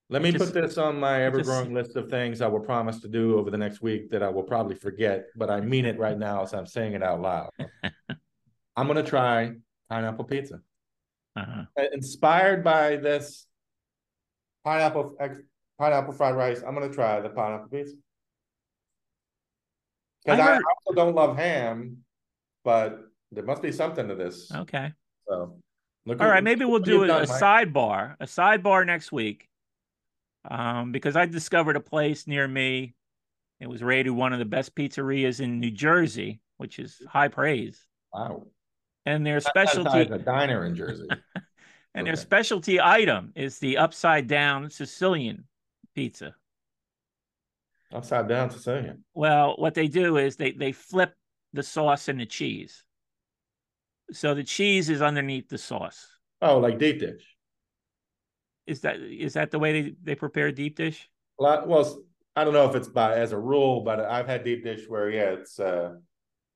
Let 0.09 0.23
It 0.23 0.25
me 0.25 0.33
just- 0.33 0.53
put 0.55 0.63
this 0.63 0.79
on 0.79 1.01
my 1.01 1.23
it 1.23 1.25
ever 1.25 1.39
just- 1.39 1.49
growing 1.51 1.75
list 1.75 1.97
of 1.97 2.09
things 2.11 2.41
I 2.41 2.47
will 2.47 2.61
promise 2.61 3.01
to 3.01 3.09
do 3.09 3.39
over 3.39 3.51
the 3.51 3.59
next 3.59 3.83
week 3.83 4.09
that 4.13 4.23
I 4.23 4.29
will 4.29 4.45
probably 4.45 4.77
forget, 4.77 5.27
but 5.35 5.51
I 5.51 5.61
mean 5.61 5.85
it 5.85 5.99
right 5.99 6.17
now 6.19 6.43
as 6.43 6.55
I'm 6.55 6.67
saying 6.67 6.93
it 6.93 7.03
out 7.03 7.21
loud. 7.21 7.51
I'm 8.77 8.87
gonna 8.87 9.03
try 9.03 9.53
pineapple 9.91 10.25
pizza. 10.27 10.61
Uh-huh. 11.35 11.63
Uh, 11.79 11.85
Inspired 11.93 12.63
by 12.63 12.97
this 12.97 13.47
pineapple 14.65 15.17
pineapple 15.79 16.13
fried 16.13 16.37
rice, 16.37 16.63
I'm 16.67 16.75
gonna 16.75 16.93
try 16.93 17.21
the 17.21 17.29
pineapple 17.29 17.69
pizza. 17.69 17.95
Because 20.25 20.41
I 20.41 20.55
I 20.55 20.57
also 20.57 20.95
don't 20.95 21.15
love 21.15 21.37
ham, 21.37 21.99
but 22.65 23.01
there 23.33 23.45
must 23.45 23.63
be 23.63 23.73
something 23.73 24.09
to 24.09 24.15
this. 24.15 24.51
Okay. 24.53 24.93
So, 25.29 25.57
look 26.07 26.21
All 26.21 26.29
right. 26.29 26.45
Maybe 26.45 26.65
we'll 26.65 26.81
do 26.81 27.05
a, 27.05 27.07
done, 27.07 27.23
a 27.23 27.27
sidebar, 27.27 28.17
a 28.21 28.27
sidebar 28.27 28.87
next 28.87 29.11
week. 29.11 29.49
Um, 30.49 30.93
because 30.93 31.17
I 31.17 31.27
discovered 31.27 31.77
a 31.77 31.81
place 31.81 32.27
near 32.27 32.47
me. 32.47 32.95
It 33.61 33.69
was 33.69 33.83
rated 33.83 34.13
one 34.13 34.33
of 34.33 34.41
the 34.41 34.45
best 34.45 34.75
pizzerias 34.75 35.41
in 35.41 35.61
New 35.61 35.71
Jersey, 35.71 36.41
which 36.57 36.81
is 36.81 37.01
high 37.09 37.29
praise. 37.29 37.87
Wow. 38.13 38.47
And 39.07 39.25
their 39.25 39.41
specialty 39.41 40.01
a 40.01 40.19
diner 40.19 40.65
in 40.67 40.75
Jersey. 40.75 41.07
and 41.95 42.07
their 42.07 42.17
specialty 42.17 42.81
item 42.81 43.33
is 43.35 43.59
the 43.59 43.77
upside 43.79 44.27
down 44.27 44.71
Sicilian 44.71 45.45
pizza. 45.95 46.35
Upside 47.93 48.29
down 48.29 48.51
Sicilian. 48.51 49.05
Well, 49.15 49.55
what 49.59 49.75
they 49.75 49.89
do 49.89 50.17
is 50.17 50.37
they 50.37 50.53
they 50.53 50.73
flip 50.73 51.15
the 51.53 51.63
sauce 51.63 52.09
and 52.09 52.19
the 52.19 52.27
cheese. 52.27 52.85
So 54.13 54.35
the 54.35 54.45
cheese 54.45 54.89
is 54.89 55.03
underneath 55.03 55.49
the 55.49 55.59
sauce. 55.59 56.07
Oh, 56.41 56.59
like 56.59 56.79
deep 56.79 57.01
dish. 57.01 57.23
Is 58.67 58.81
that 58.81 58.97
is 59.01 59.35
that 59.35 59.51
the 59.51 59.59
way 59.59 59.83
they, 59.83 59.95
they 60.03 60.15
prepare 60.15 60.53
deep 60.53 60.77
dish? 60.77 61.09
Lot, 61.39 61.69
well, 61.69 62.03
I 62.35 62.45
don't 62.45 62.55
know 62.55 62.69
if 62.69 62.75
it's 62.75 62.89
by 62.89 63.17
as 63.17 63.33
a 63.33 63.39
rule, 63.39 63.83
but 63.83 64.01
I've 64.01 64.27
had 64.27 64.45
deep 64.45 64.65
dish 64.65 64.89
where 64.89 65.11
yeah, 65.11 65.31
it's 65.33 65.61
uh 65.61 65.95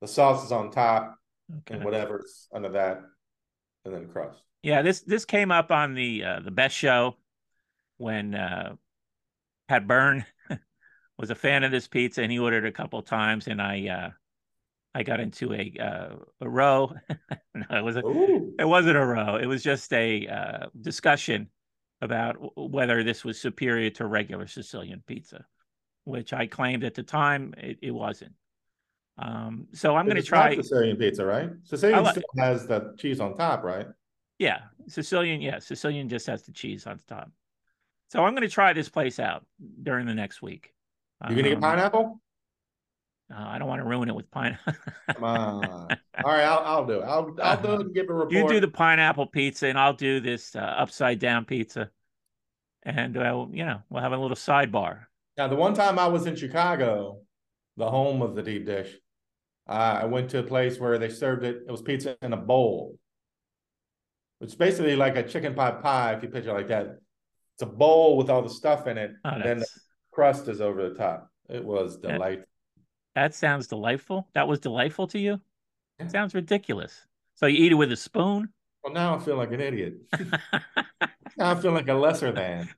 the 0.01 0.07
sauce 0.07 0.45
is 0.45 0.51
on 0.51 0.71
top 0.71 1.15
Okay. 1.59 1.75
and 1.75 1.83
whatever's 1.83 2.47
under 2.51 2.69
that, 2.69 3.01
and 3.85 3.93
then 3.93 4.07
crust. 4.07 4.41
Yeah, 4.63 4.81
this 4.81 5.01
this 5.01 5.25
came 5.25 5.51
up 5.51 5.71
on 5.71 5.93
the 5.93 6.23
uh, 6.23 6.39
the 6.41 6.51
best 6.51 6.75
show 6.75 7.15
when 7.97 8.35
uh, 8.35 8.75
Pat 9.67 9.87
Byrne 9.87 10.25
was 11.17 11.29
a 11.29 11.35
fan 11.35 11.63
of 11.63 11.71
this 11.71 11.87
pizza 11.87 12.21
and 12.21 12.31
he 12.31 12.39
ordered 12.39 12.65
a 12.65 12.71
couple 12.71 13.01
times 13.01 13.47
and 13.47 13.61
I 13.61 13.87
uh, 13.87 14.09
I 14.97 15.03
got 15.03 15.19
into 15.19 15.53
a 15.53 15.73
uh, 15.79 16.15
a 16.41 16.49
row. 16.49 16.91
no, 17.53 17.65
it 17.69 17.83
was 17.83 17.97
a, 17.97 18.05
Ooh. 18.05 18.53
it 18.57 18.65
wasn't 18.65 18.97
a 18.97 19.05
row. 19.05 19.35
It 19.35 19.45
was 19.45 19.63
just 19.63 19.93
a 19.93 20.27
uh, 20.27 20.65
discussion 20.81 21.49
about 22.01 22.33
w- 22.35 22.51
whether 22.55 23.03
this 23.03 23.23
was 23.23 23.39
superior 23.39 23.89
to 23.91 24.05
regular 24.05 24.47
Sicilian 24.47 25.03
pizza, 25.05 25.45
which 26.05 26.33
I 26.33 26.47
claimed 26.47 26.83
at 26.83 26.95
the 26.95 27.03
time 27.03 27.53
it, 27.57 27.77
it 27.81 27.91
wasn't. 27.91 28.33
Um, 29.19 29.67
so 29.73 29.95
I'm 29.95 30.05
going 30.05 30.17
to 30.17 30.23
try. 30.23 30.55
Sicilian 30.55 30.97
pizza, 30.97 31.25
right? 31.25 31.49
Sicilian 31.63 32.05
still 32.05 32.23
has 32.37 32.67
the 32.67 32.95
cheese 32.97 33.19
on 33.19 33.35
top, 33.35 33.63
right? 33.63 33.87
Yeah, 34.39 34.59
Sicilian. 34.87 35.41
Yeah, 35.41 35.59
Sicilian 35.59 36.09
just 36.09 36.27
has 36.27 36.43
the 36.43 36.51
cheese 36.51 36.85
on 36.87 36.99
top. 37.07 37.31
So 38.09 38.23
I'm 38.23 38.33
going 38.33 38.47
to 38.47 38.53
try 38.53 38.73
this 38.73 38.89
place 38.89 39.19
out 39.19 39.45
during 39.83 40.05
the 40.05 40.13
next 40.13 40.41
week. 40.41 40.73
You're 41.27 41.35
gonna 41.35 41.49
get 41.49 41.55
Um, 41.55 41.61
pineapple? 41.61 42.21
uh, 43.33 43.35
I 43.39 43.57
don't 43.57 43.67
want 43.67 43.81
to 43.81 43.85
ruin 43.87 44.07
it 44.07 44.15
with 44.15 44.29
pineapple. 44.29 44.73
Come 45.15 45.23
on. 45.23 45.65
All 46.23 46.31
right, 46.31 46.43
I'll 46.43 46.59
I'll 46.63 46.85
do 46.85 46.99
it. 47.01 47.03
I'll 47.03 47.35
I'll 47.41 47.61
do 47.61 47.73
it 47.73 47.79
and 47.81 47.93
give 47.95 48.07
a 48.09 48.13
report. 48.13 48.31
you 48.31 48.47
do 48.47 48.59
the 48.59 48.67
pineapple 48.67 49.25
pizza, 49.25 49.65
and 49.67 49.79
I'll 49.79 49.93
do 49.95 50.19
this 50.19 50.55
uh, 50.55 50.59
upside 50.59 51.17
down 51.17 51.45
pizza, 51.45 51.89
and 52.83 53.17
uh, 53.17 53.47
you 53.51 53.65
know 53.65 53.81
we'll 53.89 54.03
have 54.03 54.11
a 54.13 54.17
little 54.17 54.37
sidebar. 54.37 55.05
Now, 55.37 55.47
the 55.47 55.55
one 55.55 55.73
time 55.73 55.97
I 55.97 56.07
was 56.07 56.27
in 56.27 56.35
Chicago, 56.35 57.21
the 57.77 57.89
home 57.89 58.21
of 58.21 58.35
the 58.35 58.43
deep 58.43 58.67
dish, 58.67 58.95
uh, 59.67 59.99
I 60.01 60.05
went 60.05 60.29
to 60.31 60.39
a 60.39 60.43
place 60.43 60.79
where 60.79 60.99
they 60.99 61.09
served 61.09 61.43
it. 61.43 61.63
It 61.67 61.71
was 61.71 61.81
pizza 61.81 62.15
in 62.21 62.31
a 62.33 62.37
bowl, 62.37 62.99
is 64.41 64.55
basically 64.55 64.95
like 64.95 65.15
a 65.15 65.23
chicken 65.23 65.53
pot 65.53 65.81
pie. 65.81 66.13
If 66.13 66.23
you 66.23 66.29
picture 66.29 66.51
it 66.51 66.53
like 66.53 66.67
that, 66.67 66.99
it's 67.55 67.63
a 67.63 67.65
bowl 67.65 68.17
with 68.17 68.29
all 68.29 68.41
the 68.41 68.49
stuff 68.49 68.87
in 68.87 68.97
it, 68.97 69.11
Oh, 69.25 69.29
and 69.29 69.43
then 69.43 69.59
the 69.59 69.67
crust 70.11 70.47
is 70.47 70.61
over 70.61 70.89
the 70.89 70.95
top. 70.95 71.29
It 71.49 71.63
was 71.63 71.97
delightful. 71.97 72.45
that 73.15 73.33
sounds 73.33 73.67
delightful. 73.67 74.27
That 74.33 74.47
was 74.47 74.59
delightful 74.59 75.07
to 75.07 75.19
you. 75.19 75.41
Yeah. 75.99 76.07
Sounds 76.07 76.35
ridiculous. 76.35 77.05
So 77.33 77.45
you 77.47 77.65
eat 77.65 77.71
it 77.71 77.75
with 77.75 77.91
a 77.91 77.95
spoon. 77.95 78.49
Well, 78.83 78.93
now 78.93 79.15
I 79.15 79.19
feel 79.19 79.37
like 79.37 79.51
an 79.51 79.61
idiot. 79.61 79.95
now 81.37 81.51
I 81.51 81.55
feel 81.55 81.71
like 81.71 81.87
a 81.87 81.93
lesser 81.93 82.31
than. 82.31 82.69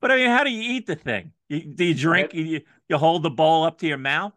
But 0.00 0.10
I 0.10 0.16
mean, 0.16 0.30
how 0.30 0.44
do 0.44 0.50
you 0.50 0.62
eat 0.76 0.86
the 0.86 0.96
thing? 0.96 1.32
You, 1.48 1.60
do 1.64 1.84
you 1.84 1.94
drink? 1.94 2.32
You, 2.34 2.62
you 2.88 2.96
hold 2.96 3.22
the 3.22 3.30
bowl 3.30 3.64
up 3.64 3.78
to 3.78 3.86
your 3.86 3.98
mouth, 3.98 4.32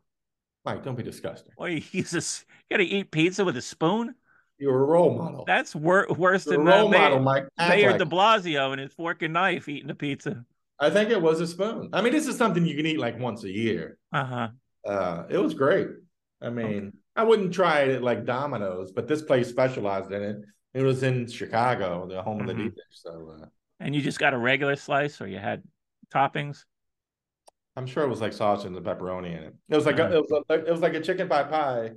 Mike, 0.66 0.84
don't 0.84 0.96
be 0.96 1.04
disgusting. 1.04 1.54
or 1.58 1.70
you 1.70 1.82
use 1.92 2.12
this? 2.12 2.46
You 2.70 2.78
got 2.78 2.84
to 2.84 2.90
eat 2.90 3.12
pizza 3.12 3.44
with 3.46 3.58
a 3.58 3.62
spoon. 3.62 4.16
You're 4.60 4.82
a 4.82 4.86
role 4.86 5.16
model. 5.18 5.44
That's 5.46 5.76
wor- 5.76 6.08
worse 6.18 6.46
You're 6.46 6.58
than 6.58 6.68
uh, 6.68 6.72
role 6.72 6.90
model, 6.90 7.20
Mayor, 7.20 7.22
Mike. 7.22 7.46
Mayor 7.58 7.92
like 7.92 8.00
De. 8.00 8.06
Blasio 8.06 8.72
and 8.72 8.80
his 8.80 8.94
fork 8.94 9.22
and 9.22 9.34
knife 9.34 9.68
eating 9.68 9.88
the 9.88 9.96
pizza. 9.96 10.46
I 10.80 10.90
think 10.90 11.10
it 11.10 11.22
was 11.22 11.42
a 11.42 11.48
spoon. 11.48 11.90
I 11.94 12.02
mean, 12.02 12.14
this 12.14 12.28
is 12.28 12.38
something 12.38 12.66
you 12.66 12.76
can 12.76 12.86
eat 12.86 13.00
like 13.00 13.20
once 13.20 13.44
a 13.44 13.50
year. 13.52 13.98
Uh 14.12 14.26
huh. 14.26 14.48
Uh, 14.86 15.24
it 15.30 15.38
was 15.38 15.54
great. 15.54 15.88
I 16.42 16.50
mean, 16.50 16.94
I 17.16 17.24
wouldn't 17.24 17.54
try 17.54 17.82
it 17.82 17.90
at 17.96 18.04
like 18.04 18.26
Domino's, 18.26 18.92
but 18.92 19.08
this 19.08 19.22
place 19.22 19.48
specialized 19.48 20.12
in 20.12 20.22
it. 20.22 20.38
It 20.74 20.82
was 20.84 21.04
in 21.04 21.28
Chicago, 21.28 22.08
the 22.08 22.22
home 22.22 22.42
of 22.42 22.48
the 22.48 22.54
Mhm. 22.54 22.58
deep 22.66 22.76
dish. 22.76 22.84
So 22.92 23.36
uh, 23.42 23.46
And 23.80 23.96
you 23.96 24.02
just 24.02 24.20
got 24.20 24.34
a 24.34 24.38
regular 24.38 24.76
slice, 24.76 25.22
or 25.22 25.28
you 25.28 25.38
had 25.40 25.64
toppings. 26.14 26.66
I'm 27.76 27.86
sure 27.88 28.04
it 28.04 28.10
was 28.10 28.22
like 28.22 28.34
sausage 28.34 28.68
and 28.68 28.76
the 28.76 28.82
pepperoni 28.82 29.28
in 29.38 29.44
it. 29.44 29.56
It 29.70 29.76
was 29.76 29.86
like 29.86 30.00
a, 30.00 30.06
Uh-huh. 30.06 30.18
it 30.18 30.22
was 30.30 30.44
a, 30.50 30.54
it 30.68 30.72
was 30.72 30.82
like 30.82 30.94
a 30.96 31.02
chicken 31.02 31.28
pot 31.30 31.50
pie, 31.50 31.92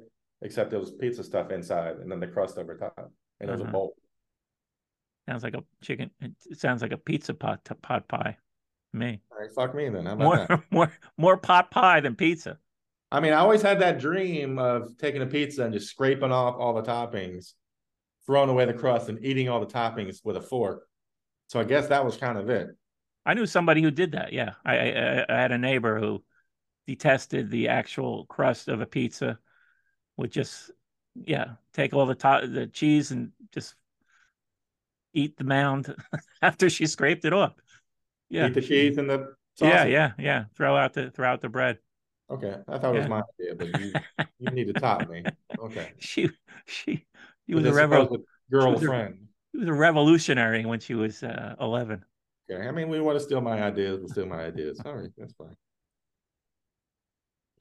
except 0.46 0.72
it 0.72 0.78
was 0.78 0.92
pizza 0.92 1.22
stuff 1.22 1.50
inside 1.50 1.96
and 1.96 2.10
then 2.10 2.20
the 2.20 2.26
crust 2.26 2.56
over 2.56 2.76
top, 2.76 3.12
and 3.40 3.50
it 3.50 3.52
was 3.52 3.60
Uh-huh. 3.60 3.68
a 3.68 3.72
bowl. 3.72 3.96
Sounds 5.28 5.42
like 5.42 5.54
a 5.54 5.64
chicken. 5.82 6.10
It 6.20 6.58
sounds 6.58 6.82
like 6.82 6.92
a 6.92 6.98
pizza 6.98 7.34
pot 7.34 7.68
pot 7.82 8.06
pie. 8.08 8.36
to 8.92 8.98
Me 8.98 9.20
All 9.30 9.38
right, 9.38 9.50
fuck 9.54 9.74
me 9.74 9.88
then. 9.88 10.06
How 10.06 10.12
about 10.14 10.24
more 10.24 10.36
that? 10.48 10.62
more 10.70 10.92
more 11.18 11.36
pot 11.36 11.70
pie 11.70 12.00
than 12.00 12.14
pizza. 12.14 12.58
I 13.10 13.20
mean, 13.20 13.32
I 13.32 13.36
always 13.38 13.62
had 13.62 13.80
that 13.80 13.98
dream 13.98 14.58
of 14.58 14.96
taking 14.98 15.22
a 15.22 15.26
pizza 15.26 15.64
and 15.64 15.72
just 15.72 15.88
scraping 15.90 16.32
off 16.32 16.56
all 16.58 16.74
the 16.74 16.82
toppings, 16.82 17.52
throwing 18.26 18.50
away 18.50 18.64
the 18.66 18.74
crust, 18.74 19.08
and 19.08 19.24
eating 19.24 19.48
all 19.48 19.60
the 19.60 19.66
toppings 19.72 20.24
with 20.24 20.36
a 20.36 20.40
fork. 20.40 20.86
So 21.48 21.60
I 21.60 21.64
guess 21.64 21.88
that 21.88 22.04
was 22.04 22.16
kind 22.16 22.38
of 22.38 22.48
it. 22.50 22.68
I 23.24 23.34
knew 23.34 23.46
somebody 23.46 23.82
who 23.82 23.90
did 23.90 24.12
that. 24.12 24.32
Yeah, 24.32 24.54
I, 24.64 24.76
I 24.78 25.26
I 25.28 25.40
had 25.40 25.52
a 25.52 25.58
neighbor 25.58 25.98
who 25.98 26.22
detested 26.86 27.50
the 27.50 27.68
actual 27.68 28.26
crust 28.26 28.68
of 28.68 28.80
a 28.80 28.86
pizza. 28.86 29.38
Would 30.16 30.32
just 30.32 30.70
yeah 31.14 31.56
take 31.72 31.94
all 31.94 32.06
the 32.06 32.14
top 32.14 32.42
the 32.46 32.66
cheese 32.66 33.10
and 33.10 33.32
just 33.52 33.74
eat 35.12 35.36
the 35.36 35.44
mound 35.44 35.94
after 36.42 36.68
she 36.70 36.86
scraped 36.86 37.24
it 37.24 37.32
off. 37.32 37.54
Yeah, 38.28 38.48
Eat 38.48 38.54
the 38.54 38.62
cheese 38.62 38.96
and 38.96 39.10
the 39.10 39.34
yeah, 39.60 39.84
sausage. 39.84 39.84
yeah, 39.84 40.12
yeah. 40.18 40.44
Throw 40.54 40.76
out 40.76 40.92
the 40.94 41.10
throw 41.10 41.28
out 41.28 41.40
the 41.40 41.48
bread. 41.48 41.78
Okay, 42.30 42.56
I 42.68 42.78
thought 42.78 42.94
it 42.94 42.94
Yeah. 42.94 42.98
was 42.98 43.08
my 43.08 43.22
idea, 43.40 43.54
but 43.54 43.68
you 43.68 43.94
you 44.38 44.50
need 44.50 44.66
to 44.66 44.74
top 44.74 45.08
me. 45.08 45.28
Okay, 45.58 45.88
She 45.98 46.30
she 46.66 47.06
he 47.46 47.54
With 47.54 47.66
was 47.66 47.66
a 47.66 47.72
revel 47.72 48.12
supposed 48.52 48.92
girlfriend. 48.92 49.28
he 49.52 49.58
was 49.58 49.68
a 49.68 49.72
revolutionary 49.74 50.64
when 50.66 50.80
she 50.80 50.94
was 50.94 51.22
uh, 51.22 51.56
eleven. 51.60 52.04
Okay, 52.50 52.66
I 52.66 52.70
mean, 52.70 52.88
we 52.88 53.00
want 53.00 53.16
to 53.18 53.24
steal 53.24 53.40
my 53.40 53.62
ideas, 53.62 53.98
we'll 54.00 54.08
steal 54.08 54.26
my 54.26 54.44
ideas. 54.44 54.80
All 54.84 54.94
right, 54.96 55.10
that's 55.16 55.32
fine. 55.34 55.56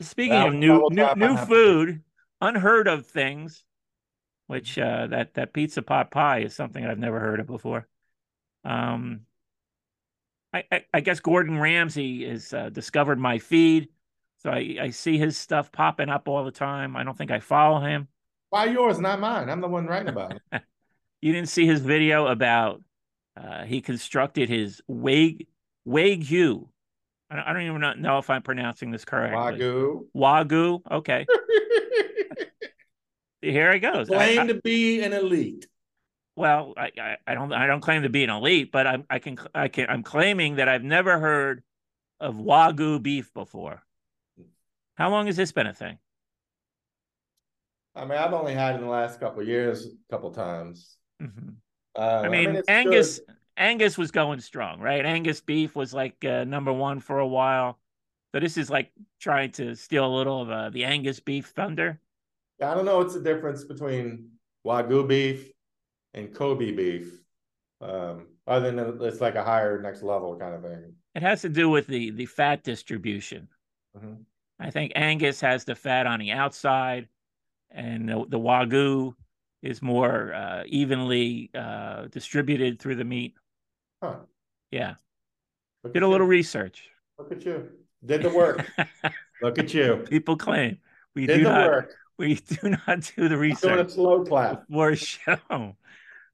Speaking 0.01 0.41
Well, 0.41 0.47
of 0.47 0.53
new 0.53 0.85
new, 0.87 1.11
new 1.15 1.35
that. 1.35 1.37
food, 1.37 2.01
unheard 2.41 2.87
of 2.87 3.05
things, 3.07 3.63
which 4.47 4.77
uh, 4.77 5.07
that 5.07 5.33
that 5.35 5.53
pizza 5.53 5.81
pot 5.81 6.11
pie 6.11 6.39
is 6.39 6.55
something 6.55 6.85
I've 6.85 6.99
never 6.99 7.19
heard 7.19 7.39
of 7.39 7.47
before. 7.47 7.87
Um, 8.63 9.21
I 10.53 10.63
I, 10.71 10.85
I 10.93 10.99
guess 11.01 11.19
Gordon 11.19 11.59
Ramsay 11.59 12.27
has 12.29 12.53
uh, 12.53 12.69
discovered 12.69 13.19
my 13.19 13.39
feed 13.39 13.89
So 14.37 14.49
I, 14.51 14.77
I 14.81 14.89
see 14.91 15.17
his 15.17 15.37
stuff 15.37 15.71
popping 15.71 16.09
up 16.09 16.27
all 16.27 16.43
the 16.43 16.51
time. 16.51 16.95
I 16.95 17.03
don't 17.03 17.17
think 17.17 17.31
I 17.31 17.39
follow 17.39 17.79
him. 17.79 18.07
Why 18.49 18.65
yours, 18.65 18.99
not 18.99 19.19
mine? 19.19 19.49
I'm 19.49 19.61
the 19.61 19.67
one 19.67 19.85
writing 19.87 20.09
about 20.09 20.35
it. 20.51 20.61
you 21.21 21.33
didn't 21.33 21.49
see 21.49 21.65
his 21.65 21.81
video 21.81 22.27
about 22.27 22.81
uh, 23.35 23.63
he 23.63 23.81
constructed 23.81 24.47
his 24.49 24.81
Wag 24.87 25.47
Wagyu. 25.87 26.67
I 27.29 27.35
don't, 27.35 27.45
I 27.45 27.53
don't 27.53 27.63
even 27.63 28.01
know 28.01 28.19
if 28.19 28.29
I'm 28.29 28.43
pronouncing 28.43 28.91
this 28.91 29.03
correctly. 29.03 29.59
Wagyu. 29.59 30.05
Wagyu. 30.15 30.81
Okay. 30.89 31.25
Here 33.51 33.71
it 33.71 33.79
goes. 33.79 34.07
Claim 34.07 34.39
I, 34.39 34.47
to 34.47 34.61
be 34.61 35.01
an 35.01 35.13
elite. 35.13 35.67
Well, 36.35 36.73
I, 36.75 36.91
I, 36.99 37.17
I, 37.27 37.33
don't 37.33 37.53
I 37.53 37.67
don't 37.67 37.81
claim 37.81 38.03
to 38.03 38.09
be 38.09 38.23
an 38.23 38.29
elite, 38.29 38.71
but 38.71 38.87
I'm 38.87 39.05
I 39.09 39.19
can 39.19 39.37
I 39.53 39.67
can 39.67 39.89
I'm 39.89 40.03
claiming 40.03 40.55
that 40.55 40.67
I've 40.67 40.83
never 40.83 41.19
heard 41.19 41.63
of 42.19 42.35
Wagyu 42.35 43.01
beef 43.01 43.33
before. 43.33 43.83
How 44.95 45.09
long 45.09 45.27
has 45.27 45.35
this 45.35 45.51
been 45.51 45.67
a 45.67 45.73
thing? 45.73 45.97
I 47.95 48.03
mean, 48.03 48.17
I've 48.17 48.33
only 48.33 48.53
had 48.53 48.73
it 48.73 48.79
in 48.79 48.83
the 48.83 48.89
last 48.89 49.19
couple 49.19 49.43
years, 49.43 49.85
a 49.85 49.89
couple 50.11 50.31
times. 50.31 50.97
Mm-hmm. 51.21 51.49
Uh, 51.97 52.01
I 52.01 52.29
mean, 52.29 52.49
I 52.49 52.51
mean 52.53 52.63
Angus 52.67 53.19
good. 53.19 53.35
Angus 53.57 53.97
was 53.97 54.11
going 54.11 54.41
strong, 54.41 54.79
right? 54.79 55.05
Angus 55.05 55.39
beef 55.39 55.75
was 55.75 55.93
like 55.93 56.23
uh, 56.25 56.43
number 56.43 56.73
one 56.73 56.99
for 56.99 57.19
a 57.19 57.27
while. 57.27 57.79
So 58.33 58.41
this 58.41 58.57
is 58.57 58.69
like 58.69 58.91
trying 59.21 59.51
to 59.53 59.75
steal 59.75 60.05
a 60.05 60.13
little 60.13 60.41
of 60.41 60.49
uh, 60.49 60.69
the 60.71 60.83
Angus 60.83 61.21
beef 61.21 61.47
thunder. 61.55 62.01
I 62.61 62.73
don't 62.73 62.85
know 62.85 62.97
what's 62.97 63.13
the 63.13 63.21
difference 63.21 63.63
between 63.63 64.29
Wagyu 64.65 65.07
beef 65.07 65.51
and 66.13 66.33
Kobe 66.33 66.71
beef, 66.71 67.11
um, 67.81 68.27
other 68.47 68.71
than 68.71 68.99
it's 69.01 69.21
like 69.21 69.35
a 69.35 69.43
higher 69.43 69.81
next 69.81 70.03
level 70.03 70.37
kind 70.37 70.55
of 70.55 70.61
thing. 70.61 70.93
It 71.15 71.21
has 71.21 71.41
to 71.41 71.49
do 71.49 71.69
with 71.69 71.87
the 71.87 72.11
the 72.11 72.25
fat 72.25 72.63
distribution. 72.63 73.47
Mm-hmm. 73.97 74.13
I 74.59 74.71
think 74.71 74.93
Angus 74.95 75.41
has 75.41 75.65
the 75.65 75.75
fat 75.75 76.07
on 76.07 76.19
the 76.19 76.31
outside, 76.31 77.09
and 77.71 78.07
the, 78.07 78.25
the 78.29 78.39
Wagyu 78.39 79.13
is 79.61 79.81
more 79.81 80.33
uh, 80.33 80.63
evenly 80.65 81.49
uh, 81.53 82.05
distributed 82.07 82.79
through 82.79 82.95
the 82.95 83.03
meat. 83.03 83.33
Huh. 84.01 84.17
Yeah. 84.71 84.95
Look 85.83 85.93
Did 85.93 86.03
a 86.03 86.07
little 86.07 86.27
research. 86.27 86.89
Look 87.17 87.31
at 87.31 87.45
you. 87.45 87.69
Did 88.05 88.23
the 88.23 88.29
work. 88.29 88.65
Look 89.41 89.59
at 89.59 89.73
you. 89.73 90.05
People 90.09 90.37
claim 90.37 90.77
we 91.15 91.25
Did 91.25 91.37
do 91.37 91.43
not. 91.43 91.67
Work. 91.67 91.95
We 92.17 92.35
do 92.61 92.69
not 92.87 93.11
do 93.15 93.27
the 93.29 93.37
research. 93.37 93.73
doing 93.73 93.85
a 93.85 93.89
slow 93.89 94.23
clap 94.25 94.63
for 94.71 94.89
a 94.89 94.95
show. 94.95 95.75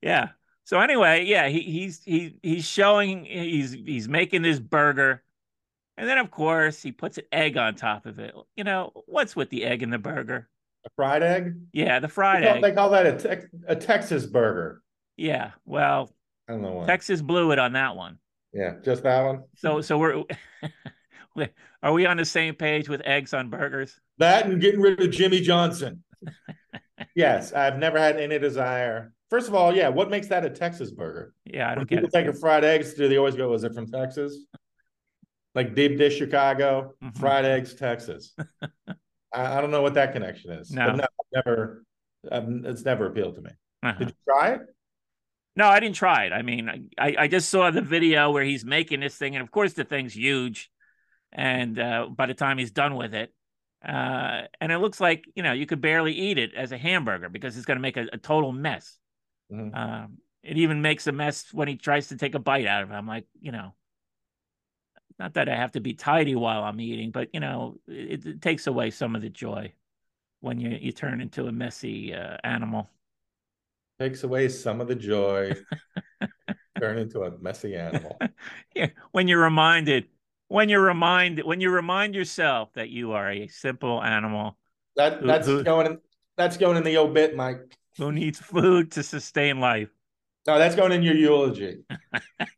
Yeah. 0.01 0.29
So 0.63 0.79
anyway, 0.79 1.25
yeah, 1.25 1.47
he, 1.47 1.59
he's 1.59 2.03
he 2.03 2.39
he's 2.41 2.67
showing 2.67 3.25
he's 3.25 3.71
he's 3.71 4.07
making 4.07 4.41
this 4.41 4.59
burger, 4.59 5.21
and 5.95 6.09
then 6.09 6.17
of 6.17 6.31
course 6.31 6.81
he 6.81 6.91
puts 6.91 7.19
an 7.19 7.25
egg 7.31 7.55
on 7.55 7.75
top 7.75 8.07
of 8.07 8.17
it. 8.17 8.33
You 8.55 8.63
know 8.63 8.91
what's 9.05 9.35
with 9.35 9.51
the 9.51 9.63
egg 9.63 9.83
in 9.83 9.91
the 9.91 9.99
burger? 9.99 10.49
A 10.85 10.89
fried 10.95 11.21
egg? 11.21 11.55
Yeah, 11.71 11.99
the 11.99 12.07
fried 12.07 12.41
they 12.41 12.47
call, 12.47 12.55
egg. 12.55 12.61
They 12.63 12.71
call 12.71 12.89
that 12.89 13.25
a, 13.25 13.43
a 13.67 13.75
Texas 13.75 14.25
burger. 14.25 14.81
Yeah. 15.17 15.51
Well, 15.65 16.11
I 16.47 16.53
don't 16.53 16.63
know 16.63 16.71
why. 16.71 16.85
Texas 16.87 17.21
blew 17.21 17.51
it 17.51 17.59
on 17.59 17.73
that 17.73 17.95
one. 17.95 18.17
Yeah, 18.53 18.75
just 18.83 19.03
that 19.03 19.21
one. 19.21 19.43
So 19.57 19.81
so 19.81 19.97
we're 19.97 20.23
are 21.83 21.93
we 21.93 22.05
on 22.05 22.17
the 22.17 22.25
same 22.25 22.55
page 22.55 22.89
with 22.89 23.01
eggs 23.05 23.33
on 23.33 23.49
burgers? 23.49 23.99
That 24.17 24.45
and 24.45 24.61
getting 24.61 24.81
rid 24.81 24.99
of 25.01 25.11
Jimmy 25.11 25.41
Johnson. 25.41 26.03
yes, 27.15 27.53
I've 27.53 27.77
never 27.77 27.97
had 27.97 28.17
any 28.17 28.39
desire. 28.39 29.13
First 29.29 29.47
of 29.47 29.55
all, 29.55 29.73
yeah, 29.73 29.89
what 29.89 30.09
makes 30.09 30.27
that 30.27 30.45
a 30.45 30.49
Texas 30.49 30.91
burger? 30.91 31.33
Yeah, 31.45 31.67
I 31.67 31.75
don't 31.75 31.79
when 31.79 31.87
get 31.87 31.95
people 31.95 32.07
it. 32.07 32.11
think 32.11 32.27
of 32.27 32.39
fried 32.39 32.63
eggs, 32.63 32.93
do 32.93 33.07
they 33.07 33.17
always 33.17 33.35
go, 33.35 33.49
"Was 33.49 33.63
it 33.63 33.73
from 33.73 33.87
Texas?" 33.87 34.45
Like 35.55 35.75
deep 35.75 35.97
dish 35.97 36.17
Chicago, 36.17 36.93
mm-hmm. 37.03 37.19
fried 37.19 37.45
eggs 37.45 37.73
Texas. 37.73 38.33
I, 39.33 39.57
I, 39.57 39.61
don't 39.61 39.71
know 39.71 39.81
what 39.81 39.93
that 39.95 40.13
connection 40.13 40.51
is. 40.51 40.71
No, 40.71 40.93
no 40.95 41.05
never. 41.33 41.83
Um, 42.29 42.63
it's 42.65 42.85
never 42.85 43.07
appealed 43.07 43.35
to 43.35 43.41
me. 43.41 43.51
Uh-huh. 43.83 43.97
Did 43.97 44.09
you 44.09 44.15
try 44.27 44.53
it? 44.53 44.61
No, 45.55 45.67
I 45.67 45.79
didn't 45.79 45.95
try 45.95 46.25
it. 46.25 46.33
I 46.33 46.43
mean, 46.43 46.89
I, 46.97 47.15
I 47.19 47.27
just 47.27 47.49
saw 47.49 47.71
the 47.71 47.81
video 47.81 48.31
where 48.31 48.43
he's 48.43 48.63
making 48.63 49.01
this 49.01 49.15
thing, 49.15 49.35
and 49.35 49.43
of 49.43 49.51
course 49.51 49.73
the 49.73 49.83
thing's 49.83 50.15
huge. 50.15 50.70
And 51.31 51.79
uh, 51.79 52.07
by 52.15 52.25
the 52.25 52.33
time 52.33 52.57
he's 52.57 52.71
done 52.71 52.95
with 52.95 53.13
it, 53.13 53.33
uh, 53.87 54.43
and 54.59 54.71
it 54.71 54.77
looks 54.77 54.99
like 54.99 55.25
you 55.35 55.41
know 55.41 55.53
you 55.53 55.65
could 55.65 55.81
barely 55.81 56.13
eat 56.13 56.37
it 56.37 56.53
as 56.53 56.71
a 56.71 56.77
hamburger 56.77 57.29
because 57.29 57.57
it's 57.57 57.65
going 57.65 57.77
to 57.77 57.81
make 57.81 57.97
a, 57.97 58.07
a, 58.13 58.17
total 58.17 58.51
mess. 58.51 58.99
Mm-hmm. 59.51 59.75
Um, 59.75 60.17
it 60.43 60.57
even 60.57 60.81
makes 60.81 61.07
a 61.07 61.11
mess 61.11 61.51
when 61.51 61.67
he 61.67 61.77
tries 61.77 62.09
to 62.09 62.17
take 62.17 62.35
a 62.35 62.39
bite 62.39 62.67
out 62.67 62.83
of 62.83 62.91
it. 62.91 62.93
I'm 62.93 63.07
like, 63.07 63.25
you 63.39 63.51
know, 63.51 63.73
not 65.17 65.33
that 65.33 65.49
I 65.49 65.55
have 65.55 65.71
to 65.71 65.79
be 65.79 65.93
tidy 65.93 66.35
while 66.35 66.63
I'm 66.63 66.79
eating, 66.79 67.11
but 67.11 67.29
you 67.33 67.39
know, 67.39 67.77
it, 67.87 68.25
it 68.25 68.41
takes 68.41 68.67
away 68.67 68.91
some 68.91 69.15
of 69.15 69.21
the 69.21 69.29
joy 69.29 69.73
when 70.41 70.59
you 70.59 70.77
you 70.79 70.91
turn 70.91 71.21
into 71.21 71.47
a 71.47 71.51
messy 71.51 72.13
uh, 72.13 72.37
animal. 72.43 72.89
Takes 73.99 74.23
away 74.23 74.49
some 74.49 74.81
of 74.81 74.87
the 74.87 74.95
joy. 74.95 75.53
turn 76.79 76.97
into 76.97 77.21
a 77.21 77.37
messy 77.39 77.75
animal. 77.75 78.17
yeah, 78.75 78.89
when 79.11 79.27
you're 79.27 79.41
reminded, 79.41 80.05
when 80.51 80.67
you're 80.67 80.81
reminded, 80.81 81.45
when 81.45 81.61
you 81.61 81.69
remind 81.69 82.13
yourself 82.13 82.73
that 82.73 82.89
you 82.89 83.13
are 83.13 83.31
a 83.31 83.47
simple 83.47 84.03
animal. 84.03 84.57
That 84.97 85.25
that's 85.25 85.47
who, 85.47 85.63
going. 85.63 85.87
In, 85.87 85.99
that's 86.35 86.57
going 86.57 86.75
in 86.75 86.83
the 86.83 86.97
obit, 86.97 87.37
Mike. 87.37 87.77
Who 87.97 88.11
needs 88.11 88.37
food 88.37 88.91
to 88.91 89.03
sustain 89.03 89.61
life? 89.61 89.87
No, 90.45 90.59
that's 90.59 90.75
going 90.75 90.91
in 90.91 91.03
your 91.03 91.15
eulogy. 91.15 91.83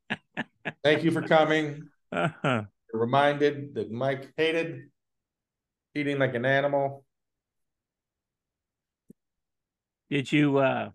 Thank 0.84 1.04
you 1.04 1.12
for 1.12 1.22
coming. 1.22 1.88
Uh-huh. 2.12 2.64
Reminded 2.92 3.76
that 3.76 3.92
Mike 3.92 4.34
hated 4.38 4.90
eating 5.94 6.18
like 6.18 6.34
an 6.34 6.46
animal. 6.46 7.06
Did 10.10 10.32
you 10.32 10.58
uh 10.58 10.90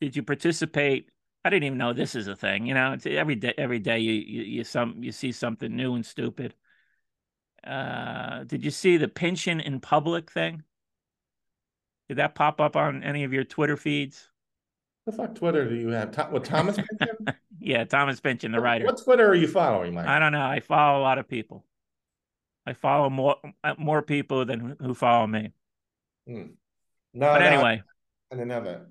did 0.00 0.16
you 0.16 0.24
participate? 0.24 1.08
I 1.44 1.50
didn't 1.50 1.64
even 1.64 1.78
know 1.78 1.92
this 1.92 2.14
is 2.14 2.28
a 2.28 2.36
thing. 2.36 2.66
You 2.66 2.74
know, 2.74 2.92
it's 2.92 3.06
every 3.06 3.34
day 3.34 3.54
every 3.56 3.78
day 3.78 3.98
you 3.98 4.12
you, 4.12 4.42
you 4.42 4.64
some 4.64 5.02
you 5.02 5.12
see 5.12 5.32
something 5.32 5.74
new 5.74 5.94
and 5.94 6.04
stupid. 6.04 6.54
Uh 7.64 8.44
did 8.44 8.64
you 8.64 8.70
see 8.70 8.96
the 8.96 9.08
Pynchon 9.08 9.60
in 9.60 9.80
public 9.80 10.30
thing? 10.30 10.62
Did 12.08 12.18
that 12.18 12.34
pop 12.34 12.60
up 12.60 12.76
on 12.76 13.02
any 13.02 13.24
of 13.24 13.32
your 13.32 13.44
Twitter 13.44 13.76
feeds? 13.76 14.28
What 15.04 15.16
the 15.16 15.22
fuck 15.22 15.34
Twitter 15.34 15.68
do 15.68 15.76
you 15.76 15.88
have? 15.88 16.14
What 16.30 16.44
Thomas 16.44 16.76
Pynchon? 16.76 17.34
yeah, 17.60 17.84
Thomas 17.84 18.20
Pynchon, 18.20 18.52
the 18.52 18.60
writer. 18.60 18.84
What 18.84 19.02
Twitter 19.02 19.28
are 19.28 19.34
you 19.34 19.48
following, 19.48 19.94
Mike? 19.94 20.06
I 20.06 20.18
don't 20.18 20.32
know. 20.32 20.44
I 20.44 20.60
follow 20.60 21.00
a 21.00 21.02
lot 21.02 21.18
of 21.18 21.28
people. 21.28 21.64
I 22.66 22.74
follow 22.74 23.08
more 23.08 23.36
uh, 23.64 23.74
more 23.78 24.02
people 24.02 24.44
than 24.44 24.76
who 24.80 24.94
follow 24.94 25.26
me. 25.26 25.52
Hmm. 26.26 26.42
No, 27.14 27.32
but 27.32 27.38
no, 27.38 27.46
anyway, 27.46 27.82
I 28.30 28.34
didn't 28.34 28.48
know 28.48 28.62
that. 28.62 28.86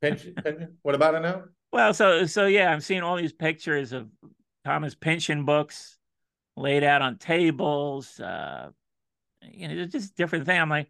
Pynchon? 0.00 0.34
What 0.82 0.94
about 0.94 1.14
it 1.14 1.20
now? 1.20 1.44
Well, 1.72 1.92
so 1.92 2.26
so 2.26 2.46
yeah, 2.46 2.70
I'm 2.70 2.80
seeing 2.80 3.02
all 3.02 3.16
these 3.16 3.32
pictures 3.32 3.92
of 3.92 4.08
Thomas 4.64 4.94
Pynchon 4.94 5.44
books 5.44 5.98
laid 6.56 6.82
out 6.84 7.02
on 7.02 7.18
tables. 7.18 8.18
Uh, 8.18 8.70
you 9.42 9.68
know, 9.68 9.82
it's 9.82 9.92
just 9.92 10.16
different 10.16 10.46
thing. 10.46 10.60
I'm 10.60 10.68
like, 10.68 10.88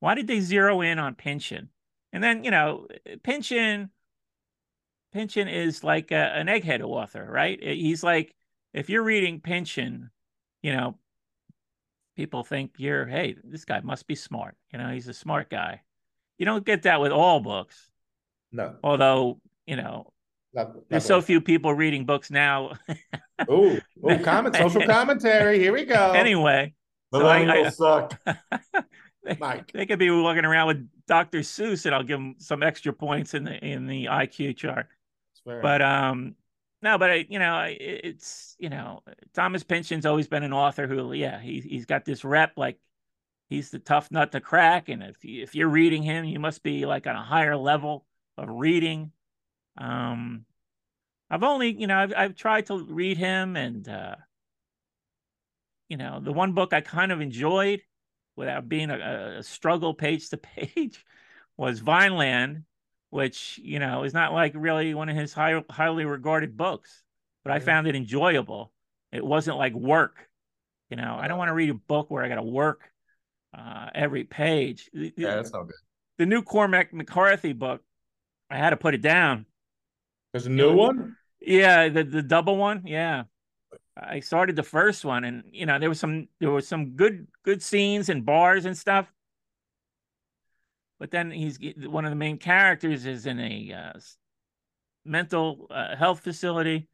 why 0.00 0.14
did 0.14 0.26
they 0.26 0.40
zero 0.40 0.80
in 0.80 0.98
on 0.98 1.14
Pynchon? 1.14 1.68
And 2.12 2.24
then, 2.24 2.44
you 2.44 2.50
know, 2.50 2.86
Pynchon, 3.22 3.90
Pynchon 5.12 5.48
is 5.48 5.84
like 5.84 6.10
a, 6.10 6.16
an 6.34 6.46
egghead 6.46 6.82
author, 6.82 7.26
right? 7.30 7.62
He's 7.62 8.02
like, 8.02 8.34
if 8.72 8.88
you're 8.88 9.02
reading 9.02 9.40
Pynchon, 9.40 10.10
you 10.62 10.72
know, 10.72 10.98
people 12.16 12.42
think 12.42 12.72
you're, 12.78 13.06
hey, 13.06 13.36
this 13.44 13.64
guy 13.64 13.80
must 13.80 14.06
be 14.06 14.14
smart. 14.14 14.56
You 14.72 14.78
know, 14.78 14.88
he's 14.88 15.08
a 15.08 15.14
smart 15.14 15.50
guy. 15.50 15.82
You 16.38 16.46
don't 16.46 16.64
get 16.64 16.82
that 16.82 17.00
with 17.00 17.12
all 17.12 17.40
books. 17.40 17.89
No. 18.52 18.76
Although, 18.82 19.40
you 19.66 19.76
know, 19.76 20.12
not, 20.52 20.74
not 20.74 20.88
there's 20.88 21.04
so 21.04 21.20
few 21.20 21.40
people 21.40 21.72
reading 21.74 22.04
books 22.04 22.30
now. 22.30 22.72
oh, 23.48 23.78
oh, 24.02 24.18
comment, 24.18 24.56
social 24.56 24.82
commentary. 24.86 25.58
Here 25.58 25.72
we 25.72 25.84
go. 25.84 26.12
Anyway, 26.12 26.74
millennials 27.14 27.72
so 27.72 27.86
I, 27.86 27.96
I, 27.96 28.08
suck. 28.08 28.86
Mike. 29.38 29.72
They 29.72 29.86
could 29.86 29.98
be 29.98 30.10
walking 30.10 30.44
around 30.44 30.66
with 30.68 30.88
Dr. 31.06 31.40
Seuss, 31.40 31.86
and 31.86 31.94
I'll 31.94 32.02
give 32.02 32.18
them 32.18 32.36
some 32.38 32.62
extra 32.62 32.92
points 32.92 33.34
in 33.34 33.44
the 33.44 33.64
in 33.64 33.86
the 33.86 34.06
IQ 34.06 34.56
chart. 34.56 34.86
But 35.44 35.82
um, 35.82 36.34
no, 36.82 36.98
but 36.98 37.10
I, 37.10 37.26
you 37.28 37.38
know, 37.38 37.66
it's 37.68 38.56
you 38.58 38.70
know, 38.70 39.02
Thomas 39.34 39.62
Pynchon's 39.62 40.06
always 40.06 40.28
been 40.28 40.42
an 40.42 40.52
author 40.52 40.86
who, 40.86 41.12
yeah, 41.12 41.38
he 41.40 41.60
he's 41.60 41.86
got 41.86 42.04
this 42.04 42.24
rep 42.24 42.52
like 42.56 42.78
he's 43.48 43.70
the 43.70 43.78
tough 43.78 44.10
nut 44.10 44.32
to 44.32 44.40
crack, 44.40 44.88
and 44.88 45.02
if 45.02 45.24
you, 45.24 45.42
if 45.42 45.54
you're 45.54 45.68
reading 45.68 46.02
him, 46.02 46.24
you 46.24 46.38
must 46.38 46.62
be 46.62 46.86
like 46.86 47.06
on 47.06 47.16
a 47.16 47.22
higher 47.22 47.56
level 47.56 48.06
of 48.40 48.48
reading. 48.48 49.12
Um, 49.78 50.44
I've 51.30 51.42
only, 51.42 51.72
you 51.78 51.86
know, 51.86 51.96
I've 51.96 52.12
I've 52.16 52.34
tried 52.34 52.66
to 52.66 52.84
read 52.84 53.16
him, 53.16 53.56
and 53.56 53.88
uh, 53.88 54.16
you 55.88 55.96
know, 55.96 56.20
the 56.20 56.32
one 56.32 56.52
book 56.52 56.72
I 56.72 56.80
kind 56.80 57.12
of 57.12 57.20
enjoyed 57.20 57.82
without 58.36 58.68
being 58.68 58.90
a, 58.90 59.36
a 59.38 59.42
struggle 59.42 59.94
page 59.94 60.30
to 60.30 60.36
page 60.38 61.04
was 61.56 61.80
Vineland, 61.80 62.64
which 63.10 63.60
you 63.62 63.78
know 63.78 64.04
is 64.04 64.14
not 64.14 64.32
like 64.32 64.52
really 64.56 64.94
one 64.94 65.08
of 65.08 65.16
his 65.16 65.32
high, 65.32 65.62
highly 65.70 66.04
regarded 66.04 66.56
books, 66.56 67.02
but 67.44 67.52
I 67.52 67.60
found 67.60 67.86
it 67.86 67.94
enjoyable. 67.94 68.72
It 69.12 69.24
wasn't 69.24 69.58
like 69.58 69.74
work. 69.74 70.28
You 70.88 70.96
know, 70.96 71.16
I 71.20 71.28
don't 71.28 71.38
want 71.38 71.48
to 71.48 71.54
read 71.54 71.70
a 71.70 71.74
book 71.74 72.10
where 72.10 72.24
I 72.24 72.28
got 72.28 72.36
to 72.36 72.42
work 72.42 72.90
uh, 73.56 73.90
every 73.94 74.24
page. 74.24 74.90
Yeah, 74.92 75.36
that's 75.36 75.52
not 75.52 75.64
good. 75.64 75.76
The 76.18 76.26
new 76.26 76.42
Cormac 76.42 76.92
McCarthy 76.92 77.52
book, 77.52 77.82
I 78.50 78.58
had 78.58 78.70
to 78.70 78.76
put 78.76 78.94
it 78.94 79.02
down. 79.02 79.46
There's 80.32 80.46
a 80.46 80.50
new 80.50 80.74
one. 80.74 81.16
Yeah, 81.40 81.88
the 81.88 82.04
the 82.04 82.22
double 82.22 82.56
one. 82.56 82.82
Yeah, 82.86 83.24
I 83.96 84.20
started 84.20 84.56
the 84.56 84.62
first 84.62 85.04
one, 85.04 85.24
and 85.24 85.44
you 85.52 85.66
know 85.66 85.78
there 85.78 85.88
was 85.88 86.00
some 86.00 86.28
there 86.38 86.50
was 86.50 86.68
some 86.68 86.90
good 86.90 87.26
good 87.44 87.62
scenes 87.62 88.08
and 88.08 88.24
bars 88.24 88.64
and 88.64 88.76
stuff. 88.76 89.10
But 90.98 91.10
then 91.10 91.30
he's 91.30 91.58
one 91.86 92.04
of 92.04 92.10
the 92.10 92.16
main 92.16 92.36
characters 92.36 93.06
is 93.06 93.24
in 93.24 93.40
a 93.40 93.72
uh, 93.72 93.98
mental 95.04 95.66
uh, 95.70 95.96
health 95.96 96.20
facility, 96.20 96.88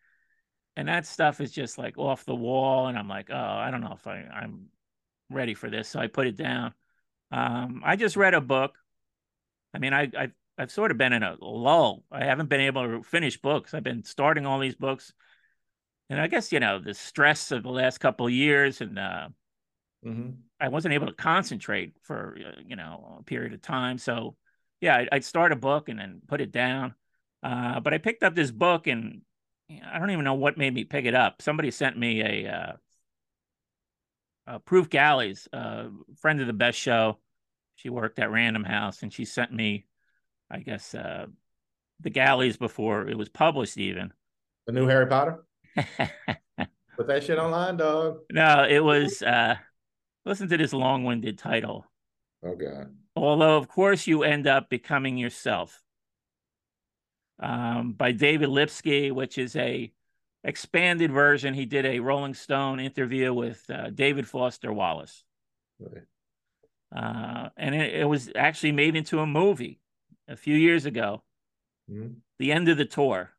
and 0.77 0.89
that 0.89 1.07
stuff 1.07 1.41
is 1.41 1.51
just 1.51 1.77
like 1.77 1.99
off 1.99 2.24
the 2.24 2.35
wall. 2.35 2.87
And 2.87 2.97
I'm 2.97 3.09
like, 3.09 3.31
oh, 3.31 3.35
I 3.37 3.70
don't 3.70 3.81
know 3.81 3.95
if 3.95 4.07
I, 4.07 4.19
I'm 4.33 4.66
ready 5.28 5.55
for 5.55 5.70
this, 5.70 5.89
so 5.89 5.99
I 5.99 6.07
put 6.07 6.28
it 6.28 6.37
down. 6.37 6.73
Um, 7.33 7.83
I 7.85 7.97
just 7.97 8.16
read 8.16 8.35
a 8.35 8.41
book. 8.41 8.77
I 9.74 9.78
mean, 9.78 9.93
I, 9.93 10.09
I've 10.16 10.33
I've 10.59 10.70
sort 10.70 10.91
of 10.91 10.99
been 10.99 11.12
in 11.12 11.23
a 11.23 11.37
lull. 11.41 12.05
I 12.11 12.24
haven't 12.24 12.49
been 12.49 12.61
able 12.61 12.83
to 12.87 13.03
finish 13.03 13.41
books. 13.41 13.74
I've 13.74 13.83
been 13.83 14.05
starting 14.05 14.47
all 14.47 14.59
these 14.59 14.74
books, 14.74 15.12
and 16.09 16.20
I 16.20 16.28
guess 16.28 16.53
you 16.53 16.61
know 16.61 16.78
the 16.78 16.95
stress 16.95 17.53
of 17.53 17.62
the 17.62 17.70
last 17.70 17.99
couple 17.99 18.27
of 18.27 18.33
years, 18.33 18.81
and 18.81 18.99
uh, 18.99 19.28
mm-hmm. 20.05 20.31
I 20.61 20.69
wasn't 20.69 20.95
able 20.95 21.09
to 21.09 21.12
concentrate 21.12 21.95
for 22.03 22.37
uh, 22.39 22.61
you 22.65 22.77
know 22.77 23.19
a 23.20 23.23
period 23.23 23.53
of 23.53 23.61
time. 23.61 23.99
So 23.99 24.37
yeah, 24.81 24.97
I'd, 24.97 25.09
I'd 25.12 25.24
start 25.24 25.53
a 25.53 25.57
book 25.57 25.89
and 25.89 25.99
then 25.99 26.20
put 26.27 26.41
it 26.41 26.53
down. 26.53 26.95
Uh, 27.43 27.81
but 27.81 27.95
I 27.95 27.99
picked 27.99 28.23
up 28.23 28.35
this 28.35 28.51
book, 28.51 28.87
and 28.87 29.23
I 29.70 29.99
don't 29.99 30.11
even 30.11 30.24
know 30.24 30.35
what 30.35 30.59
made 30.59 30.74
me 30.74 30.85
pick 30.85 31.05
it 31.05 31.15
up. 31.15 31.43
Somebody 31.43 31.70
sent 31.70 31.99
me 31.99 32.20
a, 32.23 32.51
uh, 32.51 32.73
a 34.47 34.59
Proof 34.61 34.89
Galleys, 34.89 35.49
a 35.53 35.89
friend 36.19 36.41
of 36.41 36.47
the 36.47 36.53
best 36.53 36.78
show. 36.78 37.19
She 37.77 37.91
worked 37.91 38.19
at 38.19 38.31
Random 38.31 38.65
House, 38.65 39.03
and 39.03 39.12
she 39.12 39.24
sent 39.24 39.53
me 39.53 39.87
I 40.51 40.59
guess 40.60 40.94
uh, 40.94 41.27
the 42.01 42.10
galleys 42.10 42.56
before 42.56 43.09
it 43.09 43.16
was 43.18 43.28
published 43.28 43.78
even. 43.78 44.12
The 44.66 44.73
new 44.73 44.86
Harry 44.86 45.06
Potter. 45.06 45.44
Put 45.77 47.06
that 47.09 47.24
shit 47.24 47.39
online, 47.39 47.77
dog. 47.77 48.20
No, 48.32 48.66
it 48.68 48.82
was. 48.82 49.23
uh 49.23 49.56
Listen 50.27 50.48
to 50.48 50.56
this 50.56 50.73
long-winded 50.73 51.39
title. 51.39 51.86
Oh 52.44 52.56
God. 52.56 52.93
Although, 53.14 53.56
of 53.56 53.68
course, 53.68 54.09
you 54.09 54.24
end 54.24 54.48
up 54.48 54.68
becoming 54.68 55.16
yourself. 55.16 55.81
Um, 57.39 57.93
by 57.93 58.10
David 58.10 58.48
Lipsky, 58.48 59.12
which 59.12 59.39
is 59.39 59.55
a 59.55 59.93
expanded 60.43 61.12
version. 61.12 61.55
He 61.55 61.64
did 61.64 61.86
a 61.86 62.01
Rolling 62.01 62.35
Stone 62.35 62.81
interview 62.81 63.32
with 63.32 63.62
uh, 63.70 63.90
David 63.90 64.27
Foster 64.27 64.73
Wallace. 64.73 65.23
Right. 65.78 66.02
Uh, 66.94 67.51
and 67.56 67.74
it, 67.74 67.94
it, 67.94 68.05
was 68.05 68.31
actually 68.35 68.73
made 68.73 68.97
into 68.97 69.20
a 69.20 69.27
movie 69.27 69.81
a 70.28 70.36
few 70.36 70.57
years 70.57 70.86
ago, 70.86 71.23
mm-hmm. 71.90 72.15
the 72.39 72.53
end 72.53 72.69
of 72.69 72.77
the 72.77 72.85
tour 72.85 73.31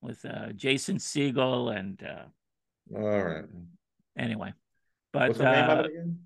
with 0.00 0.24
uh, 0.24 0.52
Jason 0.52 0.96
Segel 0.96 1.76
and. 1.76 2.02
Uh, 2.02 2.98
All 2.98 3.22
right. 3.22 3.44
Anyway, 4.18 4.52
but 5.12 5.28
what's 5.28 5.38
the 5.38 5.44
name 5.44 5.70
of 5.70 5.78
it 5.78 5.84
uh, 5.84 5.88
again? 5.88 6.18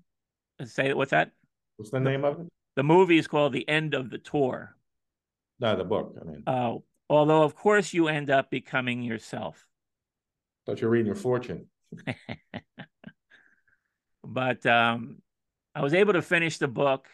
Say 0.65 0.93
what's 0.93 1.11
that? 1.11 1.31
What's 1.77 1.91
the 1.91 1.99
name 1.99 2.25
of 2.25 2.41
it? 2.41 2.47
The 2.75 2.83
movie 2.83 3.17
is 3.17 3.27
called 3.27 3.53
The 3.53 3.67
End 3.69 3.93
of 3.93 4.09
the 4.09 4.17
Tour. 4.17 4.75
No, 5.59 5.75
the 5.75 5.83
book. 5.83 6.15
I 6.19 6.23
mean. 6.25 6.43
Oh, 6.47 6.83
although 7.09 7.43
of 7.43 7.55
course 7.55 7.93
you 7.93 8.07
end 8.07 8.29
up 8.29 8.49
becoming 8.49 9.01
yourself. 9.01 9.67
Thought 10.65 10.81
you're 10.81 10.89
reading 10.89 11.05
your 11.05 11.15
fortune. 11.15 11.67
but 14.23 14.65
um, 14.65 15.21
I 15.73 15.81
was 15.81 15.93
able 15.93 16.13
to 16.13 16.21
finish 16.21 16.57
the 16.57 16.67
book. 16.67 17.07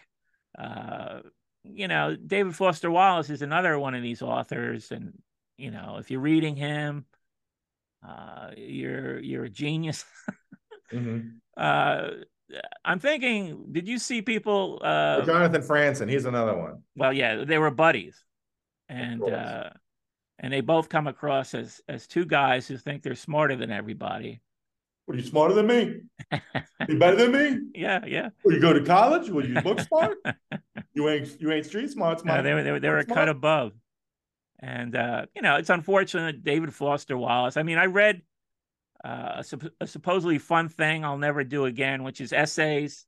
Uh, 0.58 1.20
you 1.64 1.88
know, 1.88 2.16
David 2.16 2.56
Foster 2.56 2.92
Wallace 2.92 3.30
is 3.30 3.42
another 3.42 3.78
one 3.80 3.96
of 3.96 4.04
these 4.04 4.22
authors, 4.22 4.92
and 4.92 5.14
you 5.58 5.72
know, 5.72 5.98
if 6.00 6.12
you're 6.12 6.20
reading 6.20 6.56
him, 6.56 7.06
uh, 8.08 8.52
you're 8.58 9.20
you're 9.20 9.46
a 9.46 9.50
genius. 9.50 10.06
mm-hmm. 10.92 11.30
uh, 11.58 12.08
I'm 12.84 13.00
thinking, 13.00 13.66
did 13.72 13.88
you 13.88 13.98
see 13.98 14.22
people? 14.22 14.80
Uh, 14.84 15.22
Jonathan 15.26 15.62
Franzen, 15.62 16.10
he's 16.10 16.26
another 16.26 16.58
one. 16.58 16.84
Well, 16.96 17.14
yeah, 17.14 17.44
they 17.46 17.58
were 17.58 17.72
buddies, 17.72 18.24
and 18.90 19.24
uh, 19.24 19.70
and 20.40 20.52
they 20.52 20.62
both 20.62 20.90
come 20.90 21.08
across 21.08 21.54
as 21.54 21.82
as 21.88 22.08
two 22.08 22.26
guys 22.26 22.68
who 22.68 22.78
think 22.78 23.04
they're 23.04 23.16
smarter 23.16 23.56
than 23.56 23.72
everybody. 23.72 24.42
Are 25.10 25.16
you 25.16 25.24
smarter 25.24 25.54
than 25.54 25.68
me? 25.68 26.02
you 26.88 26.98
better 26.98 27.18
than 27.18 27.32
me? 27.32 27.60
Yeah, 27.76 28.06
yeah. 28.06 28.30
Will 28.46 28.54
you 28.54 28.62
go 28.62 28.72
to 28.72 28.84
college? 28.84 29.30
Will 29.30 29.46
you 29.46 29.60
book 29.62 29.80
smart? 29.82 30.18
you 30.94 31.10
ain't 31.10 31.40
you 31.42 31.52
ain't 31.52 31.66
street 31.66 31.92
smart. 31.92 32.22
smart. 32.22 32.38
No, 32.38 32.44
they 32.44 32.54
were 32.54 32.64
they 32.64 32.72
were, 32.72 32.80
they 32.80 32.90
were 32.90 33.00
a 33.00 33.06
cut 33.06 33.28
above, 33.28 33.74
and 34.60 34.96
uh, 34.96 35.26
you 35.36 35.42
know 35.42 35.58
it's 35.58 35.70
unfortunate. 35.70 36.44
David 36.44 36.74
Foster 36.74 37.18
Wallace. 37.18 37.58
I 37.58 37.64
mean, 37.64 37.78
I 37.78 37.86
read 37.86 38.22
uh, 39.04 39.44
a, 39.52 39.72
a, 39.82 39.88
supposedly 39.88 40.38
fun 40.38 40.70
thing 40.70 41.04
I'll 41.04 41.18
never 41.18 41.44
do 41.44 41.66
again, 41.66 42.04
which 42.04 42.22
is 42.22 42.32
essays. 42.32 43.06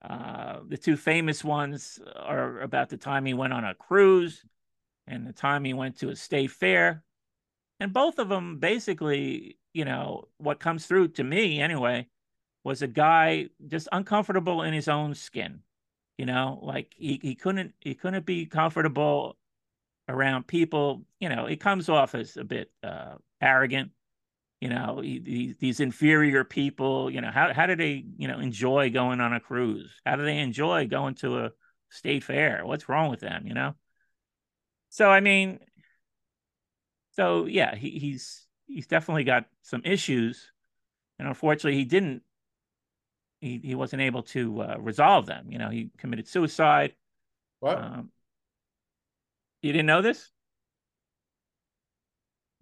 Uh, 0.00 0.60
the 0.66 0.78
two 0.78 0.96
famous 0.96 1.44
ones 1.44 1.98
are 2.16 2.60
about 2.60 2.88
the 2.88 2.96
time 2.96 3.26
he 3.26 3.34
went 3.34 3.52
on 3.52 3.64
a 3.64 3.74
cruise 3.74 4.44
and 5.06 5.26
the 5.26 5.32
time 5.32 5.64
he 5.64 5.74
went 5.74 5.98
to 5.98 6.08
a 6.08 6.16
state 6.16 6.50
fair. 6.50 7.02
And 7.80 7.92
both 7.92 8.18
of 8.18 8.28
them 8.28 8.58
basically, 8.58 9.58
you 9.72 9.84
know, 9.84 10.28
what 10.38 10.60
comes 10.60 10.86
through 10.86 11.08
to 11.08 11.24
me 11.24 11.60
anyway 11.60 12.08
was 12.64 12.82
a 12.82 12.88
guy 12.88 13.48
just 13.66 13.88
uncomfortable 13.92 14.62
in 14.62 14.74
his 14.74 14.88
own 14.88 15.14
skin. 15.14 15.60
You 16.16 16.26
know, 16.26 16.58
like 16.62 16.94
he, 16.96 17.20
he 17.22 17.34
couldn't 17.36 17.74
he 17.80 17.94
couldn't 17.94 18.26
be 18.26 18.46
comfortable 18.46 19.36
around 20.08 20.48
people. 20.48 21.04
You 21.20 21.28
know, 21.28 21.46
it 21.46 21.60
comes 21.60 21.88
off 21.88 22.16
as 22.16 22.36
a 22.36 22.42
bit 22.42 22.72
uh, 22.82 23.14
arrogant 23.40 23.92
you 24.60 24.68
know 24.68 25.00
these, 25.02 25.56
these 25.58 25.80
inferior 25.80 26.44
people 26.44 27.10
you 27.10 27.20
know 27.20 27.30
how, 27.30 27.52
how 27.52 27.66
do 27.66 27.76
they 27.76 28.04
you 28.16 28.28
know 28.28 28.38
enjoy 28.38 28.90
going 28.90 29.20
on 29.20 29.32
a 29.32 29.40
cruise 29.40 29.90
how 30.04 30.16
do 30.16 30.24
they 30.24 30.38
enjoy 30.38 30.86
going 30.86 31.14
to 31.14 31.38
a 31.38 31.50
state 31.90 32.24
fair 32.24 32.62
what's 32.64 32.88
wrong 32.88 33.10
with 33.10 33.20
them 33.20 33.46
you 33.46 33.54
know 33.54 33.74
so 34.88 35.08
i 35.08 35.20
mean 35.20 35.58
so 37.18 37.46
yeah 37.46 37.74
he, 37.74 37.90
he's 37.90 38.46
he's 38.68 38.86
definitely 38.86 39.24
got 39.24 39.46
some 39.62 39.82
issues 39.84 40.52
and 41.18 41.26
unfortunately 41.26 41.76
he 41.76 41.84
didn't 41.84 42.22
he, 43.40 43.60
he 43.62 43.74
wasn't 43.74 44.00
able 44.00 44.22
to 44.22 44.62
uh, 44.62 44.76
resolve 44.78 45.26
them 45.26 45.46
you 45.50 45.58
know 45.58 45.68
he 45.68 45.90
committed 45.98 46.28
suicide 46.28 46.94
what 47.58 47.76
um, 47.76 48.10
you 49.62 49.72
didn't 49.72 49.86
know 49.86 50.00
this 50.00 50.30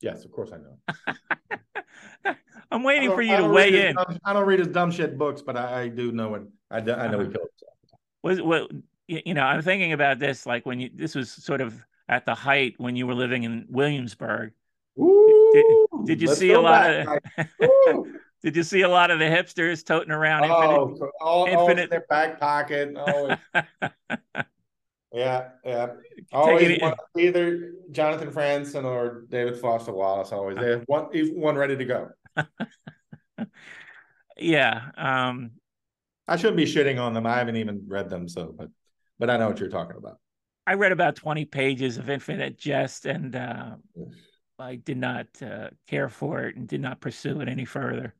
yes 0.00 0.24
of 0.24 0.32
course 0.32 0.50
i 0.52 0.56
know 0.56 2.34
I'm 2.70 2.82
waiting 2.82 3.10
for 3.10 3.22
you 3.22 3.36
to 3.36 3.48
weigh 3.48 3.88
in. 3.88 3.94
Dumb, 3.94 4.18
I 4.24 4.32
don't 4.32 4.44
read 4.44 4.58
his 4.58 4.68
dumb 4.68 4.90
shit 4.90 5.16
books, 5.16 5.40
but 5.40 5.56
I, 5.56 5.82
I 5.82 5.88
do 5.88 6.10
know 6.10 6.34
it. 6.34 6.42
I, 6.68 6.80
do, 6.80 6.92
I 6.92 7.06
know 7.06 7.20
uh-huh. 7.20 7.28
he 7.28 7.32
killed 7.32 7.48
himself. 7.52 7.76
Was 8.22 8.42
what 8.42 8.70
you 9.06 9.34
know? 9.34 9.42
I'm 9.42 9.62
thinking 9.62 9.92
about 9.92 10.18
this 10.18 10.46
like 10.46 10.66
when 10.66 10.80
you 10.80 10.90
this 10.92 11.14
was 11.14 11.30
sort 11.30 11.60
of 11.60 11.80
at 12.08 12.26
the 12.26 12.34
height 12.34 12.74
when 12.78 12.96
you 12.96 13.06
were 13.06 13.14
living 13.14 13.44
in 13.44 13.66
Williamsburg. 13.68 14.52
Ooh, 14.98 15.50
did, 15.52 16.06
did 16.06 16.22
you 16.22 16.34
see 16.34 16.52
a 16.52 16.60
lot 16.60 17.06
back. 17.06 17.50
of? 17.58 18.06
did 18.42 18.56
you 18.56 18.62
see 18.62 18.82
a 18.82 18.88
lot 18.88 19.10
of 19.10 19.18
the 19.18 19.24
hipsters 19.24 19.84
toting 19.84 20.10
around 20.10 20.44
oh, 20.44 20.90
infinite? 20.90 21.10
All, 21.20 21.46
infinite... 21.46 21.82
All 21.82 21.88
their 21.88 22.06
back 22.08 22.40
pocket. 22.40 22.96
Always. 22.96 23.38
yeah, 25.12 25.48
yeah. 25.64 25.86
Always 26.32 26.80
one, 26.80 26.94
either 27.18 27.72
Jonathan 27.90 28.30
Franzen 28.30 28.84
or 28.84 29.26
David 29.28 29.58
Foster 29.58 29.92
Wallace. 29.92 30.32
Always 30.32 30.56
they 30.56 30.70
have 30.70 30.84
one, 30.86 31.08
one 31.34 31.56
ready 31.56 31.76
to 31.76 31.84
go. 31.84 32.10
yeah. 34.38 34.90
Um, 34.96 35.52
I 36.28 36.36
shouldn't 36.36 36.56
be 36.56 36.64
shitting 36.64 37.00
on 37.00 37.14
them. 37.14 37.26
I 37.26 37.36
haven't 37.38 37.56
even 37.56 37.84
read 37.86 38.08
them, 38.08 38.28
so 38.28 38.54
but 38.56 38.68
but 39.18 39.30
I 39.30 39.36
know 39.36 39.48
what 39.48 39.60
you're 39.60 39.68
talking 39.68 39.96
about. 39.96 40.18
I 40.66 40.74
read 40.74 40.92
about 40.92 41.16
20 41.16 41.44
pages 41.44 41.96
of 41.96 42.10
Infinite 42.10 42.58
Jest 42.58 43.06
and 43.06 43.36
uh, 43.36 43.76
I 44.58 44.76
did 44.76 44.96
not 44.96 45.26
uh, 45.40 45.70
care 45.86 46.08
for 46.08 46.42
it 46.42 46.56
and 46.56 46.66
did 46.66 46.80
not 46.80 47.00
pursue 47.00 47.40
it 47.40 47.48
any 47.48 47.64
further. 47.64 48.14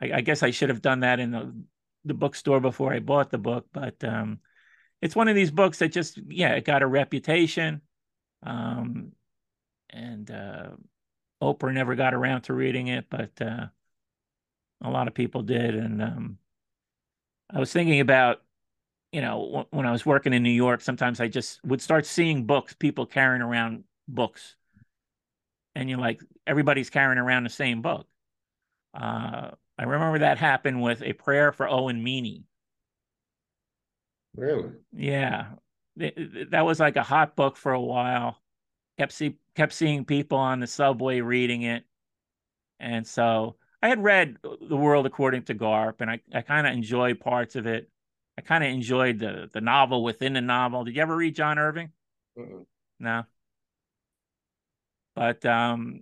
I, 0.00 0.12
I, 0.12 0.20
guess 0.20 0.42
I 0.42 0.50
should 0.50 0.68
have 0.68 0.82
done 0.82 1.00
that 1.00 1.18
in 1.18 1.30
the, 1.30 1.54
the 2.04 2.14
bookstore 2.14 2.60
before 2.60 2.92
I 2.92 2.98
bought 2.98 3.30
the 3.30 3.38
book, 3.38 3.66
but 3.72 4.02
um, 4.04 4.40
it's 5.00 5.16
one 5.16 5.28
of 5.28 5.34
these 5.34 5.50
books 5.50 5.78
that 5.78 5.92
just, 5.92 6.18
yeah, 6.28 6.54
it 6.54 6.64
got 6.64 6.82
a 6.82 6.86
reputation. 6.86 7.80
Um, 8.42 9.12
and 9.88 10.30
uh, 10.30 10.70
Oprah 11.42 11.72
never 11.72 11.94
got 11.94 12.14
around 12.14 12.42
to 12.42 12.54
reading 12.54 12.88
it, 12.88 13.06
but 13.08 13.30
uh, 13.40 13.66
a 14.82 14.90
lot 14.90 15.08
of 15.08 15.14
people 15.14 15.42
did. 15.42 15.74
And 15.74 16.02
um, 16.02 16.38
I 17.48 17.60
was 17.60 17.72
thinking 17.72 18.00
about, 18.00 18.42
you 19.12 19.20
know, 19.20 19.66
when 19.70 19.86
I 19.86 19.92
was 19.92 20.06
working 20.06 20.32
in 20.32 20.42
New 20.42 20.50
York, 20.50 20.80
sometimes 20.80 21.20
I 21.20 21.28
just 21.28 21.62
would 21.64 21.82
start 21.82 22.06
seeing 22.06 22.46
books, 22.46 22.74
people 22.74 23.06
carrying 23.06 23.42
around 23.42 23.84
books. 24.08 24.56
And 25.74 25.88
you're 25.88 25.98
like, 25.98 26.20
everybody's 26.46 26.90
carrying 26.90 27.18
around 27.18 27.44
the 27.44 27.50
same 27.50 27.82
book. 27.82 28.06
Uh, 28.94 29.50
I 29.78 29.84
remember 29.84 30.20
that 30.20 30.38
happened 30.38 30.82
with 30.82 31.02
a 31.02 31.12
prayer 31.12 31.52
for 31.52 31.68
Owen 31.68 32.02
Meany. 32.02 32.44
Really? 34.34 34.70
Yeah, 34.92 35.48
that 35.96 36.64
was 36.64 36.80
like 36.80 36.96
a 36.96 37.02
hot 37.02 37.36
book 37.36 37.56
for 37.56 37.72
a 37.72 37.80
while. 37.80 38.40
Kept 38.98 39.12
see 39.12 39.38
kept 39.54 39.72
seeing 39.72 40.04
people 40.04 40.38
on 40.38 40.60
the 40.60 40.66
subway 40.66 41.20
reading 41.20 41.62
it, 41.62 41.84
and 42.80 43.06
so 43.06 43.56
I 43.82 43.88
had 43.88 44.02
read 44.02 44.36
The 44.42 44.76
World 44.76 45.06
According 45.06 45.44
to 45.44 45.54
Garp, 45.54 46.00
and 46.00 46.10
I 46.10 46.20
I 46.32 46.42
kind 46.42 46.66
of 46.66 46.72
enjoyed 46.72 47.20
parts 47.20 47.56
of 47.56 47.66
it. 47.66 47.90
I 48.38 48.40
kind 48.40 48.64
of 48.64 48.70
enjoyed 48.70 49.18
the 49.18 49.48
the 49.52 49.60
novel 49.60 50.02
within 50.02 50.32
the 50.32 50.40
novel. 50.40 50.84
Did 50.84 50.96
you 50.96 51.02
ever 51.02 51.14
read 51.16 51.34
John 51.34 51.58
Irving? 51.58 51.90
Mm-mm. 52.38 52.64
No. 52.98 53.24
But 55.14 55.44
um, 55.44 56.00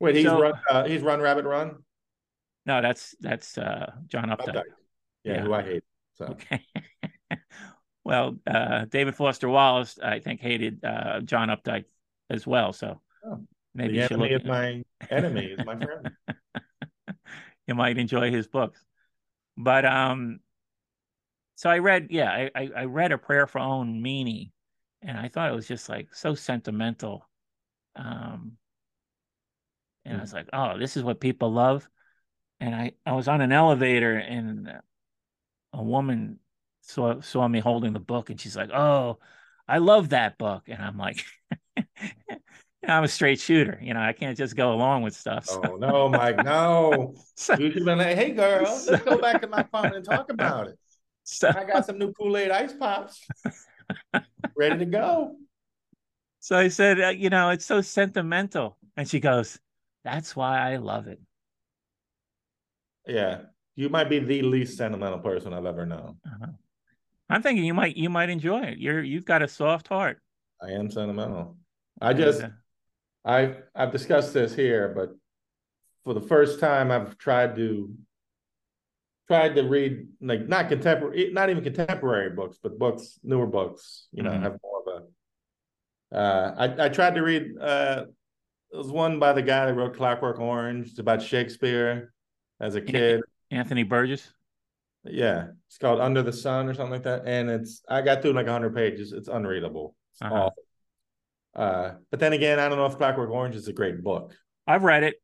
Wait, 0.00 0.16
he's 0.16 0.24
So- 0.26 0.40
run. 0.40 0.52
Uh, 0.70 0.84
he's 0.84 1.02
run 1.02 1.20
rabbit 1.20 1.44
run. 1.46 1.76
no, 2.66 2.82
that's 2.82 3.14
that's 3.20 3.56
uh, 3.56 3.92
John 4.08 4.28
Updike. 4.28 4.54
Updike. 4.54 4.62
Yeah, 5.24 5.32
Yeah. 5.34 5.40
who 5.42 5.54
I 5.54 5.62
hate. 5.62 5.84
So 6.16 6.24
Okay. 6.26 6.60
well, 8.04 8.36
uh, 8.46 8.84
David 8.86 9.14
Foster 9.14 9.48
Wallace, 9.48 9.98
I 10.02 10.18
think, 10.20 10.40
hated 10.40 10.84
uh, 10.84 11.20
John 11.20 11.48
Updike 11.48 11.84
as 12.30 12.46
well. 12.46 12.72
So 12.72 13.00
Oh. 13.24 13.44
maybe 13.74 13.94
the 13.94 13.98
you 14.00 14.02
enemy 14.04 14.32
look. 14.32 14.42
is 14.42 14.46
my 14.46 14.82
enemy 15.10 15.46
is 15.46 15.64
my 15.64 15.76
friend. 15.84 16.10
you 17.66 17.74
might 17.74 17.96
enjoy 17.98 18.30
his 18.30 18.46
books. 18.46 18.84
But 19.56 19.84
um, 19.86 20.40
so 21.56 21.70
I 21.70 21.78
read, 21.78 22.08
yeah, 22.10 22.30
I, 22.30 22.50
I, 22.54 22.70
I 22.76 22.84
read 22.84 23.12
a 23.12 23.18
prayer 23.18 23.46
for 23.46 23.58
Owen 23.58 24.00
Meany, 24.00 24.52
and 25.00 25.18
I 25.18 25.28
thought 25.28 25.50
it 25.50 25.54
was 25.54 25.66
just 25.66 25.88
like 25.88 26.14
so 26.14 26.34
sentimental. 26.34 27.26
Um, 27.96 28.52
and 30.04 30.18
I 30.18 30.20
was 30.20 30.34
like, 30.34 30.48
oh, 30.52 30.78
this 30.78 30.96
is 30.98 31.02
what 31.02 31.18
people 31.18 31.50
love. 31.50 31.88
And 32.60 32.74
I, 32.74 32.92
I 33.06 33.12
was 33.12 33.26
on 33.26 33.40
an 33.40 33.52
elevator, 33.52 34.16
and 34.16 34.70
a 35.72 35.82
woman 35.82 36.38
saw 36.82 37.20
saw 37.20 37.48
me 37.48 37.60
holding 37.60 37.94
the 37.94 38.00
book, 38.00 38.28
and 38.28 38.40
she's 38.40 38.56
like, 38.56 38.70
oh, 38.70 39.18
I 39.66 39.78
love 39.78 40.10
that 40.10 40.38
book, 40.38 40.64
and 40.68 40.80
I'm 40.80 40.98
like. 40.98 41.24
I'm 42.88 43.02
a 43.02 43.08
straight 43.08 43.40
shooter, 43.40 43.80
you 43.82 43.94
know. 43.94 44.00
I 44.00 44.12
can't 44.12 44.38
just 44.38 44.54
go 44.54 44.72
along 44.72 45.02
with 45.02 45.14
stuff. 45.16 45.46
So, 45.46 45.60
Oh 45.64 45.76
no, 45.76 46.08
Mike, 46.08 46.38
no. 46.44 47.14
so, 47.34 47.54
You 47.54 47.70
should 47.70 47.78
have 47.78 47.84
been 47.84 47.98
like, 47.98 48.16
hey 48.16 48.30
girl, 48.30 48.62
let's 48.62 49.02
go 49.02 49.18
back 49.18 49.40
to 49.40 49.48
my 49.48 49.64
phone 49.72 49.92
and 49.92 50.04
talk 50.04 50.30
about 50.30 50.68
it. 50.68 50.78
So 51.26 51.48
I 51.48 51.64
got 51.64 51.84
some 51.84 51.98
new 51.98 52.12
Kool-Aid 52.12 52.50
ice 52.50 52.72
pops. 52.72 53.26
Ready 54.56 54.78
to 54.78 54.86
go. 54.86 55.36
So 56.38 56.56
I 56.56 56.68
said, 56.68 57.00
uh, 57.00 57.08
you 57.08 57.30
know, 57.30 57.50
it's 57.50 57.64
so 57.64 57.80
sentimental. 57.80 58.78
And 58.96 59.08
she 59.08 59.18
goes, 59.18 59.58
that's 60.04 60.36
why 60.36 60.72
I 60.72 60.76
love 60.76 61.08
it. 61.08 61.20
Yeah. 63.06 63.40
You 63.74 63.88
might 63.88 64.08
be 64.08 64.20
the 64.20 64.42
least 64.42 64.78
sentimental 64.78 65.18
person 65.18 65.52
I've 65.52 65.66
ever 65.66 65.84
known. 65.84 66.16
Uh-huh. 66.24 66.52
I'm 67.28 67.42
thinking 67.42 67.64
you 67.64 67.74
might 67.74 67.96
you 67.96 68.08
might 68.08 68.30
enjoy 68.30 68.62
it. 68.62 68.78
You're 68.78 69.02
you've 69.02 69.24
got 69.24 69.42
a 69.42 69.48
soft 69.48 69.88
heart. 69.88 70.20
I 70.62 70.70
am 70.70 70.90
sentimental. 70.90 71.56
I 72.00 72.12
just 72.12 72.42
uh, 72.42 72.50
I've 73.24 73.62
I've 73.74 73.90
discussed 73.90 74.32
this 74.32 74.54
here, 74.54 74.92
but 74.94 75.10
for 76.04 76.14
the 76.14 76.20
first 76.20 76.60
time 76.60 76.92
I've 76.92 77.18
tried 77.18 77.56
to 77.56 77.92
tried 79.28 79.54
to 79.56 79.62
read 79.62 80.06
like 80.20 80.46
not 80.48 80.68
contemporary 80.68 81.30
not 81.32 81.50
even 81.50 81.62
contemporary 81.64 82.30
books, 82.30 82.58
but 82.62 82.78
books, 82.78 83.18
newer 83.22 83.46
books, 83.46 84.08
you 84.12 84.22
know, 84.22 84.30
Mhm. 84.30 84.42
have 84.42 84.58
more 84.62 84.82
of 84.86 85.02
a 86.12 86.16
uh 86.16 86.54
I, 86.56 86.86
I 86.86 86.88
tried 86.88 87.14
to 87.16 87.22
read 87.22 87.58
uh 87.60 88.04
it 88.72 88.76
was 88.76 88.88
one 88.92 89.18
by 89.18 89.32
the 89.32 89.42
guy 89.42 89.66
that 89.66 89.74
wrote 89.74 89.96
Clockwork 89.96 90.38
Orange. 90.38 90.88
It's 90.90 90.98
about 90.98 91.22
Shakespeare 91.22 92.12
as 92.60 92.74
a 92.74 92.80
kid. 92.80 93.22
Anthony 93.50 93.84
Burgess. 93.84 94.32
Yeah, 95.04 95.48
it's 95.68 95.78
called 95.78 96.00
Under 96.00 96.22
the 96.22 96.32
Sun 96.32 96.68
or 96.68 96.74
something 96.74 96.90
like 96.92 97.04
that. 97.04 97.22
And 97.26 97.48
it's 97.48 97.82
I 97.88 98.02
got 98.02 98.22
through 98.22 98.32
like 98.32 98.48
hundred 98.48 98.74
pages. 98.74 99.12
It's 99.12 99.28
unreadable. 99.28 99.94
It's 100.12 100.22
Uh-huh. 100.22 100.34
awful. 100.34 100.62
Uh, 101.54 101.94
but 102.10 102.20
then 102.20 102.32
again, 102.32 102.58
I 102.58 102.68
don't 102.68 102.76
know 102.76 102.86
if 102.86 102.96
Clockwork 102.96 103.30
Orange 103.30 103.54
is 103.56 103.66
a 103.68 103.72
great 103.72 104.02
book. 104.02 104.36
I've 104.66 104.82
read 104.82 105.04
it. 105.04 105.22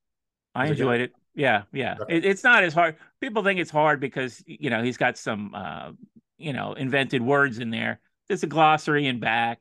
I 0.54 0.66
enjoyed 0.68 1.00
it. 1.00 1.12
Yeah, 1.34 1.62
yeah. 1.72 1.96
Okay. 2.00 2.16
It, 2.16 2.24
it's 2.24 2.44
not 2.44 2.62
as 2.62 2.74
hard. 2.74 2.96
People 3.20 3.42
think 3.42 3.58
it's 3.58 3.70
hard 3.70 4.00
because 4.00 4.42
you 4.46 4.70
know 4.70 4.82
he's 4.82 4.96
got 4.96 5.16
some 5.16 5.54
uh, 5.54 5.92
you 6.38 6.52
know 6.52 6.74
invented 6.74 7.22
words 7.22 7.58
in 7.58 7.70
there. 7.70 8.00
There's 8.28 8.42
a 8.42 8.46
glossary 8.46 9.06
in 9.06 9.18
back, 9.20 9.60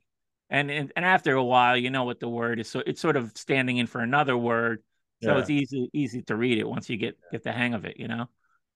and, 0.50 0.70
and 0.70 0.92
and 0.96 1.06
after 1.06 1.34
a 1.34 1.44
while, 1.44 1.78
you 1.78 1.90
know 1.90 2.04
what 2.04 2.20
the 2.20 2.30
word 2.30 2.60
is. 2.60 2.70
So 2.70 2.82
it's 2.86 3.02
sort 3.02 3.16
of 3.16 3.32
standing 3.36 3.78
in 3.78 3.88
for 3.88 4.02
another 4.02 4.38
word. 4.38 4.84
So 5.24 5.34
Yeah. 5.34 5.40
it's 5.40 5.50
easy 5.50 5.90
easy 5.94 6.22
to 6.24 6.36
read 6.36 6.58
it 6.58 6.68
once 6.68 6.90
you 6.90 6.98
get 6.98 7.18
get 7.32 7.44
the 7.44 7.52
hang 7.52 7.74
of 7.74 7.86
it. 7.86 7.98
You 7.98 8.08
know. 8.08 8.28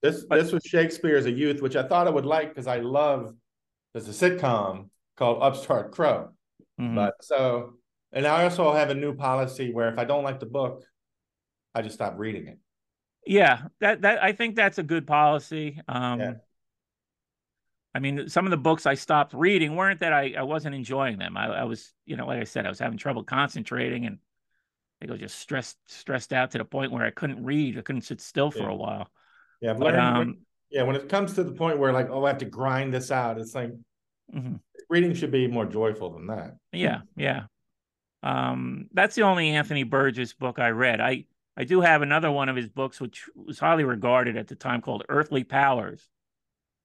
This 0.02 0.24
But- 0.24 0.42
this 0.42 0.52
was 0.52 0.64
Shakespeare 0.64 1.18
as 1.18 1.26
a 1.26 1.32
youth, 1.32 1.62
which 1.62 1.76
I 1.76 1.84
thought 1.88 2.08
I 2.08 2.12
would 2.12 2.26
like 2.26 2.50
because 2.50 2.68
I 2.68 2.78
love 2.78 3.34
there's 3.94 4.08
a 4.08 4.12
sitcom 4.12 4.90
called 5.18 5.42
Upstart 5.42 5.92
Crow. 5.92 6.30
Mhm. 6.80 6.96
But 6.96 7.16
so 7.22 7.74
and 8.14 8.26
I 8.26 8.44
also 8.44 8.72
have 8.72 8.90
a 8.90 8.96
new 8.96 9.16
policy 9.16 9.74
where 9.74 9.90
if 9.90 9.98
I 10.00 10.06
don't 10.06 10.24
like 10.24 10.40
the 10.40 10.46
book, 10.46 10.84
I 11.74 11.82
just 11.82 11.96
stop 11.96 12.14
reading 12.18 12.48
it. 12.48 12.60
Yeah, 13.26 13.68
that 13.80 14.02
that 14.02 14.24
I 14.24 14.34
think 14.34 14.56
that's 14.56 14.78
a 14.78 14.84
good 14.84 15.08
policy. 15.08 15.82
Um 15.88 16.20
Yeah. 16.20 16.36
I 17.94 18.00
mean, 18.00 18.28
some 18.28 18.46
of 18.46 18.52
the 18.52 18.58
books 18.58 18.86
I 18.86 18.96
stopped 18.96 19.34
reading 19.34 19.76
weren't 19.76 20.02
that 20.02 20.12
I, 20.12 20.34
I 20.38 20.44
wasn't 20.44 20.76
enjoying 20.76 21.18
them. 21.18 21.38
I, 21.38 21.46
I 21.48 21.64
was, 21.64 21.94
you 22.06 22.18
know, 22.18 22.28
like 22.28 22.42
I 22.42 22.44
said, 22.44 22.66
I 22.66 22.70
was 22.70 22.80
having 22.80 22.98
trouble 22.98 23.24
concentrating 23.24 24.06
and 24.06 24.20
I 25.04 25.12
was 25.12 25.20
just 25.22 25.40
stressed 25.40 25.78
stressed 25.88 26.34
out 26.34 26.52
to 26.52 26.60
the 26.60 26.66
point 26.66 26.92
where 26.92 27.06
I 27.06 27.12
couldn't 27.12 27.44
read. 27.44 27.78
I 27.78 27.82
couldn't 27.82 28.04
sit 28.04 28.22
still 28.22 28.52
for 28.52 28.68
Yeah. 28.68 28.70
a 28.70 28.76
while. 28.76 29.10
Yeah, 29.62 29.74
But 29.80 29.96
learned 29.96 30.00
um 30.00 30.40
yeah, 30.70 30.84
when 30.84 30.96
it 30.96 31.10
comes 31.10 31.34
to 31.36 31.44
the 31.44 31.54
point 31.54 31.80
where 31.80 31.94
like, 31.94 32.10
oh, 32.10 32.26
I 32.26 32.30
have 32.30 32.40
to 32.40 32.46
grind 32.46 32.94
this 32.94 33.12
out, 33.12 33.40
it's 33.40 33.56
like 33.56 33.72
mhm. 34.34 34.56
reading 34.90 35.14
should 35.14 35.32
be 35.32 35.48
more 35.48 35.66
joyful 35.66 36.12
than 36.12 36.28
that. 36.28 36.58
yeah, 36.72 37.02
yeah. 37.16 37.44
Um 38.24 38.90
that's 38.94 39.16
the 39.16 39.24
only 39.24 39.52
Anthony 39.52 39.84
Burgess 39.84 40.34
book 40.34 40.60
I 40.60 40.70
read. 40.70 41.02
I 41.02 41.26
I 41.58 41.64
do 41.64 41.82
have 41.82 42.02
another 42.02 42.32
one 42.32 42.50
of 42.50 42.56
his 42.56 42.70
books 42.70 43.00
which 43.00 43.30
was 43.36 43.60
highly 43.60 43.84
regarded 43.84 44.38
at 44.38 44.48
the 44.48 44.56
time 44.56 44.82
called 44.82 45.04
Earthly 45.10 45.44
Powers. 45.44 46.08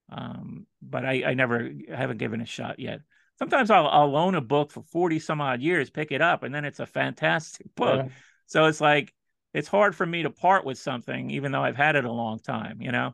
Um, 0.09 0.67
but 0.81 1.05
I, 1.05 1.23
I 1.25 1.33
never 1.33 1.69
I 1.91 1.95
haven't 1.95 2.17
given 2.17 2.41
a 2.41 2.45
shot 2.45 2.79
yet. 2.79 3.01
Sometimes 3.39 3.71
I'll 3.71 3.87
I'll 3.87 4.11
loan 4.11 4.35
a 4.35 4.41
book 4.41 4.71
for 4.71 4.83
40 4.83 5.19
some 5.19 5.41
odd 5.41 5.61
years, 5.61 5.89
pick 5.89 6.11
it 6.11 6.21
up, 6.21 6.43
and 6.43 6.53
then 6.53 6.65
it's 6.65 6.79
a 6.79 6.85
fantastic 6.85 7.67
book. 7.75 8.01
Yeah. 8.01 8.09
So 8.47 8.65
it's 8.65 8.81
like 8.81 9.13
it's 9.53 9.67
hard 9.67 9.95
for 9.95 10.05
me 10.05 10.23
to 10.23 10.29
part 10.29 10.65
with 10.65 10.77
something, 10.77 11.29
even 11.31 11.51
though 11.51 11.63
I've 11.63 11.75
had 11.77 11.95
it 11.95 12.05
a 12.05 12.11
long 12.11 12.39
time, 12.39 12.81
you 12.81 12.91
know? 12.91 13.13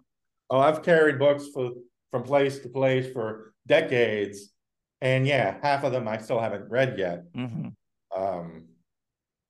Oh, 0.49 0.59
I've 0.59 0.83
carried 0.83 1.19
books 1.19 1.47
for 1.53 1.71
from 2.11 2.23
place 2.23 2.59
to 2.59 2.69
place 2.69 3.11
for 3.11 3.53
decades, 3.67 4.53
and 5.01 5.27
yeah, 5.27 5.57
half 5.61 5.83
of 5.83 5.91
them 5.91 6.07
I 6.07 6.17
still 6.19 6.39
haven't 6.39 6.69
read 6.69 6.97
yet. 6.97 7.23
hmm 7.33 7.69
Um, 8.15 8.65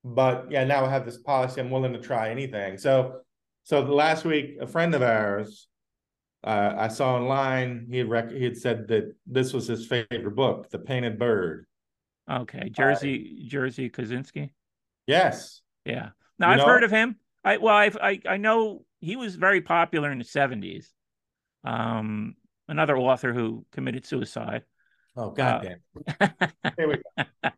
but 0.04 0.48
yeah, 0.52 0.64
now 0.64 0.86
I 0.86 0.90
have 0.90 1.06
this 1.06 1.18
policy. 1.18 1.62
I'm 1.62 1.70
willing 1.70 1.94
to 1.94 2.00
try 2.00 2.30
anything. 2.30 2.78
So, 2.78 3.22
so 3.64 3.82
last 3.82 4.26
week, 4.26 4.58
a 4.62 4.68
friend 4.68 4.94
of 4.96 5.02
ours, 5.02 5.68
uh, 6.44 6.74
I 6.78 6.88
saw 6.88 7.16
online. 7.16 7.88
He 7.90 7.98
had 7.98 8.10
rec- 8.10 8.32
he 8.32 8.44
had 8.44 8.58
said 8.58 8.88
that 8.90 9.14
this 9.26 9.54
was 9.54 9.68
his 9.68 9.86
favorite 9.88 10.36
book, 10.36 10.70
The 10.70 10.80
Painted 10.80 11.18
Bird. 11.20 11.66
Okay. 12.30 12.70
Jerzy 12.70 13.50
Jerzy 13.50 13.92
Kosinski. 13.92 14.52
Yes, 15.08 15.62
Yeah. 15.86 16.10
Now 16.40 16.48
You 16.48 16.54
I've 16.54 16.58
know- 16.60 16.66
heard 16.66 16.84
of 16.84 16.92
him. 16.92 17.16
I 17.44 17.58
well, 17.58 17.76
I've, 17.76 17.98
I 17.98 18.20
I 18.28 18.38
know 18.38 18.84
he 19.00 19.16
was 19.16 19.36
very 19.36 19.62
popular 19.62 20.12
in 20.12 20.18
the 20.18 20.26
70s. 20.26 20.88
Um, 21.64 22.36
another 22.68 22.98
author 22.98 23.34
who 23.34 23.66
committed 23.72 24.06
suicide. 24.06 24.64
Oh 25.16 25.30
Uh, 25.30 25.34
goddamn! 25.34 25.80
Here 26.78 26.88
we 26.88 26.96
go. 27.18 27.50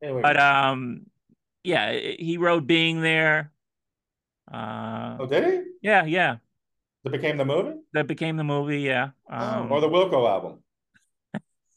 Here 0.00 0.14
we 0.14 0.22
but 0.22 0.36
go. 0.36 0.42
um, 0.42 1.06
yeah, 1.68 1.92
he 1.92 2.38
wrote 2.38 2.66
Being 2.66 3.02
There. 3.02 3.52
Uh, 4.52 5.18
oh, 5.20 5.26
did 5.26 5.44
he? 5.44 5.60
yeah, 5.82 6.04
yeah. 6.04 6.36
That 7.04 7.10
became 7.10 7.36
the 7.36 7.44
movie. 7.44 7.78
That 7.92 8.06
became 8.06 8.36
the 8.36 8.44
movie. 8.44 8.80
Yeah. 8.80 9.10
Oh, 9.30 9.36
Um, 9.36 9.72
or 9.72 9.80
the 9.80 9.88
Wilco 9.88 10.28
album. 10.28 10.62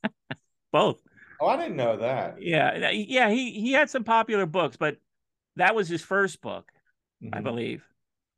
both. 0.71 1.01
Oh, 1.39 1.47
I 1.47 1.57
didn't 1.57 1.75
know 1.75 1.97
that. 1.97 2.41
Yeah, 2.41 2.89
yeah. 2.91 3.29
He 3.29 3.51
he 3.51 3.71
had 3.73 3.89
some 3.89 4.03
popular 4.03 4.45
books, 4.45 4.77
but 4.77 4.97
that 5.57 5.75
was 5.75 5.87
his 5.89 6.01
first 6.01 6.41
book, 6.41 6.71
I 7.33 7.39
Mhm. 7.39 7.43
believe. 7.43 7.83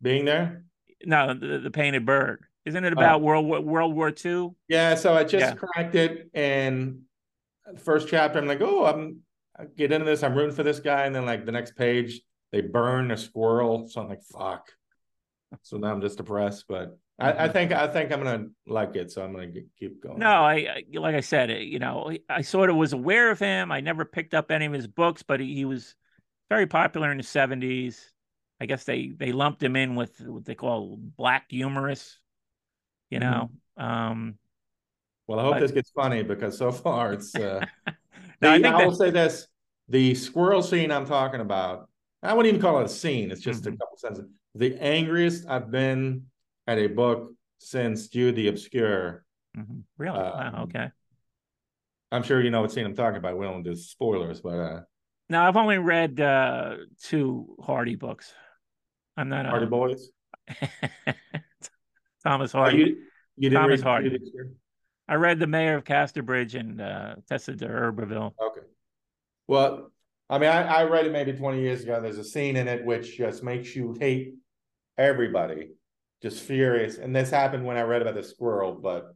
Being 0.01 0.25
there. 0.25 0.63
No, 1.05 1.33
the, 1.33 1.59
the 1.59 1.71
Painted 1.71 2.05
Bird. 2.05 2.43
Isn't 2.65 2.83
it 2.85 2.93
about 2.93 3.19
Oh. 3.21 3.23
World 3.23 3.45
War 3.45 3.59
World 3.61 3.93
War 3.95 4.09
II? 4.09 4.55
Yeah, 4.67 4.95
so 4.95 5.13
I 5.13 5.23
just 5.25 5.53
Yeah. 5.53 5.55
cracked 5.55 5.95
it, 5.95 6.29
and 6.33 7.01
first 7.83 8.07
chapter, 8.07 8.39
I'm 8.39 8.47
like, 8.47 8.61
oh, 8.61 8.85
I'm 8.85 9.01
I 9.01 9.32
get 9.75 9.91
into 9.91 10.05
this. 10.05 10.23
I'm 10.23 10.35
rooting 10.35 10.55
for 10.55 10.63
this 10.63 10.79
guy, 10.79 11.05
and 11.05 11.15
then 11.15 11.25
like 11.25 11.45
the 11.45 11.51
next 11.51 11.75
page, 11.75 12.21
they 12.51 12.61
burn 12.61 13.11
a 13.11 13.17
squirrel. 13.17 13.87
So 13.87 14.01
I'm 14.01 14.09
like, 14.09 14.23
fuck. 14.23 14.71
So 15.61 15.77
now 15.77 15.91
I'm 15.91 16.01
just 16.01 16.17
depressed, 16.17 16.65
but 16.67 16.97
I, 17.19 17.45
I 17.45 17.47
think 17.47 17.71
I 17.71 17.87
think 17.87 18.11
I'm 18.11 18.23
gonna 18.23 18.47
like 18.65 18.95
it, 18.95 19.11
so 19.11 19.23
I'm 19.23 19.33
gonna 19.33 19.47
get, 19.47 19.65
keep 19.77 20.01
going. 20.01 20.19
No, 20.19 20.31
I, 20.31 20.83
like 20.93 21.15
I 21.15 21.19
said, 21.19 21.51
you 21.51 21.79
know, 21.79 22.11
I 22.27 22.41
sort 22.41 22.69
of 22.69 22.75
was 22.75 22.93
aware 22.93 23.29
of 23.29 23.39
him. 23.39 23.71
I 23.71 23.81
never 23.81 24.03
picked 24.03 24.33
up 24.33 24.49
any 24.49 24.65
of 24.65 24.73
his 24.73 24.87
books, 24.87 25.21
but 25.21 25.39
he, 25.39 25.53
he 25.53 25.65
was 25.65 25.95
very 26.49 26.65
popular 26.65 27.11
in 27.11 27.17
the 27.17 27.23
70s. 27.23 27.99
I 28.59 28.65
guess 28.65 28.83
they 28.85 29.11
they 29.15 29.31
lumped 29.31 29.61
him 29.61 29.75
in 29.75 29.95
with 29.95 30.19
what 30.21 30.45
they 30.45 30.55
call 30.55 30.97
black 30.99 31.45
humorous. 31.49 32.19
You 33.09 33.19
know. 33.19 33.51
Mm-hmm. 33.79 33.83
Um, 33.83 34.35
well, 35.27 35.39
I 35.39 35.43
hope 35.43 35.53
but... 35.55 35.59
this 35.61 35.71
gets 35.71 35.91
funny 35.91 36.23
because 36.23 36.57
so 36.57 36.71
far 36.71 37.13
it's. 37.13 37.35
Uh, 37.35 37.65
no, 37.87 37.93
the, 38.41 38.49
I, 38.49 38.61
think 38.61 38.65
I 38.65 38.85
will 38.85 38.91
that... 38.91 38.97
say 38.97 39.09
this: 39.11 39.47
the 39.93 40.15
squirrel 40.15 40.63
scene 40.63 40.91
I'm 40.91 41.05
talking 41.05 41.39
about. 41.39 41.87
I 42.23 42.33
wouldn't 42.33 42.51
even 42.51 42.61
call 42.61 42.79
it 42.79 42.85
a 42.85 42.89
scene. 42.89 43.29
It's 43.29 43.41
just 43.41 43.63
mm-hmm. 43.63 43.75
a 43.75 43.77
couple 43.77 43.97
sentences. 43.97 44.25
The 44.55 44.75
angriest 44.81 45.45
I've 45.47 45.69
been 45.69 46.25
at 46.65 46.79
a 46.79 46.87
book 46.87 47.31
since 47.59 48.07
Jude 48.07 48.35
the 48.35 48.47
Obscure. 48.47 49.23
Mm-hmm. 49.55 49.79
Really? 49.97 50.17
Um, 50.17 50.53
wow. 50.53 50.63
Okay. 50.63 50.89
I'm 52.11 52.23
sure 52.23 52.41
you 52.41 52.49
know 52.49 52.61
what 52.61 52.71
scene 52.71 52.85
I'm 52.85 52.95
talking 52.95 53.17
about. 53.17 53.37
We 53.37 53.45
don't 53.45 53.61
do 53.61 53.75
spoilers, 53.75 54.41
but 54.41 54.59
uh, 54.59 54.81
now 55.29 55.47
I've 55.47 55.57
only 55.57 55.77
read 55.77 56.19
uh, 56.19 56.77
two 57.03 57.55
Hardy 57.61 57.95
books. 57.95 58.33
I'm 59.15 59.29
not 59.29 59.45
Hardy 59.45 59.65
a... 59.65 59.69
Boys. 59.69 60.09
Thomas 62.23 62.51
Hardy. 62.51 62.77
You, 62.77 62.85
you 63.37 63.49
didn't 63.49 63.61
Thomas 63.61 63.81
Hardy. 63.81 64.17
I 65.07 65.15
read 65.15 65.39
The 65.39 65.47
Mayor 65.47 65.75
of 65.75 65.83
Casterbridge 65.83 66.55
and 66.55 66.81
uh, 66.81 67.15
Tessa 67.27 67.53
de 67.53 67.67
Herberville. 67.67 68.33
Okay. 68.41 68.61
Well, 69.47 69.91
I 70.29 70.37
mean, 70.37 70.49
I, 70.49 70.63
I 70.63 70.83
read 70.83 71.05
it 71.05 71.11
maybe 71.11 71.33
20 71.33 71.61
years 71.61 71.83
ago. 71.83 72.01
There's 72.01 72.17
a 72.17 72.23
scene 72.23 72.55
in 72.55 72.67
it 72.67 72.85
which 72.85 73.17
just 73.17 73.43
makes 73.43 73.75
you 73.75 73.95
hate 73.99 74.35
everybody, 74.97 75.69
just 76.21 76.43
furious. 76.43 76.97
And 76.97 77.15
this 77.15 77.29
happened 77.29 77.65
when 77.65 77.77
I 77.77 77.81
read 77.81 78.01
about 78.01 78.15
the 78.15 78.23
squirrel, 78.23 78.73
but 78.75 79.13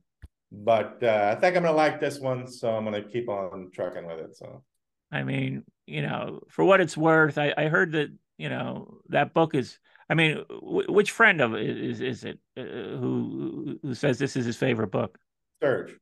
but 0.52 1.04
uh, 1.04 1.34
I 1.36 1.40
think 1.40 1.58
I'm 1.58 1.64
gonna 1.64 1.76
like 1.76 2.00
this 2.00 2.20
one, 2.20 2.48
so 2.48 2.76
I'm 2.76 2.86
gonna 2.86 3.04
keep 3.04 3.30
on 3.30 3.70
trucking 3.74 4.06
with 4.06 4.20
it. 4.20 4.38
So, 4.38 4.64
I 5.12 5.24
mean, 5.24 5.64
you 5.86 6.02
know, 6.02 6.42
for 6.50 6.64
what 6.64 6.82
it's 6.82 6.96
worth, 6.96 7.38
I, 7.38 7.54
I 7.58 7.68
heard 7.68 7.92
that 7.94 8.10
you 8.38 8.50
know 8.50 9.00
that 9.10 9.34
book 9.34 9.56
is. 9.56 9.80
I 10.10 10.14
mean, 10.14 10.42
w- 10.50 10.90
which 10.90 11.12
friend 11.12 11.42
of 11.42 11.54
is 11.56 12.00
is 12.00 12.24
it 12.24 12.40
uh, 12.58 12.62
who 12.62 13.78
who 13.82 13.94
says 13.94 14.18
this 14.18 14.38
is 14.38 14.46
his 14.46 14.56
favorite 14.56 14.92
book? 14.92 15.18
Serge. 15.62 15.98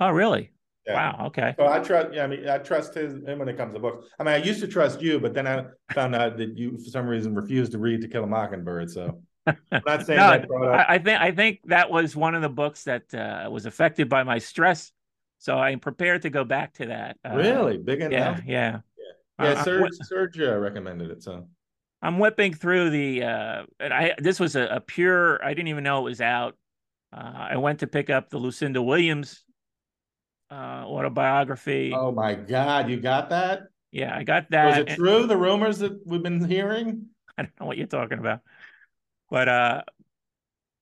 Oh, 0.00 0.10
really? 0.10 0.50
Yeah. 0.86 0.94
Wow. 0.94 1.26
Okay. 1.26 1.54
So 1.58 1.66
I 1.66 1.78
trust. 1.80 2.14
Yeah, 2.14 2.24
I 2.24 2.26
mean, 2.26 2.48
I 2.48 2.58
trust 2.58 2.94
his 2.94 3.22
him 3.22 3.38
when 3.38 3.48
it 3.48 3.56
comes 3.56 3.74
to 3.74 3.80
books. 3.80 4.08
I 4.18 4.24
mean, 4.24 4.34
I 4.34 4.38
used 4.38 4.60
to 4.60 4.68
trust 4.68 5.02
you, 5.02 5.20
but 5.20 5.34
then 5.34 5.46
I 5.46 5.64
found 5.92 6.14
out 6.14 6.38
that 6.38 6.56
you, 6.56 6.78
for 6.78 6.90
some 6.90 7.06
reason, 7.06 7.34
refused 7.34 7.72
to 7.72 7.78
read 7.78 8.00
To 8.00 8.08
Kill 8.08 8.24
a 8.24 8.26
Mockingbird. 8.26 8.90
So 8.90 9.20
I'm 9.46 9.82
not 9.86 10.06
saying 10.06 10.18
no, 10.18 10.30
that. 10.30 10.48
I, 10.90 10.94
I 10.94 10.98
think 10.98 11.20
I 11.20 11.32
think 11.32 11.60
that 11.66 11.90
was 11.90 12.16
one 12.16 12.34
of 12.34 12.42
the 12.42 12.48
books 12.48 12.84
that 12.84 13.12
uh, 13.14 13.48
was 13.50 13.66
affected 13.66 14.08
by 14.08 14.22
my 14.22 14.38
stress. 14.38 14.92
So 15.38 15.56
I'm 15.56 15.80
prepared 15.80 16.22
to 16.22 16.30
go 16.30 16.44
back 16.44 16.74
to 16.74 16.86
that. 16.86 17.16
Uh, 17.24 17.36
really 17.36 17.78
big 17.78 18.00
enough. 18.00 18.42
Yeah. 18.46 18.80
Yeah. 19.38 19.46
Yeah. 19.46 19.60
Uh, 19.60 19.64
Serge, 19.64 19.92
Serge 20.02 20.40
uh, 20.40 20.58
recommended 20.58 21.10
it. 21.10 21.22
So 21.22 21.48
I'm 22.02 22.18
whipping 22.18 22.54
through 22.54 22.90
the. 22.90 23.22
uh 23.22 23.62
and 23.78 23.92
I 23.92 24.14
this 24.18 24.40
was 24.40 24.56
a, 24.56 24.66
a 24.66 24.80
pure. 24.80 25.44
I 25.44 25.50
didn't 25.54 25.68
even 25.68 25.84
know 25.84 26.00
it 26.00 26.10
was 26.10 26.20
out. 26.20 26.56
Uh, 27.12 27.48
I 27.50 27.56
went 27.56 27.80
to 27.80 27.86
pick 27.86 28.08
up 28.08 28.30
the 28.30 28.38
Lucinda 28.38 28.80
Williams 28.80 29.44
uh, 30.50 30.84
autobiography. 30.84 31.92
Oh 31.94 32.12
my 32.12 32.34
God, 32.34 32.90
you 32.90 32.98
got 32.98 33.30
that? 33.30 33.64
Yeah, 33.92 34.16
I 34.16 34.24
got 34.24 34.50
that. 34.50 34.66
Was 34.66 34.78
it 34.78 34.96
true? 34.96 35.26
The 35.26 35.36
rumors 35.36 35.78
that 35.78 36.06
we've 36.06 36.22
been 36.22 36.44
hearing? 36.44 37.06
I 37.38 37.42
don't 37.42 37.60
know 37.60 37.66
what 37.66 37.78
you're 37.78 37.86
talking 37.86 38.18
about, 38.18 38.40
but 39.30 39.48
uh, 39.48 39.82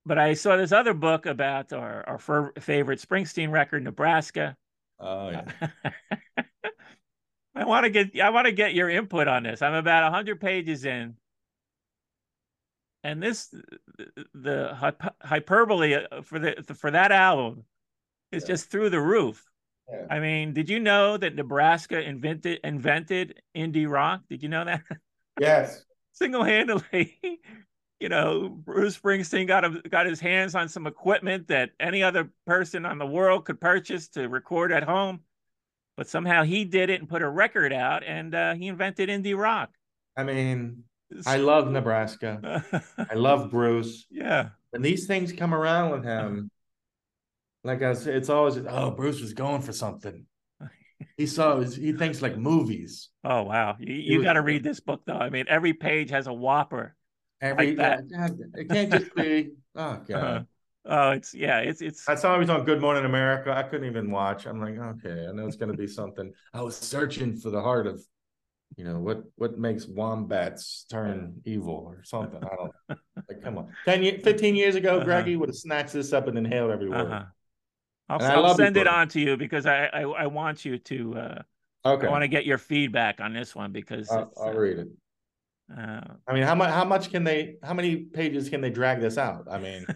but 0.05 0.19
I 0.19 0.35
saw 0.35 0.57
this 0.57 0.73
other 0.73 0.95
book 0.95 1.27
about 1.27 1.73
our 1.73 2.05
our 2.09 2.53
favorite 2.61 3.01
Springsteen 3.01 3.51
record, 3.51 3.85
Nebraska. 3.85 4.57
Oh 4.99 5.31
yeah. 5.31 5.45
I 7.55 7.65
want 7.65 7.85
to 7.85 7.91
get 7.91 8.19
I 8.21 8.31
want 8.31 8.47
to 8.47 8.53
get 8.53 8.75
your 8.75 8.89
input 8.89 9.29
on 9.29 9.43
this. 9.43 9.63
I'm 9.63 9.75
about 9.75 10.13
hundred 10.13 10.41
pages 10.41 10.85
in, 10.85 11.17
and 13.03 13.23
this 13.23 13.53
the 14.35 14.95
hyperbole 15.23 15.95
uh, 15.95 16.23
for 16.23 16.39
the 16.39 16.65
for 16.77 16.91
that 16.91 17.11
album 17.11 17.65
is 18.31 18.45
yeah. 18.45 18.49
just 18.49 18.71
through 18.71 18.91
the 18.91 19.01
roof. 19.01 19.48
Yeah. 19.91 20.07
I 20.11 20.21
mean, 20.21 20.53
did 20.53 20.69
you 20.69 20.81
know 20.81 21.17
that 21.17 21.35
Nebraska 21.35 22.01
invented 22.01 22.61
invented 22.63 23.41
indie 23.57 23.89
rock? 23.89 24.23
Did 24.29 24.43
you 24.43 24.49
know 24.49 24.65
that? 24.65 24.83
Yes. 25.41 25.85
Single 26.15 26.43
handedly, 26.43 27.17
you 28.01 28.09
know, 28.09 28.49
Bruce 28.49 28.99
Springsteen 28.99 29.47
got 29.47 29.89
got 29.89 30.07
his 30.07 30.19
hands 30.19 30.57
on 30.57 30.69
some 30.69 30.89
equipment 30.89 31.47
that 31.47 31.71
any 31.79 32.03
other 32.03 32.31
person 32.45 32.85
on 32.85 32.99
the 32.99 33.07
world 33.07 33.45
could 33.45 33.61
purchase 33.61 34.09
to 34.09 34.29
record 34.29 34.73
at 34.73 34.83
home, 34.83 35.21
but 35.97 36.09
somehow 36.09 36.43
he 36.43 36.65
did 36.65 36.91
it 36.91 36.99
and 36.99 37.09
put 37.09 37.23
a 37.23 37.29
record 37.29 37.73
out, 37.73 38.03
and 38.03 38.35
uh, 38.35 38.55
he 38.55 38.67
invented 38.67 39.09
indie 39.09 39.39
rock. 39.39 39.71
I 40.17 40.25
mean, 40.25 40.83
I 41.27 41.37
love 41.37 41.71
Nebraska. 41.71 42.65
I 42.99 43.15
love 43.15 43.51
Bruce. 43.51 44.07
Yeah. 44.11 44.51
When 44.71 44.83
these 44.83 45.07
things 45.07 45.33
come 45.33 45.55
around 45.55 45.93
with 45.93 46.05
him, 46.05 46.51
like 47.65 47.83
I 47.83 47.93
said, 47.95 48.17
it's 48.17 48.29
always 48.29 48.59
oh 48.69 48.91
Bruce 48.91 49.21
was 49.21 49.33
going 49.33 49.63
for 49.63 49.73
something. 49.73 50.27
He 51.17 51.27
saw 51.27 51.61
he 51.61 51.93
thinks 51.93 52.23
like 52.23 52.37
movies. 52.37 53.11
Oh 53.25 53.43
wow, 53.43 53.77
you, 53.79 53.95
you 53.95 54.23
got 54.23 54.35
to 54.35 54.43
read 54.43 54.63
this 54.65 54.81
book 54.81 55.03
though. 55.07 55.15
I 55.19 55.31
mean, 55.31 55.45
every 55.49 55.73
page 55.73 56.11
has 56.11 56.27
a 56.27 56.33
whopper. 56.33 56.97
Every 57.41 57.75
like 57.75 57.77
that. 57.77 58.05
Yeah, 58.09 58.29
it 58.55 58.69
can't 58.69 58.93
just 58.93 59.15
be 59.15 59.51
oh 59.77 60.01
god. 60.09 60.11
Uh-huh. 60.11 60.43
Oh, 60.91 61.11
it's 61.11 61.35
yeah, 61.35 61.59
it's 61.59 61.83
it's. 61.83 62.09
I 62.09 62.15
saw 62.15 62.35
he 62.35 62.41
was 62.41 62.51
on 62.51 62.65
Good 62.65 62.81
Morning 62.81 63.05
America. 63.05 63.53
I 63.53 63.63
couldn't 63.63 63.87
even 63.87 64.11
watch. 64.11 64.47
I'm 64.47 64.61
like, 64.61 64.79
okay, 64.79 65.27
I 65.29 65.33
know 65.33 65.47
it's 65.47 65.57
gonna 65.57 65.75
be 65.75 65.87
something. 65.87 66.33
I 66.55 66.63
was 66.63 66.77
searching 66.77 67.37
for 67.37 67.51
the 67.51 67.61
heart 67.61 67.87
of, 67.87 68.03
you 68.77 68.85
know, 68.85 68.99
what 68.99 69.23
what 69.37 69.59
makes 69.59 69.87
wombats 69.87 70.87
turn 70.91 71.43
evil 71.45 71.85
or 71.95 72.03
something. 72.05 72.43
I 72.43 72.57
don't. 72.57 73.01
like, 73.29 73.43
come 73.43 73.59
on, 73.59 73.69
10, 73.85 74.23
15 74.23 74.57
years 74.57 74.77
ago, 74.77 74.97
uh-huh. 74.97 75.05
Greggy 75.05 75.37
would 75.37 75.51
have 75.51 75.57
snatched 75.57 75.93
this 75.93 76.13
up 76.15 76.27
and 76.27 76.39
inhaled 76.39 76.71
every 76.71 76.89
word. 76.89 77.07
Uh-huh. 77.07 77.25
I'll, 78.09 78.47
I'll 78.47 78.55
send 78.55 78.77
it 78.77 78.87
on 78.87 79.09
to 79.09 79.21
you 79.21 79.37
because 79.37 79.67
I, 79.67 79.87
I, 79.87 80.03
I 80.03 80.27
want 80.27 80.65
you 80.65 80.79
to. 80.79 81.15
Uh, 81.17 81.43
okay. 81.85 82.07
I 82.07 82.11
want 82.11 82.23
to 82.23 82.29
get 82.29 82.47
your 82.47 82.59
feedback 82.59 83.21
on 83.21 83.33
this 83.33 83.55
one 83.55 83.73
because 83.73 84.11
I'll, 84.11 84.33
I'll 84.41 84.49
uh, 84.49 84.53
read 84.53 84.79
it. 84.79 84.89
Uh, 85.77 86.01
I 86.27 86.33
mean, 86.33 86.45
how 86.45 86.55
much? 86.55 86.71
How 86.71 86.85
much 86.85 87.11
can 87.11 87.25
they? 87.25 87.57
How 87.63 87.75
many 87.75 87.97
pages 87.97 88.49
can 88.49 88.63
they 88.63 88.71
drag 88.71 89.01
this 89.01 89.19
out? 89.19 89.47
I 89.51 89.59
mean, 89.59 89.87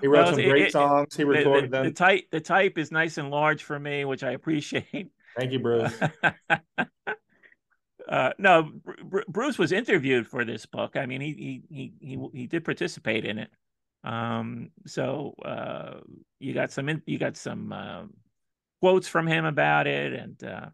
he 0.00 0.08
wrote 0.08 0.24
well, 0.24 0.34
some 0.34 0.42
great 0.42 0.66
it, 0.66 0.72
songs. 0.72 1.14
He 1.14 1.22
recorded 1.22 1.70
the, 1.70 1.76
them. 1.76 1.86
The 1.86 1.92
type, 1.92 2.24
the 2.32 2.40
type 2.40 2.78
is 2.78 2.90
nice 2.90 3.16
and 3.16 3.30
large 3.30 3.62
for 3.62 3.78
me, 3.78 4.04
which 4.04 4.24
I 4.24 4.32
appreciate. 4.32 5.12
Thank 5.36 5.52
you, 5.52 5.60
Bruce. 5.60 5.94
uh, 8.08 8.30
no, 8.38 8.72
Bruce 9.28 9.56
was 9.56 9.70
interviewed 9.70 10.26
for 10.26 10.44
this 10.44 10.66
book. 10.66 10.96
I 10.96 11.06
mean, 11.06 11.20
he 11.20 11.62
he 11.70 11.92
he 12.00 12.16
he, 12.16 12.28
he 12.32 12.46
did 12.48 12.64
participate 12.64 13.24
in 13.24 13.38
it. 13.38 13.50
Um, 14.04 14.70
so 14.86 15.34
uh, 15.44 16.00
you 16.38 16.54
got 16.54 16.70
some 16.70 17.02
you 17.06 17.18
got 17.18 17.36
some 17.36 17.72
uh, 17.72 18.04
quotes 18.80 19.08
from 19.08 19.26
him 19.26 19.44
about 19.44 19.86
it, 19.86 20.12
and 20.12 20.44
uh, 20.44 20.66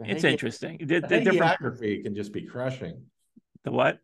it's 0.00 0.24
interesting. 0.24 0.78
The, 0.80 1.00
the, 1.00 1.08
the 1.08 1.30
hagiography 1.30 2.02
can 2.02 2.14
just 2.14 2.32
be 2.32 2.42
crushing. 2.42 3.04
The 3.64 3.72
what? 3.72 3.98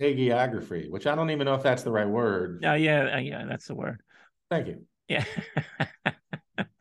Hagiography, 0.00 0.90
which 0.90 1.06
I 1.06 1.14
don't 1.14 1.30
even 1.30 1.44
know 1.44 1.54
if 1.54 1.62
that's 1.62 1.82
the 1.82 1.92
right 1.92 2.08
word. 2.08 2.64
Oh 2.66 2.74
yeah, 2.74 3.14
uh, 3.14 3.18
yeah, 3.18 3.44
that's 3.48 3.66
the 3.66 3.74
word. 3.74 4.00
Thank 4.50 4.68
you. 4.68 4.84
Yeah. 5.08 5.24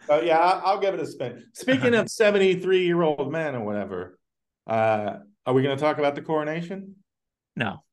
so 0.07 0.21
yeah, 0.21 0.39
I'll, 0.39 0.79
give 0.79 0.93
it 0.93 0.99
a 0.99 1.05
spin. 1.05 1.45
Speaking 1.53 1.93
of 1.93 2.09
seventy-three-year-old 2.09 3.31
men 3.31 3.55
or 3.55 3.63
whatever, 3.63 4.17
uh, 4.65 5.17
are 5.45 5.53
we 5.53 5.61
going 5.61 5.77
to 5.77 5.81
talk 5.81 5.99
about 5.99 6.15
the 6.15 6.21
coronation? 6.21 6.95
No. 7.55 7.83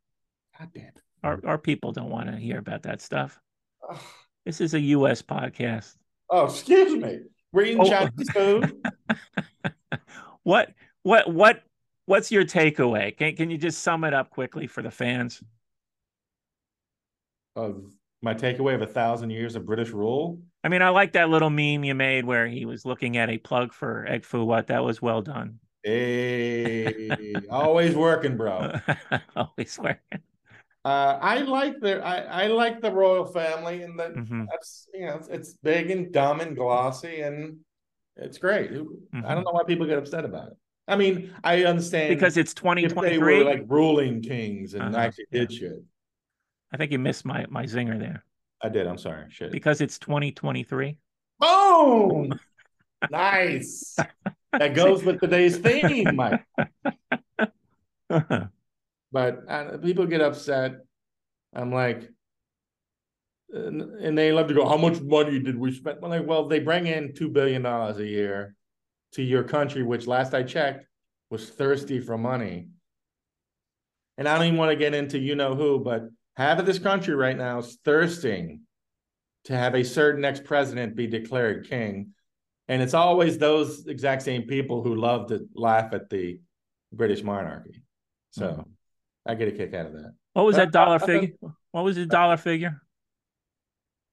God 0.59 0.71
damn. 0.75 0.93
Our 1.23 1.41
our 1.45 1.59
people 1.59 1.93
don't 1.93 2.11
want 2.11 2.31
to 2.31 2.37
hear 2.37 2.59
about 2.59 2.83
that 2.85 3.01
stuff. 3.01 3.41
This 4.45 4.61
is 4.61 4.75
a 4.75 4.81
U.S. 4.81 5.23
podcast. 5.23 5.95
Oh, 6.31 6.47
excuse 6.47 7.01
me. 7.01 7.21
We're 7.53 7.65
eating 7.65 7.81
oh. 7.81 7.89
Chinese 7.89 8.31
food. 8.31 8.87
what 10.43 10.75
what 11.03 11.33
what 11.33 11.63
what's 12.07 12.31
your 12.31 12.45
takeaway? 12.45 13.17
Can 13.17 13.35
can 13.37 13.51
you 13.51 13.59
just 13.59 13.83
sum 13.83 14.05
it 14.05 14.15
up 14.15 14.31
quickly 14.31 14.67
for 14.67 14.83
the 14.83 14.91
fans? 14.91 15.43
Of 17.57 17.83
my 18.23 18.35
takeaway 18.35 18.75
of 18.75 18.83
a 18.83 18.87
thousand 18.87 19.31
years 19.31 19.57
of 19.57 19.67
British 19.67 19.91
rule. 19.91 20.41
I 20.63 20.69
mean, 20.69 20.83
I 20.83 20.91
like 20.91 21.13
that 21.13 21.31
little 21.31 21.51
meme 21.51 21.85
you 21.85 21.95
made 21.95 22.25
where 22.25 22.47
he 22.47 22.65
was 22.65 22.85
looking 22.85 23.17
at 23.17 23.31
a 23.31 23.39
plug 23.39 23.73
for 23.73 24.07
egg 24.07 24.25
foo 24.25 24.45
what. 24.45 24.69
That 24.69 24.85
was 24.85 25.01
well 25.01 25.23
done. 25.23 25.59
Hey, 25.83 27.35
always 27.51 27.95
working, 27.95 28.37
bro. 28.37 28.75
always 29.37 29.79
working. 29.79 30.21
Uh, 30.85 31.19
I 31.21 31.39
like 31.39 31.81
the 31.81 32.05
I, 32.05 32.45
I 32.45 32.47
like 32.47 32.81
the 32.81 32.91
royal 32.91 33.27
family, 33.27 33.83
and 33.83 33.99
that 33.99 34.15
mm-hmm. 34.15 34.45
that's 34.51 34.89
you 34.95 35.07
know 35.07 35.17
it's, 35.17 35.29
it's, 35.29 35.53
big 35.63 35.91
and 35.91 36.13
dumb 36.13 36.41
and 36.41 36.57
glossy, 36.57 37.21
and 37.21 37.59
it's 38.17 38.39
great. 38.39 38.73
Mm-hmm. 38.73 39.27
I 39.27 39.35
don't 39.35 39.45
know 39.45 39.51
why 39.51 39.65
people 39.65 39.87
get 39.87 39.99
upset 39.99 40.25
about 40.25 40.49
it. 40.49 40.57
I 40.87 40.97
mean, 40.97 41.35
I 41.45 41.65
understand 41.65 42.11
because 42.11 42.37
it's 42.37 42.55
twenty 42.55 42.87
twenty 42.87 43.19
three. 43.19 43.43
Like 43.45 43.65
ruling 43.67 44.23
kings 44.23 44.75
and 44.75 44.83
uh-huh. 44.95 44.97
actually 44.99 45.27
did 45.31 45.53
yeah. 45.53 45.59
shit. 45.59 45.85
I 46.73 46.77
think 46.77 46.93
you 46.93 46.99
missed 46.99 47.25
my 47.25 47.45
my 47.51 47.65
zinger 47.65 47.99
there. 47.99 48.25
I 48.63 48.69
did. 48.69 48.87
I'm 48.87 48.99
sorry. 48.99 49.27
Shit. 49.31 49.53
Because 49.53 49.81
it's 49.81 49.99
twenty 49.99 50.33
twenty 50.33 50.63
three. 50.63 50.97
Boom. 51.39 52.39
nice. 53.11 53.97
That 54.51 54.75
goes 54.75 55.05
with 55.05 55.21
today's 55.21 55.59
theme, 55.59 56.17
Mike. 56.17 56.43
but 59.13 59.41
uh, 59.49 59.79
people 59.79 60.07
get 60.07 60.21
upset. 60.21 60.77
I'm 61.55 61.73
like, 61.73 62.09
and, 63.51 63.81
and 63.81 64.19
they 64.19 64.33
love 64.33 64.49
to 64.49 64.55
go, 64.55 64.69
how 64.69 64.77
much 64.77 65.01
money 65.01 65.39
did 65.39 65.59
we 65.59 65.73
spend? 65.73 65.99
I'm 66.03 66.11
like, 66.11 66.27
well, 66.27 66.49
they 66.49 66.59
bring 66.59 66.87
in 66.87 67.13
$2 67.13 67.33
billion 67.33 67.65
a 67.65 67.99
year 68.03 68.55
to 69.13 69.23
your 69.23 69.43
country, 69.43 69.83
which 69.83 70.07
last 70.07 70.35
I 70.35 70.43
checked 70.43 70.87
was 71.31 71.49
thirsty 71.49 72.01
for 72.01 72.19
money. 72.19 72.69
And 74.17 74.29
I 74.29 74.37
don't 74.37 74.47
even 74.47 74.59
want 74.59 74.71
to 74.71 74.77
get 74.77 74.95
into 74.95 75.19
you 75.19 75.35
know 75.35 75.55
who, 75.55 75.79
but 75.79 76.09
half 76.37 76.59
of 76.59 76.67
this 76.67 76.79
country 76.79 77.15
right 77.15 77.37
now 77.37 77.59
is 77.59 77.79
thirsting 77.85 78.63
to 79.45 79.57
have 79.57 79.75
a 79.75 79.85
certain 79.85 80.25
ex 80.25 80.41
president 80.41 80.97
be 80.97 81.07
declared 81.07 81.69
king. 81.69 82.13
And 82.67 82.83
it's 82.83 82.95
always 82.95 83.39
those 83.39 83.87
exact 83.87 84.23
same 84.23 84.43
people 84.43 84.83
who 84.83 84.97
love 84.97 85.29
to 85.29 85.49
laugh 85.55 85.95
at 85.95 86.11
the 86.11 86.41
British 86.93 87.23
monarchy. 87.23 87.83
So 88.31 88.47
mm-hmm. 88.47 88.71
I 89.29 89.35
get 89.35 89.49
a 89.49 89.53
kick 89.53 89.75
out 89.75 89.87
of 89.87 89.93
that. 89.93 90.15
What 90.33 90.47
was 90.47 90.57
that 90.57 90.73
dollar 90.73 90.99
figure? 90.99 91.35
What 91.71 91.85
was 91.85 91.97
the 91.97 92.07
dollar 92.07 92.39
figure? 92.39 92.81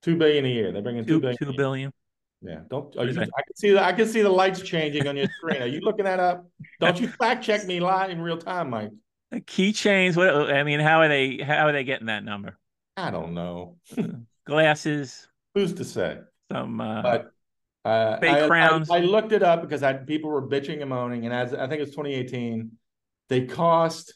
Two 0.03 0.17
billion 0.17 0.45
a 0.45 0.49
year. 0.49 0.71
They're 0.71 0.81
bringing 0.81 1.05
two, 1.05 1.13
two 1.13 1.19
billion. 1.21 1.37
Two 1.37 1.53
billion. 1.53 1.93
Yeah. 2.41 2.59
Don't. 2.69 2.93
You, 2.93 3.01
I 3.01 3.05
can 3.15 3.55
see. 3.55 3.71
The, 3.71 3.83
I 3.83 3.93
can 3.93 4.07
see 4.07 4.21
the 4.21 4.29
lights 4.29 4.61
changing 4.61 5.07
on 5.07 5.15
your 5.15 5.27
screen. 5.37 5.61
Are 5.61 5.67
you 5.67 5.79
looking 5.79 6.05
that 6.05 6.19
up? 6.19 6.45
Don't 6.79 6.99
you 6.99 7.07
fact 7.07 7.43
check 7.43 7.65
me 7.65 7.79
live 7.79 8.09
in 8.09 8.21
real 8.21 8.37
time, 8.37 8.69
Mike? 8.69 8.91
Keychains. 9.33 10.15
What? 10.15 10.53
I 10.53 10.63
mean, 10.63 10.79
how 10.81 10.99
are 11.01 11.07
they? 11.07 11.37
How 11.37 11.67
are 11.67 11.71
they 11.71 11.85
getting 11.85 12.07
that 12.07 12.23
number? 12.23 12.57
I 12.97 13.09
don't 13.09 13.33
know. 13.33 13.77
Glasses. 14.45 15.27
Who's 15.55 15.73
to 15.75 15.85
say? 15.85 16.19
Some. 16.51 16.79
Uh, 16.79 17.01
but 17.01 17.31
uh, 17.85 18.19
fake 18.19 18.35
I, 18.35 18.47
crowns. 18.47 18.89
I, 18.89 18.97
I, 18.97 18.99
looked 18.99 19.31
it 19.31 19.41
up 19.41 19.61
because 19.61 19.81
I 19.81 19.93
people 19.93 20.29
were 20.29 20.47
bitching 20.47 20.81
and 20.81 20.89
moaning, 20.89 21.25
and 21.25 21.33
as 21.33 21.53
I 21.53 21.67
think 21.67 21.79
it 21.79 21.85
was 21.85 21.91
2018, 21.91 22.71
they 23.29 23.45
cost 23.45 24.13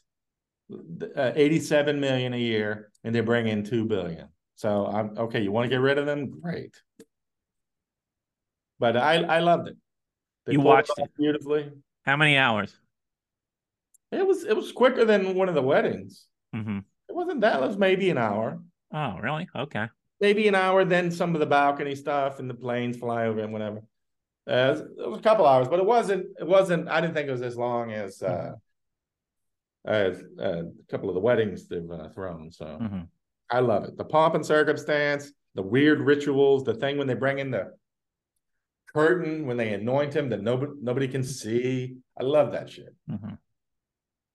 uh, 1.15 1.31
87 1.35 1.99
million 1.99 2.33
a 2.33 2.37
year, 2.37 2.91
and 3.03 3.13
they 3.13 3.21
bring 3.21 3.47
in 3.47 3.63
two 3.63 3.85
billion. 3.85 4.27
So 4.55 4.87
I'm 4.87 5.17
okay. 5.17 5.41
You 5.41 5.51
want 5.51 5.65
to 5.65 5.69
get 5.69 5.81
rid 5.81 5.97
of 5.97 6.05
them? 6.05 6.31
Great. 6.41 6.75
But 8.79 8.97
I 8.97 9.23
I 9.23 9.39
loved 9.39 9.69
it. 9.69 9.77
They 10.45 10.53
you 10.53 10.61
watched 10.61 10.91
it, 10.97 11.09
beautifully. 11.17 11.71
How 12.05 12.17
many 12.17 12.37
hours? 12.37 12.75
It 14.11 14.25
was 14.25 14.43
it 14.43 14.55
was 14.55 14.71
quicker 14.71 15.05
than 15.05 15.35
one 15.35 15.49
of 15.49 15.55
the 15.55 15.61
weddings. 15.61 16.25
Mm-hmm. 16.55 16.79
It 17.07 17.15
wasn't 17.15 17.41
that. 17.41 17.61
It 17.61 17.67
was 17.67 17.77
maybe 17.77 18.09
an 18.09 18.17
hour. 18.17 18.59
Oh, 18.93 19.17
really? 19.21 19.47
Okay. 19.55 19.87
Maybe 20.19 20.47
an 20.47 20.55
hour. 20.55 20.83
Then 20.83 21.11
some 21.11 21.35
of 21.35 21.39
the 21.39 21.45
balcony 21.45 21.95
stuff 21.95 22.39
and 22.39 22.49
the 22.49 22.53
planes 22.53 22.97
fly 22.97 23.27
over 23.27 23.39
and 23.39 23.53
whatever. 23.53 23.81
Uh, 24.49 24.75
it, 24.97 25.07
was, 25.07 25.19
a 25.19 25.21
couple 25.21 25.45
hours, 25.45 25.67
but 25.67 25.79
it 25.79 25.85
wasn't. 25.85 26.25
It 26.39 26.47
wasn't. 26.47 26.89
I 26.89 27.01
didn't 27.01 27.13
think 27.13 27.27
it 27.27 27.31
was 27.31 27.43
as 27.43 27.55
long 27.55 27.91
as 27.91 28.21
uh, 28.23 28.53
as 28.55 28.59
uh, 29.89 30.13
a 30.39 30.63
couple 30.89 31.09
of 31.09 31.15
the 31.15 31.21
weddings 31.21 31.67
they've 31.67 31.91
uh, 31.91 32.09
thrown. 32.09 32.51
So. 32.51 32.65
Mm-hmm. 32.65 33.01
I 33.51 33.61
love 33.61 33.83
it. 33.85 33.97
The 33.97 34.05
pomp 34.05 34.35
and 34.35 34.45
circumstance, 34.45 35.31
the 35.55 35.63
weird 35.63 36.01
rituals, 36.01 36.63
the 36.63 36.75
thing 36.75 36.97
when 36.97 37.07
they 37.07 37.15
bring 37.15 37.39
in 37.39 37.49
the 37.49 37.71
curtain 38.93 39.45
when 39.45 39.57
they 39.57 39.73
anoint 39.73 40.15
him 40.15 40.29
that 40.29 40.41
nobody 40.41 40.71
nobody 40.81 41.07
can 41.07 41.23
see. 41.23 41.97
I 42.19 42.23
love 42.23 42.51
that 42.51 42.69
shit. 42.69 42.95
Mm-hmm. 43.09 43.33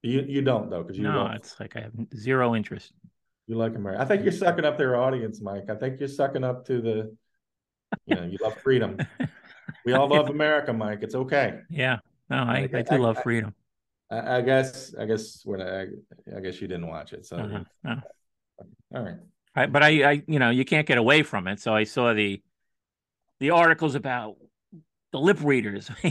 You 0.03 0.25
you 0.29 0.43
don't 0.43 0.71
though 0.71 0.83
because 0.83 0.97
you 0.97 1.05
no, 1.05 1.13
don't. 1.13 1.33
it's 1.33 1.59
like 1.59 1.77
I 1.77 1.81
have 1.81 1.93
zero 2.17 2.55
interest. 2.55 2.93
You 3.47 3.57
like 3.57 3.75
America. 3.75 4.03
I 4.03 4.05
think 4.07 4.23
you're 4.23 4.33
sucking 4.33 4.65
up 4.65 4.79
their 4.79 4.97
audience, 4.97 5.41
Mike. 5.41 5.65
I 5.69 5.75
think 5.75 6.01
you're 6.01 6.09
sucking 6.09 6.45
up 6.45 6.67
to 6.67 6.81
the. 6.81 7.17
You 8.07 8.17
know, 8.17 8.25
you 8.25 8.39
love 8.43 8.57
freedom. 8.59 8.99
we 9.87 9.93
all 9.93 10.09
love 10.09 10.29
America, 10.29 10.73
Mike. 10.73 11.01
It's 11.03 11.15
okay. 11.15 11.61
Yeah. 11.71 11.99
No, 12.29 12.39
I, 12.39 12.69
I, 12.73 12.79
I 12.79 12.83
do 12.83 12.95
I, 12.95 12.97
love 12.97 13.23
freedom. 13.23 13.55
I, 14.37 14.41
guess 14.41 14.95
I 14.99 15.07
guess 15.07 15.43
when 15.45 15.61
I, 15.61 15.87
I 16.37 16.41
guess 16.41 16.61
you 16.61 16.69
didn't 16.69 16.89
watch 16.89 17.13
it, 17.13 17.27
so. 17.27 17.37
Uh-huh. 17.37 17.65
No. 17.83 18.01
All 18.95 19.03
right. 19.03 19.17
I, 19.55 19.67
but 19.67 19.83
I, 19.83 20.11
I, 20.11 20.23
you 20.27 20.39
know, 20.39 20.51
you 20.51 20.65
can't 20.65 20.87
get 20.87 20.99
away 20.99 21.23
from 21.23 21.47
it. 21.49 21.61
So 21.61 21.75
I 21.75 21.85
saw 21.85 22.13
the, 22.13 22.43
the 23.41 23.51
articles 23.51 23.95
about 23.95 24.37
the 25.13 25.19
lip 25.19 25.39
readers. 25.43 25.91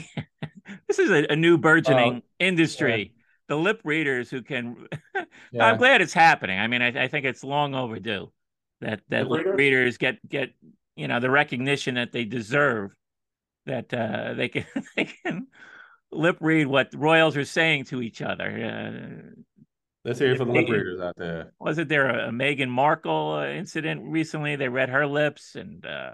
this 0.87 0.99
is 0.99 1.09
a, 1.09 1.25
a 1.31 1.35
new 1.35 1.57
burgeoning 1.57 2.17
uh, 2.17 2.21
industry. 2.39 3.13
Yeah. 3.15 3.21
The 3.49 3.57
lip 3.57 3.81
readers 3.83 4.29
who 4.29 4.41
can. 4.41 4.87
yeah. 5.51 5.65
I'm 5.65 5.77
glad 5.77 6.01
it's 6.01 6.13
happening. 6.13 6.57
I 6.59 6.67
mean, 6.67 6.81
I, 6.81 7.03
I 7.03 7.07
think 7.07 7.25
it's 7.25 7.43
long 7.43 7.75
overdue 7.75 8.31
that 8.83 9.01
that 9.09 9.27
lip 9.27 9.45
readers? 9.45 9.57
readers 9.57 9.97
get 9.97 10.29
get 10.29 10.49
you 10.95 11.07
know 11.07 11.19
the 11.19 11.29
recognition 11.29 11.95
that 11.95 12.11
they 12.11 12.25
deserve. 12.25 12.91
That 13.65 13.93
uh, 13.93 14.33
they 14.33 14.49
can 14.49 14.65
they 14.95 15.05
can 15.05 15.47
lip 16.13 16.37
read 16.39 16.67
what 16.67 16.93
royals 16.95 17.37
are 17.37 17.45
saying 17.45 17.85
to 17.85 18.01
each 18.01 18.21
other. 18.21 18.45
Uh, 18.45 19.41
Let's 20.05 20.19
hear 20.19 20.35
from 20.35 20.49
the 20.49 20.55
lip 20.55 20.69
readers 20.69 20.99
out 20.99 21.15
there. 21.17 21.53
Wasn't 21.59 21.87
there 21.87 22.09
a, 22.09 22.27
a 22.27 22.31
Meghan 22.31 22.69
Markle 22.69 23.35
uh, 23.35 23.47
incident 23.47 24.01
recently? 24.03 24.57
They 24.57 24.67
read 24.67 24.89
her 24.89 25.07
lips, 25.07 25.55
and 25.55 25.85
uh, 25.85 26.11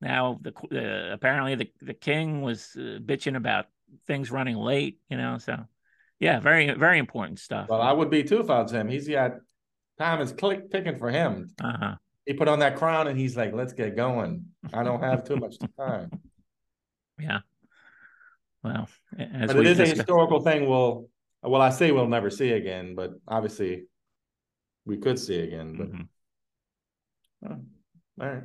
now 0.00 0.40
the 0.40 0.52
uh, 0.72 1.14
apparently 1.14 1.54
the 1.54 1.70
the 1.80 1.94
king 1.94 2.42
was 2.42 2.72
uh, 2.76 2.98
bitching 2.98 3.36
about 3.36 3.66
things 4.08 4.32
running 4.32 4.56
late. 4.56 4.98
You 5.08 5.18
know, 5.18 5.38
so 5.38 5.56
yeah, 6.18 6.40
very 6.40 6.74
very 6.74 6.98
important 6.98 7.38
stuff. 7.38 7.68
Well, 7.68 7.80
I 7.80 7.92
would 7.92 8.10
be 8.10 8.24
too 8.24 8.40
if 8.40 8.50
I 8.50 8.60
was 8.60 8.72
him. 8.72 8.88
He's 8.88 9.08
got 9.08 9.34
time 9.98 10.20
is 10.20 10.32
click 10.32 10.70
ticking 10.72 10.96
for 10.96 11.10
him. 11.10 11.50
Uh-huh. 11.62 11.94
He 12.26 12.32
put 12.32 12.48
on 12.48 12.58
that 12.58 12.76
crown 12.76 13.06
and 13.06 13.18
he's 13.18 13.36
like, 13.36 13.52
"Let's 13.52 13.72
get 13.72 13.94
going." 13.94 14.46
I 14.72 14.82
don't 14.82 15.02
have 15.02 15.24
too 15.24 15.36
much 15.36 15.56
time. 15.78 16.10
Yeah. 17.20 17.40
Well, 18.62 18.88
but 19.16 19.56
it 19.56 19.66
is 19.66 19.80
a 19.80 19.86
historical 19.86 20.40
thing. 20.40 20.68
We'll 20.68 21.08
well, 21.42 21.60
I 21.60 21.70
say 21.70 21.90
we'll 21.90 22.06
never 22.06 22.30
see 22.30 22.52
again, 22.52 22.94
but 22.94 23.12
obviously 23.26 23.84
we 24.84 24.98
could 24.98 25.18
see 25.18 25.40
again. 25.40 25.76
But 25.76 25.92
mm-hmm. 25.92 27.52
oh, 27.52 27.60
all 28.20 28.28
right. 28.28 28.42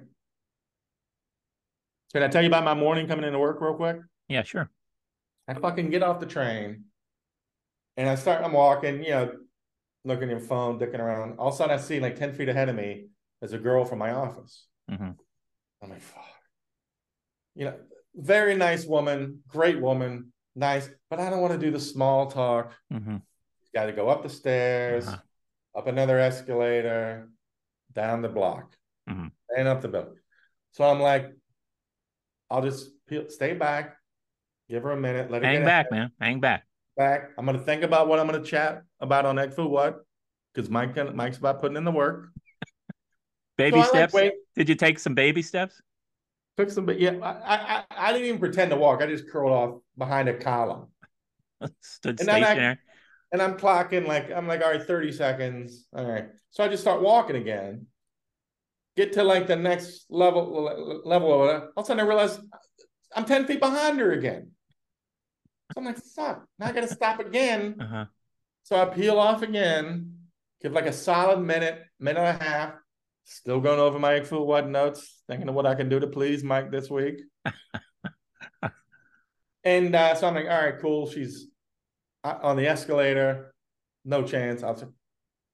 Can 2.14 2.24
I 2.24 2.28
tell 2.30 2.42
you 2.42 2.48
about 2.48 2.64
my 2.64 2.74
morning 2.74 3.08
coming 3.08 3.26
into 3.26 3.38
work 3.38 3.62
real 3.62 3.76
quick? 3.76 3.98
Yeah, 4.28 4.44
sure. 4.44 4.70
I 5.48 5.54
fucking 5.54 5.92
get 5.92 6.04
off 6.04 6.20
the 6.20 6.26
train 6.26 6.86
and 7.96 8.10
I 8.10 8.16
start, 8.16 8.44
I'm 8.44 8.54
walking, 8.54 9.04
you 9.04 9.12
know, 9.12 9.32
looking 10.04 10.24
at 10.24 10.30
your 10.30 10.40
phone, 10.40 10.80
dicking 10.80 11.00
around. 11.00 11.38
All 11.38 11.50
of 11.50 11.54
a 11.54 11.58
sudden 11.58 11.78
I 11.78 11.82
see 11.82 12.00
like 12.00 12.16
10 12.16 12.34
feet 12.34 12.50
ahead 12.50 12.70
of 12.70 12.76
me 12.76 13.08
is 13.42 13.54
a 13.54 13.58
girl 13.58 13.86
from 13.86 14.00
my 14.00 14.12
office. 14.12 14.66
Mm-hmm. 14.90 15.12
I'm 15.84 15.90
like, 15.90 16.02
fuck. 16.02 16.24
You 17.56 17.66
know, 17.66 17.76
very 18.18 18.56
nice 18.56 18.86
woman, 18.86 19.40
great 19.48 19.80
woman, 19.80 20.34
nice, 20.56 20.90
but 21.10 21.20
I 21.20 21.30
don't 21.30 21.42
want 21.42 21.54
to 21.54 21.60
do 21.60 21.72
the 21.72 21.80
small 21.80 22.30
talk. 22.30 22.74
Mm-hmm. 22.92 23.18
Got 23.74 23.86
to 23.86 23.94
go 23.94 24.10
up 24.10 24.24
the 24.24 24.30
stairs, 24.30 25.08
uh-huh. 25.08 25.18
up 25.78 25.88
another 25.88 26.20
escalator, 26.20 27.30
down 27.94 28.22
the 28.22 28.30
block, 28.30 28.76
mm-hmm. 29.10 29.28
and 29.56 29.68
up 29.68 29.82
the 29.82 29.88
building. 29.88 30.16
So 30.72 30.84
I'm 30.84 31.00
like, 31.00 31.32
I'll 32.50 32.64
just 32.64 32.90
stay 33.30 33.54
back, 33.54 33.98
give 34.70 34.84
her 34.84 34.92
a 34.92 34.98
minute, 34.98 35.30
let 35.30 35.44
her 35.44 35.48
hang 35.48 35.64
back, 35.64 35.92
man, 35.92 36.12
hang 36.20 36.40
back. 36.40 36.64
Back. 36.96 37.30
I'm 37.38 37.46
gonna 37.46 37.60
think 37.60 37.84
about 37.84 38.08
what 38.08 38.20
I'm 38.20 38.26
gonna 38.26 38.44
chat 38.44 38.82
about 39.00 39.26
on 39.26 39.38
Egg 39.38 39.54
Foo 39.54 39.68
What, 39.68 40.00
because 40.54 40.70
Mike 40.70 40.96
Mike's 41.14 41.38
about 41.38 41.62
putting 41.62 41.78
in 41.78 41.84
the 41.84 41.92
work. 41.92 42.30
baby 43.58 43.82
so 43.84 43.90
steps. 43.90 44.14
Like, 44.16 44.34
Did 44.56 44.70
you 44.70 44.76
take 44.76 44.98
some 44.98 45.14
baby 45.14 45.44
steps? 45.44 45.80
Took 46.58 46.72
some, 46.72 46.86
but 46.86 47.00
yeah, 47.00 47.18
I, 47.22 47.56
I 47.56 47.84
I 48.10 48.12
didn't 48.12 48.28
even 48.28 48.40
pretend 48.40 48.72
to 48.72 48.78
walk. 48.78 49.02
I 49.02 49.06
just 49.06 49.30
curled 49.30 49.52
off 49.52 49.82
behind 49.98 50.28
a 50.28 50.34
column. 50.34 50.88
Stood 51.82 52.20
and 52.20 52.30
stationary. 52.30 52.66
I, 52.66 52.78
and 53.32 53.42
I'm 53.42 53.58
clocking 53.58 54.08
like 54.08 54.32
I'm 54.32 54.48
like, 54.48 54.64
all 54.64 54.72
right, 54.72 54.82
30 54.82 55.12
seconds. 55.12 55.86
All 55.96 56.06
right. 56.06 56.30
So 56.50 56.64
I 56.64 56.68
just 56.68 56.82
start 56.82 57.02
walking 57.02 57.36
again. 57.36 57.86
Get 58.96 59.14
to 59.14 59.24
like 59.24 59.46
the 59.46 59.56
next 59.56 60.06
level 60.10 61.02
level 61.06 61.44
of 61.44 61.50
it. 61.50 61.64
All 61.76 61.84
of 61.84 61.84
a 61.84 61.86
sudden 61.86 62.04
I 62.04 62.08
realize 62.08 62.40
I'm 63.16 63.26
10 63.26 63.46
feet 63.46 63.60
behind 63.60 64.00
her 64.00 64.12
again. 64.12 64.52
So 65.74 65.82
I'm 65.82 65.86
like, 65.86 65.98
fuck, 65.98 66.46
now 66.58 66.68
I 66.68 66.72
gotta 66.72 66.88
stop 66.88 67.20
again. 67.20 67.76
Uh-huh. 67.80 68.06
So 68.64 68.82
I 68.82 68.86
peel 68.86 69.20
off 69.20 69.44
again, 69.44 70.16
give 70.62 70.72
like 70.72 70.88
a 70.88 70.94
solid 70.94 71.40
minute, 71.40 71.84
minute 72.00 72.20
and 72.20 72.42
a 72.42 72.44
half, 72.44 72.74
Still 73.30 73.60
going 73.60 73.82
over 73.82 74.00
my 74.00 74.22
what 74.22 74.70
notes, 74.70 75.22
thinking 75.28 75.50
of 75.50 75.56
what 75.56 75.66
I 75.66 75.76
can 75.76 75.90
do 75.90 76.00
to 76.00 76.08
please 76.08 76.46
Mike 76.46 76.72
this 76.72 76.90
week. 76.90 77.24
and 79.66 79.94
uh, 79.94 80.16
so 80.16 80.30
I'm 80.30 80.36
like, 80.36 80.46
all 80.46 80.62
right, 80.64 80.80
cool. 80.80 81.10
She's 81.10 81.48
uh, 82.24 82.38
on 82.42 82.56
the 82.56 82.68
escalator. 82.68 83.54
No 84.06 84.24
chance. 84.24 84.64
I'll 84.64 84.78
say, 84.78 84.86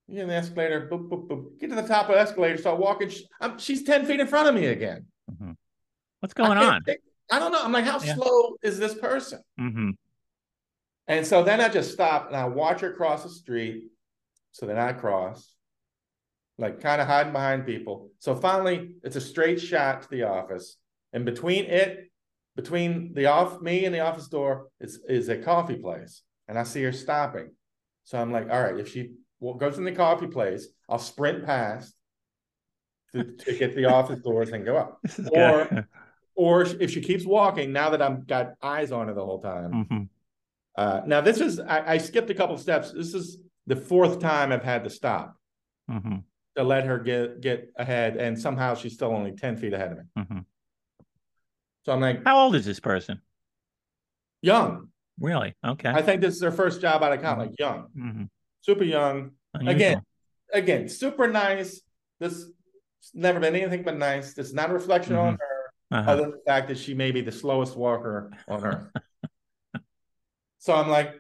you 0.07 0.21
in 0.21 0.27
the 0.27 0.35
escalator, 0.35 0.87
boop, 0.87 1.09
boop, 1.09 1.27
boop. 1.27 1.59
Get 1.59 1.71
to 1.71 1.75
the 1.75 1.81
top 1.81 2.09
of 2.09 2.13
the 2.13 2.21
escalator, 2.21 2.59
start 2.59 2.77
walking. 2.77 3.09
she's 3.57 3.81
10 3.81 4.05
feet 4.05 4.19
in 4.19 4.27
front 4.27 4.47
of 4.47 4.53
me 4.53 4.67
again. 4.67 5.07
Mm-hmm. 5.31 5.53
What's 6.19 6.35
going 6.35 6.59
I 6.59 6.75
on? 6.75 6.85
I 7.31 7.39
don't 7.39 7.51
know. 7.51 7.63
I'm 7.63 7.71
like, 7.71 7.85
how 7.85 7.99
yeah. 8.01 8.13
slow 8.13 8.55
is 8.61 8.77
this 8.77 8.93
person? 8.93 9.41
Mm-hmm. 9.59 9.89
And 11.07 11.25
so 11.25 11.43
then 11.43 11.59
I 11.59 11.69
just 11.69 11.91
stop 11.91 12.27
and 12.27 12.35
I 12.35 12.45
watch 12.45 12.81
her 12.81 12.93
cross 12.93 13.23
the 13.23 13.29
street. 13.29 13.85
So 14.51 14.67
then 14.67 14.77
I 14.77 14.93
cross 14.93 15.52
like 16.57 16.81
kind 16.81 17.01
of 17.01 17.07
hiding 17.07 17.33
behind 17.33 17.65
people. 17.65 18.09
So 18.19 18.35
finally, 18.35 18.95
it's 19.03 19.15
a 19.15 19.21
straight 19.21 19.59
shot 19.59 20.03
to 20.03 20.09
the 20.09 20.23
office, 20.23 20.77
and 21.11 21.25
between 21.25 21.65
it, 21.65 22.11
between 22.55 23.13
the 23.13 23.25
off 23.27 23.61
me 23.61 23.85
and 23.85 23.93
the 23.93 24.01
office 24.01 24.27
door, 24.27 24.69
is 24.79 24.99
is 25.07 25.29
a 25.29 25.37
coffee 25.37 25.77
place, 25.77 26.23
and 26.47 26.57
I 26.57 26.63
see 26.63 26.83
her 26.83 26.91
stopping. 26.91 27.51
So 28.03 28.19
I'm 28.19 28.31
like, 28.31 28.49
all 28.49 28.61
right, 28.61 28.79
if 28.79 28.91
she 28.91 29.13
goes 29.57 29.77
in 29.77 29.83
the 29.83 29.91
coffee 29.91 30.27
place. 30.27 30.67
I'll 30.87 30.99
sprint 30.99 31.45
past 31.45 31.93
to, 33.13 33.23
to 33.23 33.57
get 33.57 33.75
the 33.75 33.85
office 33.85 34.19
doors 34.19 34.49
and 34.49 34.65
go 34.65 34.77
up. 34.77 35.01
Or, 35.33 35.87
or 36.35 36.61
if 36.63 36.91
she 36.91 37.01
keeps 37.01 37.25
walking, 37.25 37.73
now 37.73 37.89
that 37.91 38.01
I'm 38.01 38.23
got 38.23 38.53
eyes 38.61 38.91
on 38.91 39.07
her 39.07 39.13
the 39.13 39.25
whole 39.25 39.41
time. 39.41 39.71
Mhm. 39.71 40.09
Uh, 40.75 41.01
now 41.05 41.21
this 41.21 41.39
is 41.39 41.59
I, 41.59 41.93
I 41.93 41.97
skipped 41.97 42.29
a 42.29 42.33
couple 42.33 42.57
steps. 42.57 42.91
This 42.91 43.13
is 43.13 43.37
the 43.67 43.75
fourth 43.75 44.19
time 44.19 44.51
I've 44.51 44.63
had 44.63 44.83
to 44.85 44.89
stop 44.89 45.35
Mhm. 45.89 46.23
To 46.55 46.63
let 46.63 46.85
her 46.85 46.99
get 46.99 47.41
get 47.41 47.71
ahead, 47.75 48.17
and 48.17 48.39
somehow 48.39 48.75
she's 48.75 48.93
still 48.93 49.09
only 49.09 49.31
ten 49.33 49.57
feet 49.57 49.73
ahead 49.73 49.91
of 49.91 49.97
me. 49.97 50.03
Mhm. 50.17 50.45
So 51.85 51.91
I'm 51.93 51.99
like, 51.99 52.23
How 52.25 52.39
old 52.39 52.55
is 52.55 52.65
this 52.65 52.79
person? 52.79 53.21
young. 54.41 54.89
Really? 55.19 55.55
Okay. 55.65 55.89
I 55.89 56.01
think 56.01 56.21
this 56.21 56.35
is 56.35 56.41
her 56.41 56.51
first 56.51 56.81
job 56.81 57.01
out 57.03 57.13
of 57.13 57.21
college. 57.21 57.49
Like 57.51 57.59
young, 57.59 57.87
Mhm. 57.95 58.29
super 58.61 58.83
young. 58.83 59.31
Unusual. 59.53 59.75
Again, 59.75 60.01
again, 60.53 60.89
super 60.89 61.27
nice. 61.27 61.81
This 62.19 62.45
never 63.13 63.39
been 63.39 63.55
anything 63.55 63.83
but 63.83 63.95
nice. 63.97 64.33
This 64.33 64.47
is 64.47 64.53
not 64.53 64.69
a 64.69 64.73
reflection 64.73 65.15
on 65.15 65.37
her, 65.39 65.71
Uh-huh. 65.91 66.11
other 66.11 66.21
than 66.23 66.31
the 66.31 66.41
fact 66.45 66.67
that 66.69 66.77
she 66.77 66.93
may 66.93 67.11
be 67.11 67.21
the 67.21 67.31
slowest 67.31 67.75
walker 67.77 68.31
on 68.47 68.65
earth. 68.65 68.91
so 70.57 70.73
I'm 70.73 70.89
like, 70.89 71.13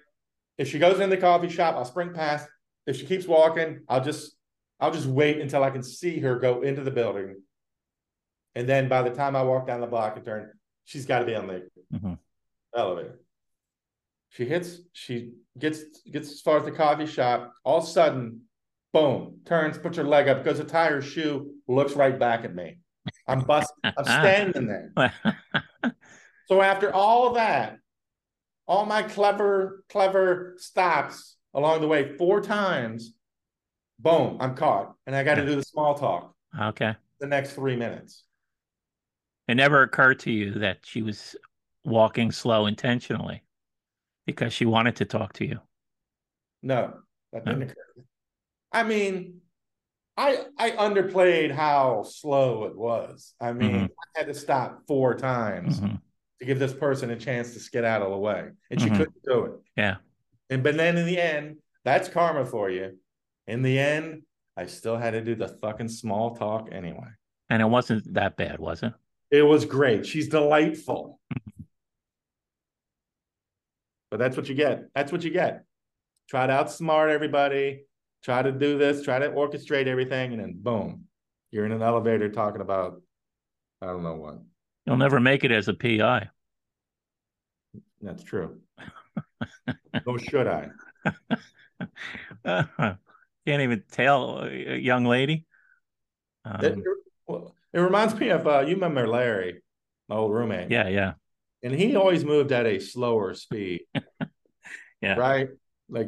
if 0.57 0.67
she 0.69 0.79
goes 0.79 0.99
in 0.99 1.09
the 1.09 1.17
coffee 1.17 1.49
shop, 1.49 1.75
I'll 1.75 1.85
sprint 1.85 2.13
past. 2.15 2.47
If 2.87 2.97
she 2.97 3.05
keeps 3.05 3.27
walking, 3.27 3.81
I'll 3.87 4.03
just 4.03 4.35
I'll 4.83 4.91
just 4.91 5.05
wait 5.07 5.39
until 5.39 5.63
I 5.63 5.69
can 5.69 5.81
see 5.81 6.19
her 6.19 6.37
go 6.37 6.61
into 6.61 6.83
the 6.83 6.91
building. 6.91 7.37
And 8.53 8.67
then 8.67 8.89
by 8.89 9.01
the 9.01 9.11
time 9.11 9.33
I 9.33 9.41
walk 9.41 9.65
down 9.65 9.79
the 9.79 9.87
block 9.87 10.17
and 10.17 10.25
turn, 10.25 10.51
she's 10.83 11.05
got 11.05 11.19
to 11.19 11.25
be 11.25 11.35
on 11.35 11.47
the 11.47 11.69
Mhm. 11.93 12.19
elevator. 12.75 13.17
She 14.27 14.43
hits, 14.43 14.79
she 14.91 15.35
gets 15.57 16.01
gets 16.11 16.31
as 16.33 16.41
far 16.41 16.57
as 16.57 16.65
the 16.65 16.71
coffee 16.73 17.05
shop. 17.05 17.53
All 17.63 17.77
of 17.77 17.85
a 17.85 17.87
sudden, 17.87 18.49
boom, 18.91 19.39
turns, 19.45 19.77
puts 19.77 19.95
her 19.95 20.03
leg 20.03 20.27
up, 20.27 20.43
goes 20.43 20.57
to 20.57 20.65
tie 20.65 20.89
her 20.89 21.01
shoe, 21.01 21.53
looks 21.65 21.93
right 21.93 22.19
back 22.19 22.43
at 22.43 22.53
me. 22.53 22.79
I'm 23.25 23.39
busting, 23.45 23.77
I'm 23.85 24.03
standing 24.03 24.67
there. 24.67 24.91
So 26.47 26.61
after 26.61 26.93
all 26.93 27.33
that, 27.35 27.77
all 28.67 28.85
my 28.85 29.01
clever, 29.03 29.85
clever 29.87 30.55
stops 30.57 31.37
along 31.53 31.79
the 31.79 31.87
way, 31.87 32.17
four 32.17 32.41
times, 32.41 33.13
boom, 33.99 34.37
I'm 34.39 34.55
caught. 34.55 34.95
And 35.07 35.15
I 35.15 35.23
got 35.23 35.35
to 35.35 35.45
do 35.45 35.55
the 35.55 35.63
small 35.63 35.95
talk 35.95 36.33
okay. 36.59 36.95
the 37.19 37.27
next 37.27 37.53
three 37.53 37.75
minutes. 37.75 38.23
It 39.47 39.55
never 39.55 39.83
occurred 39.83 40.19
to 40.19 40.31
you 40.31 40.51
that 40.59 40.79
she 40.83 41.01
was 41.01 41.35
walking 41.83 42.31
slow 42.31 42.65
intentionally 42.65 43.43
because 44.25 44.53
she 44.53 44.65
wanted 44.65 44.95
to 44.97 45.05
talk 45.05 45.33
to 45.33 45.45
you. 45.45 45.59
No, 46.61 46.93
that 47.33 47.45
didn't 47.45 47.59
No. 47.59 47.65
occur. 47.65 48.05
I 48.71 48.83
mean, 48.83 49.41
I 50.15 50.45
I 50.57 50.71
underplayed 50.71 51.51
how 51.51 52.03
slow 52.03 52.65
it 52.65 52.77
was. 52.77 53.33
I 53.41 53.51
mean, 53.53 53.89
I 54.15 54.19
had 54.19 54.27
to 54.27 54.33
stop 54.33 54.87
four 54.87 55.15
times 55.15 55.81
Mhm. 55.81 56.01
to 56.39 56.45
give 56.45 56.59
this 56.59 56.73
person 56.73 57.09
a 57.09 57.15
chance 57.17 57.53
to 57.53 57.59
skedaddle 57.59 58.13
away, 58.13 58.51
and 58.71 58.79
she 58.79 58.89
Mhm. 58.89 58.97
couldn't 58.97 59.23
do 59.23 59.45
it. 59.45 59.53
Yeah. 59.75 59.97
And 60.49 60.63
but 60.63 60.77
then 60.77 60.97
in 60.97 61.05
the 61.05 61.19
end, 61.19 61.57
that's 61.83 62.07
karma 62.09 62.45
for 62.45 62.69
you. 62.69 62.97
In 63.47 63.61
the 63.61 63.77
end, 63.77 64.23
I 64.55 64.65
still 64.67 64.97
had 64.97 65.11
to 65.11 65.21
do 65.21 65.35
the 65.35 65.47
fucking 65.47 65.89
small 65.89 66.35
talk 66.35 66.69
anyway. 66.71 67.09
And 67.49 67.61
it 67.61 67.65
wasn't 67.65 68.13
that 68.13 68.37
bad, 68.37 68.59
was 68.59 68.83
it? 68.83 68.93
It 69.31 69.41
was 69.41 69.65
great. 69.65 70.05
She's 70.05 70.27
delightful. 70.27 71.19
but 74.11 74.19
that's 74.19 74.37
what 74.37 74.47
you 74.47 74.55
get. 74.55 74.85
That's 74.93 75.11
what 75.11 75.23
you 75.23 75.31
get. 75.31 75.65
Try 76.29 76.47
to 76.47 76.53
outsmart 76.53 77.09
everybody. 77.09 77.85
Try 78.23 78.41
to 78.41 78.51
do 78.51 78.77
this. 78.77 79.03
Try 79.03 79.19
to 79.19 79.29
orchestrate 79.29 79.87
everything, 79.87 80.33
and 80.33 80.41
then 80.41 80.53
boom, 80.55 81.05
you're 81.51 81.65
in 81.65 81.71
an 81.71 81.81
elevator 81.81 82.29
talking 82.29 82.61
about 82.61 83.01
I 83.81 83.87
don't 83.87 84.03
know 84.03 84.15
what. 84.15 84.39
You'll 84.85 84.97
never 84.97 85.19
make 85.19 85.43
it 85.43 85.51
as 85.51 85.67
a 85.67 85.73
PI. 85.73 86.29
That's 88.01 88.23
true. 88.23 88.61
Nor 90.05 90.19
should 90.19 90.47
I. 90.47 90.69
Can't 93.45 93.61
even 93.61 93.83
tell 93.91 94.43
a 94.43 94.77
young 94.77 95.05
lady. 95.05 95.45
It, 96.45 96.73
Um, 96.73 96.83
well, 97.27 97.55
it 97.73 97.79
reminds 97.79 98.15
me 98.15 98.29
of 98.29 98.45
uh, 98.47 98.59
you 98.61 98.75
remember 98.75 99.07
Larry, 99.07 99.61
my 100.09 100.15
old 100.15 100.31
roommate. 100.33 100.69
yeah, 100.71 100.87
yeah, 100.87 101.13
and 101.61 101.73
he 101.73 101.95
always 101.95 102.23
moved 102.25 102.51
at 102.51 102.65
a 102.65 102.79
slower 102.79 103.33
speed. 103.33 103.81
Yeah. 105.01 105.15
Right? 105.15 105.49
Like 105.89 106.07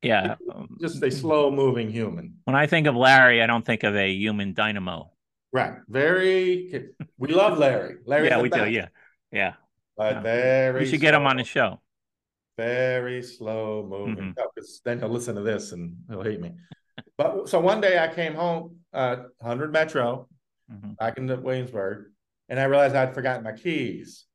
yeah. 0.00 0.36
Um, 0.54 0.76
just 0.80 1.02
a 1.02 1.10
slow 1.10 1.50
moving 1.50 1.90
human. 1.90 2.34
When 2.44 2.54
I 2.54 2.68
think 2.68 2.86
of 2.86 2.94
Larry, 2.94 3.42
I 3.42 3.48
don't 3.48 3.64
think 3.66 3.82
of 3.82 3.96
a 3.96 4.12
human 4.12 4.54
dynamo. 4.54 5.10
Right. 5.50 5.74
Very 5.88 6.90
we 7.18 7.28
love 7.34 7.58
Larry. 7.58 7.96
Larry. 8.06 8.28
yeah, 8.28 8.40
we 8.40 8.48
do. 8.48 8.70
Yeah, 8.70 8.88
yeah. 9.32 9.54
But 9.96 10.12
Yeah. 10.14 10.22
very 10.22 10.80
We 10.80 10.86
should 10.86 11.00
get 11.00 11.14
him 11.14 11.26
on 11.26 11.36
the 11.38 11.42
show. 11.42 11.80
Very 12.58 13.22
slow 13.22 13.86
moving. 13.88 14.34
Because 14.54 14.80
then 14.84 14.98
he'll 14.98 15.08
listen 15.08 15.34
to 15.36 15.42
this 15.42 15.72
and 15.72 15.96
he'll 16.10 16.22
hate 16.22 16.40
me. 16.40 16.52
But 17.16 17.48
so 17.48 17.60
one 17.60 17.80
day 17.80 17.98
I 17.98 18.12
came 18.12 18.34
home, 18.34 18.76
uh, 18.92 19.16
100 19.38 19.72
Metro, 19.72 20.28
Mhm, 20.70 20.96
back 20.98 21.16
in 21.16 21.24
the 21.26 21.36
Williamsburg, 21.40 22.10
and 22.50 22.60
I 22.60 22.64
realized 22.64 22.94
I'd 22.94 23.14
forgotten 23.14 23.42
my 23.42 23.52
keys. 23.52 24.26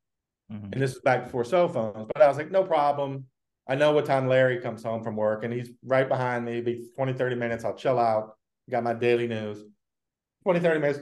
mhm. 0.51 0.71
And 0.73 0.81
this 0.81 0.95
is 0.95 1.01
back 1.01 1.25
before 1.25 1.43
cell 1.45 1.67
phones. 1.69 2.07
But 2.11 2.21
I 2.23 2.27
was 2.27 2.37
like, 2.37 2.49
no 2.51 2.63
problem. 2.63 3.27
I 3.67 3.75
know 3.75 3.91
what 3.93 4.05
time 4.05 4.27
Larry 4.27 4.59
comes 4.59 4.83
home 4.83 5.03
from 5.03 5.15
work, 5.15 5.43
and 5.43 5.53
he's 5.53 5.69
right 5.85 6.07
behind 6.09 6.43
me. 6.43 6.59
Be 6.61 6.89
20, 6.95 7.13
30 7.13 7.35
minutes. 7.35 7.63
I'll 7.63 7.75
chill 7.75 7.99
out. 7.99 8.35
Got 8.69 8.83
my 8.83 8.93
daily 8.93 9.27
news. 9.27 9.63
20, 10.43 10.59
30 10.59 10.79
minutes. 10.79 10.99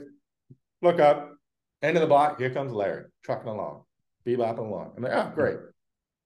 Look 0.82 1.00
up. 1.00 1.34
End 1.80 1.96
of 1.96 2.00
the 2.02 2.06
block. 2.06 2.38
Here 2.38 2.50
comes 2.50 2.72
Larry, 2.72 3.06
trucking 3.24 3.48
along, 3.48 3.84
bebopping 4.26 4.58
along. 4.58 4.92
I'm 4.96 5.02
like, 5.02 5.12
oh, 5.12 5.32
great. 5.34 5.56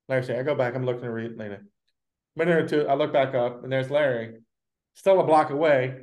Larry 0.09 0.23
said, 0.25 0.39
I 0.39 0.43
go 0.43 0.55
back. 0.55 0.75
I'm 0.75 0.85
looking 0.85 1.03
to 1.03 1.11
read 1.11 1.37
later. 1.37 1.65
Minute 2.37 2.57
or 2.65 2.69
two, 2.69 2.87
I 2.89 2.95
look 2.95 3.13
back 3.13 3.35
up, 3.35 3.65
and 3.65 3.73
there's 3.73 3.91
Larry, 3.91 4.37
still 4.95 5.21
a 5.21 5.25
block 5.25 5.51
away, 5.51 6.03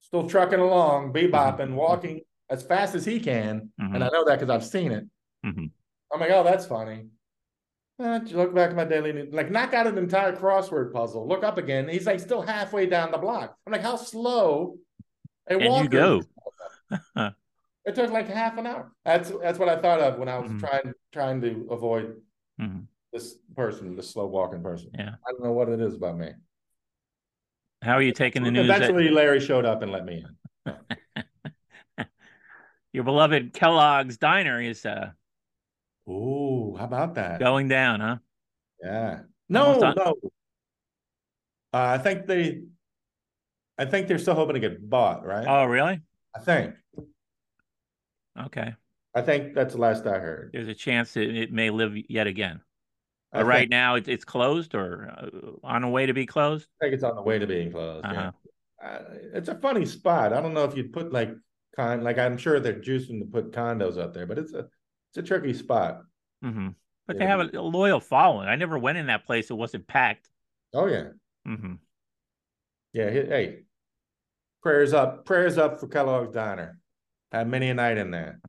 still 0.00 0.28
trucking 0.28 0.58
along, 0.58 1.12
bebopping, 1.12 1.74
walking 1.74 2.22
as 2.50 2.62
fast 2.62 2.94
as 2.94 3.04
he 3.04 3.20
can. 3.20 3.70
And 3.78 4.02
I 4.02 4.08
know 4.08 4.24
that 4.24 4.40
because 4.40 4.50
I've 4.50 4.64
seen 4.64 4.90
it. 4.92 5.04
Mhm. 5.46 5.70
I'm 6.12 6.20
like, 6.20 6.30
oh, 6.30 6.42
that's 6.42 6.66
funny. 6.66 7.06
Uh, 8.00 8.20
look 8.30 8.54
back 8.54 8.70
at 8.70 8.76
my 8.76 8.84
daily 8.84 9.12
news, 9.12 9.32
like 9.34 9.50
knock 9.50 9.74
out 9.74 9.86
an 9.86 9.98
entire 9.98 10.32
crossword 10.34 10.92
puzzle. 10.92 11.26
Look 11.26 11.42
up 11.44 11.58
again. 11.58 11.88
He's 11.88 12.06
like 12.06 12.20
still 12.20 12.42
halfway 12.42 12.86
down 12.86 13.10
the 13.10 13.18
block. 13.18 13.56
I'm 13.66 13.72
like, 13.72 13.82
how 13.82 13.96
slow? 13.96 14.76
A 15.48 15.60
you 15.60 15.68
walker 15.68 15.88
go? 15.88 16.22
It 17.84 17.94
took 17.94 18.10
like 18.10 18.28
half 18.28 18.58
an 18.58 18.66
hour. 18.66 18.92
That's 19.04 19.30
that's 19.42 19.58
what 19.58 19.68
I 19.68 19.80
thought 19.80 20.00
of 20.00 20.18
when 20.18 20.28
I 20.28 20.38
was 20.38 20.50
Mhm. 20.52 20.60
trying 20.60 20.92
trying 21.12 21.40
to 21.42 21.68
avoid 21.70 22.20
Mhm. 22.60 22.86
this 23.12 23.36
person, 23.56 23.96
this 23.96 24.10
slow 24.10 24.26
walking 24.26 24.62
person. 24.62 24.90
Yeah. 24.94 25.14
I 25.26 25.30
don't 25.32 25.42
know 25.42 25.52
what 25.52 25.68
it 25.68 25.80
is 25.80 25.94
about 25.94 26.18
me. 26.18 26.32
How 27.82 27.94
are 27.94 28.02
you 28.02 28.12
taking 28.12 28.42
the 28.42 28.50
news? 28.50 28.66
that- 28.66 28.76
Eventually, 28.82 29.08
Larry 29.08 29.40
showed 29.40 29.64
up 29.64 29.82
and 29.82 29.90
let 29.92 30.04
me 30.04 30.24
in. 30.66 30.76
your 32.92 33.04
beloved 33.04 33.52
Kellogg's 33.52 34.18
Diner 34.18 34.60
is 34.60 34.84
uh, 34.84 35.12
Ooh, 36.08 36.74
how 36.76 36.84
about 36.84 37.14
that? 37.14 37.38
going 37.38 37.68
down, 37.68 38.00
huh? 38.00 38.16
Yeah. 38.82 39.20
No, 39.48 39.78
no. 39.78 40.14
Uh, 41.72 41.76
I 41.96 41.98
think 41.98 42.26
they, 42.26 42.62
I 43.78 43.84
think 43.86 44.08
they're 44.08 44.18
still 44.18 44.34
hoping 44.34 44.54
to 44.54 44.60
get 44.60 44.88
bought, 44.88 45.24
right? 45.24 45.46
Oh, 45.46 45.64
really? 45.64 46.00
I 46.34 46.40
think. 46.40 46.74
Okay. 48.46 48.74
I 49.14 49.22
think 49.22 49.54
that's 49.54 49.74
the 49.74 49.80
last 49.80 50.06
I 50.06 50.18
heard. 50.18 50.50
There's 50.52 50.68
a 50.68 50.74
chance 50.74 51.14
that 51.14 51.28
it 51.28 51.52
may 51.52 51.70
live 51.70 51.96
yet 52.08 52.26
again. 52.26 52.60
But 53.32 53.44
right 53.44 53.60
think, 53.60 53.70
now, 53.70 53.96
it, 53.96 54.08
it's 54.08 54.24
closed 54.24 54.74
or 54.74 55.10
uh, 55.10 55.66
on 55.66 55.82
the 55.82 55.88
way 55.88 56.06
to 56.06 56.14
be 56.14 56.26
closed. 56.26 56.68
I 56.80 56.84
think 56.84 56.94
it's 56.94 57.04
on 57.04 57.16
the 57.16 57.22
way 57.22 57.38
to 57.38 57.46
being 57.46 57.70
closed. 57.72 58.06
Uh-huh. 58.06 58.30
Yeah. 58.80 58.88
Uh, 58.88 59.02
it's 59.34 59.48
a 59.48 59.56
funny 59.56 59.84
spot. 59.84 60.32
I 60.32 60.40
don't 60.40 60.54
know 60.54 60.64
if 60.64 60.76
you'd 60.76 60.92
put 60.92 61.12
like 61.12 61.30
con 61.74 62.02
like 62.02 62.18
I'm 62.18 62.38
sure 62.38 62.60
they're 62.60 62.80
juicing 62.80 63.18
to 63.20 63.26
put 63.26 63.52
condos 63.52 63.98
up 63.98 64.14
there, 64.14 64.26
but 64.26 64.38
it's 64.38 64.52
a 64.54 64.68
it's 65.10 65.18
a 65.18 65.22
tricky 65.22 65.52
spot. 65.52 66.02
hmm 66.42 66.68
But 67.06 67.16
Yeah. 67.16 67.20
they 67.20 67.26
have 67.26 67.40
a, 67.40 67.58
a 67.58 67.60
loyal 67.60 68.00
following. 68.00 68.48
I 68.48 68.56
never 68.56 68.78
went 68.78 68.98
in 68.98 69.06
that 69.06 69.24
place; 69.26 69.50
it 69.50 69.54
wasn't 69.54 69.86
packed. 69.86 70.30
Oh 70.72 70.86
yeah, 70.86 71.10
hmm 71.44 71.74
yeah. 72.92 73.10
Hey, 73.10 73.26
hey, 73.26 73.58
prayers 74.62 74.92
up, 74.92 75.24
prayers 75.24 75.58
up 75.58 75.80
for 75.80 75.88
Kellogg's 75.88 76.32
Diner. 76.34 76.78
Had 77.32 77.48
many 77.48 77.68
a 77.68 77.74
night 77.74 77.98
in 77.98 78.10
there, 78.10 78.40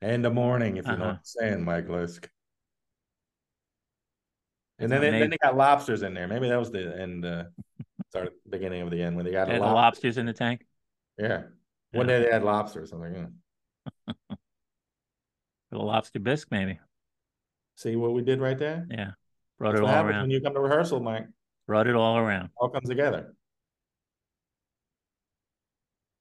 and 0.00 0.24
the 0.24 0.30
morning, 0.30 0.76
if 0.76 0.86
you 0.86 0.92
know 0.92 0.98
what 0.98 1.04
Uh-huh. 1.04 1.16
I'm 1.18 1.24
saying, 1.24 1.64
Mike 1.64 1.86
Lisk. 1.86 2.28
And 4.78 4.90
then 4.90 5.00
they, 5.00 5.10
then 5.10 5.30
they 5.30 5.36
got 5.38 5.56
lobsters 5.56 6.02
in 6.02 6.14
there. 6.14 6.26
Maybe 6.26 6.48
that 6.48 6.58
was 6.58 6.70
the 6.72 6.98
end, 6.98 7.24
uh, 7.24 7.44
start 8.10 8.32
beginning 8.48 8.82
of 8.82 8.90
the 8.90 9.02
end 9.02 9.16
when 9.16 9.24
they 9.24 9.32
got 9.32 9.46
They 9.46 9.54
the 9.54 9.60
lobster. 9.60 9.74
lobsters 9.74 10.18
in 10.18 10.26
the 10.26 10.32
tank. 10.32 10.66
Yeah, 11.18 11.42
one 11.92 12.08
Yeah. 12.08 12.18
day 12.18 12.24
they 12.24 12.30
had 12.32 12.42
lobsters. 12.42 12.92
I'm 12.92 13.00
like, 13.00 13.12
hmm. 13.14 13.26
The 15.70 15.78
lobster 15.78 16.20
bisque, 16.20 16.50
maybe. 16.50 16.78
see 17.76 17.96
what 17.96 18.12
we 18.12 18.22
did 18.22 18.40
right 18.40 18.58
there. 18.58 18.86
Yeah, 18.90 19.12
brought 19.58 19.72
That's 19.72 19.80
it 19.80 19.82
what 19.82 19.88
all 19.90 19.94
happens 19.94 20.12
around. 20.12 20.22
when 20.22 20.30
you 20.30 20.40
come 20.40 20.54
to 20.54 20.60
rehearsal, 20.60 21.00
Mike. 21.00 21.26
Brought 21.66 21.86
it 21.86 21.94
all 21.94 22.16
around. 22.18 22.50
All 22.56 22.68
comes 22.68 22.88
together. 22.88 23.34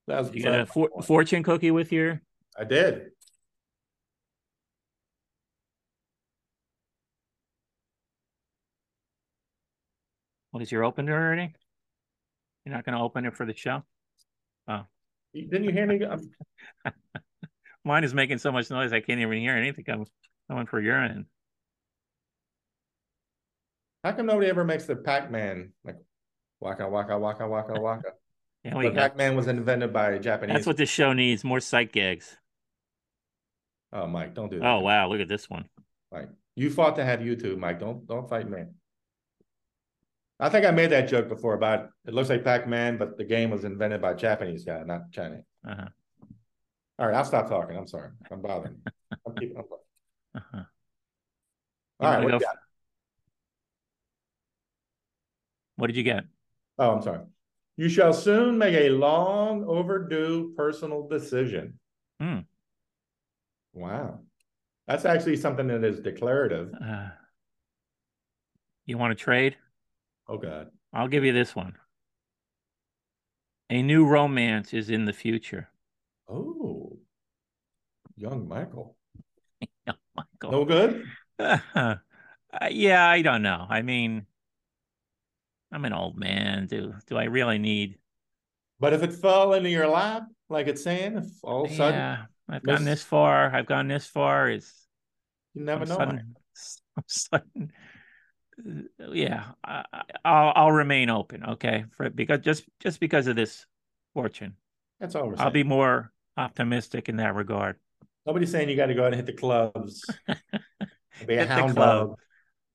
That 0.08 0.20
was, 0.20 0.34
you 0.34 0.44
got 0.44 0.60
a 0.60 0.66
for, 0.66 0.90
fortune 1.04 1.44
cookie 1.44 1.72
with 1.72 1.92
your. 1.92 2.22
I 2.58 2.64
did. 2.64 3.12
What 10.52 10.62
is 10.62 10.72
your 10.72 10.84
opener 10.84 11.14
already? 11.14 11.54
You're 12.66 12.76
not 12.76 12.86
going 12.86 12.98
to 12.98 13.04
open 13.04 13.26
it 13.26 13.36
for 13.36 13.46
the 13.46 13.56
show? 13.56 13.84
Oh. 14.68 14.82
Didn't 15.34 15.64
you 15.64 15.72
hear 15.72 15.88
me? 15.88 16.02
Mine 17.86 18.04
is 18.04 18.14
making 18.14 18.38
so 18.38 18.52
much 18.52 18.70
noise 18.70 18.94
I 18.94 19.00
can't 19.00 19.20
even 19.22 19.40
hear 19.40 19.56
anything 19.56 19.86
I'm 19.90 20.06
going 20.50 20.68
for 20.68 20.80
your 20.80 21.02
end. 21.02 21.26
How 24.04 24.12
come 24.12 24.26
nobody 24.26 24.50
ever 24.50 24.64
makes 24.64 24.86
the 24.86 24.96
Pac-Man 24.96 25.72
like 25.84 25.98
waka 26.60 26.88
waka 26.90 27.18
waka 27.18 27.48
waka 27.48 27.80
waka? 27.80 28.10
Yeah, 28.64 28.76
we 28.78 28.92
Pac-Man 28.92 29.36
was 29.36 29.48
invented 29.48 29.92
by 29.92 30.18
Japanese. 30.20 30.54
That's 30.54 30.68
what 30.68 30.78
this 30.78 30.90
show 30.90 31.14
needs: 31.14 31.44
more 31.44 31.60
sight 31.60 31.92
gags. 31.92 32.38
Oh, 33.92 34.08
Mike, 34.08 34.36
don't 34.36 34.52
do 34.52 34.60
that. 34.60 34.66
Oh 34.66 34.80
wow, 34.80 35.08
look 35.10 35.20
at 35.20 35.28
this 35.28 35.50
one. 35.50 35.66
Mike, 36.12 36.30
you 36.56 36.70
fought 36.70 36.96
to 36.98 37.04
have 37.04 37.22
YouTube, 37.22 37.58
Mike. 37.58 37.80
Don't 37.80 38.06
don't 38.08 38.30
fight 38.30 38.50
me. 38.50 38.64
I 40.40 40.50
think 40.50 40.66
I 40.66 40.72
made 40.72 40.92
that 40.92 41.08
joke 41.08 41.28
before 41.28 41.54
about 41.54 41.90
it 42.06 42.14
looks 42.14 42.30
like 42.30 42.44
Pac-Man, 42.44 42.98
but 42.98 43.18
the 43.18 43.24
game 43.24 43.52
was 43.52 43.64
invented 43.64 44.02
by 44.02 44.12
a 44.12 44.16
Japanese 44.16 44.64
guy, 44.64 44.82
not 44.84 45.12
Chinese. 45.12 45.44
Uh-huh. 45.68 45.88
All 46.98 47.08
right, 47.08 47.16
I'll 47.16 47.26
stop 47.26 47.48
talking. 47.50 47.78
I'm 47.78 47.88
sorry. 47.88 48.10
I'm 48.32 48.42
bothering. 48.42 48.78
I'm 49.28 49.36
keeping. 49.36 49.58
I'm 49.58 49.66
uh-huh. 50.36 50.64
All 52.00 52.12
right, 52.12 52.24
what, 52.24 52.44
what 55.76 55.88
did 55.88 55.96
you 55.96 56.04
get? 56.04 56.24
Oh, 56.80 56.92
I'm 56.92 57.02
sorry. 57.04 57.22
You 57.78 57.90
shall 57.90 58.14
soon 58.14 58.58
make 58.58 58.76
a 58.76 58.90
long 58.90 59.64
overdue 59.64 60.54
personal 60.56 61.08
decision. 61.08 61.80
Hmm. 62.20 62.40
Wow. 63.74 64.20
That's 64.88 65.06
actually 65.06 65.38
something 65.38 65.68
that 65.68 65.84
is 65.84 66.00
declarative. 66.00 66.74
Uh, 66.74 67.10
you 68.86 68.98
want 68.98 69.18
to 69.18 69.24
trade? 69.24 69.56
Oh, 70.28 70.38
God. 70.38 70.70
I'll 70.94 71.08
give 71.08 71.24
you 71.24 71.32
this 71.32 71.56
one. 71.56 71.76
A 73.70 73.82
new 73.82 74.06
romance 74.06 74.74
is 74.74 74.90
in 74.90 75.06
the 75.06 75.14
future. 75.14 75.70
Oh, 76.28 77.00
young 78.18 78.48
Michael. 78.48 78.98
young 79.88 79.96
Michael. 80.16 80.52
No 80.52 80.66
good? 80.66 81.06
uh, 81.40 81.96
yeah, 82.70 83.08
I 83.08 83.22
don't 83.22 83.42
know. 83.42 83.66
I 83.70 83.82
mean, 83.82 84.26
I'm 85.72 85.86
an 85.86 85.94
old 85.94 86.18
man. 86.18 86.68
Do 86.68 86.94
do 87.08 87.18
I 87.18 87.26
really 87.26 87.58
need? 87.58 87.98
But 88.80 88.94
if 88.94 89.04
it 89.04 89.14
fell 89.14 89.54
into 89.54 89.70
your 89.70 89.88
lap, 89.88 90.24
like 90.50 90.68
it's 90.68 90.84
saying, 90.84 91.18
if 91.18 91.26
all 91.44 91.66
of 91.66 91.72
a 91.72 91.76
sudden, 91.76 92.00
yeah, 92.00 92.26
I've 92.50 92.64
gone 92.64 92.84
this 92.84 93.04
far. 93.04 93.54
I've 93.56 93.68
gone 93.68 93.88
this 93.88 94.06
far. 94.06 94.50
Is 94.50 94.72
you 95.54 95.64
never 95.64 95.86
know. 95.86 95.96
Sudden, 95.96 96.36
sudden, 97.08 97.72
yeah, 99.14 99.46
I, 99.64 99.86
will 100.26 100.54
I'll 100.56 100.72
remain 100.72 101.10
open. 101.10 101.46
Okay, 101.46 101.86
for 101.96 102.10
because 102.10 102.40
just 102.40 102.66
just 102.80 103.00
because 103.00 103.28
of 103.28 103.36
this 103.36 103.66
fortune. 104.14 104.56
That's 105.00 105.16
all. 105.16 105.34
I'll 105.38 105.52
be 105.52 105.64
more 105.64 106.12
optimistic 106.38 107.10
in 107.10 107.18
that 107.18 107.36
regard. 107.36 107.78
Nobody's 108.26 108.52
saying 108.52 108.70
you 108.70 108.76
got 108.76 108.88
to 108.88 108.94
go 108.94 109.04
out 109.04 109.14
and 109.14 109.16
hit 109.16 109.26
the 109.26 109.34
clubs. 109.34 110.06
be 111.28 111.36
a 111.36 111.46
hound 111.46 111.76
dog. 111.76 112.18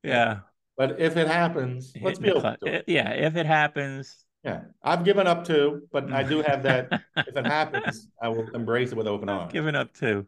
Yeah. 0.03 0.41
But 0.77 1.01
if 1.01 1.17
it 1.17 1.27
happens, 1.27 1.93
let's 2.03 2.19
be 2.19 2.31
open 2.31 2.57
it. 2.63 2.85
Yeah, 2.87 3.11
if 3.11 3.37
it 3.37 3.47
happens. 3.47 4.25
Yeah, 4.45 4.63
I've 4.83 5.05
given 5.05 5.27
up 5.27 5.45
too, 5.45 5.89
but 5.91 6.13
I 6.13 6.23
do 6.23 6.43
have 6.43 6.63
that. 6.65 7.03
if 7.17 7.37
it 7.37 7.47
happens, 7.47 8.09
I 8.23 8.29
will 8.29 8.49
embrace 8.55 8.93
it 8.93 8.95
with 8.97 9.07
open 9.07 9.29
arms. 9.29 9.53
Given 9.53 9.75
up 9.75 9.93
too. 9.95 10.27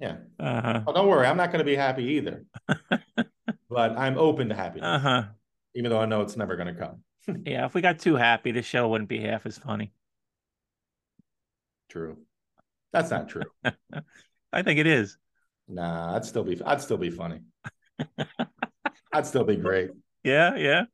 Yeah. 0.00 0.16
Uh-huh. 0.40 0.82
Oh, 0.86 0.92
don't 0.92 1.06
worry, 1.06 1.26
I'm 1.26 1.36
not 1.36 1.52
going 1.52 1.60
to 1.60 1.64
be 1.64 1.76
happy 1.76 2.04
either. 2.04 2.44
but 3.70 3.96
I'm 3.96 4.18
open 4.18 4.48
to 4.48 4.54
happiness. 4.54 4.88
Uh-huh. 4.88 5.22
Even 5.74 5.90
though 5.90 6.00
I 6.00 6.06
know 6.06 6.22
it's 6.22 6.36
never 6.36 6.56
going 6.56 6.74
to 6.74 6.80
come. 6.80 7.04
yeah, 7.46 7.66
if 7.66 7.74
we 7.74 7.82
got 7.82 7.98
too 7.98 8.16
happy, 8.16 8.50
the 8.50 8.62
show 8.62 8.88
wouldn't 8.88 9.08
be 9.08 9.20
half 9.20 9.46
as 9.46 9.58
funny. 9.58 9.92
True. 11.88 12.16
That's 12.92 13.10
not 13.10 13.28
true. 13.28 13.44
I 14.52 14.62
think 14.62 14.80
it 14.80 14.86
is. 14.86 15.16
Nah, 15.68 16.16
I'd 16.16 16.24
still 16.24 16.44
be 16.44 16.60
I'd 16.62 16.80
still 16.80 16.98
be 16.98 17.10
funny. 17.10 17.40
I'd 19.12 19.26
still 19.26 19.44
be 19.44 19.56
great. 19.56 19.90
Yeah, 20.24 20.56
yeah. 20.56 20.84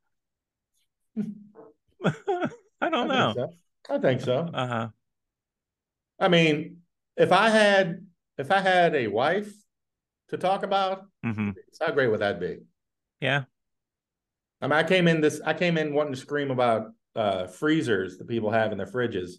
I 2.80 2.90
don't 2.90 3.10
I 3.10 3.14
know. 3.14 3.32
Think 3.34 3.50
so. 3.86 3.94
I 3.94 3.98
think 3.98 4.20
so. 4.20 4.50
Uh-huh. 4.52 4.88
I 6.20 6.28
mean, 6.28 6.78
if 7.16 7.32
I 7.32 7.48
had 7.48 8.06
if 8.36 8.50
I 8.50 8.60
had 8.60 8.94
a 8.94 9.08
wife 9.08 9.52
to 10.28 10.36
talk 10.36 10.62
about, 10.62 11.06
mm-hmm. 11.24 11.50
how 11.80 11.92
great 11.92 12.08
would 12.08 12.20
that 12.20 12.40
be? 12.40 12.58
Yeah. 13.20 13.44
I 14.60 14.66
mean, 14.66 14.74
I 14.74 14.82
came 14.82 15.08
in 15.08 15.20
this 15.20 15.40
I 15.44 15.54
came 15.54 15.78
in 15.78 15.94
wanting 15.94 16.14
to 16.14 16.20
scream 16.20 16.50
about 16.50 16.92
uh 17.16 17.46
freezers 17.46 18.18
that 18.18 18.28
people 18.28 18.50
have 18.50 18.72
in 18.72 18.78
their 18.78 18.86
fridges. 18.86 19.32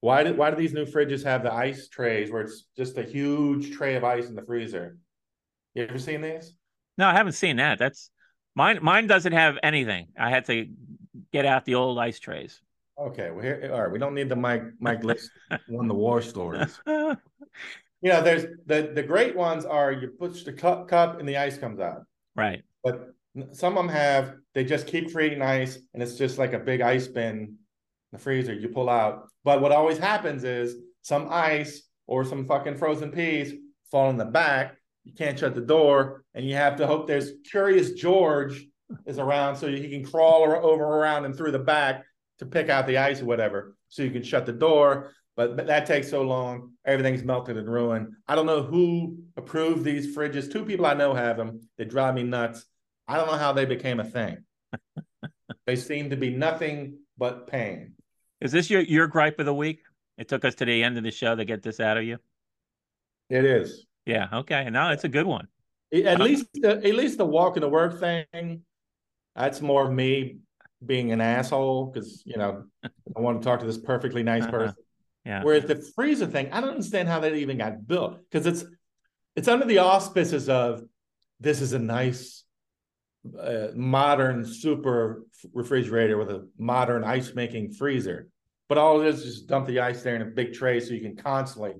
Why 0.00 0.24
do 0.24 0.34
why 0.34 0.50
do 0.50 0.56
these 0.56 0.74
new 0.74 0.84
fridges 0.84 1.24
have 1.24 1.42
the 1.42 1.52
ice 1.52 1.88
trays 1.88 2.30
where 2.30 2.42
it's 2.42 2.66
just 2.76 2.98
a 2.98 3.02
huge 3.02 3.72
tray 3.72 3.96
of 3.96 4.04
ice 4.04 4.28
in 4.28 4.34
the 4.34 4.42
freezer? 4.42 4.98
You 5.74 5.84
ever 5.84 5.98
seen 5.98 6.20
these? 6.20 6.54
No, 6.98 7.06
I 7.06 7.14
haven't 7.14 7.32
seen 7.32 7.56
that. 7.56 7.78
That's 7.78 8.10
Mine 8.54 8.78
mine 8.82 9.06
doesn't 9.06 9.32
have 9.32 9.58
anything. 9.62 10.08
I 10.18 10.30
had 10.30 10.44
to 10.46 10.68
get 11.32 11.44
out 11.44 11.64
the 11.64 11.74
old 11.74 11.98
ice 11.98 12.18
trays. 12.18 12.60
Okay, 12.98 13.30
well 13.30 13.42
here 13.42 13.70
all 13.72 13.82
right. 13.82 13.90
We 13.90 13.98
don't 13.98 14.14
need 14.14 14.28
the 14.28 14.36
Mike 14.36 14.62
Mike 14.78 15.02
Lisk 15.02 15.28
won 15.68 15.88
the 15.88 15.94
war 15.94 16.22
stories. 16.22 16.80
you 16.86 17.16
know, 18.02 18.22
there's 18.22 18.46
the 18.66 18.92
the 18.94 19.02
great 19.02 19.34
ones 19.34 19.64
are 19.64 19.92
you 19.92 20.08
push 20.08 20.44
the 20.44 20.52
cup 20.52 20.88
cup 20.88 21.18
and 21.18 21.28
the 21.28 21.36
ice 21.36 21.58
comes 21.58 21.80
out. 21.80 22.04
Right. 22.36 22.62
But 22.84 23.14
some 23.50 23.76
of 23.76 23.84
them 23.84 23.92
have 23.92 24.36
they 24.54 24.64
just 24.64 24.86
keep 24.86 25.12
creating 25.12 25.42
ice 25.42 25.78
and 25.92 26.02
it's 26.02 26.16
just 26.16 26.38
like 26.38 26.52
a 26.52 26.58
big 26.58 26.80
ice 26.80 27.08
bin 27.08 27.36
in 27.36 27.56
the 28.12 28.18
freezer 28.18 28.54
you 28.54 28.68
pull 28.68 28.88
out. 28.88 29.28
But 29.42 29.60
what 29.60 29.72
always 29.72 29.98
happens 29.98 30.44
is 30.44 30.76
some 31.02 31.28
ice 31.30 31.82
or 32.06 32.24
some 32.24 32.46
fucking 32.46 32.76
frozen 32.76 33.10
peas 33.10 33.52
fall 33.90 34.10
in 34.10 34.16
the 34.16 34.24
back 34.24 34.76
you 35.04 35.12
can't 35.12 35.38
shut 35.38 35.54
the 35.54 35.60
door, 35.60 36.24
and 36.34 36.46
you 36.46 36.54
have 36.54 36.76
to 36.76 36.86
hope 36.86 37.06
there's 37.06 37.32
Curious 37.50 37.92
George 37.92 38.66
is 39.06 39.18
around 39.18 39.56
so 39.56 39.68
he 39.68 39.88
can 39.88 40.04
crawl 40.04 40.42
over 40.42 40.84
around 40.84 41.24
and 41.24 41.36
through 41.36 41.52
the 41.52 41.58
back 41.58 42.04
to 42.38 42.46
pick 42.46 42.68
out 42.68 42.86
the 42.86 42.98
ice 42.98 43.20
or 43.20 43.26
whatever, 43.26 43.76
so 43.88 44.02
you 44.02 44.10
can 44.10 44.22
shut 44.22 44.46
the 44.46 44.52
door. 44.52 45.12
But, 45.36 45.56
but 45.56 45.66
that 45.66 45.86
takes 45.86 46.08
so 46.08 46.22
long. 46.22 46.72
Everything's 46.84 47.24
melted 47.24 47.56
and 47.56 47.68
ruined. 47.68 48.12
I 48.28 48.36
don't 48.36 48.46
know 48.46 48.62
who 48.62 49.18
approved 49.36 49.82
these 49.82 50.16
fridges. 50.16 50.50
Two 50.50 50.64
people 50.64 50.86
I 50.86 50.94
know 50.94 51.12
have 51.12 51.36
them. 51.36 51.68
They 51.76 51.84
drive 51.84 52.14
me 52.14 52.22
nuts. 52.22 52.64
I 53.08 53.16
don't 53.16 53.26
know 53.26 53.36
how 53.36 53.52
they 53.52 53.64
became 53.64 53.98
a 53.98 54.04
thing. 54.04 54.44
they 55.66 55.76
seem 55.76 56.10
to 56.10 56.16
be 56.16 56.30
nothing 56.30 56.98
but 57.18 57.48
pain. 57.48 57.94
Is 58.40 58.52
this 58.52 58.70
your 58.70 58.82
your 58.82 59.06
gripe 59.06 59.38
of 59.40 59.46
the 59.46 59.54
week? 59.54 59.80
It 60.18 60.28
took 60.28 60.44
us 60.44 60.54
to 60.56 60.64
the 60.64 60.82
end 60.82 60.96
of 60.96 61.02
the 61.02 61.10
show 61.10 61.34
to 61.34 61.44
get 61.44 61.62
this 61.62 61.80
out 61.80 61.96
of 61.96 62.04
you. 62.04 62.18
It 63.28 63.44
is. 63.44 63.86
Yeah. 64.06 64.28
Okay. 64.32 64.68
No, 64.70 64.90
it's 64.90 65.04
a 65.04 65.08
good 65.08 65.26
one. 65.26 65.48
At 65.92 66.20
least, 66.20 66.46
at 66.64 66.82
least 66.82 67.18
the 67.18 67.24
walk 67.24 67.56
and 67.56 67.62
the 67.62 67.68
work 67.68 68.00
thing. 68.00 68.62
That's 69.36 69.60
more 69.60 69.86
of 69.86 69.92
me 69.92 70.38
being 70.84 71.12
an 71.12 71.20
asshole 71.20 71.86
because 71.86 72.22
you 72.26 72.36
know 72.36 72.64
I 72.84 73.20
want 73.20 73.40
to 73.40 73.44
talk 73.44 73.60
to 73.60 73.66
this 73.66 73.78
perfectly 73.78 74.22
nice 74.22 74.42
uh-huh. 74.42 74.50
person. 74.50 74.76
Yeah. 75.24 75.42
Whereas 75.42 75.64
the 75.64 75.76
freezer 75.94 76.26
thing, 76.26 76.52
I 76.52 76.60
don't 76.60 76.70
understand 76.70 77.08
how 77.08 77.20
that 77.20 77.34
even 77.34 77.58
got 77.58 77.86
built 77.86 78.18
because 78.30 78.46
it's 78.46 78.64
it's 79.36 79.48
under 79.48 79.64
the 79.64 79.78
auspices 79.78 80.48
of 80.48 80.82
this 81.40 81.60
is 81.60 81.72
a 81.72 81.78
nice 81.78 82.44
uh, 83.40 83.68
modern 83.74 84.44
super 84.44 85.24
refrigerator 85.52 86.18
with 86.18 86.30
a 86.30 86.46
modern 86.58 87.04
ice 87.04 87.34
making 87.34 87.72
freezer. 87.72 88.28
But 88.68 88.78
all 88.78 89.00
it 89.00 89.08
is 89.08 89.20
is 89.20 89.34
just 89.36 89.46
dump 89.46 89.66
the 89.66 89.80
ice 89.80 90.02
there 90.02 90.16
in 90.16 90.22
a 90.22 90.26
big 90.26 90.52
tray 90.52 90.80
so 90.80 90.94
you 90.94 91.00
can 91.00 91.16
constantly 91.16 91.74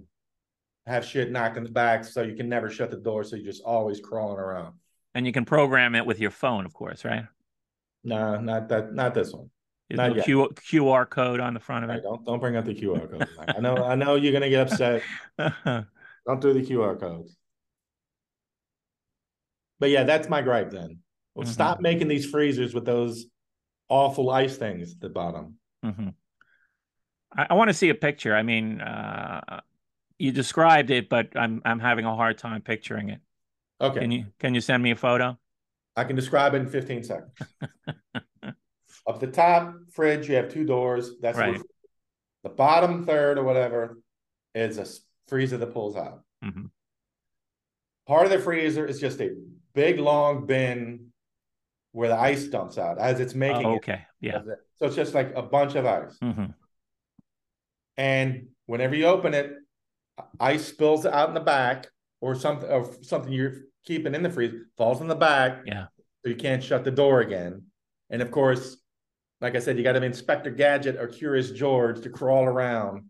have 0.86 1.05
shit 1.05 1.31
knocked 1.31 1.56
in 1.56 1.65
the 1.65 1.70
back 1.70 2.05
so 2.05 2.23
you 2.23 2.35
can 2.35 2.48
never 2.48 2.70
shut 2.70 2.90
the 2.90 2.97
door 2.97 3.24
so 3.24 3.36
you're 3.36 3.44
just 3.44 3.62
always 3.65 4.01
crawling 4.01 4.39
around. 4.39 4.74
And 5.15 5.27
you 5.27 5.32
can 5.32 5.44
program 5.44 5.94
it 5.94 6.05
with 6.05 6.19
your 6.19 6.31
phone 6.31 6.65
of 6.65 6.74
course 6.74 7.05
right? 7.05 7.24
No 8.02 8.40
not 8.40 8.69
that 8.69 8.94
not 8.94 9.15
this 9.15 9.32
one. 9.32 9.51
Is 9.90 9.98
not. 9.98 10.24
Q, 10.24 10.48
qr 10.55 11.09
code 11.09 11.40
on 11.40 11.52
the 11.55 11.61
front 11.61 11.85
of 11.85 11.90
it? 11.90 11.94
right, 11.94 12.02
don't 12.02 12.24
don't 12.24 12.40
bring 12.40 12.56
up 12.56 12.65
the 12.65 12.74
qr 12.74 13.11
code. 13.11 13.28
I 13.48 13.61
know 13.61 13.77
i 13.85 13.94
know 13.94 14.16
you're 14.16 14.32
gonna 14.32 14.51
get 14.51 14.73
upset. 14.73 15.02
Don't 16.27 16.40
do 16.40 16.55
the 16.55 16.62
qr 16.62 16.98
codes 16.98 17.36
but 19.78 19.90
yeah 19.90 20.05
that's 20.05 20.28
my 20.28 20.40
gripe 20.40 20.70
then. 20.70 20.98
Well, 21.35 21.44
mm-hmm. 21.44 21.52
stop 21.52 21.81
making 21.81 22.09
these 22.09 22.24
freezers 22.24 22.73
with 22.73 22.86
those 22.86 23.27
awful 23.89 24.31
ice 24.31 24.56
things 24.56 24.93
at 24.93 25.01
the 25.01 25.11
bottom. 25.11 25.56
Mm-hmm. 25.85 26.09
I, 27.36 27.47
I 27.51 27.55
want 27.55 27.69
to 27.69 27.74
see 27.74 27.90
a 27.90 27.94
picture. 27.94 28.35
I 28.35 28.43
mean 28.43 28.81
uh 28.81 29.61
you 30.19 30.32
described 30.32 30.91
it, 30.91 31.09
but 31.09 31.28
I'm 31.36 31.61
I'm 31.65 31.81
having 31.81 32.05
a 32.05 32.15
hard 32.15 32.39
time 32.39 32.62
picturing 32.62 33.09
it. 33.11 33.20
Okay. 33.81 34.01
Can 34.01 34.11
you 34.11 34.27
can 34.39 34.55
you 34.55 34.61
send 34.61 34.82
me 34.82 34.91
a 34.93 34.97
photo? 34.97 35.39
I 35.97 36.05
can 36.05 36.16
describe 36.16 36.55
it 36.55 36.62
in 36.62 36.69
15 36.69 37.05
seconds. 37.05 37.31
Up 39.07 39.20
the 39.20 39.27
top 39.27 39.74
fridge, 39.93 40.28
you 40.28 40.35
have 40.36 40.53
two 40.53 40.65
doors. 40.65 41.12
That's 41.20 41.36
Right. 41.39 41.61
the 42.43 42.49
bottom 42.49 43.05
third 43.05 43.39
or 43.39 43.45
whatever 43.45 43.99
is 44.55 44.78
a 44.78 44.86
freezer 45.28 45.57
that 45.59 45.73
pulls 45.73 45.97
out. 45.97 46.23
Mhm. 46.45 46.70
Part 48.07 48.24
of 48.27 48.31
the 48.32 48.39
freezer 48.39 48.86
is 48.86 49.01
just 49.01 49.20
a 49.20 49.35
big 49.74 49.99
long 49.99 50.47
bin 50.47 51.12
where 51.93 52.09
the 52.09 52.16
ice 52.19 52.45
dumps 52.49 52.77
out 52.78 52.99
as 52.99 53.20
it's 53.20 53.35
making 53.35 53.66
Oh, 53.66 53.73
it. 53.74 53.77
okay. 53.77 54.07
Yeah. 54.20 54.41
So 54.77 54.86
it's 54.86 54.97
just 54.97 55.15
like 55.15 55.32
a 55.36 55.43
bunch 55.43 55.74
of 55.74 55.86
ice. 55.86 56.19
hmm 56.19 56.47
And 57.97 58.49
whenever 58.66 58.95
you 58.97 59.07
open 59.07 59.35
it, 59.35 59.53
ice 60.39 60.66
spills 60.66 61.07
out 61.07 61.28
in 61.28 61.35
the 61.35 61.41
back, 61.41 61.89
or 62.20 62.35
something, 62.35 62.69
or 62.70 62.91
something 63.03 63.32
you're 63.32 63.62
keeping 63.85 64.15
in 64.15 64.23
the 64.23 64.31
freezer 64.31 64.66
falls 64.77 65.01
in 65.01 65.09
the 65.09 65.15
back. 65.15 65.62
Yeah. 65.66 65.86
So 66.23 66.31
you 66.31 66.36
can't 66.36 66.62
shut 66.62 66.85
the 66.85 66.91
door 66.91 67.20
again. 67.20 67.65
And 68.09 68.23
of 68.23 68.31
course, 68.31 68.78
like 69.41 69.57
I 69.57 69.59
said, 69.59 69.77
you 69.77 69.85
got 69.85 69.93
to 69.93 70.01
be 70.01 70.07
Inspector 70.07 70.51
Gadget 70.53 70.97
or 70.97 71.07
Curious 71.07 71.51
George 71.51 72.01
to 72.03 72.09
crawl 72.09 72.45
around, 72.45 73.05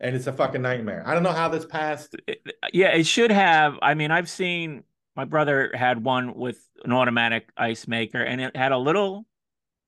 and 0.00 0.14
it's 0.14 0.26
a 0.26 0.32
fucking 0.32 0.60
nightmare. 0.60 1.02
I 1.06 1.14
don't 1.14 1.22
know 1.22 1.32
how 1.32 1.48
this 1.48 1.64
passed. 1.64 2.16
Yeah, 2.72 2.88
it 2.88 3.06
should 3.06 3.30
have. 3.30 3.78
I 3.80 3.94
mean, 3.94 4.10
I've 4.10 4.28
seen 4.28 4.84
my 5.16 5.24
brother 5.24 5.72
had 5.74 6.04
one 6.04 6.34
with 6.34 6.62
an 6.84 6.92
automatic 6.92 7.50
ice 7.56 7.88
maker, 7.88 8.22
and 8.22 8.40
it 8.40 8.56
had 8.56 8.72
a 8.72 8.78
little, 8.78 9.24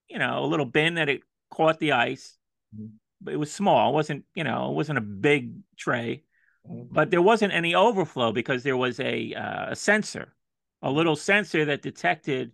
you 0.08 0.18
know, 0.18 0.44
a 0.44 0.46
little 0.46 0.66
bin 0.66 0.94
that 0.94 1.10
it 1.10 1.22
caught 1.50 1.78
the 1.78 1.92
ice. 1.92 2.38
Mhm. 2.74 2.92
It 3.28 3.36
was 3.36 3.52
small. 3.52 3.90
It 3.90 3.94
wasn't, 3.94 4.24
you 4.34 4.44
know, 4.44 4.70
it 4.70 4.74
wasn't 4.74 4.98
a 4.98 5.02
big 5.02 5.52
tray. 5.76 6.24
Mhm. 6.68 6.88
But 6.90 7.10
there 7.10 7.22
wasn't 7.22 7.52
any 7.52 7.74
overflow 7.74 8.32
because 8.32 8.62
there 8.62 8.76
was 8.76 9.00
a 9.00 9.34
uh, 9.34 9.72
a 9.72 9.76
sensor, 9.76 10.34
a 10.82 10.90
little 10.90 11.16
sensor 11.16 11.64
that 11.66 11.82
detected 11.82 12.52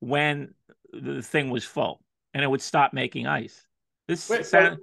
when 0.00 0.54
the 0.92 1.22
thing 1.22 1.50
was 1.50 1.64
full, 1.64 2.02
and 2.34 2.44
it 2.44 2.48
would 2.48 2.62
stop 2.62 2.92
making 2.92 3.26
ice. 3.26 3.66
This 4.08 4.28
Wait, 4.28 4.46
sound, 4.46 4.78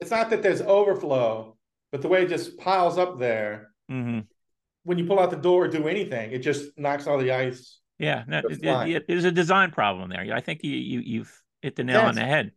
it's 0.00 0.10
not 0.10 0.30
that 0.30 0.42
there's 0.42 0.62
overflow, 0.62 1.56
but 1.90 2.02
the 2.02 2.08
way 2.08 2.22
it 2.22 2.28
just 2.28 2.58
piles 2.58 2.98
up 2.98 3.18
there 3.18 3.72
Mhm. 3.90 4.26
when 4.84 4.98
you 4.98 5.06
pull 5.06 5.18
out 5.20 5.30
the 5.30 5.36
door 5.36 5.64
or 5.64 5.68
do 5.68 5.88
anything, 5.88 6.32
it 6.32 6.38
just 6.38 6.78
knocks 6.78 7.06
all 7.06 7.18
the 7.18 7.32
ice. 7.32 7.78
Yeah, 7.98 8.24
no, 8.26 8.38
it- 8.38 8.64
it- 8.64 8.88
it- 8.96 9.06
there's 9.06 9.24
a 9.24 9.32
design 9.32 9.70
problem 9.70 10.10
there. 10.10 10.34
I 10.34 10.40
think 10.40 10.64
you 10.64 10.72
you 10.76 11.00
you've 11.00 11.42
hit 11.60 11.76
the 11.76 11.84
nail 11.84 12.02
on 12.02 12.14
the 12.14 12.24
head. 12.24 12.52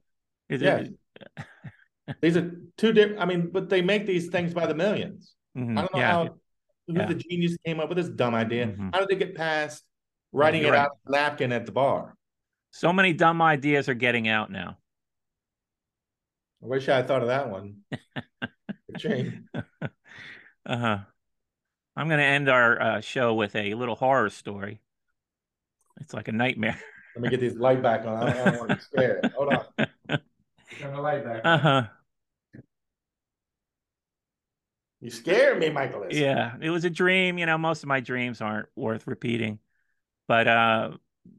Is 0.50 0.62
it- 0.62 0.66
Yes. 0.66 1.46
These 2.22 2.38
are 2.38 2.52
two 2.78 2.94
different. 2.94 3.22
I 3.22 3.26
mean, 3.26 3.50
but 3.52 3.70
they 3.70 3.82
make 3.82 4.06
these 4.06 4.28
things 4.28 4.54
by 4.54 4.68
the 4.68 4.76
millions. 4.76 5.34
Mhm, 5.58 5.78
I 5.78 5.82
don't 5.82 5.94
know 5.94 6.00
yeah, 6.00 6.12
how 6.12 6.36
yeah. 6.88 7.06
the 7.06 7.16
genius 7.16 7.58
came 7.66 7.80
up 7.80 7.90
with 7.90 7.98
this 7.98 8.10
dumb 8.10 8.36
idea. 8.36 8.68
Mhm. 8.68 8.94
How 8.94 9.00
did 9.00 9.10
they 9.10 9.16
get 9.16 9.36
past 9.36 9.84
writing 10.32 10.62
you're 10.62 10.74
it 10.74 10.78
right. 10.78 10.86
out 10.86 10.92
on 11.08 11.14
a 11.14 11.18
napkin 11.18 11.52
at 11.52 11.66
the 11.66 11.72
bar? 11.72 12.16
so 12.76 12.92
many 12.92 13.14
dumb 13.14 13.42
ideas 13.42 13.88
are 13.88 13.94
getting 13.94 14.28
out 14.28 14.52
now. 14.52 14.78
I 16.62 16.68
wish 16.68 16.90
I 16.90 16.98
had 16.98 17.08
thought 17.08 17.22
of 17.22 17.30
that 17.30 17.50
one. 17.50 17.78
Shame. 18.98 19.48
Uh-huh. 20.66 20.98
I'm 21.96 22.08
going 22.08 22.20
to 22.20 22.26
end 22.26 22.50
our 22.50 22.82
uh, 22.82 23.02
show 23.02 23.34
with 23.34 23.56
a 23.56 23.76
little 23.76 23.96
horror 23.96 24.30
story. 24.30 24.82
It's 26.02 26.14
like 26.14 26.28
a 26.28 26.34
nightmare. 26.34 26.78
Let 27.16 27.22
me 27.22 27.30
get 27.30 27.40
this 27.40 27.56
light 27.56 27.82
back 27.82 28.06
on. 28.06 28.18
I 28.18 28.34
don't, 28.34 28.48
I 28.48 28.52
don't 28.52 28.60
want 28.60 28.70
to 28.72 28.76
be 28.76 28.82
scared. 28.82 29.32
Hold 29.38 29.54
on. 29.54 30.20
Turn 30.80 30.94
the 30.94 31.02
light 31.02 31.24
back. 31.24 31.46
Uh-huh. 31.46 31.88
You 35.02 35.10
scared 35.12 35.60
me, 35.60 35.70
Michael. 35.70 36.06
Yeah, 36.10 36.56
it 36.62 36.70
was 36.70 36.86
a 36.86 36.90
dream. 36.90 37.38
You 37.38 37.46
know, 37.46 37.58
most 37.58 37.84
of 37.84 37.88
my 37.90 38.00
dreams 38.00 38.42
aren't 38.42 38.70
worth 38.76 39.08
repeating, 39.08 39.60
but 40.28 40.48
uh, 40.48 40.92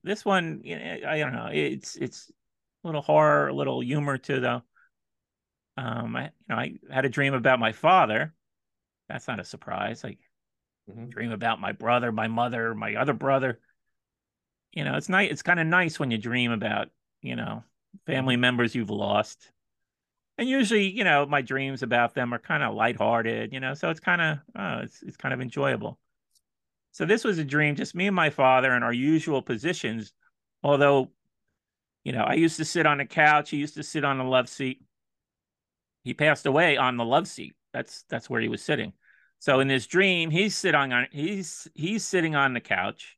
this 0.02 0.24
one, 0.24 0.62
you 0.64 0.78
know, 0.78 0.98
I 1.08 1.18
don't 1.18 1.32
know. 1.32 1.48
It's 1.52 1.96
it's 1.96 2.30
a 2.84 2.88
little 2.88 3.02
horror, 3.02 3.48
a 3.48 3.54
little 3.54 3.80
humor 3.80 4.18
too, 4.18 4.40
though. 4.40 4.62
Um, 5.76 6.16
I 6.16 6.24
you 6.24 6.30
know 6.48 6.56
I 6.56 6.78
had 6.90 7.04
a 7.04 7.08
dream 7.10 7.34
about 7.34 7.58
my 7.60 7.72
father. 7.72 8.34
That's 9.08 9.28
not 9.28 9.40
a 9.40 9.44
surprise. 9.44 10.04
Like 10.04 10.18
Mhm. 10.90 11.10
dream 11.10 11.32
about 11.32 11.60
my 11.60 11.72
brother, 11.72 12.12
my 12.12 12.28
mother, 12.28 12.74
my 12.74 12.96
other 12.96 13.14
brother. 13.14 13.60
You 14.72 14.84
know, 14.84 14.96
it's 14.96 15.08
nice. 15.08 15.30
It's 15.30 15.42
kind 15.42 15.60
of 15.60 15.66
nice 15.66 15.98
when 15.98 16.10
you 16.10 16.18
dream 16.18 16.52
about 16.52 16.90
you 17.22 17.36
know 17.36 17.64
family 18.06 18.36
members 18.36 18.74
you've 18.74 18.90
lost. 18.90 19.51
And 20.39 20.48
usually, 20.48 20.89
you 20.90 21.05
know, 21.05 21.24
my 21.24 21.40
dreams 21.40 21.82
about 21.82 22.14
them 22.14 22.35
are 22.35 22.39
kind 22.39 22.62
of 22.62 22.74
lighthearted, 22.74 23.52
you 23.52 23.60
know, 23.60 23.74
so 23.74 23.89
it's 23.89 24.01
kind 24.01 24.20
of 24.20 24.39
uh, 24.55 24.81
it's 24.82 25.02
it's 25.02 25.16
kind 25.16 25.32
of 25.32 25.40
enjoyable. 25.40 25.98
So 26.93 27.05
this 27.05 27.24
was 27.24 27.39
a 27.39 27.44
dream, 27.44 27.74
just 27.74 27.94
me 27.94 28.06
and 28.06 28.16
my 28.16 28.31
father 28.31 28.74
in 28.74 28.82
our 28.82 28.93
usual 28.93 29.43
positions. 29.43 30.12
Although, 30.62 31.10
you 32.05 32.12
know, 32.12 32.23
I 32.23 32.35
used 32.35 32.56
to 32.56 32.64
sit 32.64 32.86
on 32.86 32.98
the 32.98 33.06
couch, 33.06 33.51
he 33.51 33.59
used 33.59 33.74
to 33.74 33.82
sit 33.82 34.05
on 34.05 34.18
the 34.18 34.24
love 34.24 34.48
seat. 34.48 34.82
He 36.05 36.14
passed 36.14 36.47
away 36.47 36.77
on 36.77 36.97
the 36.97 37.05
love 37.05 37.28
seat. 37.28 37.55
That's 37.73 38.05
that's 38.09 38.28
where 38.31 38.40
he 38.40 38.48
was 38.48 38.62
sitting. 38.62 38.93
So 39.39 39.60
in 39.60 39.68
this 39.68 39.86
dream, 39.86 40.31
he's 40.31 40.55
sitting 40.55 40.93
on 40.93 41.06
he's 41.10 41.68
he's 41.74 42.05
sitting 42.05 42.35
on 42.35 42.52
the 42.55 42.60
couch, 42.60 43.16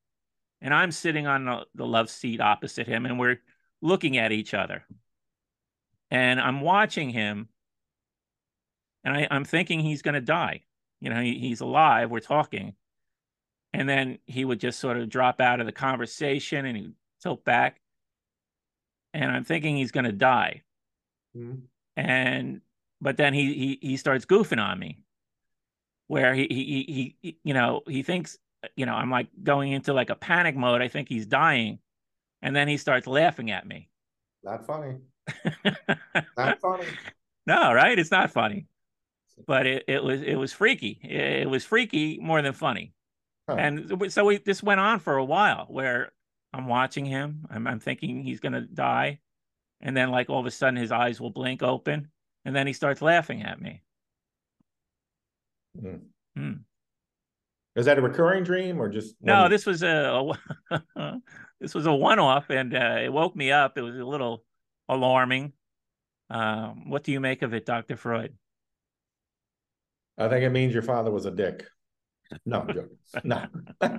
and 0.60 0.74
I'm 0.74 0.90
sitting 0.90 1.26
on 1.26 1.44
the, 1.44 1.64
the 1.74 1.86
love 1.86 2.10
seat 2.10 2.40
opposite 2.40 2.86
him, 2.86 3.06
and 3.06 3.18
we're 3.18 3.40
looking 3.80 4.16
at 4.18 4.32
each 4.32 4.54
other 4.54 4.84
and 6.10 6.40
I'm 6.40 6.60
watching 6.60 7.10
him, 7.10 7.48
and 9.04 9.16
I, 9.16 9.28
I'm 9.30 9.44
thinking 9.44 9.80
he's 9.80 10.02
going 10.02 10.14
to 10.14 10.20
die. 10.20 10.62
You 11.00 11.10
know, 11.10 11.20
he, 11.20 11.38
he's 11.38 11.60
alive. 11.60 12.10
We're 12.10 12.20
talking, 12.20 12.74
and 13.72 13.88
then 13.88 14.18
he 14.26 14.44
would 14.44 14.60
just 14.60 14.80
sort 14.80 14.96
of 14.96 15.08
drop 15.08 15.40
out 15.40 15.60
of 15.60 15.66
the 15.66 15.72
conversation 15.72 16.66
and 16.66 16.76
he 16.76 16.92
tilt 17.22 17.44
back, 17.44 17.80
and 19.14 19.30
I'm 19.30 19.44
thinking 19.44 19.76
he's 19.76 19.92
going 19.92 20.04
to 20.04 20.12
die. 20.12 20.62
Mhm. 21.36 21.62
And 21.96 22.60
but 23.00 23.16
then 23.16 23.34
he 23.34 23.54
he 23.54 23.78
he 23.88 23.96
starts 23.96 24.24
goofing 24.24 24.62
on 24.62 24.78
me, 24.78 25.02
where 26.06 26.34
he 26.34 26.46
he 26.48 26.64
he, 26.64 27.16
he 27.20 27.38
you 27.44 27.54
know 27.54 27.82
he 27.86 28.02
thinks 28.02 28.38
you 28.76 28.86
know 28.86 28.94
I'm 28.94 29.10
like 29.10 29.28
going 29.42 29.72
into 29.72 29.92
like 29.92 30.10
a 30.10 30.14
panic 30.16 30.56
mode. 30.56 30.82
I 30.82 30.88
think 30.88 31.08
he's 31.08 31.26
dying, 31.26 31.78
and 32.42 32.54
then 32.54 32.68
he 32.68 32.76
starts 32.76 33.06
laughing 33.06 33.50
at 33.50 33.66
me. 33.66 33.88
Not 34.44 34.66
funny. 34.66 34.98
Not 36.36 36.60
funny. 36.60 36.86
No, 37.46 37.72
right? 37.72 37.98
It's 37.98 38.10
not 38.10 38.30
funny, 38.30 38.66
but 39.46 39.66
it, 39.66 39.84
it 39.88 40.02
was 40.04 40.22
it 40.22 40.34
was 40.36 40.52
freaky. 40.52 41.00
It, 41.02 41.42
it 41.42 41.50
was 41.50 41.64
freaky 41.64 42.18
more 42.20 42.42
than 42.42 42.52
funny, 42.52 42.92
Huh. 43.48 43.56
and 43.58 44.12
so 44.12 44.26
we 44.26 44.38
this 44.38 44.62
went 44.62 44.80
on 44.80 45.00
for 45.00 45.16
a 45.16 45.24
while. 45.24 45.66
Where 45.68 46.12
I'm 46.52 46.66
watching 46.66 47.06
him, 47.06 47.46
I'm, 47.50 47.66
I'm 47.66 47.80
thinking 47.80 48.22
he's 48.22 48.40
gonna 48.40 48.60
die, 48.62 49.20
and 49.80 49.96
then 49.96 50.10
like 50.10 50.28
all 50.28 50.40
of 50.40 50.46
a 50.46 50.50
sudden 50.50 50.76
his 50.76 50.92
eyes 50.92 51.20
will 51.20 51.30
blink 51.30 51.62
open, 51.62 52.08
and 52.44 52.54
then 52.54 52.66
he 52.66 52.72
starts 52.74 53.00
laughing 53.00 53.42
at 53.42 53.60
me. 53.60 53.82
Hmm. 56.36 56.52
Is 57.76 57.86
that 57.86 57.98
a 57.98 58.02
recurring 58.02 58.44
dream 58.44 58.80
or 58.80 58.88
just 58.88 59.14
No, 59.20 59.48
this 59.48 59.64
was 59.64 59.82
a, 59.82 60.32
a 60.96 61.16
this 61.60 61.74
was 61.74 61.86
a 61.86 61.94
one 61.94 62.18
off, 62.18 62.50
and 62.50 62.74
uh, 62.74 62.98
it 63.02 63.12
woke 63.12 63.34
me 63.34 63.52
up. 63.52 63.76
It 63.76 63.82
was 63.82 63.96
a 63.96 64.04
little 64.04 64.44
alarming. 64.88 65.52
Um, 66.30 66.90
what 66.90 67.04
do 67.04 67.12
you 67.12 67.20
make 67.20 67.42
of 67.42 67.54
it, 67.54 67.66
Doctor 67.66 67.96
Freud? 67.96 68.34
I 70.16 70.28
think 70.28 70.44
it 70.44 70.50
means 70.50 70.72
your 70.72 70.82
father 70.82 71.10
was 71.10 71.26
a 71.26 71.30
dick. 71.30 71.64
No, 72.44 72.60
I'm 72.60 72.68
joking. 72.68 72.98
no. 73.24 73.46
uh, 73.80 73.98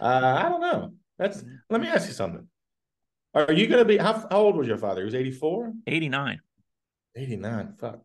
I 0.00 0.48
don't 0.48 0.60
know. 0.60 0.94
That's 1.18 1.44
let 1.68 1.80
me 1.80 1.88
ask 1.88 2.06
you 2.08 2.14
something. 2.14 2.46
Are 3.34 3.52
you 3.52 3.66
gonna 3.66 3.84
be 3.84 3.98
how, 3.98 4.14
how 4.30 4.38
old 4.38 4.56
was 4.56 4.66
your 4.66 4.78
father? 4.78 5.02
He 5.02 5.04
was 5.04 5.14
84? 5.14 5.72
Eighty 5.86 6.08
nine. 6.08 6.40
89. 7.16 7.74
Fuck. 7.78 8.00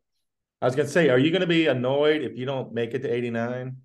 I 0.62 0.66
was 0.66 0.76
gonna 0.76 0.90
say, 0.90 1.10
are 1.10 1.20
you 1.20 1.32
gonna 1.32 1.48
be 1.48 1.68
annoyed 1.68 2.24
if 2.24 2.38
you 2.38 2.46
don't 2.46 2.74
make 2.74 2.94
it 2.94 3.04
to 3.04 3.14
89? 3.14 3.78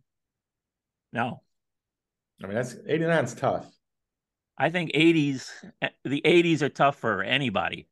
No, 1.12 1.43
I 2.43 2.47
mean, 2.47 2.55
that's 2.55 2.76
89 2.86 3.24
is 3.24 3.35
tough. 3.35 3.66
I 4.59 4.70
think 4.70 4.90
80s, 4.93 5.51
the 6.05 6.20
80s 6.24 6.62
are 6.62 6.68
tough 6.68 6.97
for 6.97 7.22
anybody. 7.22 7.86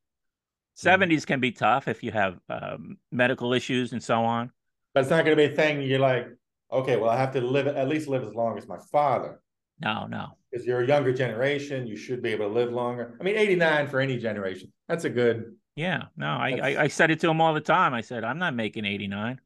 70s 0.76 1.24
can 1.24 1.40
be 1.40 1.52
tough 1.52 1.88
if 1.88 2.02
you 2.02 2.10
have 2.12 2.38
um, 2.50 2.98
medical 3.10 3.52
issues 3.54 3.92
and 3.92 4.02
so 4.02 4.24
on. 4.24 4.50
But 4.92 5.00
it's 5.02 5.10
not 5.10 5.24
gonna 5.24 5.36
be 5.36 5.44
a 5.44 5.50
thing 5.54 5.80
you're 5.82 5.98
like, 5.98 6.28
okay, 6.70 6.96
well, 6.96 7.10
I 7.10 7.16
have 7.16 7.32
to 7.32 7.40
live 7.40 7.66
at 7.66 7.88
least 7.88 8.08
live 8.08 8.24
as 8.24 8.34
long 8.34 8.58
as 8.58 8.66
my 8.66 8.78
father. 8.92 9.40
No, 9.80 10.06
no. 10.06 10.36
Because 10.50 10.66
you're 10.66 10.80
a 10.80 10.86
younger 10.86 11.12
generation, 11.12 11.86
you 11.86 11.96
should 11.96 12.22
be 12.22 12.30
able 12.30 12.48
to 12.48 12.52
live 12.54 12.72
longer. 12.72 13.16
I 13.20 13.24
mean, 13.24 13.36
89 13.36 13.88
for 13.88 14.00
any 14.00 14.18
generation. 14.18 14.72
That's 14.88 15.04
a 15.04 15.10
good 15.10 15.54
Yeah, 15.76 16.04
no. 16.16 16.26
I, 16.28 16.58
I, 16.62 16.82
I 16.84 16.88
said 16.88 17.10
it 17.10 17.20
to 17.20 17.28
him 17.30 17.40
all 17.40 17.54
the 17.54 17.60
time. 17.60 17.94
I 17.94 18.00
said, 18.00 18.24
I'm 18.24 18.38
not 18.38 18.54
making 18.54 18.84
89, 18.84 19.40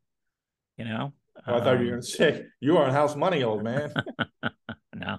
you 0.78 0.84
know? 0.84 1.12
Oh, 1.46 1.56
I 1.56 1.60
thought 1.60 1.78
you 1.78 1.78
were 1.78 1.82
Um, 1.84 1.88
going 1.88 2.00
to 2.02 2.06
say 2.06 2.46
you 2.60 2.76
are 2.76 2.84
on 2.84 2.92
house 2.92 3.16
money, 3.16 3.42
old 3.42 3.62
man. 3.64 3.92
No, 4.94 5.18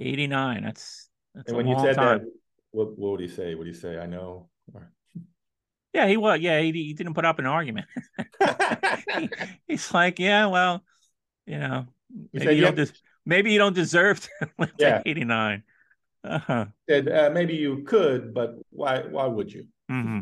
89. 0.00 0.62
That's, 0.64 1.08
that's 1.34 1.48
and 1.48 1.54
a 1.54 1.56
when 1.56 1.66
you 1.68 1.74
long 1.74 1.84
said 1.84 1.96
time. 1.96 2.18
that, 2.20 2.32
what, 2.72 2.98
what 2.98 3.10
would 3.12 3.20
he 3.20 3.28
say? 3.28 3.54
Would 3.54 3.66
he 3.66 3.72
say, 3.74 3.98
"I 3.98 4.06
know"? 4.06 4.48
Or- 4.72 4.90
Yeah, 5.92 6.06
he 6.06 6.16
was. 6.16 6.40
Yeah, 6.40 6.60
he, 6.60 6.72
he 6.72 6.94
didn't 6.94 7.14
put 7.14 7.24
up 7.24 7.38
an 7.38 7.46
argument. 7.46 7.86
He- 9.18 9.30
he's 9.68 9.92
like, 9.92 10.18
yeah, 10.18 10.46
well, 10.46 10.82
you 11.46 11.58
know, 11.58 11.86
maybe 12.32 12.44
said, 12.46 12.56
you, 12.56 12.62
don't 12.62 12.76
des- 12.76 12.92
maybe 13.26 13.52
you 13.52 13.58
don't 13.58 13.74
deserve 13.74 14.20
to 14.20 14.30
live 14.58 14.72
Yeah. 14.78 14.98
to 14.98 15.08
89. 15.08 15.62
Uh-huh. 16.22 16.66
Said 16.88 17.08
uh, 17.08 17.30
maybe 17.32 17.54
you 17.56 17.82
could, 17.84 18.32
but 18.34 18.54
why? 18.70 19.00
Why 19.02 19.26
would 19.26 19.52
you? 19.52 19.66
Mm-hmm. 19.90 20.20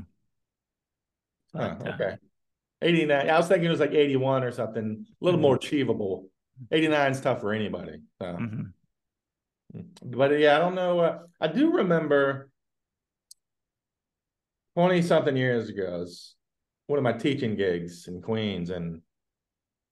Huh, 1.56 1.76
uh, 1.84 1.88
okay. 1.94 2.16
89. 2.82 3.28
I 3.28 3.36
was 3.36 3.48
thinking 3.48 3.66
it 3.66 3.70
was 3.70 3.80
like 3.80 3.92
81 3.92 4.44
or 4.44 4.52
something, 4.52 5.04
a 5.20 5.24
little 5.24 5.38
Mhm. 5.38 5.42
more 5.42 5.56
achievable. 5.56 6.28
89 6.70 7.12
is 7.12 7.20
tough 7.20 7.40
for 7.40 7.52
anybody. 7.52 8.00
So. 8.20 8.26
mhm. 8.26 8.72
But 10.02 10.38
yeah, 10.38 10.56
I 10.56 10.58
don't 10.58 10.74
know. 10.74 11.00
Uh, 11.00 11.18
I 11.40 11.48
do 11.48 11.72
remember 11.72 12.50
20 14.76 15.02
something 15.02 15.36
years 15.36 15.68
ago, 15.68 16.06
one 16.86 16.98
of 16.98 17.02
my 17.02 17.12
teaching 17.12 17.56
gigs 17.56 18.08
in 18.08 18.22
Queens, 18.22 18.70
and 18.70 19.02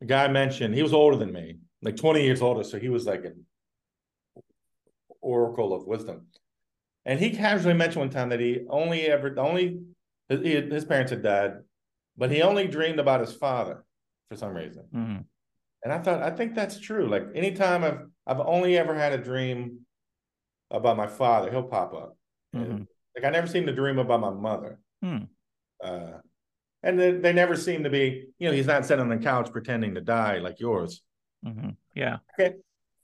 the 0.00 0.06
guy 0.06 0.28
mentioned 0.28 0.74
he 0.74 0.82
was 0.82 0.94
older 0.94 1.16
than 1.16 1.32
me, 1.32 1.58
like 1.82 1.96
20 1.96 2.22
years 2.22 2.42
older. 2.42 2.64
So 2.64 2.78
he 2.78 2.88
was 2.88 3.06
like 3.06 3.24
an 3.24 3.44
oracle 5.20 5.74
of 5.74 5.86
wisdom. 5.86 6.26
And 7.04 7.20
he 7.20 7.30
casually 7.30 7.74
mentioned 7.74 8.00
one 8.00 8.10
time 8.10 8.30
that 8.30 8.40
he 8.40 8.62
only 8.68 9.02
ever, 9.02 9.30
the 9.30 9.40
only, 9.40 9.80
his, 10.28 10.40
his 10.72 10.84
parents 10.84 11.10
had 11.10 11.22
died, 11.22 11.52
but 12.16 12.30
he 12.30 12.42
only 12.42 12.66
dreamed 12.66 12.98
about 12.98 13.20
his 13.20 13.32
father 13.32 13.84
for 14.28 14.36
some 14.36 14.54
reason. 14.54 14.84
Mhm. 14.92 15.24
And 15.84 15.92
I 15.92 15.98
thought, 15.98 16.22
I 16.22 16.30
think 16.30 16.54
that's 16.54 16.80
true. 16.80 17.08
Like 17.08 17.24
anytime 17.34 17.84
I've 17.84 18.06
I've 18.26 18.40
only 18.40 18.76
ever 18.76 18.94
had 18.94 19.12
a 19.12 19.18
dream 19.18 19.80
about 20.70 20.96
my 20.96 21.06
father, 21.06 21.50
he'll 21.50 21.62
pop 21.62 21.94
up. 21.94 22.16
Mhm. 22.54 22.86
Like 23.14 23.24
I 23.24 23.30
never 23.30 23.46
seem 23.46 23.66
to 23.66 23.72
dream 23.72 23.98
about 23.98 24.20
my 24.20 24.30
mother. 24.30 24.78
Hmm. 25.02 25.24
Uh, 25.82 26.18
and 26.82 26.98
they, 26.98 27.12
they 27.12 27.32
never 27.32 27.56
seem 27.56 27.84
to 27.84 27.90
be, 27.90 28.26
you 28.38 28.48
know, 28.48 28.54
he's 28.54 28.66
not 28.66 28.84
sitting 28.84 29.02
on 29.02 29.08
the 29.08 29.16
couch 29.18 29.50
pretending 29.52 29.94
to 29.94 30.00
die 30.00 30.38
like 30.38 30.58
yours. 30.60 31.02
Mhm. 31.44 31.76
Yeah. 31.94 32.18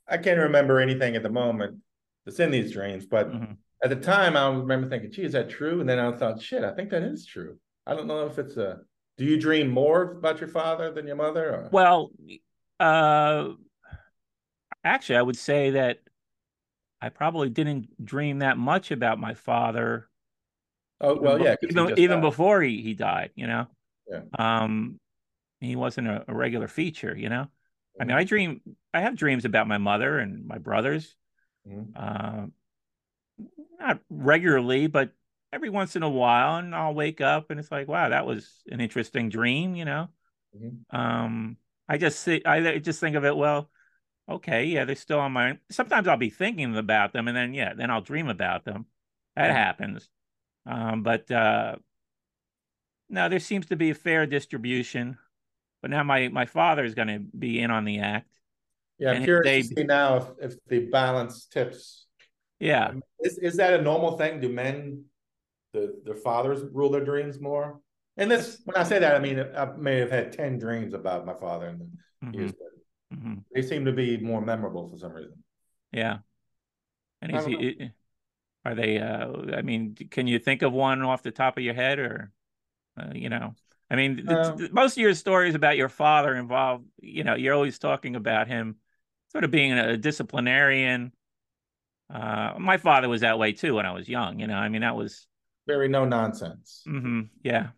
I 0.08 0.18
can't 0.18 0.40
remember 0.40 0.80
anything 0.80 1.16
at 1.16 1.22
the 1.22 1.30
moment 1.30 1.78
that's 2.24 2.40
in 2.40 2.50
these 2.50 2.72
dreams, 2.72 3.06
but 3.06 3.30
Mhm. 3.32 3.56
at 3.82 3.90
the 3.90 3.96
time 3.96 4.36
I 4.36 4.48
remember 4.48 4.88
thinking, 4.88 5.10
gee, 5.12 5.22
is 5.22 5.32
that 5.32 5.48
true? 5.48 5.80
And 5.80 5.88
then 5.88 5.98
I 5.98 6.10
thought, 6.12 6.42
shit, 6.42 6.64
I 6.64 6.74
think 6.74 6.90
that 6.90 7.02
is 7.02 7.24
true. 7.24 7.58
I 7.86 7.94
don't 7.94 8.06
know 8.06 8.26
if 8.26 8.38
it's 8.38 8.56
a 8.56 8.80
do 9.18 9.24
you 9.26 9.38
dream 9.38 9.68
more 9.68 10.12
about 10.12 10.40
your 10.40 10.48
father 10.48 10.90
than 10.90 11.06
your 11.06 11.16
mother? 11.16 11.54
Or? 11.54 11.68
Well, 11.70 12.10
uh, 12.80 13.50
actually, 14.84 15.16
I 15.16 15.22
would 15.22 15.36
say 15.36 15.70
that 15.70 16.00
I 17.00 17.08
probably 17.08 17.50
didn't 17.50 18.04
dream 18.04 18.40
that 18.40 18.56
much 18.58 18.90
about 18.90 19.18
my 19.18 19.34
father. 19.34 20.08
oh, 21.00 21.20
well, 21.20 21.38
even, 21.38 21.46
yeah. 21.46 21.56
even 21.68 21.98
even 21.98 22.20
before 22.20 22.62
he, 22.62 22.82
he 22.82 22.94
died, 22.94 23.30
you 23.34 23.46
know. 23.46 23.66
Yeah. 24.08 24.20
Um, 24.38 25.00
he 25.60 25.76
wasn't 25.76 26.08
a, 26.08 26.24
a 26.28 26.34
regular 26.34 26.68
feature, 26.68 27.16
you 27.16 27.28
know. 27.28 27.48
I 28.00 28.04
Mm-hmm. 28.04 28.08
mean, 28.08 28.16
I 28.16 28.24
dream, 28.24 28.60
I 28.94 29.00
have 29.00 29.16
dreams 29.16 29.44
about 29.44 29.68
my 29.68 29.78
mother 29.78 30.18
and 30.18 30.46
my 30.46 30.58
brothers. 30.58 31.16
Mhm. 31.66 31.92
Uh, 31.94 32.46
not 33.78 34.00
regularly, 34.10 34.86
but 34.86 35.10
every 35.52 35.70
once 35.70 35.96
in 35.96 36.02
a 36.02 36.08
while, 36.08 36.56
and 36.56 36.74
I'll 36.74 36.94
wake 36.94 37.20
up 37.20 37.50
and 37.50 37.58
it's 37.60 37.70
like, 37.70 37.88
wow, 37.88 38.08
that 38.08 38.26
was 38.26 38.62
an 38.70 38.80
interesting 38.80 39.28
dream, 39.28 39.74
you 39.74 39.84
know. 39.84 40.08
Mhm. 40.52 40.84
Um, 40.90 41.56
I 41.88 41.98
just 41.98 42.20
see, 42.20 42.42
I 42.44 42.78
just 42.78 43.00
think 43.00 43.16
of 43.16 43.24
it, 43.24 43.36
well, 43.36 43.70
okay, 44.36 44.64
yeah, 44.66 44.84
they're 44.84 44.96
still 44.96 45.20
on 45.20 45.32
my. 45.32 45.58
Sometimes 45.70 46.08
I'll 46.08 46.16
be 46.16 46.30
thinking 46.30 46.76
about 46.76 47.12
them, 47.12 47.28
and 47.28 47.36
then 47.36 47.54
yeah, 47.54 47.74
then 47.74 47.90
I'll 47.90 48.00
dream 48.02 48.28
about 48.28 48.64
them. 48.64 48.86
That 49.36 49.46
Yeah. 49.48 49.54
happens. 49.54 50.08
Um, 50.66 51.02
but 51.02 51.30
uh, 51.30 51.76
no, 53.08 53.28
there 53.28 53.40
seems 53.40 53.66
to 53.66 53.76
be 53.76 53.90
a 53.90 53.94
fair 53.94 54.26
distribution. 54.26 55.18
But 55.80 55.90
now 55.90 56.02
my 56.02 56.28
my 56.28 56.46
father 56.46 56.84
is 56.84 56.94
going 56.94 57.08
to 57.08 57.18
be 57.18 57.60
in 57.60 57.70
on 57.70 57.84
the 57.84 57.98
act. 58.00 58.28
Yeah, 58.98 59.12
I'm 59.12 59.24
curious 59.24 59.46
they- 59.46 59.62
to 59.62 59.74
see 59.76 59.84
now 59.84 60.16
if, 60.16 60.52
if 60.52 60.58
the 60.68 60.86
balance 60.90 61.46
tips. 61.46 62.06
Yeah, 62.60 62.92
Is 63.20 63.38
is 63.38 63.56
that 63.56 63.78
a 63.78 63.82
normal 63.82 64.16
thing? 64.16 64.40
Do 64.40 64.48
men, 64.48 65.04
the 65.72 66.00
their 66.04 66.14
fathers 66.14 66.62
rule 66.72 66.90
their 66.90 67.04
dreams 67.04 67.40
more? 67.40 67.80
And 68.16 68.30
this, 68.30 68.60
when 68.64 68.76
I 68.76 68.84
say 68.84 68.98
that, 68.98 69.16
I 69.16 69.18
mean 69.18 69.40
I 69.40 69.64
may 69.76 69.98
have 69.98 70.10
had 70.10 70.32
ten 70.32 70.58
dreams 70.58 70.94
about 70.94 71.26
my 71.26 71.34
father 71.34 71.68
in 71.68 71.78
the 71.78 71.88
mhm, 72.22 72.32
years, 72.38 72.52
but 72.52 72.68
mhm, 73.12 73.44
they 73.54 73.62
seem 73.62 73.84
to 73.84 73.92
be 73.92 74.16
more 74.18 74.40
memorable 74.40 74.88
for 74.88 74.96
some 74.96 75.12
reason. 75.12 75.42
yeah. 75.92 76.18
And 77.20 77.36
is 77.36 77.44
he? 77.46 77.90
Are 78.64 78.74
they? 78.74 78.98
Uh, 78.98 79.54
I 79.56 79.62
mean, 79.62 79.94
can 80.10 80.26
you 80.26 80.38
think 80.38 80.62
of 80.62 80.72
one 80.72 81.02
off 81.02 81.22
the 81.22 81.30
top 81.30 81.56
of 81.56 81.62
your 81.64 81.74
head, 81.74 81.98
or 81.98 82.32
uh, 82.98 83.12
you 83.14 83.28
know? 83.28 83.54
I 83.90 83.96
mean, 83.96 84.16
th- 84.16 84.28
Um, 84.28 84.58
th- 84.58 84.72
most 84.72 84.92
of 84.96 85.02
your 85.02 85.14
stories 85.14 85.54
about 85.54 85.76
your 85.76 85.88
father 85.88 86.34
involve, 86.34 86.82
you 87.00 87.22
know, 87.24 87.34
you're 87.34 87.54
always 87.54 87.78
talking 87.78 88.16
about 88.16 88.48
him 88.48 88.76
sort 89.30 89.44
of 89.44 89.50
being 89.50 89.72
a 89.72 89.96
disciplinarian. 89.96 91.12
Uh, 92.12 92.54
my 92.58 92.76
father 92.76 93.08
was 93.08 93.20
that 93.20 93.38
way 93.38 93.52
too 93.52 93.74
when 93.74 93.86
I 93.86 93.92
was 93.92 94.08
young. 94.08 94.38
You 94.40 94.46
know, 94.46 94.56
I 94.56 94.68
mean, 94.68 94.80
that 94.82 94.96
was, 94.96 95.26
Very 95.66 95.88
no 95.88 96.04
nonsense. 96.04 96.82
mhm, 96.88 97.28
yeah. 97.42 97.68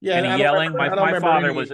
Yeah, 0.00 0.14
Any 0.14 0.40
yelling? 0.42 0.72
remember- 0.72 0.96
my 0.96 1.12
my 1.12 1.20
father 1.20 1.48
any- 1.48 1.56
was. 1.56 1.72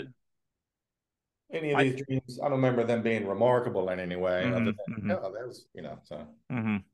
Any 1.52 1.70
of 1.73 1.78
I- 1.78 1.85
these 1.85 2.02
dreams. 2.05 2.39
I 2.40 2.44
don't 2.44 2.59
remember 2.59 2.85
them 2.85 3.02
being 3.02 3.27
remarkable 3.27 3.89
in 3.90 4.01
any 4.01 4.16
way, 4.16 4.47
other 4.48 4.73
Mhm, 4.73 4.77
than 4.86 5.05
mhm. 5.05 5.18
oh, 5.23 5.32
that 5.32 5.47
was 5.47 5.66
you 5.74 5.82
know. 5.82 5.98
So, 6.02 6.27
mhm. 6.51 6.85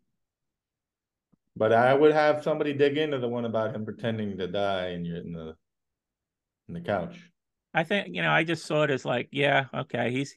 but 1.57 1.73
I 1.73 1.95
would 1.95 2.13
have 2.13 2.43
somebody 2.43 2.73
dig 2.73 2.99
into 2.99 3.19
the 3.19 3.29
one 3.29 3.45
about 3.45 3.75
him 3.75 3.85
pretending 3.85 4.37
to 4.39 4.47
die 4.49 4.89
and 4.89 5.07
you're 5.07 5.19
in 5.19 5.33
the 5.33 5.57
in 6.69 6.75
the 6.75 6.81
couch. 6.81 7.19
I 7.75 7.85
think 7.85 8.15
you 8.15 8.23
know, 8.23 8.31
I 8.31 8.45
just 8.45 8.67
saw 8.67 8.83
it 8.83 8.91
as 8.91 9.05
like, 9.05 9.29
yeah, 9.33 9.67
okay, 9.73 10.11
he's 10.11 10.37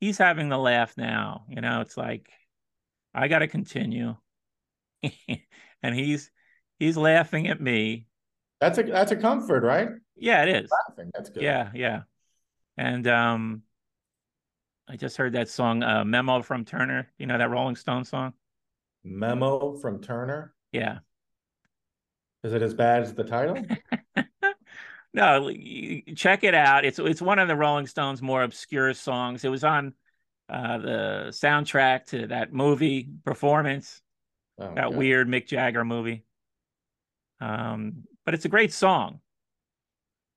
he's 0.00 0.18
having 0.18 0.48
the 0.48 0.58
laugh 0.58 0.96
now. 0.96 1.44
You 1.48 1.60
know, 1.60 1.80
it's 1.82 1.96
like 1.96 2.30
I 3.14 3.28
got 3.28 3.40
to 3.40 3.48
continue, 3.48 4.16
and 5.82 5.94
he's 5.94 6.30
he's 6.78 6.96
laughing 6.96 7.48
at 7.48 7.60
me. 7.60 8.06
That's 8.60 8.78
a 8.78 8.82
that's 8.82 9.12
a 9.12 9.16
comfort, 9.16 9.62
right? 9.62 9.88
Yeah, 10.16 10.42
it 10.44 10.64
is. 10.64 10.70
Laughing. 10.88 11.10
That's 11.14 11.30
good. 11.30 11.42
Yeah, 11.42 11.70
yeah. 11.74 12.02
And 12.80 13.06
um, 13.08 13.62
I 14.88 14.96
just 14.96 15.18
heard 15.18 15.34
that 15.34 15.50
song, 15.50 15.82
uh, 15.82 16.02
"Memo 16.02 16.40
from 16.40 16.64
Turner." 16.64 17.12
You 17.18 17.26
know 17.26 17.36
that 17.36 17.50
Rolling 17.50 17.76
Stone 17.76 18.04
song? 18.06 18.32
Memo 19.04 19.76
from 19.76 20.00
Turner. 20.00 20.54
Yeah. 20.72 21.00
Is 22.42 22.54
it 22.54 22.62
as 22.62 22.72
bad 22.72 23.02
as 23.02 23.12
the 23.14 23.24
title? 23.24 23.62
No, 25.12 25.50
check 26.14 26.44
it 26.44 26.54
out. 26.54 26.84
It's 26.84 27.00
it's 27.00 27.20
one 27.20 27.40
of 27.40 27.48
the 27.48 27.56
Rolling 27.56 27.88
Stones' 27.88 28.22
more 28.22 28.44
obscure 28.44 28.94
songs. 28.94 29.44
It 29.44 29.48
was 29.48 29.64
on 29.64 29.92
uh, 30.48 30.78
the 30.78 31.24
soundtrack 31.30 32.06
to 32.06 32.28
that 32.28 32.52
movie 32.52 33.08
performance, 33.24 34.00
Oh, 34.56 34.72
that 34.76 34.86
okay. 34.86 34.96
weird 34.96 35.26
Mick 35.26 35.48
Jagger 35.48 35.84
movie. 35.84 36.24
Um, 37.40 38.04
but 38.24 38.34
it's 38.34 38.44
a 38.44 38.48
great 38.48 38.72
song. 38.72 39.20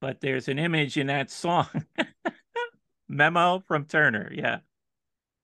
But 0.04 0.20
there's 0.20 0.48
an 0.48 0.58
image 0.58 0.98
in 0.98 1.06
that 1.06 1.30
song. 1.30 1.66
Memo 3.08 3.60
from 3.60 3.86
Turner. 3.86 4.30
Yeah. 4.34 4.58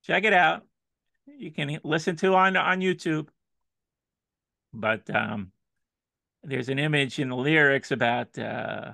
Check 0.03 0.25
it 0.25 0.35
out. 0.35 0.67
You 1.25 1.51
can 1.51 1.81
listen 1.83 2.15
to 2.17 2.35
on 2.35 2.59
on 2.59 2.81
YouTube. 2.81 3.29
But 4.75 5.09
um 5.17 5.53
there's 6.43 6.69
an 6.69 6.79
image 6.79 7.19
in 7.19 7.31
the 7.31 7.37
lyrics 7.37 7.91
about 7.91 8.39
uh 8.39 8.93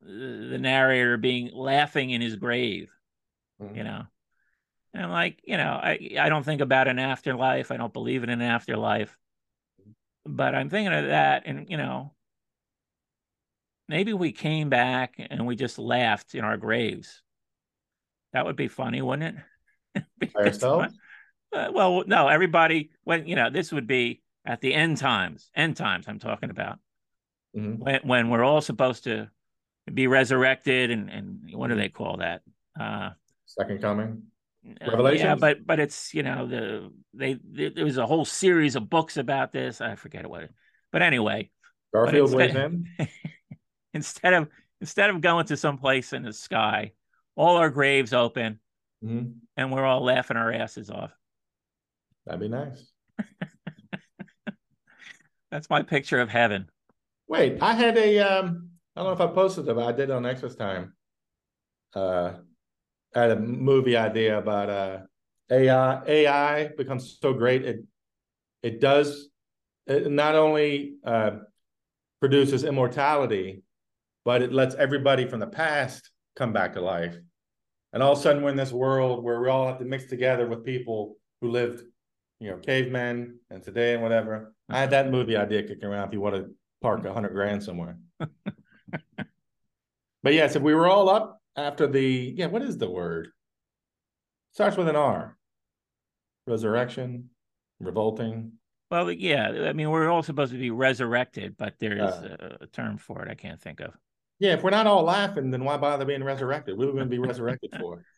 the 0.00 0.58
narrator 0.58 1.16
being 1.16 1.50
laughing 1.52 2.10
in 2.10 2.20
his 2.20 2.36
grave, 2.36 2.92
Mhm. 3.60 3.76
you 3.78 3.82
know. 3.82 4.06
And 4.94 5.02
I'm 5.06 5.10
like, 5.10 5.40
you 5.42 5.56
know, 5.56 5.72
I 5.72 6.14
I 6.20 6.28
don't 6.28 6.44
think 6.44 6.60
about 6.60 6.86
an 6.86 7.00
afterlife. 7.00 7.72
I 7.72 7.78
don't 7.78 7.92
believe 7.92 8.22
in 8.22 8.30
an 8.30 8.42
afterlife. 8.42 9.18
But 10.24 10.54
I'm 10.54 10.70
thinking 10.70 10.94
of 10.94 11.06
that 11.06 11.42
and 11.46 11.68
you 11.68 11.78
know, 11.78 12.14
maybe 13.90 14.12
we 14.12 14.30
came 14.30 14.70
back 14.70 15.16
and 15.18 15.46
we 15.46 15.56
just 15.56 15.78
laughed 15.78 16.34
in 16.34 16.44
our 16.44 16.56
graves. 16.56 17.22
That 18.32 18.46
would 18.46 18.56
be 18.56 18.68
funny, 18.68 19.02
wouldn't 19.02 19.36
it? 19.94 20.32
By 20.32 20.44
yourself? 20.44 20.86
Uh, 21.52 21.70
well, 21.74 22.04
no, 22.06 22.28
everybody 22.28 22.90
when 23.02 23.26
you 23.26 23.34
know, 23.34 23.50
this 23.50 23.72
would 23.72 23.88
be 23.88 24.22
at 24.46 24.60
the 24.60 24.72
end 24.72 24.96
times. 24.96 25.50
End 25.54 25.76
times 25.76 26.06
I'm 26.06 26.20
talking 26.20 26.50
about. 26.50 26.78
Mhm. 27.56 27.78
When 27.78 28.00
when 28.04 28.30
we're 28.30 28.44
all 28.44 28.60
supposed 28.60 29.04
to 29.04 29.28
be 29.92 30.06
resurrected 30.06 30.92
and 30.92 31.10
and 31.10 31.50
what 31.52 31.68
do 31.68 31.74
they 31.74 31.88
call 31.88 32.18
that? 32.18 32.42
Uh 32.78 33.10
Second 33.46 33.82
coming. 33.82 34.22
Revelation. 34.80 35.26
Yeah, 35.26 35.34
but 35.34 35.66
but 35.66 35.80
it's 35.80 36.14
you 36.14 36.22
know 36.22 36.46
the 36.46 36.92
they 37.12 37.40
there 37.42 37.84
was 37.84 37.98
a 37.98 38.06
whole 38.06 38.24
series 38.24 38.76
of 38.76 38.88
books 38.88 39.16
about 39.16 39.50
this. 39.50 39.80
I 39.80 39.96
forget 39.96 40.30
what 40.30 40.44
it. 40.44 40.52
But 40.92 41.02
anyway, 41.02 41.50
Garfield 41.92 42.32
weighs 42.32 42.54
in. 42.54 42.86
instead 43.94 44.34
of 44.34 44.48
instead 44.80 45.10
of 45.10 45.20
going 45.20 45.46
to 45.46 45.56
some 45.56 45.78
place 45.78 46.12
in 46.12 46.22
the 46.22 46.32
sky, 46.32 46.92
all 47.36 47.56
our 47.56 47.70
graves 47.70 48.12
open 48.12 48.60
Mhm. 49.04 49.34
and 49.56 49.72
we're 49.72 49.84
all 49.84 50.04
laughing 50.04 50.36
our 50.36 50.52
asses 50.52 50.90
off. 50.90 51.12
That'd 52.26 52.40
be 52.40 52.48
nice. 52.48 52.90
That's 55.50 55.70
my 55.70 55.82
picture 55.82 56.20
of 56.20 56.28
heaven. 56.28 56.70
Wait, 57.28 57.62
I 57.62 57.74
had 57.74 57.96
a 57.96 58.18
um 58.18 58.70
I 58.94 59.02
don't 59.02 59.06
know 59.08 59.24
if 59.24 59.30
I 59.30 59.32
posted 59.34 59.68
it, 59.68 59.74
but 59.74 59.86
I 59.86 59.92
did 59.92 60.10
it 60.10 60.12
on 60.12 60.26
Exodus 60.26 60.56
time. 60.56 60.94
Uh 61.94 62.34
I 63.14 63.22
had 63.22 63.30
a 63.32 63.40
movie 63.40 63.96
idea 63.96 64.38
about 64.38 64.70
uh 64.70 64.98
AI 65.50 66.02
AI 66.06 66.68
becomes 66.68 67.18
so 67.20 67.32
great 67.32 67.64
it 67.64 67.84
it 68.62 68.80
does 68.80 69.28
it 69.86 70.10
not 70.10 70.34
only 70.36 70.96
uh, 71.04 71.38
produces 72.20 72.62
immortality, 72.62 73.62
but 74.24 74.42
it 74.42 74.52
lets 74.52 74.74
everybody 74.74 75.26
from 75.26 75.40
the 75.40 75.46
past 75.46 76.10
come 76.36 76.52
back 76.52 76.74
to 76.74 76.80
life. 76.80 77.16
And 77.92 78.02
all 78.02 78.12
of 78.12 78.18
a 78.18 78.22
sudden, 78.22 78.42
we're 78.42 78.50
in 78.50 78.56
this 78.56 78.72
world 78.72 79.24
where 79.24 79.40
we 79.40 79.48
all 79.48 79.66
have 79.66 79.78
to 79.78 79.84
mix 79.84 80.04
together 80.04 80.46
with 80.46 80.64
people 80.64 81.16
who 81.40 81.50
lived, 81.50 81.82
you 82.38 82.50
know, 82.50 82.58
cavemen 82.58 83.38
and 83.50 83.62
today 83.62 83.94
and 83.94 84.02
whatever. 84.02 84.54
I 84.68 84.78
had 84.78 84.90
that 84.90 85.10
movie 85.10 85.36
idea 85.36 85.64
kicking 85.64 85.84
around 85.84 86.08
if 86.08 86.14
you 86.14 86.20
want 86.20 86.36
to 86.36 86.50
park 86.80 87.04
a 87.04 87.12
hundred 87.12 87.32
grand 87.32 87.62
somewhere. 87.62 87.98
but 88.18 88.30
yes, 90.24 90.54
if 90.54 90.62
we 90.62 90.74
were 90.74 90.86
all 90.86 91.08
up 91.08 91.40
after 91.56 91.86
the, 91.86 92.34
yeah, 92.36 92.46
what 92.46 92.62
is 92.62 92.78
the 92.78 92.88
word? 92.88 93.28
Starts 94.52 94.76
with 94.76 94.88
an 94.88 94.96
R. 94.96 95.36
Resurrection, 96.46 97.30
revolting. 97.80 98.52
Well, 98.90 99.10
yeah, 99.12 99.48
I 99.48 99.72
mean, 99.72 99.90
we're 99.90 100.08
all 100.08 100.22
supposed 100.22 100.52
to 100.52 100.58
be 100.58 100.70
resurrected, 100.70 101.56
but 101.56 101.74
there's 101.78 102.00
uh, 102.00 102.56
a 102.60 102.66
term 102.66 102.98
for 102.98 103.22
it 103.22 103.30
I 103.30 103.34
can't 103.34 103.60
think 103.60 103.80
of. 103.80 103.92
Yeah, 104.40 104.54
if 104.54 104.62
we're 104.62 104.70
not 104.70 104.86
all 104.86 105.04
laughing, 105.04 105.50
then 105.50 105.64
why 105.64 105.76
bother 105.76 106.04
being 106.04 106.24
resurrected? 106.24 106.76
What 106.76 106.84
are 106.84 106.88
we 106.88 106.94
going 106.94 107.06
to 107.06 107.10
be 107.10 107.18
resurrected 107.18 107.70
for? 107.78 108.04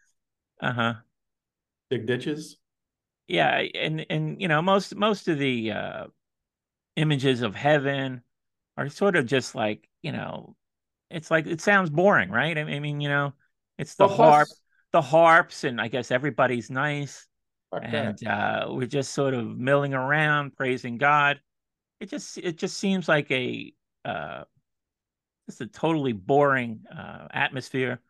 Uh 0.61 0.73
huh. 0.73 0.95
Big 1.91 2.07
ditches. 2.07 2.57
Yeah, 3.27 3.65
and 3.75 4.07
and 4.09 4.41
you 4.41 4.47
know 4.47 4.63
most 4.63 4.95
most 4.95 5.27
of 5.27 5.37
the 5.37 5.73
uh, 5.73 6.07
images 6.95 7.43
of 7.43 7.57
heaven 7.57 8.23
are 8.77 8.89
sort 8.89 9.17
of 9.17 9.27
just 9.27 9.57
like 9.57 9.89
you 10.03 10.13
know, 10.13 10.55
it's 11.11 11.33
like 11.33 11.49
it 11.49 11.61
sounds 11.61 11.91
boring, 11.91 12.31
right? 12.31 12.57
I 12.57 12.63
mean, 12.63 13.01
you 13.01 13.09
know, 13.09 13.33
it's 13.77 13.97
the 13.97 14.07
well, 14.07 14.17
harp, 14.17 14.49
plus, 14.49 14.61
the 14.93 15.03
harps, 15.03 15.65
and 15.65 15.81
I 15.81 15.89
guess 15.89 16.13
everybody's 16.13 16.71
nice 16.71 17.27
and 17.81 18.27
uh, 18.27 18.67
we're 18.69 18.87
just 18.87 19.13
sort 19.13 19.35
of 19.35 19.57
milling 19.57 19.95
around 19.95 20.57
praising 20.57 20.99
God. 20.99 21.41
It 22.01 22.11
just 22.11 22.39
it 22.39 22.59
just 22.59 22.79
seems 22.79 23.09
like 23.09 23.31
a 23.31 23.73
uh, 24.05 24.45
just 25.53 25.61
a 25.61 25.67
totally 25.67 26.13
boring 26.13 26.81
uh, 26.97 27.29
atmosphere. 27.33 28.01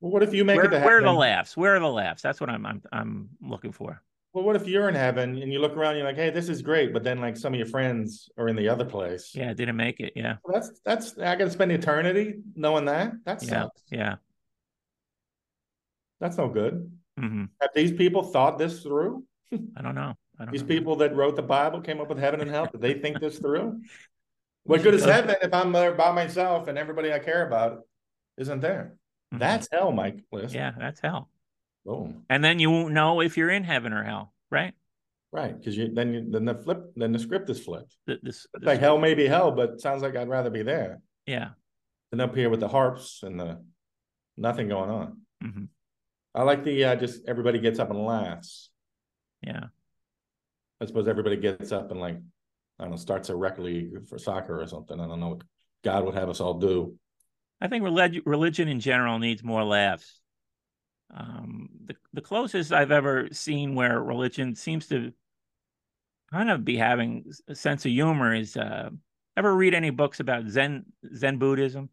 Well, 0.00 0.12
what 0.12 0.22
if 0.22 0.34
you 0.34 0.44
make 0.44 0.56
where, 0.56 0.66
it 0.66 0.70
to 0.70 0.80
Where 0.80 0.98
are 0.98 1.02
the 1.02 1.12
laughs? 1.12 1.56
Where 1.56 1.76
are 1.76 1.80
the 1.80 1.88
laughs? 1.88 2.22
That's 2.22 2.40
what 2.40 2.50
I'm 2.50 2.66
I'm 2.66 2.82
I'm 2.92 3.28
looking 3.40 3.72
for. 3.72 4.02
Well, 4.32 4.44
what 4.44 4.56
if 4.56 4.66
you're 4.66 4.88
in 4.88 4.94
heaven 4.94 5.42
and 5.42 5.52
you 5.52 5.58
look 5.58 5.76
around, 5.76 5.90
and 5.90 5.98
you're 5.98 6.06
like, 6.06 6.16
"Hey, 6.16 6.30
this 6.30 6.48
is 6.48 6.62
great," 6.62 6.92
but 6.92 7.02
then 7.02 7.20
like 7.20 7.36
some 7.36 7.52
of 7.52 7.58
your 7.58 7.66
friends 7.66 8.30
are 8.38 8.48
in 8.48 8.56
the 8.56 8.68
other 8.68 8.84
place. 8.84 9.32
Yeah, 9.34 9.52
didn't 9.52 9.76
make 9.76 10.00
it. 10.00 10.12
Yeah, 10.16 10.36
well, 10.44 10.54
that's 10.54 10.80
that's 10.84 11.18
I 11.18 11.36
got 11.36 11.44
to 11.44 11.50
spend 11.50 11.72
eternity 11.72 12.36
knowing 12.54 12.86
that. 12.86 13.12
That 13.24 13.42
yeah. 13.42 13.66
Yeah, 13.90 14.14
that's 16.20 16.38
no 16.38 16.48
good. 16.48 16.90
Mm-hmm. 17.18 17.44
Have 17.60 17.70
these 17.74 17.92
people 17.92 18.22
thought 18.22 18.56
this 18.56 18.82
through? 18.82 19.24
I 19.52 19.82
don't 19.82 19.96
know. 19.96 20.14
I 20.38 20.44
don't 20.44 20.52
these 20.52 20.62
know. 20.62 20.68
people 20.68 20.96
that 20.96 21.14
wrote 21.14 21.36
the 21.36 21.42
Bible 21.42 21.80
came 21.80 22.00
up 22.00 22.08
with 22.08 22.18
heaven 22.18 22.40
and 22.40 22.50
hell. 22.50 22.66
Did 22.70 22.80
they 22.80 22.94
think 22.94 23.20
this 23.20 23.38
through? 23.38 23.82
What 24.64 24.82
good 24.82 24.94
is 24.94 25.04
heaven 25.04 25.36
if 25.42 25.52
I'm 25.52 25.72
there 25.72 25.92
by 25.92 26.12
myself 26.12 26.68
and 26.68 26.78
everybody 26.78 27.12
I 27.12 27.18
care 27.18 27.46
about 27.46 27.80
isn't 28.38 28.60
there? 28.60 28.96
Mm-hmm. 29.32 29.38
That's 29.38 29.68
hell, 29.70 29.92
Mike. 29.92 30.18
Listen. 30.32 30.56
Yeah, 30.56 30.72
that's 30.78 31.00
hell. 31.00 31.28
Boom. 31.84 32.24
And 32.28 32.44
then 32.44 32.58
you 32.58 32.70
won't 32.70 32.92
know 32.92 33.20
if 33.20 33.36
you're 33.36 33.50
in 33.50 33.64
heaven 33.64 33.92
or 33.92 34.04
hell, 34.04 34.32
right? 34.50 34.74
Right, 35.32 35.56
because 35.56 35.76
you 35.76 35.94
then 35.94 36.12
you 36.12 36.26
then 36.28 36.44
the 36.44 36.54
flip 36.56 36.92
then 36.96 37.12
the 37.12 37.18
script 37.18 37.48
is 37.50 37.60
flipped. 37.60 37.96
The, 38.06 38.18
this, 38.20 38.48
like 38.60 38.80
hell 38.80 38.98
may 38.98 39.14
be 39.14 39.26
hell, 39.26 39.52
but 39.52 39.80
sounds 39.80 40.02
like 40.02 40.16
I'd 40.16 40.28
rather 40.28 40.50
be 40.50 40.64
there. 40.64 41.00
Yeah. 41.26 41.50
Than 42.10 42.20
up 42.20 42.34
here 42.34 42.50
with 42.50 42.58
the 42.58 42.68
harps 42.68 43.22
and 43.22 43.38
the 43.38 43.62
nothing 44.36 44.68
going 44.68 44.90
on. 44.90 45.18
Mm-hmm. 45.44 45.64
I 46.34 46.42
like 46.42 46.64
the 46.64 46.84
uh, 46.84 46.96
just 46.96 47.28
everybody 47.28 47.60
gets 47.60 47.78
up 47.78 47.90
and 47.90 48.04
laughs. 48.04 48.70
Yeah. 49.42 49.66
I 50.80 50.86
suppose 50.86 51.06
everybody 51.06 51.36
gets 51.36 51.70
up 51.70 51.92
and 51.92 52.00
like 52.00 52.18
I 52.80 52.84
don't 52.84 52.92
know 52.92 52.96
starts 52.96 53.28
a 53.28 53.36
rec 53.36 53.58
league 53.58 54.08
for 54.08 54.18
soccer 54.18 54.58
or 54.58 54.66
something. 54.66 54.98
I 54.98 55.06
don't 55.06 55.20
know 55.20 55.28
what 55.28 55.42
God 55.84 56.04
would 56.04 56.14
have 56.14 56.30
us 56.30 56.40
all 56.40 56.54
do. 56.54 56.96
I 57.60 57.68
think 57.68 57.84
relig- 57.84 58.22
religion 58.24 58.68
in 58.68 58.80
general 58.80 59.18
needs 59.18 59.44
more 59.44 59.62
laughs. 59.62 60.18
Um, 61.14 61.68
the 61.84 61.96
the 62.14 62.22
closest 62.22 62.72
I've 62.72 62.90
ever 62.90 63.28
seen 63.32 63.74
where 63.74 64.02
religion 64.02 64.54
seems 64.54 64.86
to 64.88 65.12
kind 66.32 66.50
of 66.50 66.64
be 66.64 66.76
having 66.76 67.30
a 67.48 67.54
sense 67.54 67.84
of 67.84 67.90
humor 67.90 68.34
is 68.34 68.56
uh, 68.56 68.88
ever 69.36 69.54
read 69.54 69.74
any 69.74 69.90
books 69.90 70.20
about 70.20 70.48
Zen 70.48 70.86
Zen 71.14 71.36
Buddhism? 71.36 71.90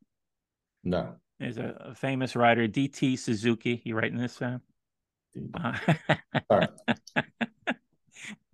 No. 0.85 1.15
There's 1.39 1.57
a, 1.57 1.75
a 1.79 1.95
famous 1.95 2.35
writer, 2.35 2.65
D.T. 2.67 3.17
Suzuki. 3.17 3.81
You 3.83 3.95
writing 3.95 4.17
this? 4.17 4.41
Uh, 4.41 4.59
uh 6.49 6.67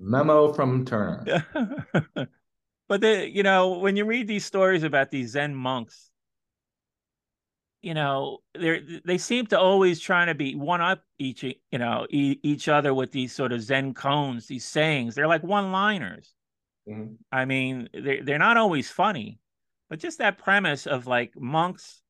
Memo 0.03 0.53
from 0.53 0.85
Turner. 0.85 1.45
but 2.87 3.01
the, 3.01 3.29
you 3.29 3.43
know, 3.43 3.79
when 3.79 3.95
you 3.95 4.05
read 4.05 4.27
these 4.27 4.45
stories 4.45 4.83
about 4.83 5.11
these 5.11 5.31
Zen 5.31 5.55
monks, 5.55 6.11
you 7.81 7.93
know, 7.93 8.39
they 8.57 9.01
they 9.03 9.17
seem 9.17 9.45
to 9.47 9.59
always 9.59 9.99
trying 9.99 10.27
to 10.27 10.35
be 10.35 10.55
one 10.55 10.79
up 10.79 11.03
each, 11.19 11.43
you 11.43 11.57
know, 11.73 12.07
e- 12.09 12.39
each 12.41 12.69
other 12.69 12.93
with 12.93 13.11
these 13.11 13.33
sort 13.33 13.51
of 13.51 13.61
Zen 13.61 13.93
koans, 13.93 14.47
these 14.47 14.65
sayings. 14.65 15.15
They're 15.15 15.27
like 15.27 15.43
one 15.43 15.71
liners. 15.71 16.33
Mm-hmm. 16.87 17.15
I 17.31 17.45
mean, 17.45 17.89
they're 17.93 18.23
they're 18.23 18.39
not 18.39 18.55
always 18.55 18.89
funny, 18.89 19.39
but 19.89 19.99
just 19.99 20.19
that 20.19 20.37
premise 20.37 20.87
of 20.87 21.07
like 21.07 21.33
monks 21.35 22.03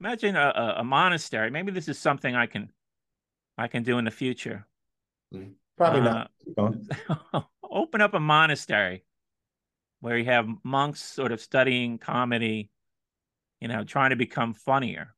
imagine 0.00 0.36
a, 0.36 0.76
a, 0.78 0.84
monastery. 0.84 1.50
Maybe 1.50 1.72
this 1.72 1.88
is 1.88 1.98
something 1.98 2.34
I 2.34 2.46
can 2.46 2.70
I 3.56 3.68
can 3.68 3.82
do 3.82 3.98
in 3.98 4.04
the 4.04 4.10
future. 4.10 4.66
Mm, 5.34 5.52
probably 5.78 6.00
uh, 6.00 6.26
not. 6.56 7.48
open 7.70 8.00
up 8.00 8.14
a 8.14 8.20
monastery 8.20 9.04
where 10.00 10.18
you 10.18 10.26
have 10.26 10.48
monks 10.62 11.02
sort 11.02 11.32
of 11.32 11.40
studying 11.40 11.98
comedy, 11.98 12.70
you 13.60 13.68
know, 13.68 13.84
trying 13.84 14.10
to 14.10 14.16
become 14.16 14.54
funnier 14.54 15.14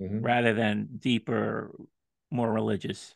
mm-hmm. 0.00 0.20
rather 0.20 0.54
than 0.54 0.88
deeper, 0.98 1.74
more 2.30 2.52
religious. 2.52 3.14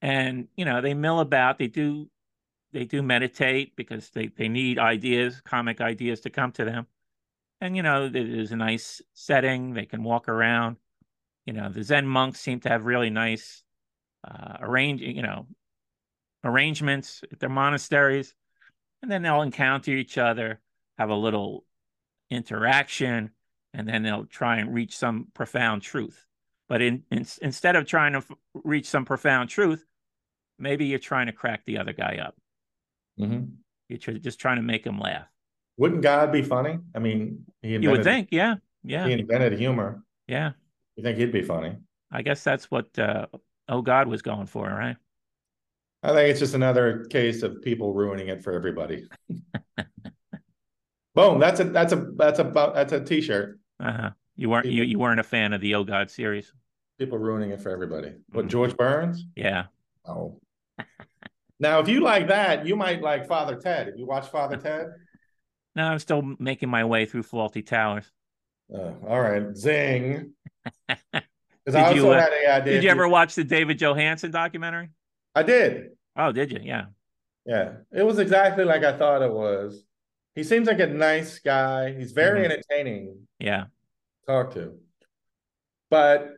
And 0.00 0.48
you 0.56 0.64
know, 0.64 0.80
they 0.80 0.94
mill 0.94 1.20
about. 1.20 1.58
They 1.58 1.68
do 1.68 2.08
they 2.72 2.84
do 2.84 3.02
meditate 3.02 3.76
because 3.76 4.10
they 4.10 4.28
they 4.28 4.48
need 4.48 4.78
ideas, 4.78 5.40
comic 5.44 5.80
ideas 5.80 6.20
to 6.20 6.30
come 6.30 6.52
to 6.52 6.64
them 6.64 6.86
and 7.60 7.76
you 7.76 7.82
know 7.82 8.08
there's 8.08 8.52
a 8.52 8.56
nice 8.56 9.00
setting 9.14 9.72
they 9.72 9.86
can 9.86 10.02
walk 10.02 10.28
around 10.28 10.76
you 11.44 11.52
know 11.52 11.68
the 11.68 11.82
zen 11.82 12.06
monks 12.06 12.40
seem 12.40 12.60
to 12.60 12.68
have 12.68 12.84
really 12.84 13.10
nice 13.10 13.62
uh 14.24 14.56
arrange 14.60 15.00
you 15.00 15.22
know 15.22 15.46
arrangements 16.46 17.22
at 17.30 17.40
their 17.40 17.48
monasteries 17.48 18.34
and 19.02 19.10
then 19.10 19.22
they'll 19.22 19.42
encounter 19.42 19.90
each 19.90 20.18
other 20.18 20.60
have 20.98 21.10
a 21.10 21.14
little 21.14 21.64
interaction 22.30 23.30
and 23.74 23.88
then 23.88 24.02
they'll 24.02 24.26
try 24.26 24.56
and 24.56 24.72
reach 24.72 24.96
some 24.96 25.28
profound 25.34 25.82
truth 25.82 26.26
but 26.68 26.82
in, 26.82 27.02
in 27.10 27.26
instead 27.42 27.76
of 27.76 27.86
trying 27.86 28.12
to 28.12 28.18
f- 28.18 28.32
reach 28.64 28.86
some 28.86 29.04
profound 29.04 29.48
truth 29.48 29.84
maybe 30.58 30.86
you're 30.86 30.98
trying 30.98 31.26
to 31.26 31.32
crack 31.32 31.64
the 31.66 31.78
other 31.78 31.92
guy 31.92 32.18
up 32.24 32.34
mm-hmm. 33.20 33.44
you're 33.88 33.98
tr- 33.98 34.12
just 34.12 34.40
trying 34.40 34.56
to 34.56 34.62
make 34.62 34.84
him 34.84 34.98
laugh 34.98 35.26
wouldn't 35.78 36.02
God 36.02 36.32
be 36.32 36.42
funny? 36.42 36.78
I 36.94 36.98
mean, 36.98 37.44
he 37.60 37.74
invented, 37.74 37.82
you 37.82 37.90
would 37.90 38.04
think, 38.04 38.28
yeah, 38.30 38.54
yeah. 38.82 39.06
He 39.06 39.12
invented 39.12 39.58
humor. 39.58 40.02
Yeah. 40.26 40.52
You 40.96 41.02
think 41.02 41.18
he'd 41.18 41.32
be 41.32 41.42
funny? 41.42 41.76
I 42.10 42.22
guess 42.22 42.42
that's 42.42 42.70
what 42.70 42.98
uh, 42.98 43.26
Oh 43.68 43.82
God 43.82 44.08
was 44.08 44.22
going 44.22 44.46
for, 44.46 44.66
right? 44.66 44.96
I 46.06 46.12
think 46.12 46.30
it's 46.30 46.38
just 46.38 46.54
another 46.54 47.04
case 47.06 47.42
of 47.42 47.60
people 47.62 47.92
ruining 47.92 48.28
it 48.28 48.44
for 48.44 48.52
everybody. 48.52 49.08
Boom! 51.16 51.40
That's 51.40 51.58
a 51.58 51.64
that's 51.64 51.92
a 51.92 52.06
that's 52.14 52.38
a 52.38 52.44
that's 52.44 52.92
a 52.92 53.00
t-shirt. 53.00 53.58
Uh-huh. 53.80 54.10
You 54.36 54.48
weren't 54.48 54.66
people, 54.66 54.76
you, 54.76 54.84
you 54.84 55.00
weren't 55.00 55.18
a 55.18 55.24
fan 55.24 55.52
of 55.52 55.60
the 55.60 55.74
Oh 55.74 55.82
God 55.82 56.08
series. 56.08 56.52
People 57.00 57.18
ruining 57.18 57.50
it 57.50 57.60
for 57.60 57.70
everybody. 57.70 58.12
What 58.30 58.44
mm 58.44 58.48
George 58.48 58.76
Burns? 58.76 59.24
Yeah. 59.34 59.64
Oh. 60.06 60.38
now, 61.58 61.80
if 61.80 61.88
you 61.88 62.00
like 62.00 62.28
that, 62.28 62.64
you 62.64 62.76
might 62.76 63.02
like 63.02 63.26
Father 63.26 63.56
Ted. 63.56 63.88
If 63.88 63.98
you 63.98 64.06
watch 64.06 64.28
Father 64.28 64.56
Ted. 64.56 64.86
No, 65.74 65.84
I'm 65.88 65.98
still 65.98 66.22
making 66.38 66.70
my 66.70 66.86
way 66.86 67.04
through 67.04 67.24
Fawlty 67.24 67.66
Towers. 67.66 68.10
Uh, 68.74 68.92
all 69.06 69.20
right, 69.20 69.54
zing. 69.54 70.32
Also 71.68 71.94
you, 71.94 72.10
uh, 72.10 72.20
had 72.20 72.32
a 72.32 72.54
idea. 72.54 72.74
Did 72.74 72.84
you 72.84 72.90
ever 72.90 73.08
watch 73.08 73.34
the 73.34 73.42
David 73.42 73.78
Johansen 73.78 74.30
documentary? 74.30 74.88
I 75.34 75.42
did. 75.42 75.95
Oh, 76.16 76.32
did 76.32 76.50
you? 76.50 76.60
Yeah. 76.62 76.86
Yeah, 77.44 77.74
it 77.92 78.02
was 78.02 78.18
exactly 78.18 78.64
like 78.64 78.82
I 78.82 78.96
thought 78.96 79.22
it 79.22 79.32
was. 79.32 79.84
He 80.34 80.42
seems 80.42 80.66
like 80.66 80.80
a 80.80 80.86
nice 80.86 81.38
guy. 81.38 81.94
He's 81.94 82.12
very 82.12 82.42
mm-hmm. 82.42 82.52
entertaining. 82.52 83.28
Yeah. 83.38 83.66
Talk 84.26 84.52
to. 84.54 84.78
But 85.88 86.32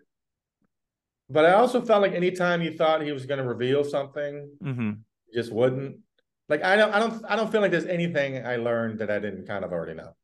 but 1.30 1.44
I 1.44 1.52
also 1.52 1.80
felt 1.80 2.02
like 2.02 2.12
anytime 2.12 2.62
you 2.62 2.76
thought 2.76 3.02
he 3.02 3.12
was 3.12 3.26
going 3.26 3.38
to 3.38 3.46
reveal 3.46 3.84
something, 3.84 4.50
mm-hmm. 4.62 4.90
just 5.34 5.52
wouldn't 5.52 5.98
like 6.48 6.62
I 6.62 6.76
don't 6.76 6.92
I 6.92 6.98
don't 6.98 7.24
I 7.28 7.36
don't 7.36 7.50
feel 7.50 7.60
like 7.60 7.70
there's 7.70 7.86
anything 7.86 8.46
I 8.46 8.56
learned 8.56 8.98
that 9.00 9.10
I 9.10 9.18
didn't 9.18 9.46
kind 9.46 9.64
of 9.64 9.72
already 9.72 9.94
know. 9.94 10.14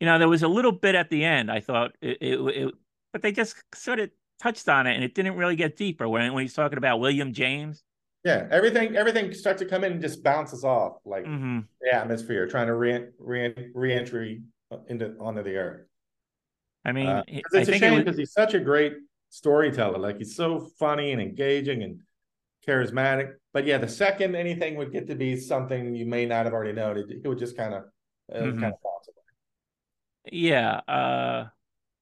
You 0.00 0.06
know, 0.06 0.18
there 0.18 0.28
was 0.28 0.42
a 0.42 0.48
little 0.48 0.72
bit 0.72 0.94
at 0.94 1.10
the 1.10 1.24
end. 1.24 1.50
I 1.50 1.60
thought 1.60 1.92
it, 2.00 2.18
it, 2.20 2.40
it 2.40 2.74
but 3.12 3.22
they 3.22 3.32
just 3.32 3.56
sort 3.74 4.00
of 4.00 4.10
touched 4.40 4.68
on 4.68 4.86
it, 4.86 4.94
and 4.94 5.04
it 5.04 5.14
didn't 5.14 5.36
really 5.36 5.56
get 5.56 5.76
deeper 5.76 6.08
when 6.08 6.32
when 6.32 6.42
he's 6.42 6.54
talking 6.54 6.78
about 6.78 7.00
William 7.00 7.32
James. 7.32 7.82
Yeah, 8.24 8.48
everything 8.50 8.96
everything 8.96 9.32
starts 9.34 9.60
to 9.60 9.66
come 9.68 9.84
in 9.84 9.92
and 9.92 10.00
just 10.00 10.22
bounces 10.22 10.64
off 10.64 10.94
like 11.04 11.24
hmm 11.26 11.60
the 11.80 11.94
atmosphere, 11.94 12.46
trying 12.46 12.68
to 12.68 12.74
re 12.74 13.06
re 13.18 13.70
re-entry 13.74 14.42
into 14.88 15.14
onto 15.20 15.42
the 15.42 15.56
earth. 15.56 15.86
I 16.84 16.92
mean, 16.92 17.06
Uh, 17.08 17.22
it- 17.26 17.42
'cause 17.42 17.54
I 17.54 17.60
it's 17.60 17.68
a 17.68 17.72
shame 17.74 17.94
was, 17.94 18.04
because 18.04 18.18
he's 18.18 18.32
such 18.32 18.54
a 18.54 18.60
great 18.60 18.94
storyteller. 19.30 19.98
Like 19.98 20.18
he's 20.18 20.36
so 20.36 20.60
funny 20.78 21.12
and 21.12 21.20
engaging 21.20 21.82
and 21.82 22.00
charismatic. 22.66 23.34
But 23.52 23.66
yeah, 23.66 23.78
the 23.78 23.88
second 23.88 24.34
anything 24.36 24.76
would 24.76 24.92
get 24.92 25.08
to 25.08 25.14
be 25.14 25.36
something 25.36 25.94
you 25.94 26.06
may 26.06 26.26
not 26.26 26.46
have 26.46 26.54
already 26.54 26.72
known, 26.72 26.98
it, 26.98 27.10
it 27.24 27.28
would 27.28 27.38
just 27.38 27.56
kind 27.56 27.74
of 27.74 27.84
Mhm. 28.40 28.60
kind 28.60 28.74
of 28.74 28.80
bounce 28.82 29.08
away. 29.08 29.16
yeah, 30.32 30.76
uh, 30.88 31.48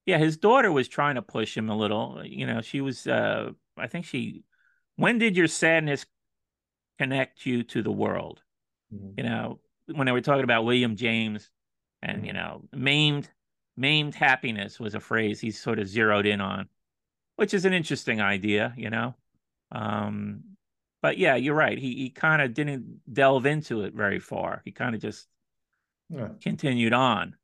yeah. 0.05 0.17
His 0.17 0.37
daughter 0.37 0.71
was 0.71 0.87
trying 0.87 1.15
to 1.15 1.21
push 1.21 1.57
him 1.57 1.69
a 1.69 1.77
little. 1.77 2.21
You 2.25 2.47
know, 2.47 2.61
she 2.61 2.81
was. 2.81 3.07
Uh, 3.07 3.51
I 3.77 3.87
think 3.87 4.05
she. 4.05 4.43
When 4.97 5.17
did 5.19 5.37
your 5.37 5.47
sadness 5.47 6.05
connect 6.99 7.45
you 7.45 7.63
to 7.65 7.81
the 7.83 7.91
world? 7.91 8.43
Mhm. 8.91 9.17
You 9.17 9.23
know, 9.25 9.61
when 9.93 10.05
they 10.07 10.11
were 10.13 10.21
talking 10.21 10.43
about 10.43 10.65
William 10.65 10.95
James, 10.95 11.51
and 12.01 12.25
you 12.25 12.33
Mhm. 12.33 12.33
know, 12.33 12.67
maimed, 12.73 13.29
maimed 13.77 14.15
happiness 14.15 14.79
was 14.79 14.95
a 14.95 14.99
phrase 14.99 15.39
he 15.41 15.51
sort 15.51 15.79
of 15.79 15.87
zeroed 15.87 16.25
in 16.25 16.41
on, 16.41 16.69
which 17.37 17.53
is 17.53 17.65
an 17.65 17.73
interesting 17.73 18.21
idea. 18.21 18.73
You 18.77 18.89
know, 18.91 19.15
um, 19.71 20.43
but 21.01 21.17
yeah, 21.17 21.35
you're 21.35 21.55
right. 21.55 21.77
He 21.79 21.95
he 21.95 22.09
kind 22.11 22.41
of 22.41 22.53
didn't 22.53 23.01
delve 23.13 23.45
into 23.47 23.83
it 23.83 23.93
very 23.95 24.19
far. 24.19 24.61
He 24.65 24.71
kind 24.73 24.95
of 24.95 25.01
just 25.01 25.29
Yeah, 26.09 26.29
continued 26.41 26.93
on. 26.93 27.35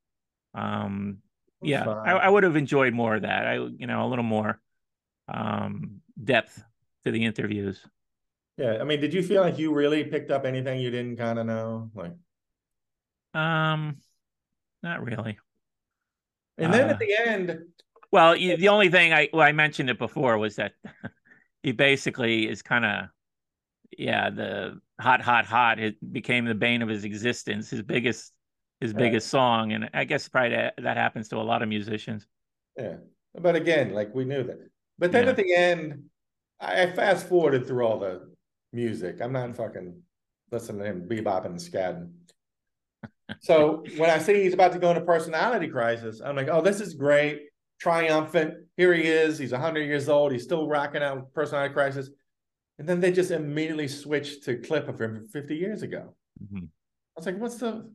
Um, 0.53 1.19
yeah. 1.61 1.89
I, 2.03 2.13
I 2.13 2.29
would 2.29 2.43
have 2.43 2.55
enjoyed 2.55 2.93
more 2.93 3.15
of 3.15 3.23
that. 3.23 3.47
I, 3.47 3.55
you 3.55 3.87
know, 3.87 4.05
a 4.05 4.09
little 4.09 4.23
more 4.25 4.61
um, 5.27 6.01
depth 6.23 6.63
to 7.05 7.11
the 7.11 7.25
interviews. 7.25 7.85
Yeah, 8.59 8.77
I 8.81 8.83
mean, 8.83 9.01
did 9.01 9.13
you 9.15 9.23
feel 9.23 9.41
like 9.41 9.57
you 9.57 9.73
really 9.73 10.03
picked 10.05 10.31
up 10.31 10.45
anything 10.45 10.81
you 10.81 10.91
didn't 10.91 11.17
kind 11.17 11.39
of 11.39 11.47
know? 11.47 11.91
Like, 11.95 12.13
Um, 13.33 14.01
not 14.83 15.03
really. 15.03 15.39
and 16.57 16.73
then 16.73 16.89
Uh, 16.89 16.89
at 16.89 16.99
the 16.99 17.15
end, 17.25 17.59
Well, 18.11 18.35
you, 18.35 18.57
the 18.57 18.69
only 18.69 18.89
thing 18.89 19.13
I 19.13 19.29
well, 19.31 19.43
I 19.47 19.51
mentioned 19.51 19.89
it 19.89 19.99
before 19.99 20.37
was 20.37 20.55
that 20.55 20.73
he 21.63 21.71
basically 21.71 22.47
is 22.49 22.61
kind 22.61 22.85
of 22.85 23.09
yeah 23.97 24.29
the 24.31 24.79
hot 25.01 25.21
hot 25.21 25.45
hot 25.45 25.79
it 25.79 25.95
became 26.13 26.45
the 26.45 26.55
bane 26.55 26.81
of 26.83 26.89
his 26.89 27.05
existence 27.05 27.69
his 27.71 27.83
biggest 27.83 28.33
his 28.81 28.93
Right. 28.93 29.19
biggest 29.19 29.29
song 29.29 29.73
and 29.73 29.89
I 29.93 30.05
guess 30.05 30.29
probably 30.29 30.51
that, 30.51 30.75
that 30.79 30.97
happens 30.97 31.29
to 31.29 31.37
a 31.37 31.43
lot 31.43 31.63
of 31.63 31.69
musicians 31.69 32.27
yeah. 32.77 32.97
But 33.39 33.55
again, 33.55 33.93
like 33.93 34.13
we 34.13 34.25
knew 34.25 34.43
that. 34.43 34.59
But 34.97 35.11
then 35.11 35.27
Yeah. 35.27 35.29
at 35.29 35.37
the 35.37 35.55
end, 35.55 36.05
I, 36.59 36.83
I 36.83 36.91
fast 36.91 37.27
forwarded 37.27 37.67
through 37.67 37.85
all 37.85 37.99
the 37.99 38.31
music. 38.73 39.21
I'm 39.21 39.33
not 39.33 39.55
fucking 39.55 40.01
listening 40.51 40.79
to 40.79 40.85
him 40.85 41.07
bebopping 41.07 41.45
and 41.45 41.59
scatting. 41.59 42.11
So 43.41 43.83
when 43.97 44.09
I 44.09 44.17
see 44.17 44.41
he's 44.43 44.53
about 44.53 44.71
to 44.73 44.79
go 44.79 44.89
into 44.89 45.01
personality 45.01 45.67
crisis, 45.67 46.19
I'm 46.23 46.35
like, 46.35 46.47
oh, 46.49 46.61
this 46.61 46.81
is 46.81 46.95
great. 46.95 47.43
Triumphant. 47.79 48.55
Here 48.75 48.93
he 48.93 49.03
is. 49.03 49.37
He's 49.37 49.51
100 49.51 49.81
years 49.81 50.09
old. 50.09 50.31
He's 50.31 50.43
still 50.43 50.67
rocking 50.67 51.03
out 51.03 51.17
with 51.17 51.33
personality 51.33 51.73
crisis. 51.73 52.09
And 52.79 52.87
then 52.87 52.99
they 52.99 53.11
just 53.11 53.31
immediately 53.31 53.87
switched 53.87 54.43
to 54.45 54.57
clip 54.57 54.87
of 54.87 54.99
him 54.99 55.27
50 55.31 55.55
years 55.55 55.83
ago. 55.83 56.15
Mhm. 56.43 56.63
I 56.63 56.67
was 57.15 57.25
like, 57.25 57.37
what's 57.37 57.57
the 57.57 57.91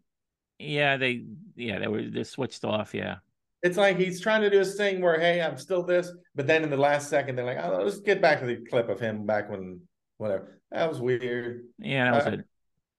yeah 0.60 0.96
they 0.96 1.24
yeah 1.56 1.80
they 1.80 1.88
were 1.88 2.02
they 2.02 2.22
switched 2.22 2.64
off 2.64 2.94
yeah 2.94 3.16
It's 3.64 3.76
like 3.76 3.98
he's 3.98 4.20
trying 4.20 4.40
to 4.42 4.50
do 4.50 4.60
his 4.60 4.76
thing 4.76 5.00
where, 5.00 5.18
hey, 5.18 5.42
I'm 5.42 5.58
still 5.58 5.82
this, 5.82 6.12
but 6.36 6.46
then 6.46 6.62
in 6.62 6.70
the 6.70 6.76
last 6.76 7.08
second, 7.10 7.34
they're 7.34 7.44
like, 7.44 7.58
oh, 7.60 7.82
let's 7.82 7.98
get 7.98 8.22
back 8.22 8.38
to 8.40 8.46
the 8.46 8.64
clip 8.70 8.88
of 8.88 9.00
him 9.00 9.26
back 9.26 9.50
when, 9.50 9.80
whatever. 10.18 10.60
That 10.70 10.88
was 10.88 11.00
weird. 11.00 11.62
yeah 11.78 12.10
that 12.10 12.14
was 12.14 12.26
Uh, 12.26 12.36
it 12.38 12.44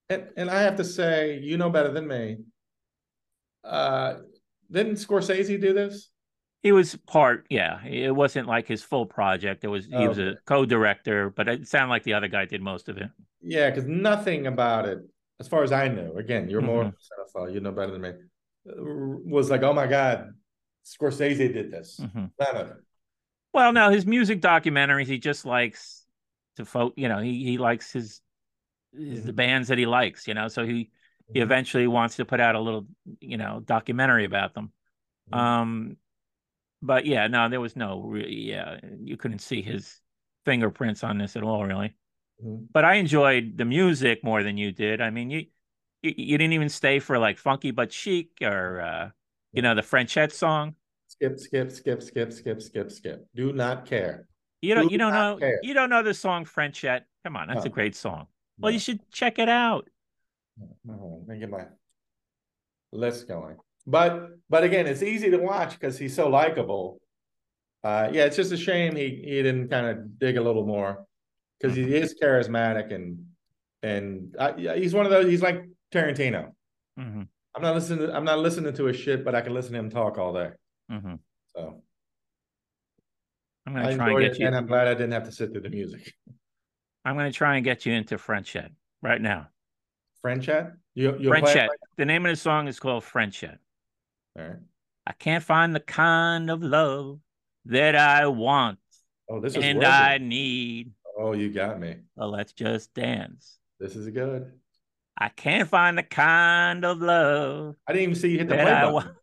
And 0.09 0.27
and 0.37 0.49
I 0.49 0.61
have 0.61 0.75
to 0.77 0.83
say, 0.83 1.39
you 1.39 1.57
know 1.57 1.69
better 1.69 1.91
than 1.91 2.07
me. 2.07 2.37
Uh, 3.63 4.15
didn't 4.71 4.95
Scorsese 4.95 5.59
do 5.59 5.73
this? 5.73 6.09
He 6.63 6.71
was 6.71 6.95
part, 7.07 7.45
yeah. 7.49 7.83
It 7.85 8.15
wasn't 8.15 8.47
like 8.47 8.67
his 8.67 8.81
full 8.81 9.05
project. 9.05 9.63
It 9.63 9.67
was 9.67 9.85
he 9.85 10.07
was 10.07 10.17
a 10.17 10.35
co-director, 10.45 11.29
but 11.29 11.47
it 11.47 11.67
sounded 11.67 11.89
like 11.89 12.03
the 12.03 12.13
other 12.15 12.27
guy 12.27 12.45
did 12.45 12.61
most 12.61 12.89
of 12.89 12.97
it. 12.97 13.09
Yeah, 13.41 13.69
because 13.69 13.85
nothing 13.85 14.47
about 14.47 14.87
it, 14.87 14.99
as 15.39 15.47
far 15.47 15.61
as 15.63 15.71
I 15.71 15.87
know, 15.89 16.15
again, 16.17 16.49
you're 16.49 16.61
more 16.61 16.85
Mm-hmm. 16.85 17.37
cinephile, 17.37 17.53
you 17.53 17.59
know 17.59 17.71
better 17.71 17.91
than 17.91 18.01
me. 18.01 18.09
uh, 18.09 18.73
Was 19.29 19.51
like, 19.51 19.61
oh 19.61 19.73
my 19.73 19.85
god, 19.85 20.33
Scorsese 20.85 21.37
did 21.53 21.69
this. 21.71 21.99
Mhm. 22.01 22.31
None 22.39 22.55
of 22.57 22.67
it. 22.69 22.77
Well, 23.53 23.71
now 23.71 23.91
his 23.91 24.05
music 24.07 24.41
documentaries, 24.41 25.05
he 25.05 25.19
just 25.19 25.45
likes 25.45 26.04
to 26.55 26.65
folk. 26.65 26.93
You 26.97 27.09
know, 27.09 27.19
he 27.19 27.43
he 27.43 27.57
likes 27.57 27.91
his, 27.91 28.21
his 28.97 29.25
the 29.25 29.33
Mhm. 29.33 29.35
bands 29.35 29.67
that 29.69 29.77
he 29.77 29.85
likes. 29.85 30.27
You 30.27 30.33
know, 30.35 30.47
so 30.47 30.65
he 30.65 30.91
he 31.33 31.39
Mhm. 31.39 31.43
eventually 31.43 31.87
wants 31.87 32.17
to 32.17 32.25
put 32.25 32.39
out 32.39 32.55
a 32.55 32.59
little, 32.59 32.87
you 33.21 33.37
know, 33.37 33.61
documentary 33.65 34.25
about 34.25 34.53
them. 34.53 34.71
Mhm. 35.27 35.37
Um, 35.39 35.97
but 36.81 37.05
yeah, 37.05 37.27
no, 37.27 37.49
there 37.49 37.61
was 37.61 37.75
no 37.75 38.01
really. 38.01 38.33
Yeah, 38.51 38.79
you 38.99 39.17
couldn't 39.17 39.39
see 39.39 39.61
his 39.61 40.01
fingerprints 40.45 41.03
on 41.03 41.17
this 41.17 41.35
at 41.35 41.43
all, 41.43 41.65
really. 41.65 41.95
Mhm. 42.39 42.67
but 42.73 42.85
I 42.85 42.95
enjoyed 42.95 43.57
the 43.57 43.65
music 43.65 44.23
more 44.23 44.43
than 44.43 44.57
you 44.57 44.71
did. 44.71 45.01
I 45.01 45.09
mean, 45.09 45.29
you 45.29 45.47
you, 46.01 46.13
you 46.17 46.37
didn't 46.37 46.53
even 46.53 46.69
stay 46.69 46.99
for 46.99 47.17
like 47.19 47.37
Funky 47.37 47.71
but 47.71 47.91
Chic 47.91 48.31
or 48.41 48.81
uh, 48.81 49.11
you 49.53 49.61
know 49.61 49.75
the 49.75 49.81
Frenchette 49.83 50.31
song. 50.33 50.75
Skip, 51.07 51.39
skip, 51.39 51.71
skip, 51.71 52.03
skip, 52.03 52.31
skip, 52.33 52.61
skip, 52.61 52.91
skip. 52.91 53.27
Do 53.35 53.53
not 53.53 53.85
care. 53.85 54.27
You 54.65 54.75
don't 54.75 54.87
Do 54.87 54.91
you 54.91 54.97
don't 54.97 55.13
know 55.13 55.37
care. 55.37 55.59
you 55.61 55.73
don't 55.73 55.89
know 55.89 56.01
the 56.01 56.13
song 56.13 56.45
Frenchette. 56.45 57.03
Come 57.23 57.37
on, 57.37 57.47
that's 57.47 57.65
a 57.65 57.69
great 57.69 57.95
song. 57.95 58.27
Well, 58.59 58.71
you 58.71 58.79
should 58.79 58.99
check 59.11 59.37
it 59.39 59.49
out. 59.49 59.89
No, 60.83 61.23
let 61.27 61.35
me 61.35 61.39
get 61.39 61.49
my 61.49 61.65
list 62.91 63.27
going. 63.27 63.57
But 63.85 64.29
but 64.49 64.63
again, 64.63 64.87
it's 64.87 65.03
easy 65.03 65.29
to 65.29 65.37
watch 65.37 65.73
because 65.73 65.99
he's 65.99 66.15
so 66.15 66.29
likable. 66.29 66.99
Uh, 67.83 68.09
yeah, 68.11 68.25
it's 68.25 68.35
just 68.35 68.51
a 68.51 68.57
shame 68.57 68.95
he 68.95 69.21
he 69.23 69.43
didn't 69.43 69.69
kind 69.69 69.85
of 69.85 70.17
dig 70.17 70.37
a 70.37 70.41
little 70.41 70.65
more 70.65 71.05
because 71.59 71.75
he 71.75 71.83
is 71.95 72.15
charismatic 72.21 72.91
and 72.93 73.23
and 73.83 74.35
uh, 74.39 74.53
yeah, 74.57 74.75
he's 74.75 74.93
one 74.95 75.05
of 75.05 75.11
those. 75.11 75.27
He's 75.27 75.43
like 75.43 75.63
Tarantino. 75.93 76.53
hmm 76.97 77.23
I'm 77.55 77.61
not 77.61 77.75
listening. 77.75 78.07
To, 78.07 78.13
I'm 78.13 78.25
not 78.25 78.39
listening 78.39 78.73
to 78.73 78.85
his 78.85 78.97
shit, 78.97 79.23
but 79.23 79.33
I 79.35 79.41
can 79.41 79.53
listen 79.53 79.73
to 79.73 79.79
him 79.79 79.89
talk 79.89 80.17
all 80.17 80.33
day. 80.33 80.49
hmm 80.89 81.15
So 81.55 81.83
I'm 83.65 83.73
gonna 83.73 83.95
try 83.95 84.09
and 84.11 84.19
get 84.19 84.39
you. 84.39 84.45
and 84.47 84.55
I'm 84.55 84.67
glad 84.67 84.87
I 84.87 84.93
didn't 84.93 85.11
have 85.13 85.23
to 85.25 85.31
sit 85.31 85.51
through 85.51 85.61
the 85.61 85.69
music. 85.69 86.13
I'm 87.03 87.15
gonna 87.15 87.31
try 87.31 87.55
and 87.55 87.63
get 87.63 87.85
you 87.85 87.93
into 87.93 88.17
Frenchette 88.17 88.71
right 89.01 89.21
now. 89.21 89.47
French 90.21 90.45
chat. 90.45 90.73
You 90.95 91.15
you 91.19 91.29
Frenchette. 91.29 91.69
right- 91.69 91.79
The 91.97 92.05
name 92.05 92.25
of 92.25 92.31
the 92.31 92.35
song 92.35 92.67
is 92.67 92.79
called 92.79 93.03
Frenchette. 93.03 93.59
All 94.37 94.45
right. 94.47 94.57
I 95.07 95.11
can't 95.13 95.43
find 95.43 95.75
the 95.75 95.79
kind 95.79 96.49
of 96.49 96.63
love 96.63 97.19
that 97.65 97.95
I 97.95 98.27
want 98.27 98.79
Oh, 99.29 99.39
this 99.39 99.55
is 99.55 99.63
and 99.63 99.79
working. 99.79 99.91
I 99.91 100.17
need. 100.19 100.91
Oh, 101.17 101.33
you 101.33 101.51
got 101.51 101.79
me. 101.79 101.97
Well, 102.15 102.29
let's 102.29 102.53
just 102.53 102.93
dance. 102.93 103.57
This 103.79 103.95
is 103.95 104.07
good. 104.09 104.51
I 105.17 105.29
can't 105.29 105.67
find 105.69 105.97
the 105.97 106.03
kind 106.03 106.83
of 106.85 106.99
love 107.01 107.75
I 107.87 107.93
didn't 107.93 108.03
even 108.03 108.15
see 108.15 108.29
you 108.31 108.39
hit 108.39 108.49
the 108.49 108.55
play 108.55 108.71
I 108.71 108.91
button. 108.91 109.13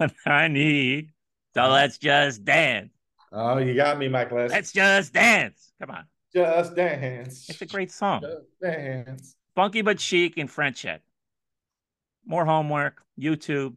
want, 0.00 0.12
I 0.26 0.48
need. 0.48 1.12
So 1.54 1.62
Uh-huh. 1.62 1.72
let's 1.72 1.98
just 1.98 2.44
dance. 2.44 2.92
Oh, 3.38 3.58
you 3.58 3.74
got 3.74 3.98
me, 3.98 4.08
Mike. 4.08 4.32
Let's 4.32 4.52
Let's 4.52 4.72
just 4.72 5.12
dance. 5.12 5.72
Come 5.78 5.90
on. 5.90 6.04
just 6.34 6.74
dance. 6.74 7.48
It's 7.50 7.60
a 7.60 7.66
great 7.66 7.90
song. 7.92 8.22
Just 8.22 8.46
dance. 8.62 9.36
Funky 9.54 9.82
but 9.82 10.00
chic 10.00 10.38
and 10.38 10.48
Frenchette. 10.48 11.00
More 12.24 12.46
homework, 12.46 13.02
YouTube, 13.18 13.76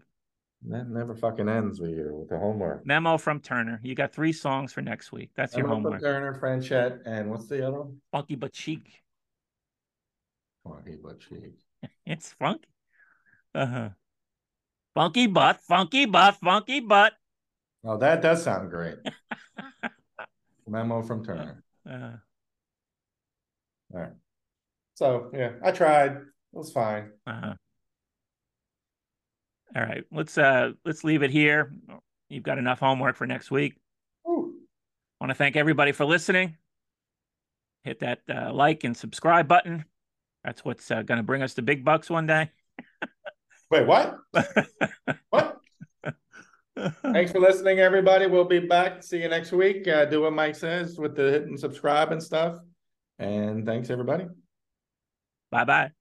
That 0.67 0.87
never 0.89 1.13
fucking 1.13 1.47
ends 1.49 1.79
with 1.79 1.91
you 1.91 2.15
with 2.19 2.29
the 2.29 2.39
homework. 2.39 2.85
memo 2.85 3.17
from 3.17 3.41
Turner. 3.41 3.79
You 3.83 3.95
got 3.95 4.13
three 4.13 4.33
songs 4.33 4.71
for 4.73 4.81
next 4.81 5.11
week. 5.11 5.31
That's 5.35 5.55
your 5.55 5.65
Emma 5.65 5.75
homework. 5.75 6.01
Turner, 6.01 6.33
Frenchette, 6.39 7.01
and 7.05 7.29
what's 7.29 7.47
the 7.47 7.67
other 7.67 7.81
one? 7.81 7.97
Funky 8.11 8.35
but 8.35 8.55
chic. 8.55 9.03
He 10.85 10.95
but 10.95 11.21
she. 11.27 11.35
It's 12.05 12.31
funky. 12.33 12.67
Uh-huh. 13.55 13.89
Funky 14.95 15.27
butt, 15.27 15.61
funky 15.61 16.05
butt, 16.05 16.35
funky 16.35 16.79
butt. 16.79 17.13
Oh, 17.83 17.97
that 17.97 18.21
does 18.21 18.43
sound 18.43 18.69
great. 18.69 18.97
Memo 20.67 21.01
from 21.01 21.23
Turner. 21.25 21.63
Uh, 21.89 22.11
All 23.93 23.99
right. 24.01 24.11
So 24.95 25.31
yeah, 25.33 25.53
I 25.63 25.71
tried. 25.71 26.11
It 26.11 26.21
was 26.51 26.71
fine. 26.71 27.11
uh-huh. 27.25 27.53
All 29.75 29.81
right. 29.83 30.03
Let's 30.11 30.37
uh 30.37 30.71
let's 30.85 31.03
leave 31.03 31.23
it 31.23 31.31
here. 31.31 31.73
You've 32.29 32.43
got 32.43 32.57
enough 32.57 32.79
homework 32.79 33.15
for 33.15 33.25
next 33.25 33.49
week. 33.49 33.75
Ooh. 34.27 34.53
want 35.19 35.31
to 35.31 35.35
thank 35.35 35.55
everybody 35.55 35.91
for 35.91 36.05
listening. 36.05 36.57
Hit 37.83 37.99
that 38.01 38.19
uh, 38.29 38.51
like 38.53 38.83
and 38.83 38.95
subscribe 38.95 39.47
button. 39.47 39.85
That's 40.43 40.63
what's 40.65 40.91
uh, 40.91 41.01
going 41.01 41.17
to 41.17 41.23
bring 41.23 41.41
us 41.41 41.53
the 41.53 41.61
big 41.61 41.83
bucks 41.85 42.09
one 42.09 42.27
day. 42.27 42.51
Wait, 43.71 43.85
what? 43.87 44.17
What? 45.29 45.58
Thanks 47.01 47.31
for 47.31 47.39
listening, 47.39 47.79
everybody. 47.79 48.27
We'll 48.27 48.45
be 48.45 48.59
back. 48.59 49.03
See 49.03 49.21
you 49.21 49.29
next 49.29 49.51
week. 49.51 49.87
Uh, 49.87 50.05
do 50.05 50.21
what 50.21 50.33
Mike 50.33 50.55
says 50.55 50.97
with 50.97 51.15
the 51.15 51.23
hit 51.23 51.43
and 51.43 51.59
subscribe 51.59 52.11
and 52.11 52.21
stuff. 52.21 52.59
And 53.17 53.65
thanks, 53.65 53.89
everybody. 53.89 54.27
Bye 55.51 55.65
bye. 55.65 55.91